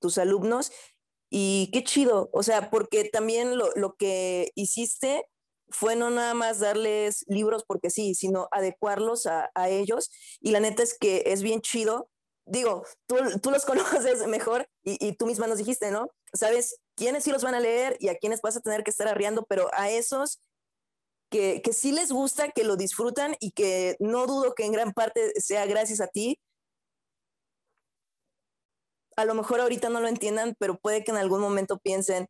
tus 0.00 0.18
alumnos 0.18 0.72
y 1.30 1.70
qué 1.72 1.84
chido, 1.84 2.30
o 2.32 2.42
sea, 2.42 2.70
porque 2.70 3.04
también 3.04 3.56
lo, 3.58 3.70
lo 3.74 3.96
que 3.96 4.50
hiciste 4.54 5.26
fue 5.72 5.96
no 5.96 6.10
nada 6.10 6.34
más 6.34 6.60
darles 6.60 7.24
libros 7.28 7.64
porque 7.66 7.90
sí, 7.90 8.14
sino 8.14 8.48
adecuarlos 8.50 9.26
a, 9.26 9.50
ellos. 9.68 10.10
Y 10.40 10.50
la 10.52 10.60
neta 10.60 10.82
es 10.82 10.96
que 10.98 11.24
es 11.26 11.42
bien 11.42 11.60
chido. 11.60 12.08
Digo, 12.44 12.84
tú, 13.06 13.16
tú 13.42 13.50
los 13.50 13.64
conoces 13.66 14.26
mejor 14.26 14.68
y, 14.84 15.16
tú 15.16 15.26
misma 15.26 15.46
nos 15.46 15.58
dijiste, 15.58 15.90
¿no? 15.90 16.10
Sabes 16.34 16.80
quiénes 16.94 17.24
sí 17.24 17.30
los 17.30 17.42
van 17.42 17.54
a 17.54 17.60
leer 17.60 17.96
y 18.00 18.08
a 18.08 18.16
quiénes 18.16 18.40
vas 18.42 18.56
a 18.56 18.60
tener 18.60 18.84
que 18.84 18.90
estar 18.90 19.08
arriando, 19.08 19.44
pero 19.48 19.68
a 19.72 19.90
esos 19.90 20.40
que, 21.30 21.62
que 21.62 21.72
sí 21.72 21.92
les 21.92 22.12
gusta, 22.12 22.50
que 22.50 22.64
lo 22.64 22.76
disfrutan 22.76 23.36
y 23.40 23.52
que 23.52 23.96
no 24.00 24.26
dudo 24.26 24.54
que 24.54 24.64
en 24.64 24.72
gran 24.72 24.92
parte 24.92 25.32
sea 25.40 25.66
gracias 25.66 26.00
a 26.00 26.08
ti. 26.08 26.38
A 29.16 29.24
lo 29.24 29.34
mejor 29.34 29.60
ahorita 29.60 29.88
no 29.88 30.00
lo 30.00 30.08
entiendan, 30.08 30.54
pero 30.58 30.78
puede 30.78 31.04
que 31.04 31.10
en 31.10 31.18
algún 31.18 31.40
momento 31.40 31.78
piensen 31.78 32.28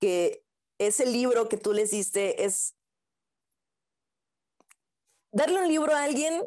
que 0.00 0.45
ese 0.78 1.06
libro 1.06 1.48
que 1.48 1.56
tú 1.56 1.72
les 1.72 1.90
diste 1.90 2.44
es 2.44 2.74
darle 5.32 5.60
un 5.60 5.68
libro 5.68 5.94
a 5.94 6.02
alguien 6.02 6.46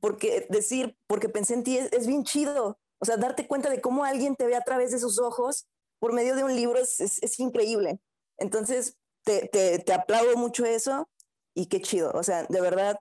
porque 0.00 0.46
decir, 0.50 0.96
porque 1.06 1.28
pensé 1.28 1.54
en 1.54 1.64
ti 1.64 1.78
es, 1.78 2.06
bien 2.06 2.24
chido. 2.24 2.78
O 2.98 3.04
sea, 3.04 3.16
darte 3.16 3.46
cuenta 3.46 3.70
de 3.70 3.80
cómo 3.80 4.04
alguien 4.04 4.36
te 4.36 4.46
ve 4.46 4.56
a 4.56 4.62
través 4.62 4.90
de 4.90 4.98
sus 4.98 5.18
ojos 5.18 5.66
por 5.98 6.12
medio 6.12 6.34
de 6.36 6.44
un 6.44 6.54
libro 6.54 6.78
es, 6.78 7.00
es, 7.00 7.40
increíble. 7.40 8.00
Entonces, 8.38 8.96
te, 9.24 9.48
te, 9.48 9.78
te 9.78 9.92
aplaudo 9.92 10.36
mucho 10.36 10.64
eso 10.64 11.08
y 11.54 11.66
qué 11.66 11.80
chido. 11.80 12.12
O 12.14 12.22
sea, 12.22 12.44
de 12.44 12.60
verdad 12.60 12.98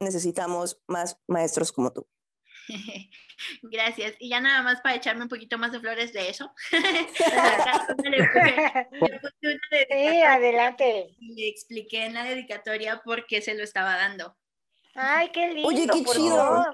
necesitamos 0.00 0.80
más 0.86 1.18
maestros 1.26 1.72
como 1.72 1.92
tú. 1.92 2.06
Gracias. 3.62 4.14
Y 4.18 4.30
ya 4.30 4.40
nada 4.40 4.62
más 4.62 4.80
para 4.80 4.96
echarme 4.96 5.22
un 5.22 5.28
poquito 5.28 5.58
más 5.58 5.72
de 5.72 5.80
flores 5.80 6.12
de 6.12 6.28
eso. 6.28 6.52
sí, 9.40 10.22
adelante. 10.22 11.14
Y 11.18 11.34
le 11.34 11.48
expliqué 11.48 12.06
en 12.06 12.14
la 12.14 12.24
dedicatoria 12.24 13.02
por 13.04 13.26
qué 13.26 13.42
se 13.42 13.54
lo 13.54 13.62
estaba 13.62 13.96
dando. 13.96 14.36
Ay, 14.94 15.30
qué 15.30 15.52
lindo. 15.52 15.68
Oye, 15.68 15.86
qué 15.86 16.04
chido. 16.04 16.66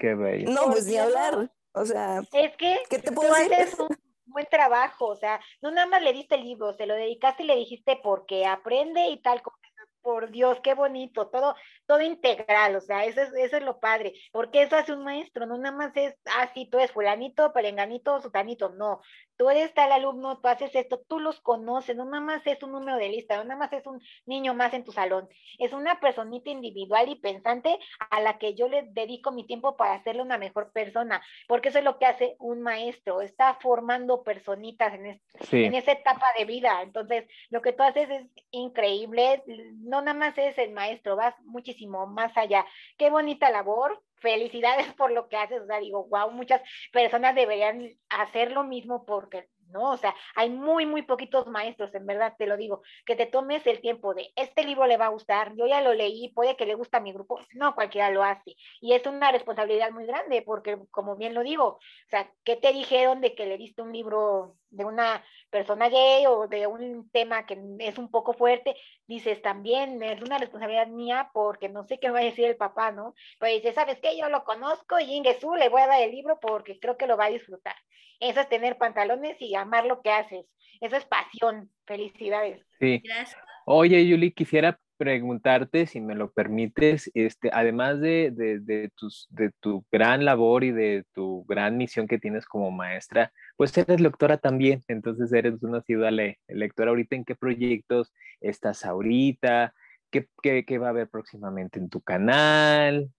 No, 0.48 0.70
pues 0.70 0.86
ni 0.86 0.96
hablar. 0.96 1.50
O 1.72 1.86
sea, 1.86 2.20
es 2.32 2.56
que 2.56 2.80
¿qué 2.90 2.98
te 2.98 3.12
puedo 3.12 3.34
decir? 3.34 3.54
haces 3.54 3.78
un 3.78 3.96
buen 4.26 4.46
trabajo, 4.46 5.06
o 5.06 5.16
sea, 5.16 5.40
no 5.62 5.70
nada 5.70 5.86
más 5.86 6.02
le 6.02 6.12
diste 6.12 6.34
el 6.34 6.44
libro, 6.44 6.74
se 6.74 6.86
lo 6.86 6.94
dedicaste 6.94 7.44
y 7.44 7.46
le 7.46 7.56
dijiste 7.56 7.98
porque 8.02 8.44
aprende 8.44 9.08
y 9.08 9.22
tal 9.22 9.40
como 9.40 9.56
por 10.02 10.30
Dios, 10.30 10.58
qué 10.62 10.74
bonito, 10.74 11.28
todo, 11.28 11.54
todo 11.92 12.00
integral, 12.00 12.74
o 12.74 12.80
sea, 12.80 13.04
eso 13.04 13.20
es, 13.20 13.34
eso 13.34 13.58
es 13.58 13.62
lo 13.62 13.78
padre, 13.78 14.14
porque 14.32 14.62
eso 14.62 14.76
hace 14.76 14.94
un 14.94 15.04
maestro, 15.04 15.44
no 15.44 15.58
nada 15.58 15.76
más 15.76 15.92
es, 15.94 16.16
ah, 16.24 16.50
sí, 16.54 16.64
tú 16.64 16.78
eres 16.78 16.90
fulanito, 16.90 17.52
perenganito, 17.52 18.18
sutanito, 18.22 18.70
no, 18.70 19.02
tú 19.36 19.50
eres 19.50 19.74
tal 19.74 19.92
alumno, 19.92 20.40
tú 20.40 20.48
haces 20.48 20.74
esto, 20.74 21.02
tú 21.06 21.20
los 21.20 21.38
conoces, 21.42 21.94
no 21.94 22.06
nada 22.06 22.24
más 22.24 22.46
es 22.46 22.62
un 22.62 22.72
número 22.72 22.96
de 22.96 23.10
lista, 23.10 23.36
no 23.36 23.44
nada 23.44 23.58
más 23.58 23.74
es 23.74 23.86
un 23.86 24.00
niño 24.24 24.54
más 24.54 24.72
en 24.72 24.84
tu 24.84 24.92
salón, 24.92 25.28
es 25.58 25.74
una 25.74 26.00
personita 26.00 26.48
individual 26.48 27.10
y 27.10 27.16
pensante 27.16 27.78
a 28.08 28.20
la 28.20 28.38
que 28.38 28.54
yo 28.54 28.68
le 28.68 28.84
dedico 28.84 29.30
mi 29.30 29.46
tiempo 29.46 29.76
para 29.76 29.92
hacerle 29.92 30.22
una 30.22 30.38
mejor 30.38 30.72
persona, 30.72 31.22
porque 31.46 31.68
eso 31.68 31.78
es 31.80 31.84
lo 31.84 31.98
que 31.98 32.06
hace 32.06 32.36
un 32.38 32.62
maestro, 32.62 33.20
está 33.20 33.58
formando 33.60 34.22
personitas 34.22 34.94
en, 34.94 35.20
en 35.50 35.74
esa 35.74 35.92
etapa 35.92 36.24
de 36.38 36.46
vida, 36.46 36.80
entonces 36.80 37.26
lo 37.50 37.60
que 37.60 37.74
tú 37.74 37.82
haces 37.82 38.08
es 38.08 38.26
increíble, 38.50 39.42
no 39.82 40.00
nada 40.00 40.18
más 40.18 40.38
es 40.38 40.56
el 40.56 40.72
maestro, 40.72 41.16
vas 41.16 41.34
muchísimo 41.44 41.81
más 41.88 42.36
allá. 42.36 42.66
Qué 42.98 43.10
bonita 43.10 43.50
labor, 43.50 44.02
felicidades 44.16 44.92
por 44.94 45.10
lo 45.12 45.28
que 45.28 45.36
haces, 45.36 45.62
o 45.62 45.66
sea, 45.66 45.80
digo, 45.80 46.06
wow, 46.08 46.30
muchas 46.30 46.62
personas 46.92 47.34
deberían 47.34 47.88
hacer 48.08 48.52
lo 48.52 48.64
mismo 48.64 49.04
porque 49.04 49.48
¿no? 49.72 49.90
O 49.92 49.96
sea, 49.96 50.14
hay 50.36 50.50
muy, 50.50 50.86
muy 50.86 51.02
poquitos 51.02 51.46
maestros, 51.46 51.94
en 51.94 52.06
verdad 52.06 52.34
te 52.38 52.46
lo 52.46 52.56
digo, 52.56 52.82
que 53.06 53.16
te 53.16 53.26
tomes 53.26 53.66
el 53.66 53.80
tiempo 53.80 54.14
de, 54.14 54.32
este 54.36 54.64
libro 54.64 54.86
le 54.86 54.96
va 54.96 55.06
a 55.06 55.10
gustar, 55.10 55.54
yo 55.56 55.66
ya 55.66 55.80
lo 55.80 55.94
leí, 55.94 56.28
puede 56.34 56.56
que 56.56 56.66
le 56.66 56.74
guste 56.74 56.98
a 56.98 57.00
mi 57.00 57.12
grupo, 57.12 57.40
no 57.54 57.74
cualquiera 57.74 58.10
lo 58.10 58.22
hace. 58.22 58.54
Y 58.80 58.92
es 58.92 59.06
una 59.06 59.32
responsabilidad 59.32 59.90
muy 59.90 60.06
grande, 60.06 60.42
porque 60.42 60.78
como 60.90 61.16
bien 61.16 61.34
lo 61.34 61.42
digo, 61.42 61.66
o 61.66 61.80
sea, 62.08 62.30
¿qué 62.44 62.56
te 62.56 62.72
dijeron 62.72 63.20
de 63.20 63.34
que 63.34 63.46
le 63.46 63.58
diste 63.58 63.82
un 63.82 63.92
libro 63.92 64.56
de 64.72 64.84
una 64.84 65.24
persona 65.50 65.88
gay 65.88 66.26
o 66.26 66.48
de 66.48 66.66
un 66.66 67.08
tema 67.10 67.46
que 67.46 67.58
es 67.78 67.98
un 67.98 68.10
poco 68.10 68.32
fuerte? 68.32 68.74
Dices, 69.06 69.40
también 69.42 70.02
es 70.02 70.20
una 70.22 70.38
responsabilidad 70.38 70.88
mía 70.88 71.30
porque 71.32 71.68
no 71.68 71.84
sé 71.84 71.98
qué 71.98 72.10
va 72.10 72.20
a 72.20 72.24
decir 72.24 72.46
el 72.46 72.56
papá, 72.56 72.90
¿no? 72.90 73.14
Pues 73.38 73.54
dice, 73.54 73.72
¿sabes 73.72 73.98
qué? 74.00 74.16
Yo 74.18 74.28
lo 74.28 74.44
conozco 74.44 74.98
y 74.98 75.14
Ingesu 75.14 75.54
le 75.54 75.68
voy 75.68 75.82
a 75.82 75.86
dar 75.86 76.02
el 76.02 76.10
libro 76.10 76.38
porque 76.40 76.78
creo 76.80 76.96
que 76.96 77.06
lo 77.06 77.16
va 77.16 77.26
a 77.26 77.30
disfrutar. 77.30 77.76
Eso 78.18 78.40
es 78.40 78.48
tener 78.48 78.78
pantalones 78.78 79.36
y 79.40 79.54
amar 79.54 79.84
lo 79.84 80.00
que 80.00 80.10
haces. 80.10 80.46
Eso 80.80 80.96
es 80.96 81.04
pasión. 81.04 81.70
Felicidades. 81.86 82.64
Sí. 82.80 83.00
Gracias. 83.04 83.40
Oye, 83.66 84.06
Yuli, 84.06 84.32
quisiera 84.32 84.78
preguntarte, 85.02 85.86
si 85.86 86.00
me 86.00 86.14
lo 86.14 86.30
permites, 86.30 87.10
este, 87.14 87.50
además 87.52 88.00
de, 88.00 88.30
de, 88.30 88.88
tus, 88.94 89.26
de 89.30 89.50
tu 89.58 89.84
gran 89.90 90.24
labor 90.24 90.62
y 90.62 90.70
de 90.70 91.04
tu 91.12 91.44
gran 91.48 91.76
misión 91.76 92.06
que 92.06 92.20
tienes 92.20 92.46
como 92.46 92.70
maestra, 92.70 93.32
pues 93.56 93.76
eres 93.76 94.00
lectora 94.00 94.36
también, 94.36 94.80
entonces 94.86 95.32
eres 95.32 95.60
una 95.64 95.80
ciudad 95.82 96.12
lectora 96.46 96.90
ahorita, 96.90 97.16
¿en 97.16 97.24
qué 97.24 97.34
proyectos 97.34 98.14
estás 98.40 98.84
ahorita? 98.84 99.74
¿Qué, 100.12 100.28
qué, 100.40 100.64
qué 100.64 100.78
va 100.78 100.86
a 100.86 100.90
haber 100.90 101.08
próximamente 101.08 101.80
en 101.80 101.88
tu 101.88 102.00
canal? 102.00 103.10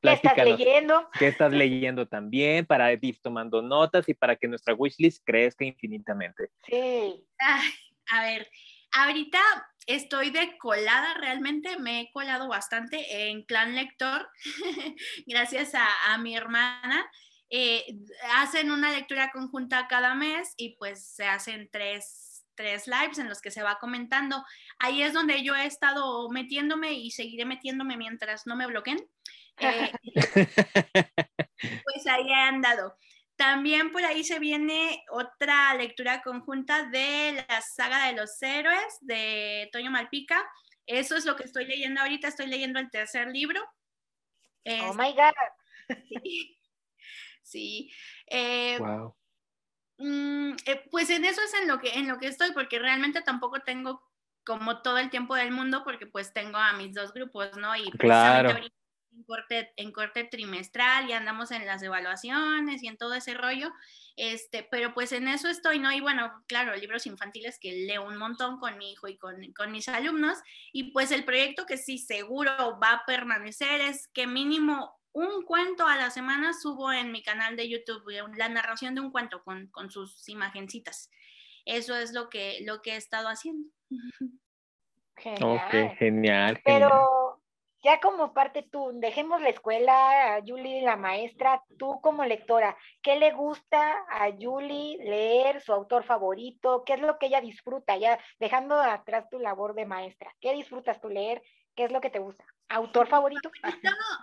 ¿Qué 0.00 0.12
estás 0.12 0.36
leyendo? 0.36 1.08
¿Qué 1.18 1.26
estás 1.26 1.52
leyendo 1.52 2.06
también? 2.06 2.66
Para 2.66 2.92
ir 2.92 3.18
tomando 3.20 3.62
notas 3.62 4.08
y 4.08 4.14
para 4.14 4.36
que 4.36 4.46
nuestra 4.46 4.74
wishlist 4.74 5.24
crezca 5.24 5.64
infinitamente. 5.64 6.50
Sí. 6.68 7.26
a 8.10 8.22
ver, 8.22 8.46
ahorita 8.92 9.40
estoy 9.86 10.30
de 10.30 10.56
colada, 10.58 11.14
realmente 11.14 11.78
me 11.78 12.00
he 12.00 12.12
colado 12.12 12.48
bastante 12.48 13.28
en 13.28 13.42
Clan 13.44 13.74
Lector, 13.74 14.28
gracias 15.26 15.72
a, 15.74 16.18
mi 16.18 16.36
hermana. 16.36 17.04
Eh, 17.50 17.84
hacen 18.36 18.70
una 18.70 18.90
lectura 18.92 19.30
conjunta 19.30 19.86
cada 19.86 20.14
mes 20.14 20.54
y 20.56 20.76
pues 20.76 21.06
se 21.06 21.26
hacen 21.26 21.68
tres, 21.70 22.46
tres 22.54 22.86
lives 22.86 23.18
en 23.18 23.28
los 23.28 23.42
que 23.42 23.50
se 23.50 23.62
va 23.62 23.78
comentando. 23.78 24.42
Ahí 24.78 25.02
es 25.02 25.12
donde 25.12 25.42
yo 25.42 25.54
he 25.54 25.66
estado 25.66 26.30
metiéndome 26.30 26.92
y 26.92 27.10
seguiré 27.10 27.44
metiéndome 27.44 27.96
mientras 27.96 28.46
no 28.46 28.56
me 28.56 28.66
bloqueen. 28.66 29.06
Eh, 29.58 29.92
pues 31.84 32.06
ahí 32.06 32.32
han 32.32 32.54
andado. 32.54 32.96
También 33.42 33.90
por 33.90 34.04
ahí 34.04 34.22
se 34.22 34.38
viene 34.38 35.04
otra 35.10 35.74
lectura 35.74 36.22
conjunta 36.22 36.84
de 36.84 37.44
la 37.48 37.60
saga 37.60 38.06
de 38.06 38.12
los 38.12 38.40
héroes 38.40 38.98
de 39.00 39.68
Toño 39.72 39.90
Malpica. 39.90 40.48
Eso 40.86 41.16
es 41.16 41.24
lo 41.24 41.34
que 41.34 41.42
estoy 41.42 41.66
leyendo 41.66 42.00
ahorita. 42.00 42.28
Estoy 42.28 42.46
leyendo 42.46 42.78
el 42.78 42.88
tercer 42.88 43.26
libro. 43.32 43.60
oh 44.64 44.94
my 44.94 45.12
God. 45.12 45.96
Sí. 47.42 47.90
wow. 48.78 49.16
Eh, 49.98 50.04
mm, 50.04 50.52
eh, 50.64 50.84
pues 50.92 51.10
en 51.10 51.24
eso 51.24 51.40
es 51.42 51.52
en 51.54 51.66
lo 51.66 51.80
que 51.80 51.94
en 51.94 52.06
lo 52.06 52.18
que 52.18 52.28
estoy, 52.28 52.52
porque 52.52 52.78
realmente 52.78 53.22
tampoco 53.22 53.58
tengo 53.62 54.08
como 54.44 54.82
todo 54.82 54.98
el 54.98 55.10
tiempo 55.10 55.34
del 55.34 55.50
mundo, 55.50 55.82
porque 55.82 56.06
pues 56.06 56.32
tengo 56.32 56.58
a 56.58 56.74
mis 56.74 56.94
dos 56.94 57.12
grupos, 57.12 57.56
¿no? 57.56 57.74
Y 57.74 57.90
claro 57.90 58.56
en 59.14 59.22
corte, 59.24 59.72
en 59.76 59.92
corte 59.92 60.24
trimestral 60.24 61.08
y 61.08 61.12
andamos 61.12 61.50
en 61.50 61.66
las 61.66 61.82
evaluaciones 61.82 62.82
y 62.82 62.88
en 62.88 62.96
todo 62.96 63.14
ese 63.14 63.34
rollo, 63.34 63.72
este, 64.16 64.66
pero 64.70 64.94
pues 64.94 65.12
en 65.12 65.28
eso 65.28 65.48
estoy, 65.48 65.78
¿no? 65.78 65.92
Y 65.92 66.00
bueno, 66.00 66.32
claro, 66.46 66.74
libros 66.76 67.06
infantiles 67.06 67.58
que 67.58 67.86
leo 67.86 68.06
un 68.06 68.16
montón 68.16 68.58
con 68.58 68.78
mi 68.78 68.92
hijo 68.92 69.08
y 69.08 69.16
con, 69.16 69.52
con 69.52 69.72
mis 69.72 69.88
alumnos, 69.88 70.38
y 70.72 70.92
pues 70.92 71.10
el 71.10 71.24
proyecto 71.24 71.66
que 71.66 71.76
sí 71.76 71.98
seguro 71.98 72.78
va 72.82 72.92
a 72.92 73.06
permanecer 73.06 73.80
es 73.80 74.08
que 74.08 74.26
mínimo 74.26 74.98
un 75.12 75.44
cuento 75.44 75.86
a 75.86 75.96
la 75.96 76.10
semana 76.10 76.52
subo 76.54 76.92
en 76.92 77.12
mi 77.12 77.22
canal 77.22 77.56
de 77.56 77.68
YouTube, 77.68 78.08
eh, 78.10 78.22
la 78.36 78.48
narración 78.48 78.94
de 78.94 79.02
un 79.02 79.10
cuento 79.10 79.42
con, 79.44 79.66
con 79.68 79.90
sus 79.90 80.28
imagencitas. 80.28 81.10
Eso 81.64 81.94
es 81.94 82.12
lo 82.12 82.28
que, 82.28 82.60
lo 82.64 82.82
que 82.82 82.92
he 82.92 82.96
estado 82.96 83.28
haciendo. 83.28 83.68
Genial. 85.16 85.60
Ok, 85.66 85.98
genial. 85.98 86.60
Pero 86.64 87.21
ya 87.82 88.00
como 88.00 88.32
parte 88.32 88.62
tú, 88.62 88.92
dejemos 88.94 89.42
la 89.42 89.48
escuela, 89.48 90.36
a 90.36 90.40
Julie 90.40 90.82
la 90.82 90.96
maestra, 90.96 91.62
tú 91.78 92.00
como 92.00 92.24
lectora, 92.24 92.76
¿qué 93.02 93.18
le 93.18 93.32
gusta 93.32 94.04
a 94.08 94.30
Julie 94.38 94.98
leer, 94.98 95.60
su 95.60 95.72
autor 95.72 96.04
favorito? 96.04 96.84
¿Qué 96.86 96.94
es 96.94 97.00
lo 97.00 97.18
que 97.18 97.26
ella 97.26 97.40
disfruta? 97.40 97.96
Ya 97.96 98.18
dejando 98.38 98.80
atrás 98.80 99.28
tu 99.30 99.40
labor 99.40 99.74
de 99.74 99.86
maestra, 99.86 100.34
¿qué 100.40 100.54
disfrutas 100.54 101.00
tú 101.00 101.08
leer? 101.08 101.42
¿Qué 101.74 101.84
es 101.84 101.92
lo 101.92 102.00
que 102.00 102.10
te 102.10 102.18
gusta? 102.18 102.44
¿Autor 102.68 103.08
favorito? 103.08 103.50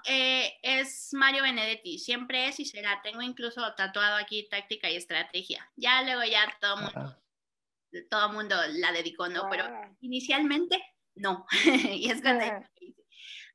Eh, 0.07 0.57
es 0.61 1.09
Mario 1.13 1.43
Benedetti, 1.43 1.97
siempre 1.97 2.47
es 2.47 2.59
y 2.59 2.65
será. 2.65 3.01
Tengo 3.01 3.21
incluso 3.21 3.73
tatuado 3.75 4.17
aquí 4.17 4.47
táctica 4.49 4.89
y 4.89 4.95
estrategia. 4.95 5.67
Ya 5.75 6.03
luego 6.03 6.23
ya 6.23 6.41
todo 6.61 6.77
mundo, 6.77 7.17
todo 8.09 8.29
mundo 8.29 8.55
la 8.67 8.91
dedicó, 8.91 9.27
¿no? 9.29 9.47
Pero 9.49 9.65
inicialmente 9.99 10.79
no. 11.15 11.45
y 11.91 12.09
es 12.09 12.21
cuando 12.21 12.45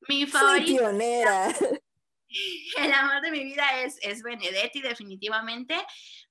mi 0.09 0.27
favorito. 0.27 0.67
pionera. 0.67 1.49
El 2.79 2.93
amor 2.93 3.21
de 3.23 3.31
mi 3.31 3.45
vida 3.45 3.83
es, 3.83 3.99
es 4.03 4.23
Benedetti, 4.23 4.81
definitivamente. 4.81 5.77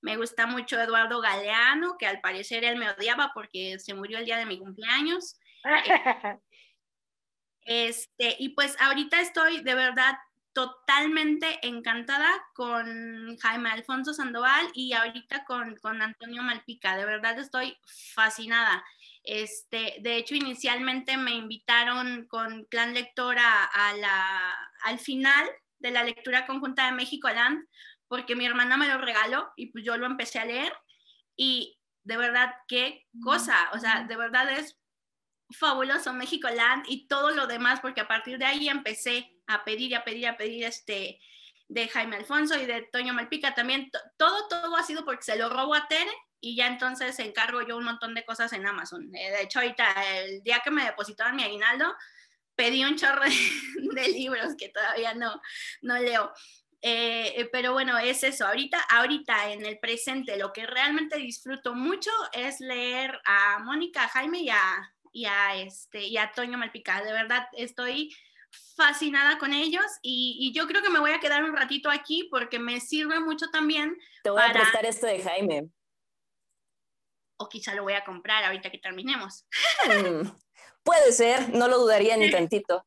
Me 0.01 0.17
gusta 0.17 0.45
mucho 0.47 0.80
Eduardo 0.80 1.21
Galeano, 1.21 1.97
que 1.97 2.07
al 2.07 2.19
parecer 2.19 2.63
él 2.65 2.78
me 2.78 2.89
odiaba 2.89 3.32
porque 3.34 3.80
se 3.80 3.93
murió 3.93 4.17
el 4.17 4.26
día 4.26 4.38
de 4.38 4.45
mi 4.45 4.59
cumpleaños. 4.59 5.39
este, 7.61 8.36
y 8.39 8.49
pues 8.49 8.76
ahorita 8.82 9.21
estoy 9.21 9.61
de 9.61 9.76
verdad 9.76 10.15
totalmente 10.53 11.59
encantada 11.65 12.30
con 12.53 13.38
Jaime 13.38 13.69
Alfonso 13.71 14.13
Sandoval 14.13 14.67
y 14.74 14.93
ahorita 14.93 15.45
con, 15.45 15.76
con 15.78 16.01
Antonio 16.01 16.43
Malpica. 16.43 16.95
De 16.95 17.05
verdad 17.05 17.39
estoy 17.39 17.78
fascinada. 18.13 18.84
Este, 19.24 19.97
de 20.01 20.17
hecho, 20.17 20.36
inicialmente 20.36 21.15
me 21.17 21.32
invitaron 21.32 22.28
con 22.28 22.65
Clan 22.65 22.93
Lectora 22.93 23.63
a 23.65 23.93
la, 23.93 24.53
al 24.84 24.99
final 24.99 25.49
de 25.80 25.91
la 25.91 26.03
lectura 26.03 26.45
conjunta 26.45 26.86
de 26.86 26.91
México 26.91 27.30
Land, 27.30 27.65
porque 28.07 28.36
mi 28.36 28.45
hermana 28.45 28.78
me 28.78 28.88
lo 28.88 28.97
regaló 28.99 29.51
y 29.55 29.67
pues 29.67 29.84
yo 29.86 29.97
lo 29.97 30.05
empecé 30.05 30.39
a 30.39 30.45
leer. 30.45 30.74
Y 31.38 31.80
de 32.03 32.17
verdad, 32.17 32.53
qué 32.67 33.05
cosa, 33.24 33.69
o 33.74 33.80
sea, 33.80 34.03
de 34.03 34.15
verdad 34.17 34.51
es 34.51 34.78
fabuloso 35.51 36.13
México 36.13 36.49
Land 36.49 36.86
y 36.88 37.07
todo 37.07 37.32
lo 37.32 37.47
demás, 37.47 37.80
porque 37.80 38.01
a 38.01 38.07
partir 38.07 38.38
de 38.38 38.45
ahí 38.45 38.67
empecé 38.67 39.32
a 39.47 39.63
pedir 39.63 39.91
y 39.91 39.95
a 39.95 40.03
pedir 40.03 40.19
y 40.19 40.26
a 40.26 40.38
pedir 40.38 40.63
este 40.65 41.19
de 41.69 41.88
Jaime 41.88 42.18
Alfonso 42.18 42.60
y 42.60 42.65
de 42.65 42.84
Toño 42.91 43.14
Malpica 43.14 43.56
también, 43.56 43.89
todo, 44.18 44.48
todo 44.48 44.76
ha 44.76 44.84
sido 44.84 45.06
porque 45.06 45.23
se 45.23 45.38
lo 45.38 45.49
robo 45.49 45.73
a 45.73 45.88
Tere 45.88 46.11
y 46.44 46.57
ya 46.57 46.68
entonces 46.68 47.18
encargo 47.20 47.61
yo 47.61 47.78
un 47.78 47.86
montón 47.86 48.14
de 48.14 48.26
cosas 48.26 48.52
en 48.52 48.68
Amazon. 48.68 49.10
Eh, 49.15 49.32
de 49.32 49.44
hecho, 49.44 49.60
ahorita, 49.60 49.94
el 50.18 50.44
día 50.44 50.60
que 50.61 50.72
me 50.72 50.84
depositaron 50.84 51.38
mi 51.38 51.44
aguinaldo, 51.44 51.95
pedí 52.53 52.84
un 52.84 52.98
chorro 52.98 53.22
de, 53.95 54.07
libros 54.10 54.53
que 54.57 54.68
todavía 54.68 55.14
no, 55.14 55.41
no 55.84 55.98
leo. 55.98 56.34
Eh, 56.82 57.34
eh, 57.38 57.49
pero 57.49 57.72
bueno, 57.72 57.98
es 57.98 58.26
eso. 58.26 58.45
Ahorita, 58.45 58.78
ahorita 58.90 59.53
en 59.53 59.65
el 59.65 59.80
presente, 59.80 60.36
lo 60.36 60.52
que 60.52 60.68
realmente 60.68 61.18
disfruto 61.18 61.76
mucho 61.76 62.11
es 62.34 62.60
leer 62.60 63.22
a 63.24 63.60
Mónica, 63.60 64.03
a 64.03 64.10
Jaime 64.10 64.40
y 64.40 64.49
a, 64.49 64.94
y 65.14 65.24
a, 65.24 65.56
este, 65.56 66.03
y 66.03 66.18
a 66.18 66.34
Toño 66.34 66.57
Malpica. 66.57 67.02
De 67.03 67.14
verdad, 67.14 67.48
estoy 67.53 68.14
fascinada 68.76 69.38
con 69.38 69.53
ellos 69.53 69.86
y, 70.02 70.36
y, 70.41 70.53
yo 70.53 70.68
creo 70.68 70.82
que 70.82 70.90
me 70.90 70.99
voy 70.99 71.11
a 71.11 71.20
quedar 71.22 71.44
un 71.45 71.56
ratito 71.56 71.90
aquí 71.90 72.28
porque 72.30 72.60
me 72.60 72.82
sirve 72.82 73.22
mucho 73.22 73.48
también. 73.49 73.98
Te 74.24 74.30
voy 74.30 74.44
a 74.44 74.52
prestar 74.52 74.86
esto 74.86 75.07
de 75.07 75.24
Jaime 75.24 75.70
o 77.38 77.49
quizá 77.49 77.73
lo 77.76 77.84
voy 77.84 77.93
a 77.93 78.03
comprar 78.03 78.43
ahorita 78.43 78.69
que 78.69 78.80
terminemos. 78.80 79.45
Mm, 79.85 80.30
puede 80.84 81.11
ser, 81.11 81.49
no 81.49 81.68
lo 81.68 81.80
dudaría 81.80 82.18
ni 82.18 82.30
tantito. 82.30 82.85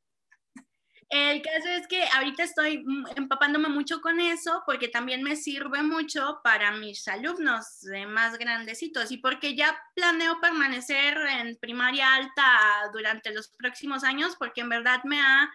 El 1.08 1.40
caso 1.40 1.68
es 1.68 1.86
que 1.86 2.02
ahorita 2.14 2.42
estoy 2.42 2.84
empapándome 3.14 3.68
mucho 3.68 4.00
con 4.00 4.18
eso 4.18 4.64
porque 4.66 4.88
también 4.88 5.22
me 5.22 5.36
sirve 5.36 5.82
mucho 5.84 6.40
para 6.42 6.72
mis 6.72 7.06
alumnos 7.06 7.82
más 8.08 8.36
grandecitos 8.38 9.12
y 9.12 9.18
porque 9.18 9.54
ya 9.54 9.80
planeo 9.94 10.40
permanecer 10.40 11.16
en 11.16 11.56
primaria 11.58 12.12
alta 12.12 12.90
durante 12.92 13.32
los 13.32 13.48
próximos 13.50 14.02
años 14.02 14.34
porque 14.36 14.62
en 14.62 14.68
verdad 14.68 15.04
me 15.04 15.20
ha 15.20 15.48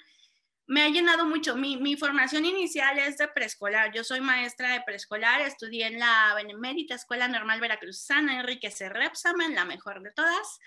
me 0.68 0.84
ha 0.84 0.90
llenado 0.90 1.26
mucho. 1.26 1.56
Mi, 1.56 1.96
formación 1.96 2.46
inicial 2.46 2.98
es 3.00 3.18
de 3.18 3.28
preescolar. 3.28 3.92
Yo 3.94 4.04
soy 4.04 4.22
maestra 4.22 4.74
de 4.74 4.82
preescolar, 4.82 5.42
estudié 5.42 5.88
en 5.88 6.00
la 6.00 6.34
Benemérita 6.36 6.96
Escuela 6.96 7.28
Normal 7.28 7.60
Veracruzana, 7.60 8.40
Enrique 8.40 8.72
C. 8.72 8.90
Repsamen, 8.90 9.56
la 9.56 9.66
mejor 9.66 10.02
de 10.02 10.12
todas. 10.12 10.60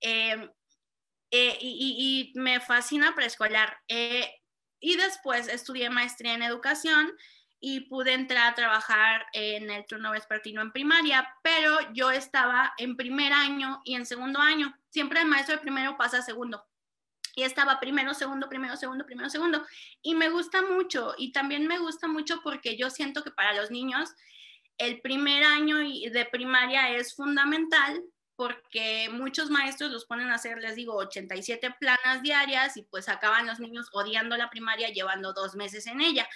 Em, 0.00 0.50
eh, 1.30 1.58
y, 1.60 2.32
y, 2.34 2.38
me 2.38 2.60
fascina 2.60 3.14
preescolar. 3.14 3.78
Eh, 3.88 4.30
y 4.80 4.96
después 4.96 5.48
estudié 5.48 5.90
maestría 5.90 6.34
en 6.34 6.42
educación 6.42 7.12
y 7.60 7.80
pude 7.80 8.14
entrar 8.14 8.52
a 8.52 8.54
trabajar 8.54 9.26
en 9.32 9.70
el 9.70 9.84
turno 9.86 10.12
vespertino 10.12 10.62
en 10.62 10.70
primaria, 10.70 11.28
pero 11.42 11.76
yo 11.92 12.10
estaba 12.10 12.74
en 12.78 12.96
primer 12.96 13.32
año 13.32 13.80
y 13.84 13.94
en 13.94 14.06
segundo 14.06 14.40
año. 14.40 14.72
Siempre 14.90 15.20
el 15.20 15.26
maestro 15.26 15.56
de 15.56 15.62
primero 15.62 15.96
pasa 15.96 16.18
a 16.18 16.22
segundo. 16.22 16.67
Y 17.34 17.42
estaba 17.42 17.80
primero, 17.80 18.14
segundo, 18.14 18.48
primero, 18.48 18.76
segundo, 18.76 19.04
primero, 19.06 19.30
segundo. 19.30 19.66
Y 20.02 20.14
me 20.14 20.30
gusta 20.30 20.62
mucho. 20.62 21.14
Y 21.18 21.32
también 21.32 21.66
me 21.66 21.78
gusta 21.78 22.08
mucho 22.08 22.40
porque 22.42 22.76
yo 22.76 22.90
siento 22.90 23.22
que 23.22 23.30
para 23.30 23.54
los 23.54 23.70
niños 23.70 24.10
el 24.78 25.00
primer 25.00 25.42
año 25.42 25.78
de 25.78 26.28
primaria 26.30 26.90
es 26.90 27.14
fundamental 27.14 28.02
porque 28.36 29.08
muchos 29.10 29.50
maestros 29.50 29.90
los 29.90 30.04
ponen 30.06 30.30
a 30.30 30.36
hacer, 30.36 30.58
les 30.58 30.76
digo, 30.76 30.94
87 30.94 31.74
planas 31.80 32.22
diarias 32.22 32.76
y 32.76 32.82
pues 32.82 33.08
acaban 33.08 33.46
los 33.46 33.58
niños 33.58 33.88
odiando 33.92 34.36
la 34.36 34.48
primaria 34.48 34.90
llevando 34.90 35.32
dos 35.32 35.56
meses 35.56 35.88
en 35.88 36.00
ella. 36.00 36.28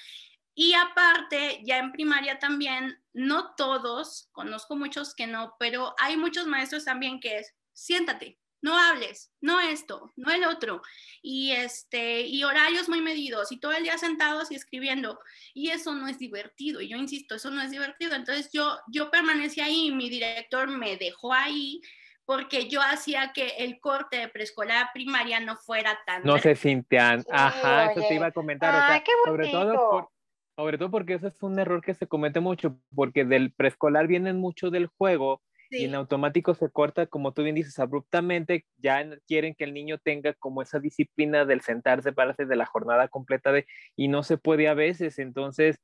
Y 0.55 0.75
aparte, 0.75 1.61
ya 1.63 1.79
en 1.79 1.93
primaria 1.93 2.41
también, 2.41 3.01
no 3.13 3.55
todos, 3.55 4.29
conozco 4.33 4.75
muchos 4.75 5.15
que 5.15 5.29
no, 5.29 5.55
pero 5.61 5.95
hay 5.99 6.17
muchos 6.17 6.49
maestros 6.49 6.85
también 6.85 7.21
que 7.21 7.39
es, 7.39 7.55
siéntate, 7.73 8.41
no 8.63 8.79
hables, 8.79 9.33
no 9.41 9.61
esto, 9.61 10.13
no 10.17 10.33
el 10.33 10.45
otro, 10.45 10.81
y 11.21 11.51
este, 11.51 12.23
y 12.23 12.45
horarios 12.45 12.89
muy 12.89 13.03
medidos, 13.03 13.53
y 13.53 13.59
todo 13.59 13.73
el 13.73 13.83
día 13.83 13.99
sentados 13.99 14.51
y 14.51 14.55
escribiendo, 14.55 15.19
y 15.53 15.71
eso 15.71 15.95
no 15.95 16.09
es 16.09 16.19
divertido, 16.19 16.81
y 16.81 16.89
yo 16.89 16.97
insisto, 16.97 17.35
eso 17.35 17.51
no 17.51 17.61
es 17.61 17.71
divertido, 17.71 18.15
entonces 18.15 18.51
yo, 18.53 18.79
yo 18.89 19.11
permanecí 19.11 19.61
ahí, 19.61 19.91
mi 19.91 20.09
director 20.09 20.69
me 20.69 20.97
dejó 20.97 21.35
ahí, 21.35 21.83
porque 22.25 22.69
yo 22.69 22.81
hacía 22.81 23.33
que 23.35 23.49
el 23.59 23.81
corte 23.81 24.17
de 24.17 24.29
preescolar 24.29 24.91
primaria 24.95 25.41
no 25.41 25.57
fuera 25.57 25.99
tan... 26.07 26.23
No 26.23 26.39
se 26.39 26.55
sintian, 26.55 27.25
ajá, 27.31 27.91
eso 27.91 28.01
te 28.09 28.15
iba 28.15 28.27
a 28.27 28.33
comentar, 28.33 28.73
o 28.73 28.87
sea, 28.87 29.05
sobre 29.27 29.49
todo 29.51 29.91
por 29.91 30.09
sobre 30.55 30.77
todo 30.77 30.91
porque 30.91 31.15
ese 31.15 31.29
es 31.29 31.43
un 31.43 31.59
error 31.59 31.83
que 31.83 31.95
se 31.95 32.07
comete 32.07 32.39
mucho, 32.39 32.79
porque 32.95 33.25
del 33.25 33.53
preescolar 33.53 34.07
vienen 34.07 34.39
mucho 34.39 34.71
del 34.71 34.87
juego 34.87 35.41
y 35.73 35.85
en 35.85 35.95
automático 35.95 36.55
se 36.55 36.71
corta, 36.71 37.07
como 37.07 37.33
tú 37.33 37.43
bien 37.43 37.55
dices, 37.55 37.79
abruptamente, 37.79 38.67
ya 38.77 39.05
quieren 39.27 39.55
que 39.55 39.65
el 39.65 39.75
niño 39.75 39.99
tenga 39.99 40.35
como 40.35 40.63
esa 40.63 40.79
disciplina 40.79 41.45
del 41.45 41.63
sentarse, 41.63 42.13
pararse 42.13 42.45
de 42.45 42.57
la 42.57 42.67
jornada 42.67 43.09
completa 43.09 43.53
de, 43.53 43.67
y 43.97 44.09
no 44.09 44.23
se 44.23 44.37
puede 44.37 44.69
a 44.69 44.75
veces, 44.75 45.19
entonces, 45.19 45.81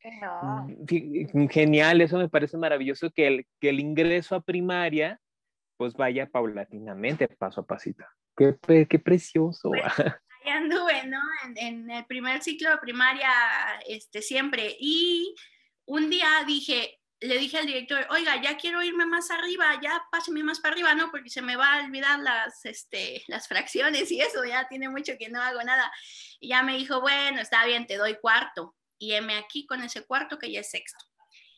mm, 1.32 1.47
genial, 1.47 2.01
eso 2.01 2.19
me 2.19 2.28
parece 2.28 2.56
maravilloso 2.59 3.10
que 3.10 3.27
el, 3.27 3.47
que 3.60 3.70
el 3.70 3.81
ingreso 3.81 4.35
a 4.35 4.40
primaria 4.40 5.20
pues 5.77 5.94
vaya 5.94 6.27
paulatinamente, 6.27 7.28
paso 7.28 7.60
a 7.60 7.66
pasito. 7.66 8.05
Qué, 8.36 8.56
qué 8.89 8.98
precioso. 8.98 9.70
Pues, 9.70 9.82
anduve, 10.51 11.06
¿no? 11.06 11.20
En, 11.56 11.90
el 11.90 12.05
primer 12.06 12.43
ciclo 12.43 12.70
de 12.70 12.78
primaria, 12.78 13.31
este, 13.86 14.23
siempre. 14.23 14.77
Y 14.78 15.35
un 15.86 16.10
día 16.10 16.28
dije, 16.47 16.98
le 17.20 17.39
dije 17.39 17.59
al 17.59 17.66
director, 17.66 18.07
oiga, 18.11 18.40
ya 18.40 18.57
quiero 18.57 18.82
irme 18.82 19.05
más 19.05 19.31
arriba, 19.31 19.78
ya 19.82 20.05
páseme 20.11 20.43
más 20.43 20.61
para 20.61 20.74
arriba, 20.74 20.95
¿no? 20.95 21.11
Porque 21.11 21.31
se 21.31 21.43
me 21.43 21.57
va 21.57 21.74
a 21.74 21.85
olvidar 21.85 22.20
las, 22.20 22.65
este, 22.65 23.24
las 23.27 23.49
fracciones 23.49 24.11
y 24.12 24.20
eso, 24.20 24.45
ya 24.45 24.69
tiene 24.69 24.89
mucho 24.89 25.15
que 25.19 25.28
no 25.28 25.43
hago 25.43 25.62
nada. 25.62 25.90
Y 26.40 26.49
ya 26.51 26.62
me 26.62 26.77
dijo, 26.77 27.01
bueno, 27.01 27.40
está 27.40 27.65
bien, 27.65 27.86
te 27.86 27.97
doy 27.97 28.16
cuarto. 28.20 28.77
Y 28.99 29.15
heme 29.15 29.36
aquí 29.36 29.66
con 29.66 29.82
ese 29.82 30.05
cuarto 30.05 30.39
que 30.39 30.53
ya 30.53 30.61
es 30.61 30.70
sexto. 30.70 31.05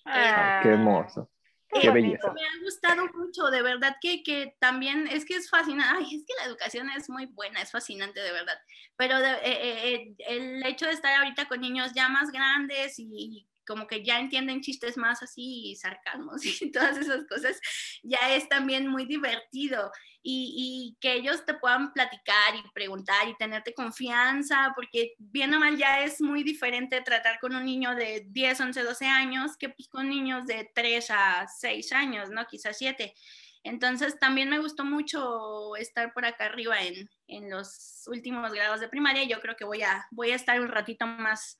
qué 0.04 0.68
hermoso. 0.68 1.30
Qué 1.72 1.90
belleza. 1.90 2.32
Me 2.32 2.42
ha 2.42 2.64
gustado 2.64 3.06
mucho, 3.14 3.44
de 3.50 3.62
verdad 3.62 3.96
que, 4.00 4.22
que 4.22 4.56
también 4.58 5.06
es 5.06 5.24
que 5.24 5.36
es 5.36 5.48
fascinante. 5.48 5.94
Ay, 5.98 6.16
es 6.16 6.24
que 6.26 6.34
la 6.38 6.46
educación 6.46 6.90
es 6.90 7.08
muy 7.08 7.26
buena, 7.26 7.60
es 7.62 7.70
fascinante, 7.70 8.18
de 8.20 8.32
verdad. 8.32 8.58
Pero 8.96 9.18
eh, 9.18 9.38
eh, 9.44 9.94
eh, 9.94 10.14
el 10.26 10.66
hecho 10.66 10.86
de 10.86 10.92
estar 10.92 11.14
ahorita 11.14 11.46
con 11.46 11.60
niños 11.60 11.92
ya 11.94 12.08
más 12.08 12.32
grandes 12.32 12.98
y 12.98 13.46
como 13.70 13.86
que 13.86 14.02
ya 14.02 14.18
entienden 14.18 14.62
chistes 14.62 14.96
más 14.96 15.22
así, 15.22 15.76
sarcasmos 15.76 16.44
y 16.60 16.72
todas 16.72 16.96
esas 16.96 17.24
cosas, 17.28 17.60
ya 18.02 18.18
es 18.34 18.48
también 18.48 18.88
muy 18.88 19.04
divertido. 19.06 19.92
Y, 20.22 20.98
que 21.00 21.14
ellos 21.14 21.46
te 21.46 21.54
puedan 21.54 21.94
platicar 21.94 22.54
y 22.54 22.62
preguntar 22.74 23.28
y 23.28 23.36
tenerte 23.36 23.72
confianza, 23.72 24.72
porque 24.74 25.14
bien 25.18 25.54
o 25.54 25.60
mal 25.60 25.78
ya 25.78 26.02
es 26.02 26.20
muy 26.20 26.42
diferente 26.42 27.00
tratar 27.00 27.38
con 27.38 27.54
un 27.54 27.64
niño 27.64 27.94
de 27.94 28.26
10, 28.28 28.60
11, 28.60 28.82
12 28.82 29.06
años 29.06 29.56
que 29.56 29.70
pues 29.70 29.88
con 29.88 30.10
niños 30.10 30.46
de 30.46 30.70
3 30.74 31.10
a 31.12 31.46
6 31.46 31.92
años, 31.92 32.28
¿no? 32.28 32.44
Quizás 32.46 32.76
7. 32.76 33.14
Entonces 33.62 34.18
también 34.18 34.50
me 34.50 34.58
gustó 34.58 34.84
mucho 34.84 35.76
estar 35.76 36.12
por 36.12 36.26
acá 36.26 36.46
arriba 36.46 36.82
en, 36.82 37.08
en, 37.28 37.48
los 37.48 38.02
últimos 38.08 38.52
grados 38.52 38.80
de 38.80 38.88
primaria. 38.88 39.24
Yo 39.24 39.40
creo 39.40 39.56
que 39.56 39.64
voy 39.64 39.82
a, 39.82 40.06
voy 40.10 40.32
a 40.32 40.36
estar 40.36 40.60
un 40.60 40.68
ratito 40.68 41.06
más 41.06 41.56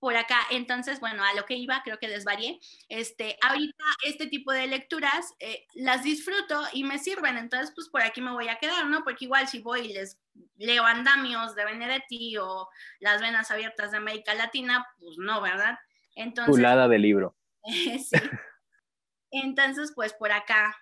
por 0.00 0.16
acá. 0.16 0.38
Entonces, 0.50 0.98
bueno, 0.98 1.22
a 1.22 1.34
lo 1.34 1.44
que 1.44 1.54
iba, 1.54 1.82
creo 1.84 1.98
que 1.98 2.08
desvarié. 2.08 2.58
Este, 2.88 3.36
ahorita 3.42 3.84
este 4.04 4.26
tipo 4.26 4.50
de 4.52 4.66
lecturas 4.66 5.34
eh, 5.38 5.66
las 5.74 6.02
disfruto 6.02 6.60
y 6.72 6.84
me 6.84 6.98
sirven, 6.98 7.36
entonces 7.36 7.72
pues 7.74 7.88
por 7.88 8.02
aquí 8.02 8.20
me 8.20 8.32
voy 8.32 8.48
a 8.48 8.56
quedar, 8.56 8.86
¿no? 8.86 9.04
Porque 9.04 9.26
igual 9.26 9.46
si 9.46 9.60
voy 9.60 9.80
y 9.80 9.92
les 9.92 10.18
leo 10.56 10.84
Andamios 10.84 11.54
de 11.54 11.64
Benedetti 11.66 12.36
o 12.38 12.68
Las 12.98 13.20
Venas 13.20 13.50
Abiertas 13.50 13.90
de 13.90 13.98
América 13.98 14.34
Latina, 14.34 14.86
pues 14.98 15.18
no, 15.18 15.40
¿verdad? 15.40 15.78
Entonces... 16.14 16.50
Pulada 16.50 16.88
de 16.88 16.98
libro. 16.98 17.36
sí. 17.64 18.16
Entonces, 19.30 19.92
pues 19.94 20.12
por 20.14 20.32
acá, 20.32 20.76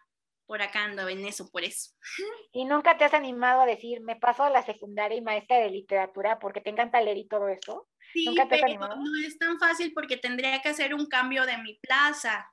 por 0.48 0.62
acá 0.62 0.84
ando 0.84 1.06
en 1.08 1.26
eso, 1.26 1.50
por 1.50 1.62
eso. 1.62 1.92
¿Y 2.52 2.64
nunca 2.64 2.96
te 2.96 3.04
has 3.04 3.12
animado 3.12 3.60
a 3.60 3.66
decir, 3.66 4.00
me 4.00 4.16
paso 4.16 4.44
a 4.44 4.50
la 4.50 4.62
secundaria 4.62 5.18
y 5.18 5.20
maestra 5.20 5.58
de 5.58 5.68
literatura 5.68 6.38
porque 6.38 6.62
te 6.62 6.70
encanta 6.70 7.02
leer 7.02 7.18
y 7.18 7.28
todo 7.28 7.48
eso? 7.48 7.86
Sí, 8.14 8.34
pero 8.48 8.66
no 8.96 9.26
es 9.26 9.38
tan 9.38 9.58
fácil 9.58 9.92
porque 9.94 10.16
tendría 10.16 10.60
que 10.62 10.70
hacer 10.70 10.94
un 10.94 11.06
cambio 11.06 11.44
de 11.44 11.58
mi 11.58 11.74
plaza 11.74 12.50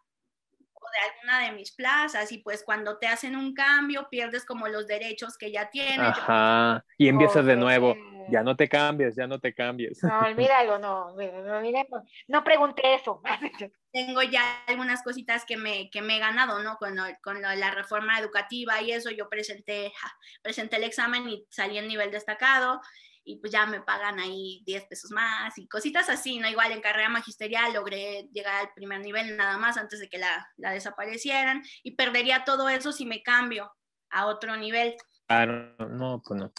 o 0.74 0.86
de 0.92 1.10
alguna 1.10 1.48
de 1.48 1.58
mis 1.58 1.74
plazas 1.74 2.30
y 2.34 2.40
pues 2.40 2.64
cuando 2.66 3.00
te 3.00 3.08
hacen 3.08 3.38
un 3.38 3.54
cambio 3.54 4.10
pierdes 4.10 4.46
como 4.46 4.68
los 4.68 4.88
derechos 4.88 5.38
que 5.38 5.54
ya 5.54 5.70
tienes. 5.70 6.10
Ajá, 6.10 6.84
y 6.98 7.08
empiezas 7.08 7.46
de 7.46 7.56
nuevo, 7.56 7.96
ya 8.30 8.44
no 8.44 8.56
te 8.56 8.68
cambies, 8.68 9.16
ya 9.16 9.28
no 9.28 9.40
te 9.40 9.54
cambies. 9.54 10.04
No, 10.04 10.20
olvídalo, 10.20 10.80
no, 10.80 11.16
no, 11.16 11.62
no, 11.62 12.04
no 12.28 12.44
pregunté 12.44 12.96
eso. 12.96 13.22
Tengo 13.92 14.22
ya 14.24 14.64
algunas 14.68 15.04
cositas 15.04 15.46
que 15.46 15.58
me, 15.58 15.90
que 15.90 16.02
me 16.02 16.18
he 16.18 16.20
ganado, 16.20 16.62
¿no? 16.62 16.78
Con, 16.78 16.98
con 17.22 17.42
la 17.42 17.72
reforma 17.72 18.20
educativa 18.20 18.82
y 18.82 18.92
eso, 18.92 19.10
yo 19.10 19.30
presenté, 19.30 19.94
presenté 20.42 20.78
el 20.78 20.84
examen 20.84 21.28
y 21.30 21.46
salí 21.50 21.78
en 21.78 21.88
nivel 21.88 22.12
destacado 22.12 22.82
y 23.26 23.38
pues 23.38 23.52
ya 23.52 23.66
me 23.66 23.82
pagan 23.82 24.20
ahí 24.20 24.62
10 24.66 24.86
pesos 24.86 25.12
más 25.12 25.58
y 25.58 25.68
cositas 25.68 26.10
así, 26.10 26.38
¿no? 26.38 26.48
Igual 26.48 26.72
en 26.72 26.82
carrera 26.82 27.10
magisterial 27.10 27.74
logré 27.74 28.30
llegar 28.32 28.56
al 28.62 28.74
primer 28.74 29.02
nivel 29.02 29.36
nada 29.36 29.58
más 29.58 29.78
antes 29.78 30.00
de 30.00 30.08
que 30.08 30.20
la, 30.20 30.48
la 30.58 30.72
desaparecieran 30.72 31.64
y 31.84 31.96
perdería 31.96 32.44
todo 32.46 32.70
eso 32.70 32.92
si 32.92 33.06
me 33.06 33.24
cambio 33.24 33.74
a 34.12 34.28
otro 34.28 34.56
nivel. 34.56 34.96
Ah, 35.28 35.48
no, 35.48 35.88
no 35.88 36.22
pues 36.24 36.40
no. 36.40 36.52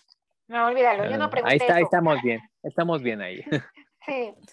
No, 0.48 0.66
olvídalo, 0.66 1.10
yo 1.10 1.16
no 1.18 1.28
pregunté 1.28 1.52
Ahí, 1.52 1.58
está, 1.58 1.76
ahí 1.76 1.82
estamos 1.82 2.22
bien, 2.22 2.40
estamos 2.62 3.02
bien 3.02 3.20
ahí. 3.20 3.42
Sí. 4.06 4.34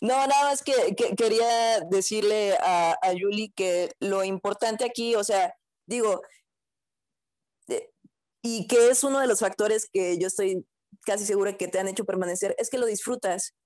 No, 0.00 0.14
nada 0.14 0.44
más 0.44 0.62
que, 0.62 0.72
quería 1.16 1.80
decirle 1.90 2.56
a, 2.60 2.96
a 3.02 3.12
Yuli 3.12 3.50
que 3.56 3.90
lo 3.98 4.22
importante 4.22 4.84
aquí, 4.84 5.16
o 5.16 5.24
sea, 5.24 5.52
digo, 5.84 6.22
eh, 7.66 7.90
y 8.40 8.68
que 8.68 8.90
es 8.90 9.02
uno 9.02 9.18
de 9.18 9.26
los 9.26 9.40
factores 9.40 9.88
que 9.92 10.16
yo 10.18 10.28
estoy 10.28 10.64
casi 11.04 11.26
segura 11.26 11.56
que 11.56 11.66
te 11.66 11.80
han 11.80 11.88
hecho 11.88 12.04
permanecer, 12.04 12.54
es 12.56 12.70
que 12.70 12.78
lo 12.78 12.86
disfrutas, 12.86 13.56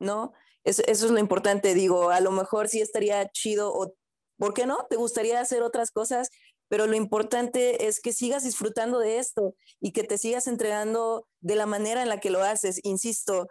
¿no? 0.00 0.32
Eso, 0.64 0.82
eso 0.86 1.04
es 1.04 1.12
lo 1.12 1.18
importante, 1.18 1.74
digo, 1.74 2.08
a 2.08 2.20
lo 2.20 2.30
mejor 2.32 2.68
sí 2.68 2.80
estaría 2.80 3.28
chido 3.28 3.70
o, 3.70 3.94
¿por 4.38 4.54
qué 4.54 4.66
no? 4.66 4.86
¿Te 4.88 4.96
gustaría 4.96 5.40
hacer 5.40 5.62
otras 5.62 5.90
cosas? 5.90 6.30
Pero 6.68 6.86
lo 6.86 6.94
importante 6.94 7.86
es 7.86 8.00
que 8.00 8.12
sigas 8.12 8.44
disfrutando 8.44 8.98
de 8.98 9.18
esto 9.18 9.54
y 9.80 9.92
que 9.92 10.04
te 10.04 10.18
sigas 10.18 10.46
entregando 10.46 11.26
de 11.40 11.56
la 11.56 11.66
manera 11.66 12.02
en 12.02 12.08
la 12.08 12.20
que 12.20 12.30
lo 12.30 12.42
haces. 12.42 12.80
Insisto, 12.84 13.48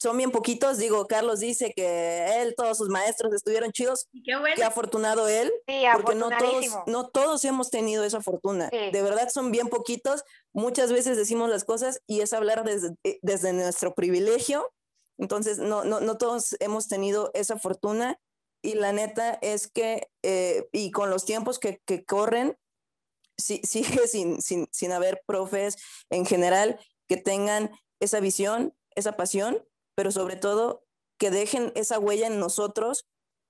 son 0.00 0.16
bien 0.16 0.30
poquitos. 0.30 0.78
Digo, 0.78 1.06
Carlos 1.06 1.40
dice 1.40 1.72
que 1.74 2.40
él, 2.40 2.54
todos 2.56 2.78
sus 2.78 2.88
maestros 2.88 3.34
estuvieron 3.34 3.72
chidos. 3.72 4.08
Qué, 4.24 4.36
bueno. 4.36 4.54
qué 4.56 4.62
afortunado 4.62 5.28
él. 5.28 5.52
Sí, 5.66 5.82
porque 5.92 6.14
no 6.14 6.30
todos, 6.30 6.66
no 6.86 7.08
todos 7.08 7.44
hemos 7.44 7.70
tenido 7.70 8.04
esa 8.04 8.22
fortuna. 8.22 8.68
De 8.70 9.02
verdad 9.02 9.28
son 9.28 9.50
bien 9.50 9.68
poquitos. 9.68 10.24
Muchas 10.52 10.92
veces 10.92 11.16
decimos 11.16 11.50
las 11.50 11.64
cosas 11.64 12.00
y 12.06 12.20
es 12.20 12.32
hablar 12.32 12.64
desde, 12.64 12.94
eh, 13.04 13.18
desde 13.22 13.52
nuestro 13.52 13.94
privilegio. 13.94 14.70
Entonces, 15.18 15.58
no, 15.58 15.82
no, 15.84 16.00
no 16.00 16.16
todos 16.16 16.56
hemos 16.60 16.86
tenido 16.86 17.32
esa 17.34 17.58
fortuna. 17.58 18.20
Y 18.68 18.74
la 18.74 18.92
neta 18.92 19.38
es 19.40 19.66
que, 19.68 20.10
eh, 20.22 20.68
y 20.72 20.90
con 20.90 21.08
los 21.10 21.24
tiempos 21.24 21.58
que, 21.58 21.80
que 21.86 22.04
corren, 22.04 22.56
sigue 23.38 24.06
sin, 24.06 24.42
sin, 24.42 24.68
sin 24.72 24.92
haber 24.92 25.22
profes 25.26 25.76
en 26.10 26.26
general 26.26 26.78
que 27.06 27.16
tengan 27.16 27.70
esa 28.00 28.20
visión, 28.20 28.74
esa 28.94 29.16
pasión 29.16 29.64
pero 29.98 30.12
sobre 30.12 30.36
todo 30.36 30.84
que 31.18 31.32
dejen 31.32 31.72
esa 31.74 31.98
huella 31.98 32.28
en 32.28 32.38
nosotros, 32.38 33.08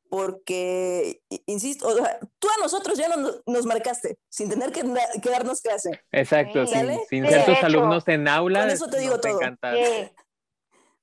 porque, 0.09 1.21
insisto, 1.45 1.95
tú 2.39 2.49
a 2.49 2.63
nosotros 2.63 2.97
ya 2.97 3.15
nos, 3.45 3.67
marcaste, 3.67 4.19
sin 4.31 4.49
tener 4.49 4.73
que, 4.73 4.83
darnos 5.31 5.61
clase. 5.61 6.03
Exacto, 6.11 6.65
sin, 6.67 7.27
ser 7.27 7.45
tus 7.45 7.63
alumnos 7.63 8.09
en 8.09 8.29
aula. 8.29 8.61
Con 8.61 8.71
eso 8.71 8.89
te 8.89 8.99
digo 8.99 9.21
todo. 9.21 9.39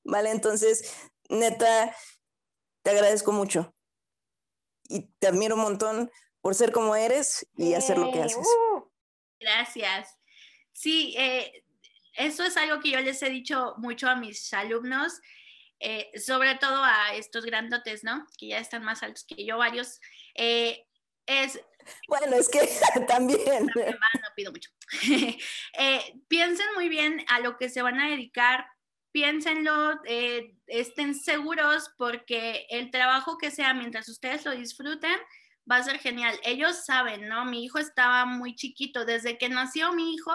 ¿vale? 0.03 0.31
Entonces, 0.31 0.91
neta, 1.29 1.95
te 2.81 2.89
agradezco 2.89 3.31
mucho 3.31 3.74
y 4.87 5.07
te 5.19 5.27
admiro 5.27 5.55
un 5.55 5.61
montón 5.61 6.11
por 6.41 6.55
ser 6.55 6.71
como 6.71 6.95
eres 6.95 7.47
y 7.57 7.73
hacer 7.73 7.97
lo 7.97 8.11
que 8.11 8.21
haces. 8.21 8.37
Uh. 8.37 8.91
Gracias. 9.39 10.17
Sí, 10.73 11.15
eh, 11.17 11.63
eso 12.13 12.43
es 12.43 12.57
algo 12.57 12.79
que 12.81 12.91
yo 12.91 12.99
les 12.99 13.21
he 13.23 13.29
dicho 13.29 13.75
mucho 13.77 14.07
a 14.07 14.15
mis 14.15 14.53
alumnos, 14.53 15.21
eh, 15.79 16.11
sobre 16.19 16.55
todo 16.55 16.83
a 16.83 17.15
estos 17.15 17.45
grandotes, 17.45 18.03
¿no? 18.03 18.25
Que 18.37 18.49
ya 18.49 18.59
están 18.59 18.83
más 18.83 19.03
altos 19.03 19.25
que 19.25 19.45
yo, 19.45 19.57
varios. 19.57 19.99
Eh, 20.35 20.85
es 21.25 21.59
bueno, 22.07 22.35
es 22.35 22.49
que 22.49 22.59
también. 23.07 23.65
no 23.65 24.29
pido 24.35 24.51
mucho. 24.51 24.69
piensen 26.27 26.67
muy 26.75 26.89
bien 26.89 27.25
a 27.29 27.39
lo 27.39 27.57
que 27.57 27.69
se 27.69 27.81
van 27.81 27.99
a 27.99 28.09
dedicar, 28.09 28.65
piénsenlo, 29.15 30.01
estén 30.67 31.15
seguros 31.15 31.89
porque 31.97 32.67
el 32.69 32.91
trabajo 32.91 33.37
que 33.37 33.49
sea 33.49 33.73
mientras 33.73 34.09
ustedes 34.09 34.43
lo 34.43 34.51
disfruten 34.51 35.17
va 35.71 35.77
a 35.77 35.83
ser 35.83 35.99
genial. 35.99 36.37
Ellos 36.43 36.83
saben, 36.83 37.29
¿no? 37.29 37.45
Mi 37.45 37.63
hijo 37.63 37.79
estaba 37.79 38.25
muy 38.25 38.55
chiquito, 38.55 39.05
desde 39.05 39.37
que 39.37 39.47
nació 39.47 39.93
mi 39.93 40.13
hijo 40.13 40.33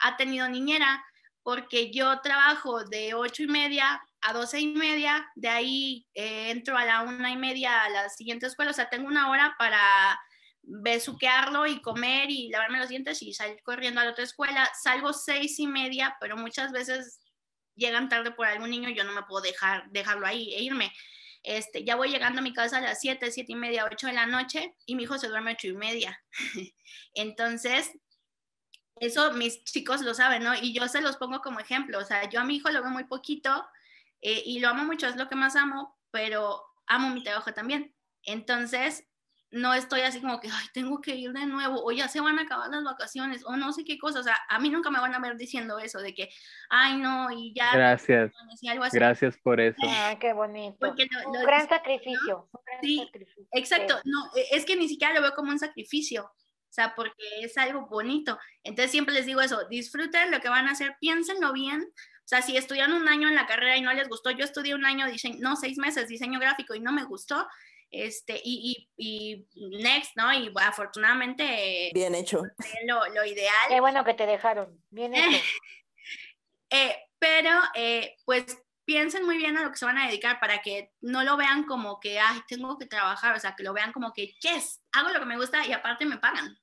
ha 0.00 0.16
tenido 0.16 0.48
niñera, 0.48 1.04
porque 1.44 1.92
yo 1.92 2.20
trabajo 2.20 2.82
de 2.82 3.14
ocho 3.14 3.44
y 3.44 3.46
media 3.46 4.02
a 4.22 4.32
doce 4.32 4.58
y 4.58 4.74
media, 4.74 5.30
de 5.36 5.48
ahí 5.48 6.08
eh, 6.14 6.50
entro 6.50 6.76
a 6.76 6.84
la 6.84 7.02
una 7.02 7.30
y 7.30 7.36
media 7.36 7.84
a 7.84 7.88
la 7.90 8.08
siguiente 8.08 8.48
escuela, 8.48 8.72
o 8.72 8.74
sea, 8.74 8.90
tengo 8.90 9.06
una 9.06 9.30
hora 9.30 9.54
para 9.56 10.18
besuquearlo 10.62 11.64
y 11.68 11.80
comer 11.80 12.28
y 12.28 12.48
lavarme 12.48 12.80
los 12.80 12.88
dientes 12.88 13.22
y 13.22 13.32
salir 13.32 13.62
corriendo 13.62 14.00
a 14.00 14.04
la 14.04 14.10
otra 14.10 14.24
escuela. 14.24 14.68
Salgo 14.82 15.12
seis 15.12 15.60
y 15.60 15.68
media, 15.68 16.16
pero 16.20 16.36
muchas 16.36 16.72
veces 16.72 17.20
llegan 17.76 18.08
tarde 18.08 18.32
por 18.32 18.46
algún 18.46 18.70
niño 18.70 18.90
yo 18.90 19.04
no 19.04 19.12
me 19.12 19.22
puedo 19.22 19.42
dejar, 19.42 19.88
dejarlo 19.90 20.26
ahí 20.26 20.54
e 20.54 20.62
irme. 20.62 20.92
Este, 21.42 21.84
ya 21.84 21.94
voy 21.94 22.08
llegando 22.08 22.40
a 22.40 22.42
mi 22.42 22.52
casa 22.52 22.78
a 22.78 22.80
las 22.80 23.00
7, 23.00 23.30
7 23.30 23.52
y 23.52 23.54
media, 23.54 23.86
8 23.90 24.08
de 24.08 24.12
la 24.12 24.26
noche 24.26 24.74
y 24.84 24.96
mi 24.96 25.04
hijo 25.04 25.16
se 25.16 25.28
duerme 25.28 25.52
8 25.52 25.68
y 25.68 25.72
media. 25.74 26.20
Entonces, 27.14 27.92
eso 28.96 29.32
mis 29.34 29.62
chicos 29.64 30.00
lo 30.00 30.14
saben, 30.14 30.42
¿no? 30.42 30.54
Y 30.54 30.72
yo 30.72 30.88
se 30.88 31.00
los 31.00 31.16
pongo 31.16 31.40
como 31.40 31.60
ejemplo. 31.60 31.98
O 31.98 32.04
sea, 32.04 32.28
yo 32.28 32.40
a 32.40 32.44
mi 32.44 32.56
hijo 32.56 32.70
lo 32.70 32.82
veo 32.82 32.90
muy 32.90 33.04
poquito 33.04 33.64
eh, 34.22 34.42
y 34.44 34.58
lo 34.58 34.70
amo 34.70 34.84
mucho, 34.84 35.06
es 35.06 35.16
lo 35.16 35.28
que 35.28 35.36
más 35.36 35.54
amo, 35.54 35.96
pero 36.10 36.62
amo 36.86 37.10
mi 37.10 37.22
trabajo 37.22 37.52
también. 37.52 37.94
Entonces, 38.24 39.04
no 39.56 39.74
estoy 39.74 40.02
así 40.02 40.20
como 40.20 40.38
que, 40.40 40.48
ay, 40.48 40.66
tengo 40.72 41.00
que 41.00 41.14
ir 41.14 41.32
de 41.32 41.46
nuevo, 41.46 41.82
o 41.84 41.90
ya 41.90 42.08
se 42.08 42.20
van 42.20 42.38
a 42.38 42.42
acabar 42.42 42.70
las 42.70 42.84
vacaciones, 42.84 43.44
o 43.44 43.56
no 43.56 43.72
sé 43.72 43.84
qué 43.84 43.98
cosa, 43.98 44.20
o 44.20 44.22
sea, 44.22 44.38
a 44.48 44.58
mí 44.58 44.70
nunca 44.70 44.90
me 44.90 45.00
van 45.00 45.14
a 45.14 45.18
ver 45.18 45.36
diciendo 45.36 45.78
eso, 45.78 45.98
de 46.00 46.14
que, 46.14 46.28
ay, 46.68 46.98
no, 46.98 47.30
y 47.30 47.52
ya. 47.54 47.72
Gracias. 47.74 48.32
Gracias 48.92 49.38
por 49.38 49.60
eso. 49.60 49.78
Ah, 49.84 50.16
qué 50.20 50.32
bonito. 50.32 50.76
un, 50.86 51.42
gran 51.42 51.68
sacrificio, 51.68 52.48
sí, 52.82 53.08
Exacto, 53.52 53.94
no, 54.04 54.26
e, 54.36 54.56
es 54.56 54.64
que 54.64 54.76
ni 54.76 54.88
siquiera 54.88 55.14
lo 55.14 55.22
veo 55.22 55.34
como 55.34 55.50
un 55.50 55.58
sacrificio, 55.58 56.24
o 56.24 56.72
sea, 56.76 56.94
porque 56.94 57.24
es 57.40 57.56
algo 57.56 57.86
bonito. 57.86 58.38
Entonces 58.62 58.90
siempre 58.90 59.14
les 59.14 59.24
digo 59.24 59.40
eso, 59.40 59.66
disfruten 59.68 60.30
lo 60.30 60.40
que 60.40 60.50
van 60.50 60.68
a 60.68 60.72
hacer, 60.72 60.96
piénsenlo 61.00 61.52
bien. 61.52 61.82
O 61.82 62.28
sea, 62.28 62.42
si 62.42 62.56
estudian 62.56 62.92
un 62.92 63.08
año 63.08 63.28
en 63.28 63.34
la 63.34 63.46
carrera 63.46 63.76
y 63.76 63.82
no 63.82 63.92
les 63.94 64.08
gustó, 64.08 64.30
yo 64.30 64.44
estudié 64.44 64.74
un 64.74 64.84
año, 64.84 65.06
diseño, 65.06 65.36
no, 65.40 65.56
seis 65.56 65.78
meses 65.78 66.08
diseño 66.08 66.40
gráfico 66.40 66.74
y 66.74 66.80
no 66.80 66.92
me 66.92 67.04
gustó, 67.04 67.46
este, 67.90 68.40
y, 68.42 68.88
y, 68.96 69.46
y, 69.54 69.82
next, 69.82 70.16
¿no? 70.16 70.32
Y 70.32 70.52
afortunadamente... 70.56 71.90
Bien 71.94 72.14
hecho. 72.14 72.42
Lo, 72.86 73.06
lo 73.14 73.24
ideal. 73.24 73.54
Qué 73.68 73.80
bueno 73.80 74.04
que 74.04 74.14
te 74.14 74.26
dejaron, 74.26 74.82
bien 74.90 75.14
hecho. 75.14 75.42
eh, 76.70 76.96
pero, 77.18 77.50
eh, 77.74 78.16
pues, 78.24 78.58
piensen 78.84 79.24
muy 79.24 79.36
bien 79.36 79.56
a 79.56 79.62
lo 79.62 79.70
que 79.70 79.78
se 79.78 79.84
van 79.84 79.98
a 79.98 80.06
dedicar 80.06 80.38
para 80.40 80.62
que 80.62 80.92
no 81.00 81.24
lo 81.24 81.36
vean 81.36 81.64
como 81.64 82.00
que, 82.00 82.18
ay, 82.18 82.40
tengo 82.48 82.78
que 82.78 82.86
trabajar, 82.86 83.34
o 83.34 83.40
sea, 83.40 83.54
que 83.56 83.64
lo 83.64 83.72
vean 83.72 83.92
como 83.92 84.12
que, 84.12 84.34
yes, 84.40 84.82
hago 84.92 85.10
lo 85.10 85.18
que 85.18 85.26
me 85.26 85.36
gusta 85.36 85.66
y 85.66 85.72
aparte 85.72 86.06
me 86.06 86.18
pagan. 86.18 86.58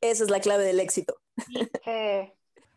Esa 0.00 0.24
es 0.24 0.30
la 0.30 0.40
clave 0.40 0.64
del 0.64 0.80
éxito. 0.80 1.20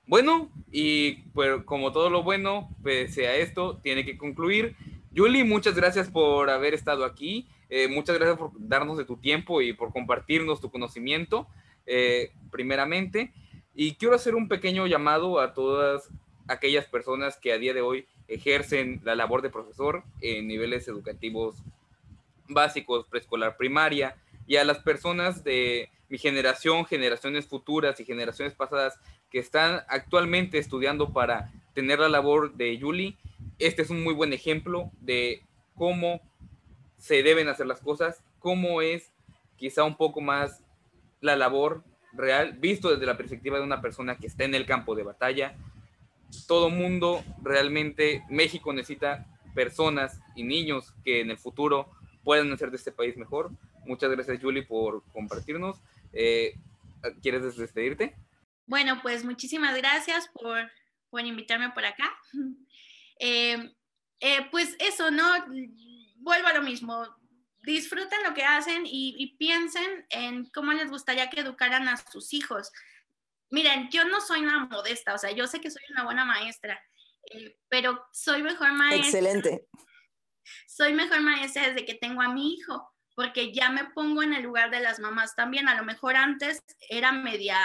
Bueno, 0.08 0.52
y 0.72 1.24
pues 1.30 1.64
como 1.64 1.92
todo 1.92 2.10
lo 2.10 2.24
bueno, 2.24 2.76
pese 2.84 3.28
a 3.28 3.36
esto, 3.36 3.80
tiene 3.82 4.04
que 4.04 4.18
concluir. 4.18 4.76
Julie, 5.16 5.44
muchas 5.44 5.76
gracias 5.76 6.10
por 6.10 6.50
haber 6.50 6.74
estado 6.74 7.04
aquí. 7.04 7.48
Eh, 7.70 7.88
muchas 7.90 8.18
gracias 8.18 8.38
por 8.38 8.52
darnos 8.58 8.98
de 8.98 9.06
tu 9.06 9.18
tiempo 9.18 9.62
y 9.62 9.74
por 9.74 9.92
compartirnos 9.92 10.62
tu 10.62 10.72
conocimiento, 10.72 11.48
eh, 11.86 12.32
primeramente. 12.50 13.34
Y 13.76 13.96
quiero 13.96 14.16
hacer 14.16 14.36
un 14.36 14.48
pequeño 14.48 14.88
llamado 14.88 15.40
a 15.40 15.54
todas 15.54 16.10
aquellas 16.48 16.86
personas 16.86 17.38
que 17.38 17.52
a 17.52 17.58
día 17.58 17.74
de 17.74 17.82
hoy 17.82 18.06
ejercen 18.28 19.02
la 19.04 19.16
labor 19.16 19.42
de 19.42 19.50
profesor 19.50 20.04
en 20.22 20.48
niveles 20.48 20.88
educativos 20.88 21.58
básicos, 22.48 23.06
preescolar, 23.08 23.58
primaria, 23.58 24.16
y 24.48 24.56
a 24.56 24.64
las 24.64 24.80
personas 24.80 25.44
de 25.44 25.90
mi 26.10 26.18
generación, 26.18 26.86
generaciones 26.86 27.48
futuras 27.48 28.00
y 28.00 28.06
generaciones 28.06 28.54
pasadas 28.54 29.00
que 29.30 29.40
están 29.40 29.82
actualmente 29.88 30.58
estudiando 30.58 31.14
para 31.14 31.52
tener 31.74 32.00
la 32.00 32.10
labor 32.10 32.54
de 32.56 32.80
Julie 32.80 33.18
este 33.62 33.84
es 33.84 33.90
un 33.90 34.04
muy 34.04 34.14
buen 34.14 34.34
ejemplo 34.34 34.92
de 35.00 35.44
cómo 35.76 36.20
se 36.98 37.24
deben 37.24 37.48
hacer 37.48 37.68
las 37.68 37.80
cosas, 37.80 38.24
cómo 38.40 38.82
es 38.82 39.12
quizá 39.56 39.84
un 39.84 39.96
poco 39.96 40.20
más 40.20 40.64
la 41.20 41.36
labor 41.36 41.84
real, 42.14 42.54
visto 42.54 42.90
desde 42.90 43.06
la 43.06 43.18
perspectiva 43.18 43.58
de 43.58 43.64
una 43.64 43.82
persona 43.82 44.18
que 44.18 44.28
está 44.28 44.44
en 44.44 44.56
el 44.56 44.66
campo 44.66 44.96
de 44.96 45.04
batalla. 45.04 45.56
Todo 46.48 46.70
mundo, 46.70 47.24
realmente, 47.44 48.24
México 48.30 48.74
necesita 48.74 49.28
personas 49.54 50.20
y 50.36 50.44
niños 50.44 50.94
que 51.04 51.22
en 51.22 51.30
el 51.30 51.38
futuro 51.38 51.90
puedan 52.24 52.52
hacer 52.52 52.72
de 52.72 52.78
este 52.78 52.92
país 52.92 53.16
mejor. 53.16 53.52
Muchas 53.86 54.10
gracias, 54.10 54.42
Julie, 54.42 54.64
por 54.64 55.04
compartirnos. 55.12 55.78
Eh, 56.14 56.56
¿Quieres 57.22 57.56
despedirte? 57.56 58.16
Bueno, 58.66 59.00
pues 59.02 59.26
muchísimas 59.26 59.76
gracias 59.78 60.30
por, 60.30 60.70
por 61.12 61.26
invitarme 61.26 61.70
por 61.72 61.86
acá. 61.86 62.12
Eh, 63.24 63.72
eh, 64.20 64.48
pues 64.50 64.76
eso, 64.80 65.12
¿no? 65.12 65.28
Vuelvo 66.16 66.48
a 66.48 66.54
lo 66.54 66.64
mismo. 66.64 67.06
Disfruten 67.62 68.24
lo 68.24 68.34
que 68.34 68.44
hacen 68.44 68.82
y, 68.84 69.36
piensen 69.38 70.08
en 70.10 70.50
cómo 70.50 70.74
les 70.74 70.90
gustaría 70.90 71.30
que 71.30 71.42
educaran 71.42 71.88
a 71.88 71.98
sus 71.98 72.34
hijos. 72.34 72.72
Miren, 73.52 73.92
yo 73.92 74.06
no 74.06 74.22
soy 74.22 74.40
una 74.40 74.66
modesta, 74.66 75.14
o 75.14 75.20
sea, 75.20 75.30
yo 75.30 75.46
sé 75.46 75.62
que 75.62 75.70
soy 75.70 75.84
una 75.92 76.04
buena 76.04 76.26
maestra, 76.26 76.82
eh, 77.32 77.56
pero 77.70 78.04
soy 78.12 78.42
mejor 78.42 78.72
maestra. 78.74 79.06
Excelente. 79.06 79.68
Soy 80.66 80.94
mejor 80.94 81.22
maestra 81.22 81.68
desde 81.68 81.86
que 81.86 81.94
tengo 81.94 82.24
a 82.24 82.34
mi 82.34 82.56
hijo, 82.56 82.92
porque 83.14 83.54
ya 83.54 83.70
me 83.70 83.86
pongo 83.92 84.24
en 84.24 84.34
el 84.34 84.42
lugar 84.42 84.72
de 84.72 84.80
las 84.80 85.00
mamás 85.00 85.36
también. 85.36 85.68
A 85.68 85.76
lo 85.76 85.84
mejor 85.84 86.16
antes 86.16 86.64
era 86.90 87.12
media 87.12 87.60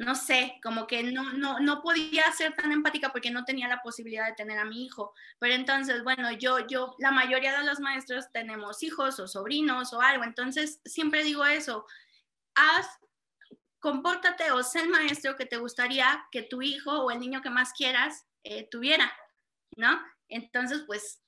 no 0.00 0.14
sé, 0.14 0.58
como 0.62 0.86
que 0.86 1.02
no, 1.02 1.34
no, 1.34 1.60
no 1.60 1.82
podía 1.82 2.24
ser 2.32 2.56
tan 2.56 2.72
empática 2.72 3.10
porque 3.12 3.30
no 3.30 3.44
tenía 3.44 3.68
la 3.68 3.82
posibilidad 3.82 4.26
de 4.26 4.34
tener 4.34 4.58
a 4.58 4.64
mi 4.64 4.86
hijo. 4.86 5.12
Pero 5.38 5.54
entonces, 5.54 6.02
bueno, 6.02 6.32
yo, 6.32 6.66
yo, 6.66 6.96
la 6.98 7.10
mayoría 7.10 7.58
de 7.58 7.66
los 7.66 7.80
maestros 7.80 8.32
tenemos 8.32 8.82
hijos 8.82 9.20
o 9.20 9.28
sobrinos 9.28 9.92
o 9.92 10.00
algo, 10.00 10.24
entonces 10.24 10.80
siempre 10.86 11.22
digo 11.22 11.44
eso, 11.44 11.84
haz, 12.54 12.86
compórtate 13.78 14.50
o 14.52 14.62
sé 14.62 14.80
el 14.80 14.88
maestro 14.88 15.36
que 15.36 15.44
te 15.44 15.58
gustaría 15.58 16.26
que 16.32 16.42
tu 16.42 16.62
hijo 16.62 17.04
o 17.04 17.10
el 17.10 17.20
niño 17.20 17.42
que 17.42 17.50
más 17.50 17.74
quieras 17.74 18.24
eh, 18.42 18.66
tuviera, 18.70 19.12
¿no? 19.76 20.00
Entonces, 20.28 20.82
pues, 20.86 21.20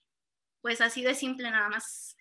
pues 0.63 0.81
así 0.81 1.03
de 1.03 1.15
simple 1.15 1.51
nada 1.51 1.69
más 1.69 2.17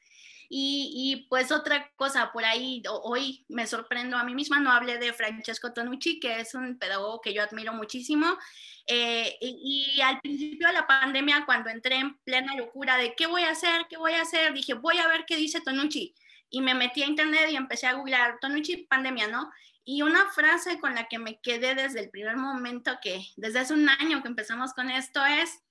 y, 0.53 1.27
pues 1.29 1.49
otra 1.49 1.89
cosa, 1.95 2.33
por 2.33 2.43
ahí 2.43 2.83
hoy 3.03 3.45
me 3.47 3.65
sorprendo 3.67 4.17
a 4.17 4.25
mí 4.25 4.35
misma, 4.35 4.59
no 4.59 4.69
hablé 4.69 4.97
de 4.97 5.13
Francesco 5.13 5.71
Tonucci, 5.71 6.19
que 6.19 6.41
es 6.41 6.53
un 6.55 6.77
pedagogo 6.77 7.21
que 7.21 7.33
yo 7.33 7.41
admiro 7.41 7.71
muchísimo. 7.71 8.37
Eh, 8.85 9.37
y, 9.39 10.01
al 10.01 10.19
principio 10.19 10.67
de 10.67 10.73
la 10.73 10.85
pandemia, 10.85 11.45
cuando 11.45 11.69
entré 11.69 11.95
en 11.95 12.17
plena 12.25 12.53
locura 12.57 12.97
de 12.97 13.15
qué 13.15 13.27
voy 13.27 13.43
a 13.43 13.51
hacer, 13.51 13.85
qué 13.89 13.95
voy 13.95 14.11
a 14.11 14.23
hacer, 14.23 14.53
dije, 14.53 14.73
voy 14.73 14.97
a 14.97 15.07
ver 15.07 15.23
qué 15.25 15.37
dice 15.37 15.61
Tonucci. 15.61 16.13
Y 16.49 16.59
me 16.59 16.73
metí 16.73 17.01
a 17.01 17.07
internet 17.07 17.49
y 17.49 17.55
empecé 17.55 17.87
a 17.87 17.93
googlear 17.93 18.37
Tonucci 18.41 18.87
pandemia, 18.89 19.29
¿no? 19.29 19.49
Y 19.85 20.01
una 20.01 20.29
frase 20.31 20.81
con 20.81 20.95
la 20.95 21.07
que 21.07 21.17
me 21.17 21.39
quedé 21.39 21.75
desde 21.75 22.01
el 22.01 22.09
primer 22.09 22.35
momento 22.35 22.97
que, 23.01 23.25
desde 23.37 23.59
hace 23.59 23.73
un 23.73 23.87
año 23.87 24.21
que 24.21 24.27
empezamos 24.27 24.73
con 24.73 24.91
esto 24.91 25.25
es, 25.25 25.63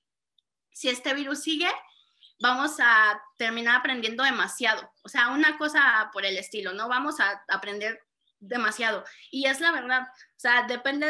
si 0.73 0.89
este 0.89 1.13
virus 1.13 1.43
sigue, 1.43 1.69
vamos 2.41 2.81
a 2.81 3.23
terminar 3.37 3.77
aprendiendo 3.77 4.25
demasiado. 4.25 4.91
O 5.03 5.09
sea, 5.09 5.29
una 5.29 5.57
cosa 5.59 6.11
por 6.13 6.25
el 6.25 6.37
estilo, 6.37 6.73
¿no? 6.73 6.89
Vamos 6.89 7.21
a 7.21 7.45
aprender 7.49 8.01
demasiado. 8.41 9.05
Y 9.31 9.47
es 9.47 9.61
la 9.61 9.71
verdad, 9.71 10.03
o 10.03 10.39
sea, 10.41 10.65
depende 10.67 11.07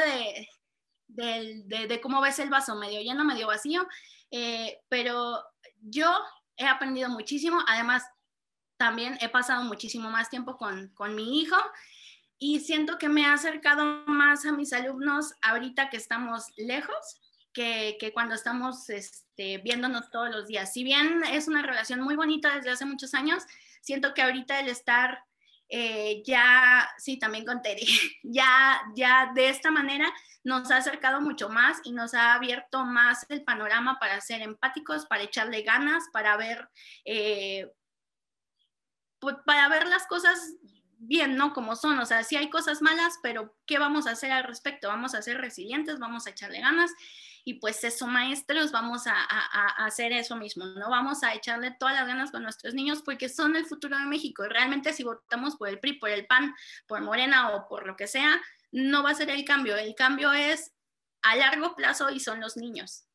de, 1.09 1.87
de, 1.87 2.01
cómo 2.01 2.21
ves 2.21 2.39
el 2.41 2.51
vaso, 2.51 2.75
medio 2.75 3.01
lleno, 3.01 3.25
medio 3.25 3.47
vacío. 3.47 3.87
Eh, 4.31 4.81
pero 4.89 5.43
yo 5.81 6.13
he 6.57 6.67
aprendido 6.67 7.09
muchísimo, 7.09 7.63
además 7.67 8.05
también 8.77 9.17
he 9.21 9.29
pasado 9.29 9.63
muchísimo 9.65 10.11
más 10.11 10.31
tiempo 10.31 10.57
con, 10.57 10.89
con 10.95 11.15
mi 11.15 11.41
hijo 11.41 11.57
y 12.39 12.61
siento 12.61 12.97
que 12.97 13.09
me 13.09 13.27
ha 13.27 13.35
acercado 13.35 13.85
más 14.07 14.47
a 14.47 14.53
mis 14.53 14.73
alumnos 14.73 15.35
ahorita 15.43 15.91
que 15.91 15.99
estamos 15.99 16.47
lejos 16.57 17.21
que, 17.61 17.99
que 18.01 18.13
cuando 18.15 18.35
estamos 18.35 18.89
este, 18.89 19.59
viéndonos 19.59 20.11
todos 20.11 20.31
los 20.31 20.47
días. 20.47 20.73
Si 20.73 20.83
bien 20.83 21.23
es 21.31 21.47
una 21.47 21.61
relación 21.61 22.01
muy 22.01 22.17
bonita 22.17 22.57
desde 22.57 22.71
hace 22.71 22.87
muchos 22.87 23.13
años, 23.13 23.45
siento 23.83 24.15
que 24.15 24.23
ahorita 24.23 24.61
el 24.61 24.69
estar 24.69 25.23
eh, 25.69 26.23
ya, 26.25 26.91
sí, 26.97 27.19
también 27.19 27.45
con 27.45 27.61
Terry, 27.61 27.87
ya, 28.23 28.81
ya 28.97 29.31
de 29.35 29.51
esta 29.51 29.71
manera 29.71 30.11
nos 30.43 30.71
ha 30.71 30.79
acercado 30.79 31.21
mucho 31.21 31.51
más 31.51 31.81
y 31.85 31.93
nos 31.93 32.15
ha 32.15 32.33
abierto 32.33 32.87
más 32.87 33.27
el 33.29 33.45
panorama 33.45 33.99
para 34.01 34.23
ser 34.23 34.41
empáticos, 34.41 35.05
para 35.05 35.25
echarle 35.25 35.61
ganas, 35.61 36.05
para 36.15 36.39
ver, 36.39 36.67
eh, 37.05 37.71
pues, 39.19 39.37
para 39.45 39.69
ver 39.69 39.87
las 39.87 40.07
cosas 40.07 40.55
bien, 40.97 41.37
¿no? 41.37 41.53
Como 41.53 41.77
son, 41.77 41.99
o 41.99 42.07
sea, 42.07 42.25
sí 42.25 42.37
hay 42.37 42.49
cosas 42.49 42.81
malas, 42.81 43.19
pero 43.23 43.55
¿qué 43.67 43.79
vamos 43.79 44.07
a 44.07 44.13
hacer 44.13 44.33
al 44.33 44.45
respecto? 44.45 44.89
Vamos 44.89 45.15
a 45.15 45.21
ser 45.21 45.43
resilientes, 45.43 45.99
vamos 45.99 46.27
a 46.27 46.31
echarle 46.31 46.61
ganas 46.61 46.91
y 47.45 47.55
pues 47.55 47.83
eso, 47.85 48.07
maestros, 48.07 48.73
vamos 48.73 49.07
a, 49.07 49.13
hacer 49.85 50.13
eso 50.13 50.37
mismo, 50.37 50.65
¿no? 50.65 50.91
Vamos 50.91 51.23
a 51.23 51.35
echarle 51.35 51.75
todas 51.79 51.95
las 51.95 52.07
ganas 52.07 52.31
con 52.31 52.43
nuestros 52.43 52.75
niños 52.75 53.03
porque 53.03 53.29
son 53.29 53.57
el 53.57 53.67
futuro 53.67 53.99
de 53.99 54.05
México. 54.05 54.45
Realmente 54.49 54.93
si 54.93 55.05
votamos 55.05 55.57
por 55.57 55.69
el 55.69 55.79
PRI, 55.79 55.95
por 55.95 56.11
el 56.11 56.27
PAN, 56.27 56.55
por 56.87 57.01
Morena 57.01 57.51
o 57.51 57.69
por 57.69 57.87
lo 57.87 57.97
que 57.97 58.07
sea, 58.07 58.41
no 58.73 59.03
va 59.03 59.11
a 59.11 59.15
ser 59.15 59.31
el 59.31 59.45
cambio. 59.45 59.77
El 59.77 59.95
cambio 59.95 60.33
es 60.33 60.73
a 61.23 61.37
largo 61.37 61.75
plazo 61.75 62.11
y 62.11 62.21
son 62.21 62.41
los 62.41 62.57
niños. 62.57 63.07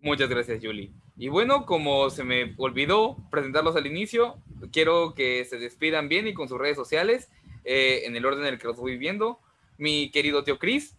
Muchas 0.00 0.28
gracias, 0.28 0.60
Julie. 0.62 0.92
Y 1.16 1.28
bueno, 1.28 1.64
como 1.64 2.10
se 2.10 2.24
me 2.24 2.54
olvidó 2.58 3.16
presentarlos 3.30 3.76
al 3.76 3.86
inicio, 3.86 4.42
quiero 4.72 5.14
que 5.14 5.44
se 5.44 5.58
despidan 5.58 6.08
bien 6.08 6.26
y 6.26 6.34
con 6.34 6.48
sus 6.48 6.58
redes 6.58 6.76
sociales, 6.76 7.30
eh, 7.64 8.02
en 8.04 8.16
el 8.16 8.26
orden 8.26 8.44
en 8.46 8.54
el 8.54 8.58
que 8.58 8.66
los 8.66 8.76
voy 8.76 8.98
viendo. 8.98 9.40
Mi 9.78 10.10
querido 10.10 10.44
tío 10.44 10.58
Cris. 10.58 10.96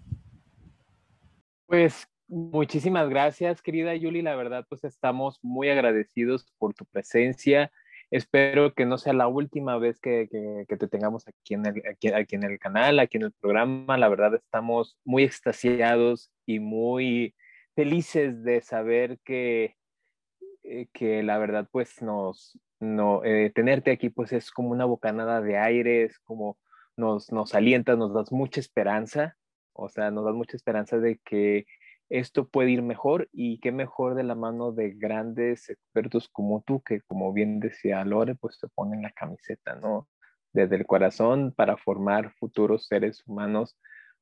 Pues 1.68 2.08
Muchísimas 2.28 3.08
gracias, 3.10 3.62
querida 3.62 3.96
Yuli. 3.96 4.24
La 4.24 4.36
verdad, 4.36 4.66
pues 4.68 4.84
estamos 4.84 5.40
muy 5.44 5.70
agradecidos 5.70 6.52
por 6.58 6.74
tu 6.74 6.86
presencia. 6.86 7.72
Espero 8.10 8.74
que 8.74 8.86
no 8.86 8.98
sea 8.98 9.14
la 9.14 9.28
última 9.28 9.78
vez 9.78 10.00
que, 10.00 10.28
te 10.68 10.88
tengamos 10.88 11.28
aquí 11.28 11.54
en, 11.54 11.66
el, 11.68 11.84
aquí, 12.16 12.36
en 12.36 12.44
el 12.44 12.58
canal, 12.58 13.00
aquí 13.00 13.18
en 13.18 13.24
el 13.24 13.32
programa. 13.34 13.98
La 13.98 14.10
verdad, 14.10 14.34
estamos 14.34 14.98
muy 15.04 15.24
extasiados 15.24 16.32
y 16.48 16.60
muy 16.60 17.36
felices 17.76 18.44
de 18.44 18.62
saber 18.62 19.20
que, 19.24 19.76
eh, 20.64 20.88
que 20.94 21.22
la 21.22 21.38
verdad, 21.38 21.68
pues 21.72 22.02
nos, 22.02 22.60
no, 22.80 23.24
eh, 23.24 23.52
tenerte 23.54 23.92
aquí, 23.92 24.10
pues 24.10 24.34
es 24.34 24.50
como 24.50 24.70
una 24.70 24.86
bocanada 24.86 25.42
de 25.42 25.58
aire, 25.58 26.04
es 26.06 26.18
como 26.20 26.58
nos, 26.98 27.32
nos 27.32 27.54
alientas, 27.54 28.00
nos 28.00 28.14
das 28.16 28.32
mucha 28.32 28.60
esperanza. 28.60 29.38
O 29.74 29.90
sea, 29.90 30.10
nos 30.10 30.26
das 30.26 30.34
mucha 30.34 30.58
esperanza 30.58 30.98
de 30.98 31.20
que 31.24 31.68
esto 32.10 32.48
puede 32.48 32.72
ir 32.72 32.82
mejor 32.82 33.30
y 33.32 33.60
qué 33.60 33.72
mejor 33.72 34.16
de 34.16 34.24
la 34.24 34.36
mano 34.36 34.72
de 34.72 34.92
grandes 34.92 35.70
expertos 35.70 36.30
como 36.30 36.62
tú, 36.62 36.82
que 36.82 37.02
como 37.02 37.34
bien 37.34 37.60
decía 37.60 38.04
Lore, 38.06 38.36
pues 38.36 38.58
se 38.60 38.68
ponen 38.68 39.02
la 39.02 39.12
camiseta, 39.12 39.76
¿no? 39.76 40.08
Desde 40.54 40.76
el 40.76 40.86
corazón 40.86 41.54
para 41.56 41.78
formar 41.78 42.34
futuros 42.34 42.88
seres 42.88 43.24
humanos 43.26 43.78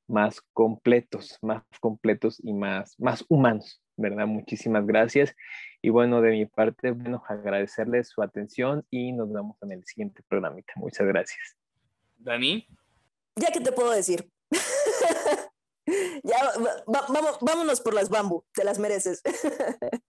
más 0.08 0.42
completos, 0.54 1.38
más 1.42 1.64
completos 1.80 2.40
y 2.44 2.54
más, 2.54 3.00
más 3.00 3.24
humanos, 3.30 3.82
¿verdad? 3.96 4.28
Muchísimas 4.28 4.86
gracias. 4.86 5.36
Y 5.82 5.90
bueno, 5.90 6.22
de 6.22 6.32
mi 6.32 6.46
parte, 6.46 6.92
bueno, 6.92 7.24
agradecerles 7.28 8.10
su 8.10 8.22
atención 8.22 8.86
y 8.90 9.12
nos 9.12 9.32
vemos 9.32 9.58
en 9.62 9.72
el 9.72 9.86
siguiente 9.86 10.24
programita. 10.28 10.74
Muchas 10.76 11.08
gracias. 11.08 11.58
Dani. 12.18 12.68
Ya 13.36 13.52
que 13.52 13.60
te 13.60 13.72
puedo 13.72 13.92
decir. 13.92 14.33
Ya, 16.24 16.38
vámonos 17.42 17.82
por 17.82 17.94
las 17.94 18.10
bambú, 18.10 18.44
te 18.54 18.64
las 18.64 18.80
mereces. 18.80 19.22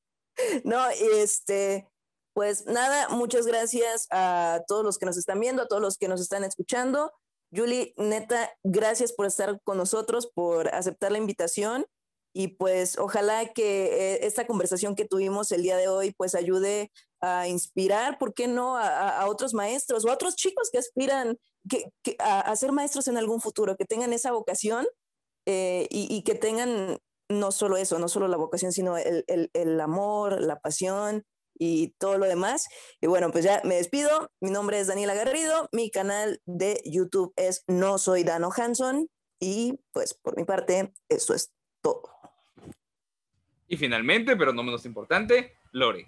no, 0.64 0.88
este, 0.90 1.88
pues 2.32 2.66
nada, 2.66 3.08
muchas 3.08 3.46
gracias 3.46 4.06
a 4.10 4.62
todos 4.66 4.84
los 4.84 4.98
que 4.98 5.06
nos 5.06 5.16
están 5.16 5.40
viendo, 5.40 5.62
a 5.62 5.68
todos 5.68 5.82
los 5.82 5.98
que 5.98 6.08
nos 6.08 6.20
están 6.20 6.44
escuchando. 6.44 7.12
Julie, 7.54 7.94
neta, 7.96 8.50
gracias 8.62 9.12
por 9.12 9.26
estar 9.26 9.60
con 9.62 9.76
nosotros, 9.76 10.28
por 10.32 10.74
aceptar 10.74 11.12
la 11.12 11.18
invitación 11.18 11.86
y 12.32 12.48
pues 12.48 12.98
ojalá 12.98 13.52
que 13.52 14.14
eh, 14.14 14.26
esta 14.26 14.46
conversación 14.46 14.96
que 14.96 15.04
tuvimos 15.04 15.52
el 15.52 15.62
día 15.62 15.76
de 15.76 15.86
hoy 15.86 16.12
pues 16.16 16.34
ayude 16.34 16.90
a 17.20 17.46
inspirar, 17.46 18.18
¿por 18.18 18.34
qué 18.34 18.48
no?, 18.48 18.76
a, 18.76 19.26
otros 19.28 19.54
maestros 19.54 20.04
o 20.04 20.10
a 20.10 20.14
otros 20.14 20.34
chicos 20.34 20.68
que 20.70 20.78
aspiran 20.78 21.38
a, 22.18 22.40
a, 22.40 22.56
ser 22.56 22.72
maestros 22.72 23.06
en 23.08 23.16
algún 23.16 23.40
futuro, 23.40 23.76
que 23.76 23.84
tengan 23.84 24.12
esa 24.12 24.32
vocación 24.32 24.86
eh, 25.46 25.86
y, 25.90 26.22
que 26.22 26.34
tengan 26.34 26.98
no 27.28 27.52
solo 27.52 27.76
eso, 27.76 27.98
no 27.98 28.08
solo 28.08 28.28
la 28.28 28.36
vocación, 28.36 28.72
sino 28.72 28.96
el, 28.96 29.24
el, 29.26 29.50
el, 29.52 29.80
amor, 29.80 30.40
la 30.40 30.60
pasión 30.60 31.24
y 31.58 31.94
todo 31.98 32.18
lo 32.18 32.26
demás. 32.26 32.66
Y 33.00 33.06
bueno, 33.06 33.30
pues 33.30 33.44
ya 33.44 33.60
me 33.64 33.76
despido. 33.76 34.30
Mi 34.40 34.50
nombre 34.50 34.80
es 34.80 34.86
Daniela 34.86 35.14
Garrido, 35.14 35.68
mi 35.72 35.90
canal 35.90 36.40
de 36.46 36.80
YouTube 36.84 37.32
es 37.36 37.64
No 37.66 37.98
Soy 37.98 38.24
Dano 38.24 38.50
Hanson 38.56 39.08
y 39.40 39.78
pues 39.92 40.14
por 40.14 40.36
mi 40.36 40.44
parte, 40.44 40.92
eso 41.08 41.34
es 41.34 41.52
todo. 41.80 42.02
Y 43.68 43.76
finalmente, 43.76 44.36
pero 44.36 44.52
no 44.52 44.62
menos 44.62 44.86
importante, 44.86 45.52
Lore. 45.72 46.06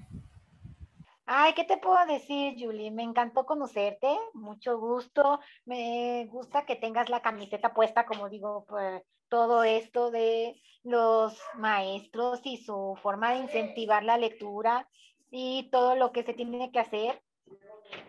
Ay, 1.28 1.54
¿qué 1.54 1.64
te 1.64 1.76
puedo 1.78 2.06
decir, 2.06 2.54
Julie? 2.56 2.92
Me 2.92 3.02
encantó 3.02 3.44
conocerte, 3.46 4.16
mucho 4.32 4.78
gusto. 4.78 5.40
Me 5.64 6.28
gusta 6.30 6.64
que 6.64 6.76
tengas 6.76 7.08
la 7.08 7.20
camiseta 7.20 7.74
puesta, 7.74 8.06
como 8.06 8.28
digo, 8.28 8.64
pues, 8.68 9.02
todo 9.28 9.64
esto 9.64 10.10
de 10.10 10.60
los 10.82 11.38
maestros 11.54 12.40
y 12.44 12.58
su 12.58 12.96
forma 13.02 13.32
de 13.32 13.40
incentivar 13.40 14.04
la 14.04 14.18
lectura 14.18 14.88
y 15.30 15.68
todo 15.70 15.96
lo 15.96 16.12
que 16.12 16.22
se 16.22 16.34
tiene 16.34 16.70
que 16.70 16.78
hacer. 16.78 17.22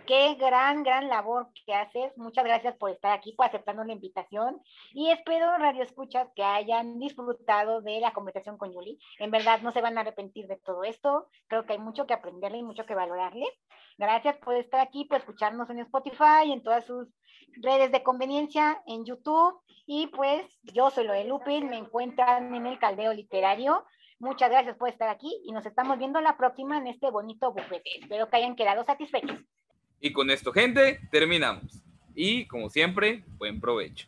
Qué 0.05 0.35
gran, 0.35 0.83
gran 0.83 1.09
labor 1.09 1.49
que 1.65 1.73
haces. 1.73 2.17
Muchas 2.17 2.45
gracias 2.45 2.75
por 2.77 2.91
estar 2.91 3.11
aquí, 3.11 3.33
por 3.33 3.45
aceptarnos 3.45 3.85
la 3.85 3.93
invitación. 3.93 4.61
Y 4.93 5.09
espero, 5.11 5.57
Radio 5.57 5.83
Escuchas, 5.83 6.29
que 6.33 6.43
hayan 6.43 6.97
disfrutado 6.97 7.81
de 7.81 7.99
la 7.99 8.13
conversación 8.13 8.57
con 8.57 8.71
Yuli. 8.71 8.97
En 9.19 9.31
verdad, 9.31 9.61
no 9.61 9.71
se 9.71 9.81
van 9.81 9.97
a 9.97 10.01
arrepentir 10.01 10.47
de 10.47 10.55
todo 10.57 10.85
esto. 10.85 11.27
Creo 11.47 11.65
que 11.65 11.73
hay 11.73 11.79
mucho 11.79 12.07
que 12.07 12.13
aprenderle 12.13 12.59
y 12.59 12.63
mucho 12.63 12.85
que 12.85 12.95
valorarle. 12.95 13.45
Gracias 13.97 14.37
por 14.37 14.55
estar 14.55 14.79
aquí, 14.79 15.05
por 15.05 15.17
escucharnos 15.17 15.69
en 15.69 15.79
Spotify, 15.79 16.53
en 16.53 16.63
todas 16.63 16.85
sus 16.85 17.09
redes 17.61 17.91
de 17.91 18.03
conveniencia, 18.03 18.81
en 18.85 19.03
YouTube. 19.03 19.59
Y 19.85 20.07
pues, 20.07 20.45
yo 20.63 20.89
soy 20.89 21.05
Loe 21.05 21.25
Lupin, 21.25 21.69
me 21.69 21.77
encuentran 21.77 22.55
en 22.55 22.65
el 22.65 22.79
Caldeo 22.79 23.13
Literario. 23.13 23.83
Muchas 24.19 24.49
gracias 24.49 24.77
por 24.77 24.89
estar 24.89 25.09
aquí 25.09 25.41
y 25.45 25.51
nos 25.51 25.65
estamos 25.65 25.97
viendo 25.99 26.21
la 26.21 26.37
próxima 26.37 26.77
en 26.77 26.87
este 26.87 27.11
bonito 27.11 27.51
bufete. 27.51 27.99
Espero 27.99 28.29
que 28.29 28.37
hayan 28.37 28.55
quedado 28.55 28.83
satisfechos. 28.83 29.37
Y 29.99 30.11
con 30.13 30.29
esto, 30.29 30.51
gente, 30.51 30.99
terminamos. 31.11 31.81
Y 32.15 32.45
como 32.45 32.69
siempre, 32.69 33.23
buen 33.37 33.59
provecho. 33.59 34.07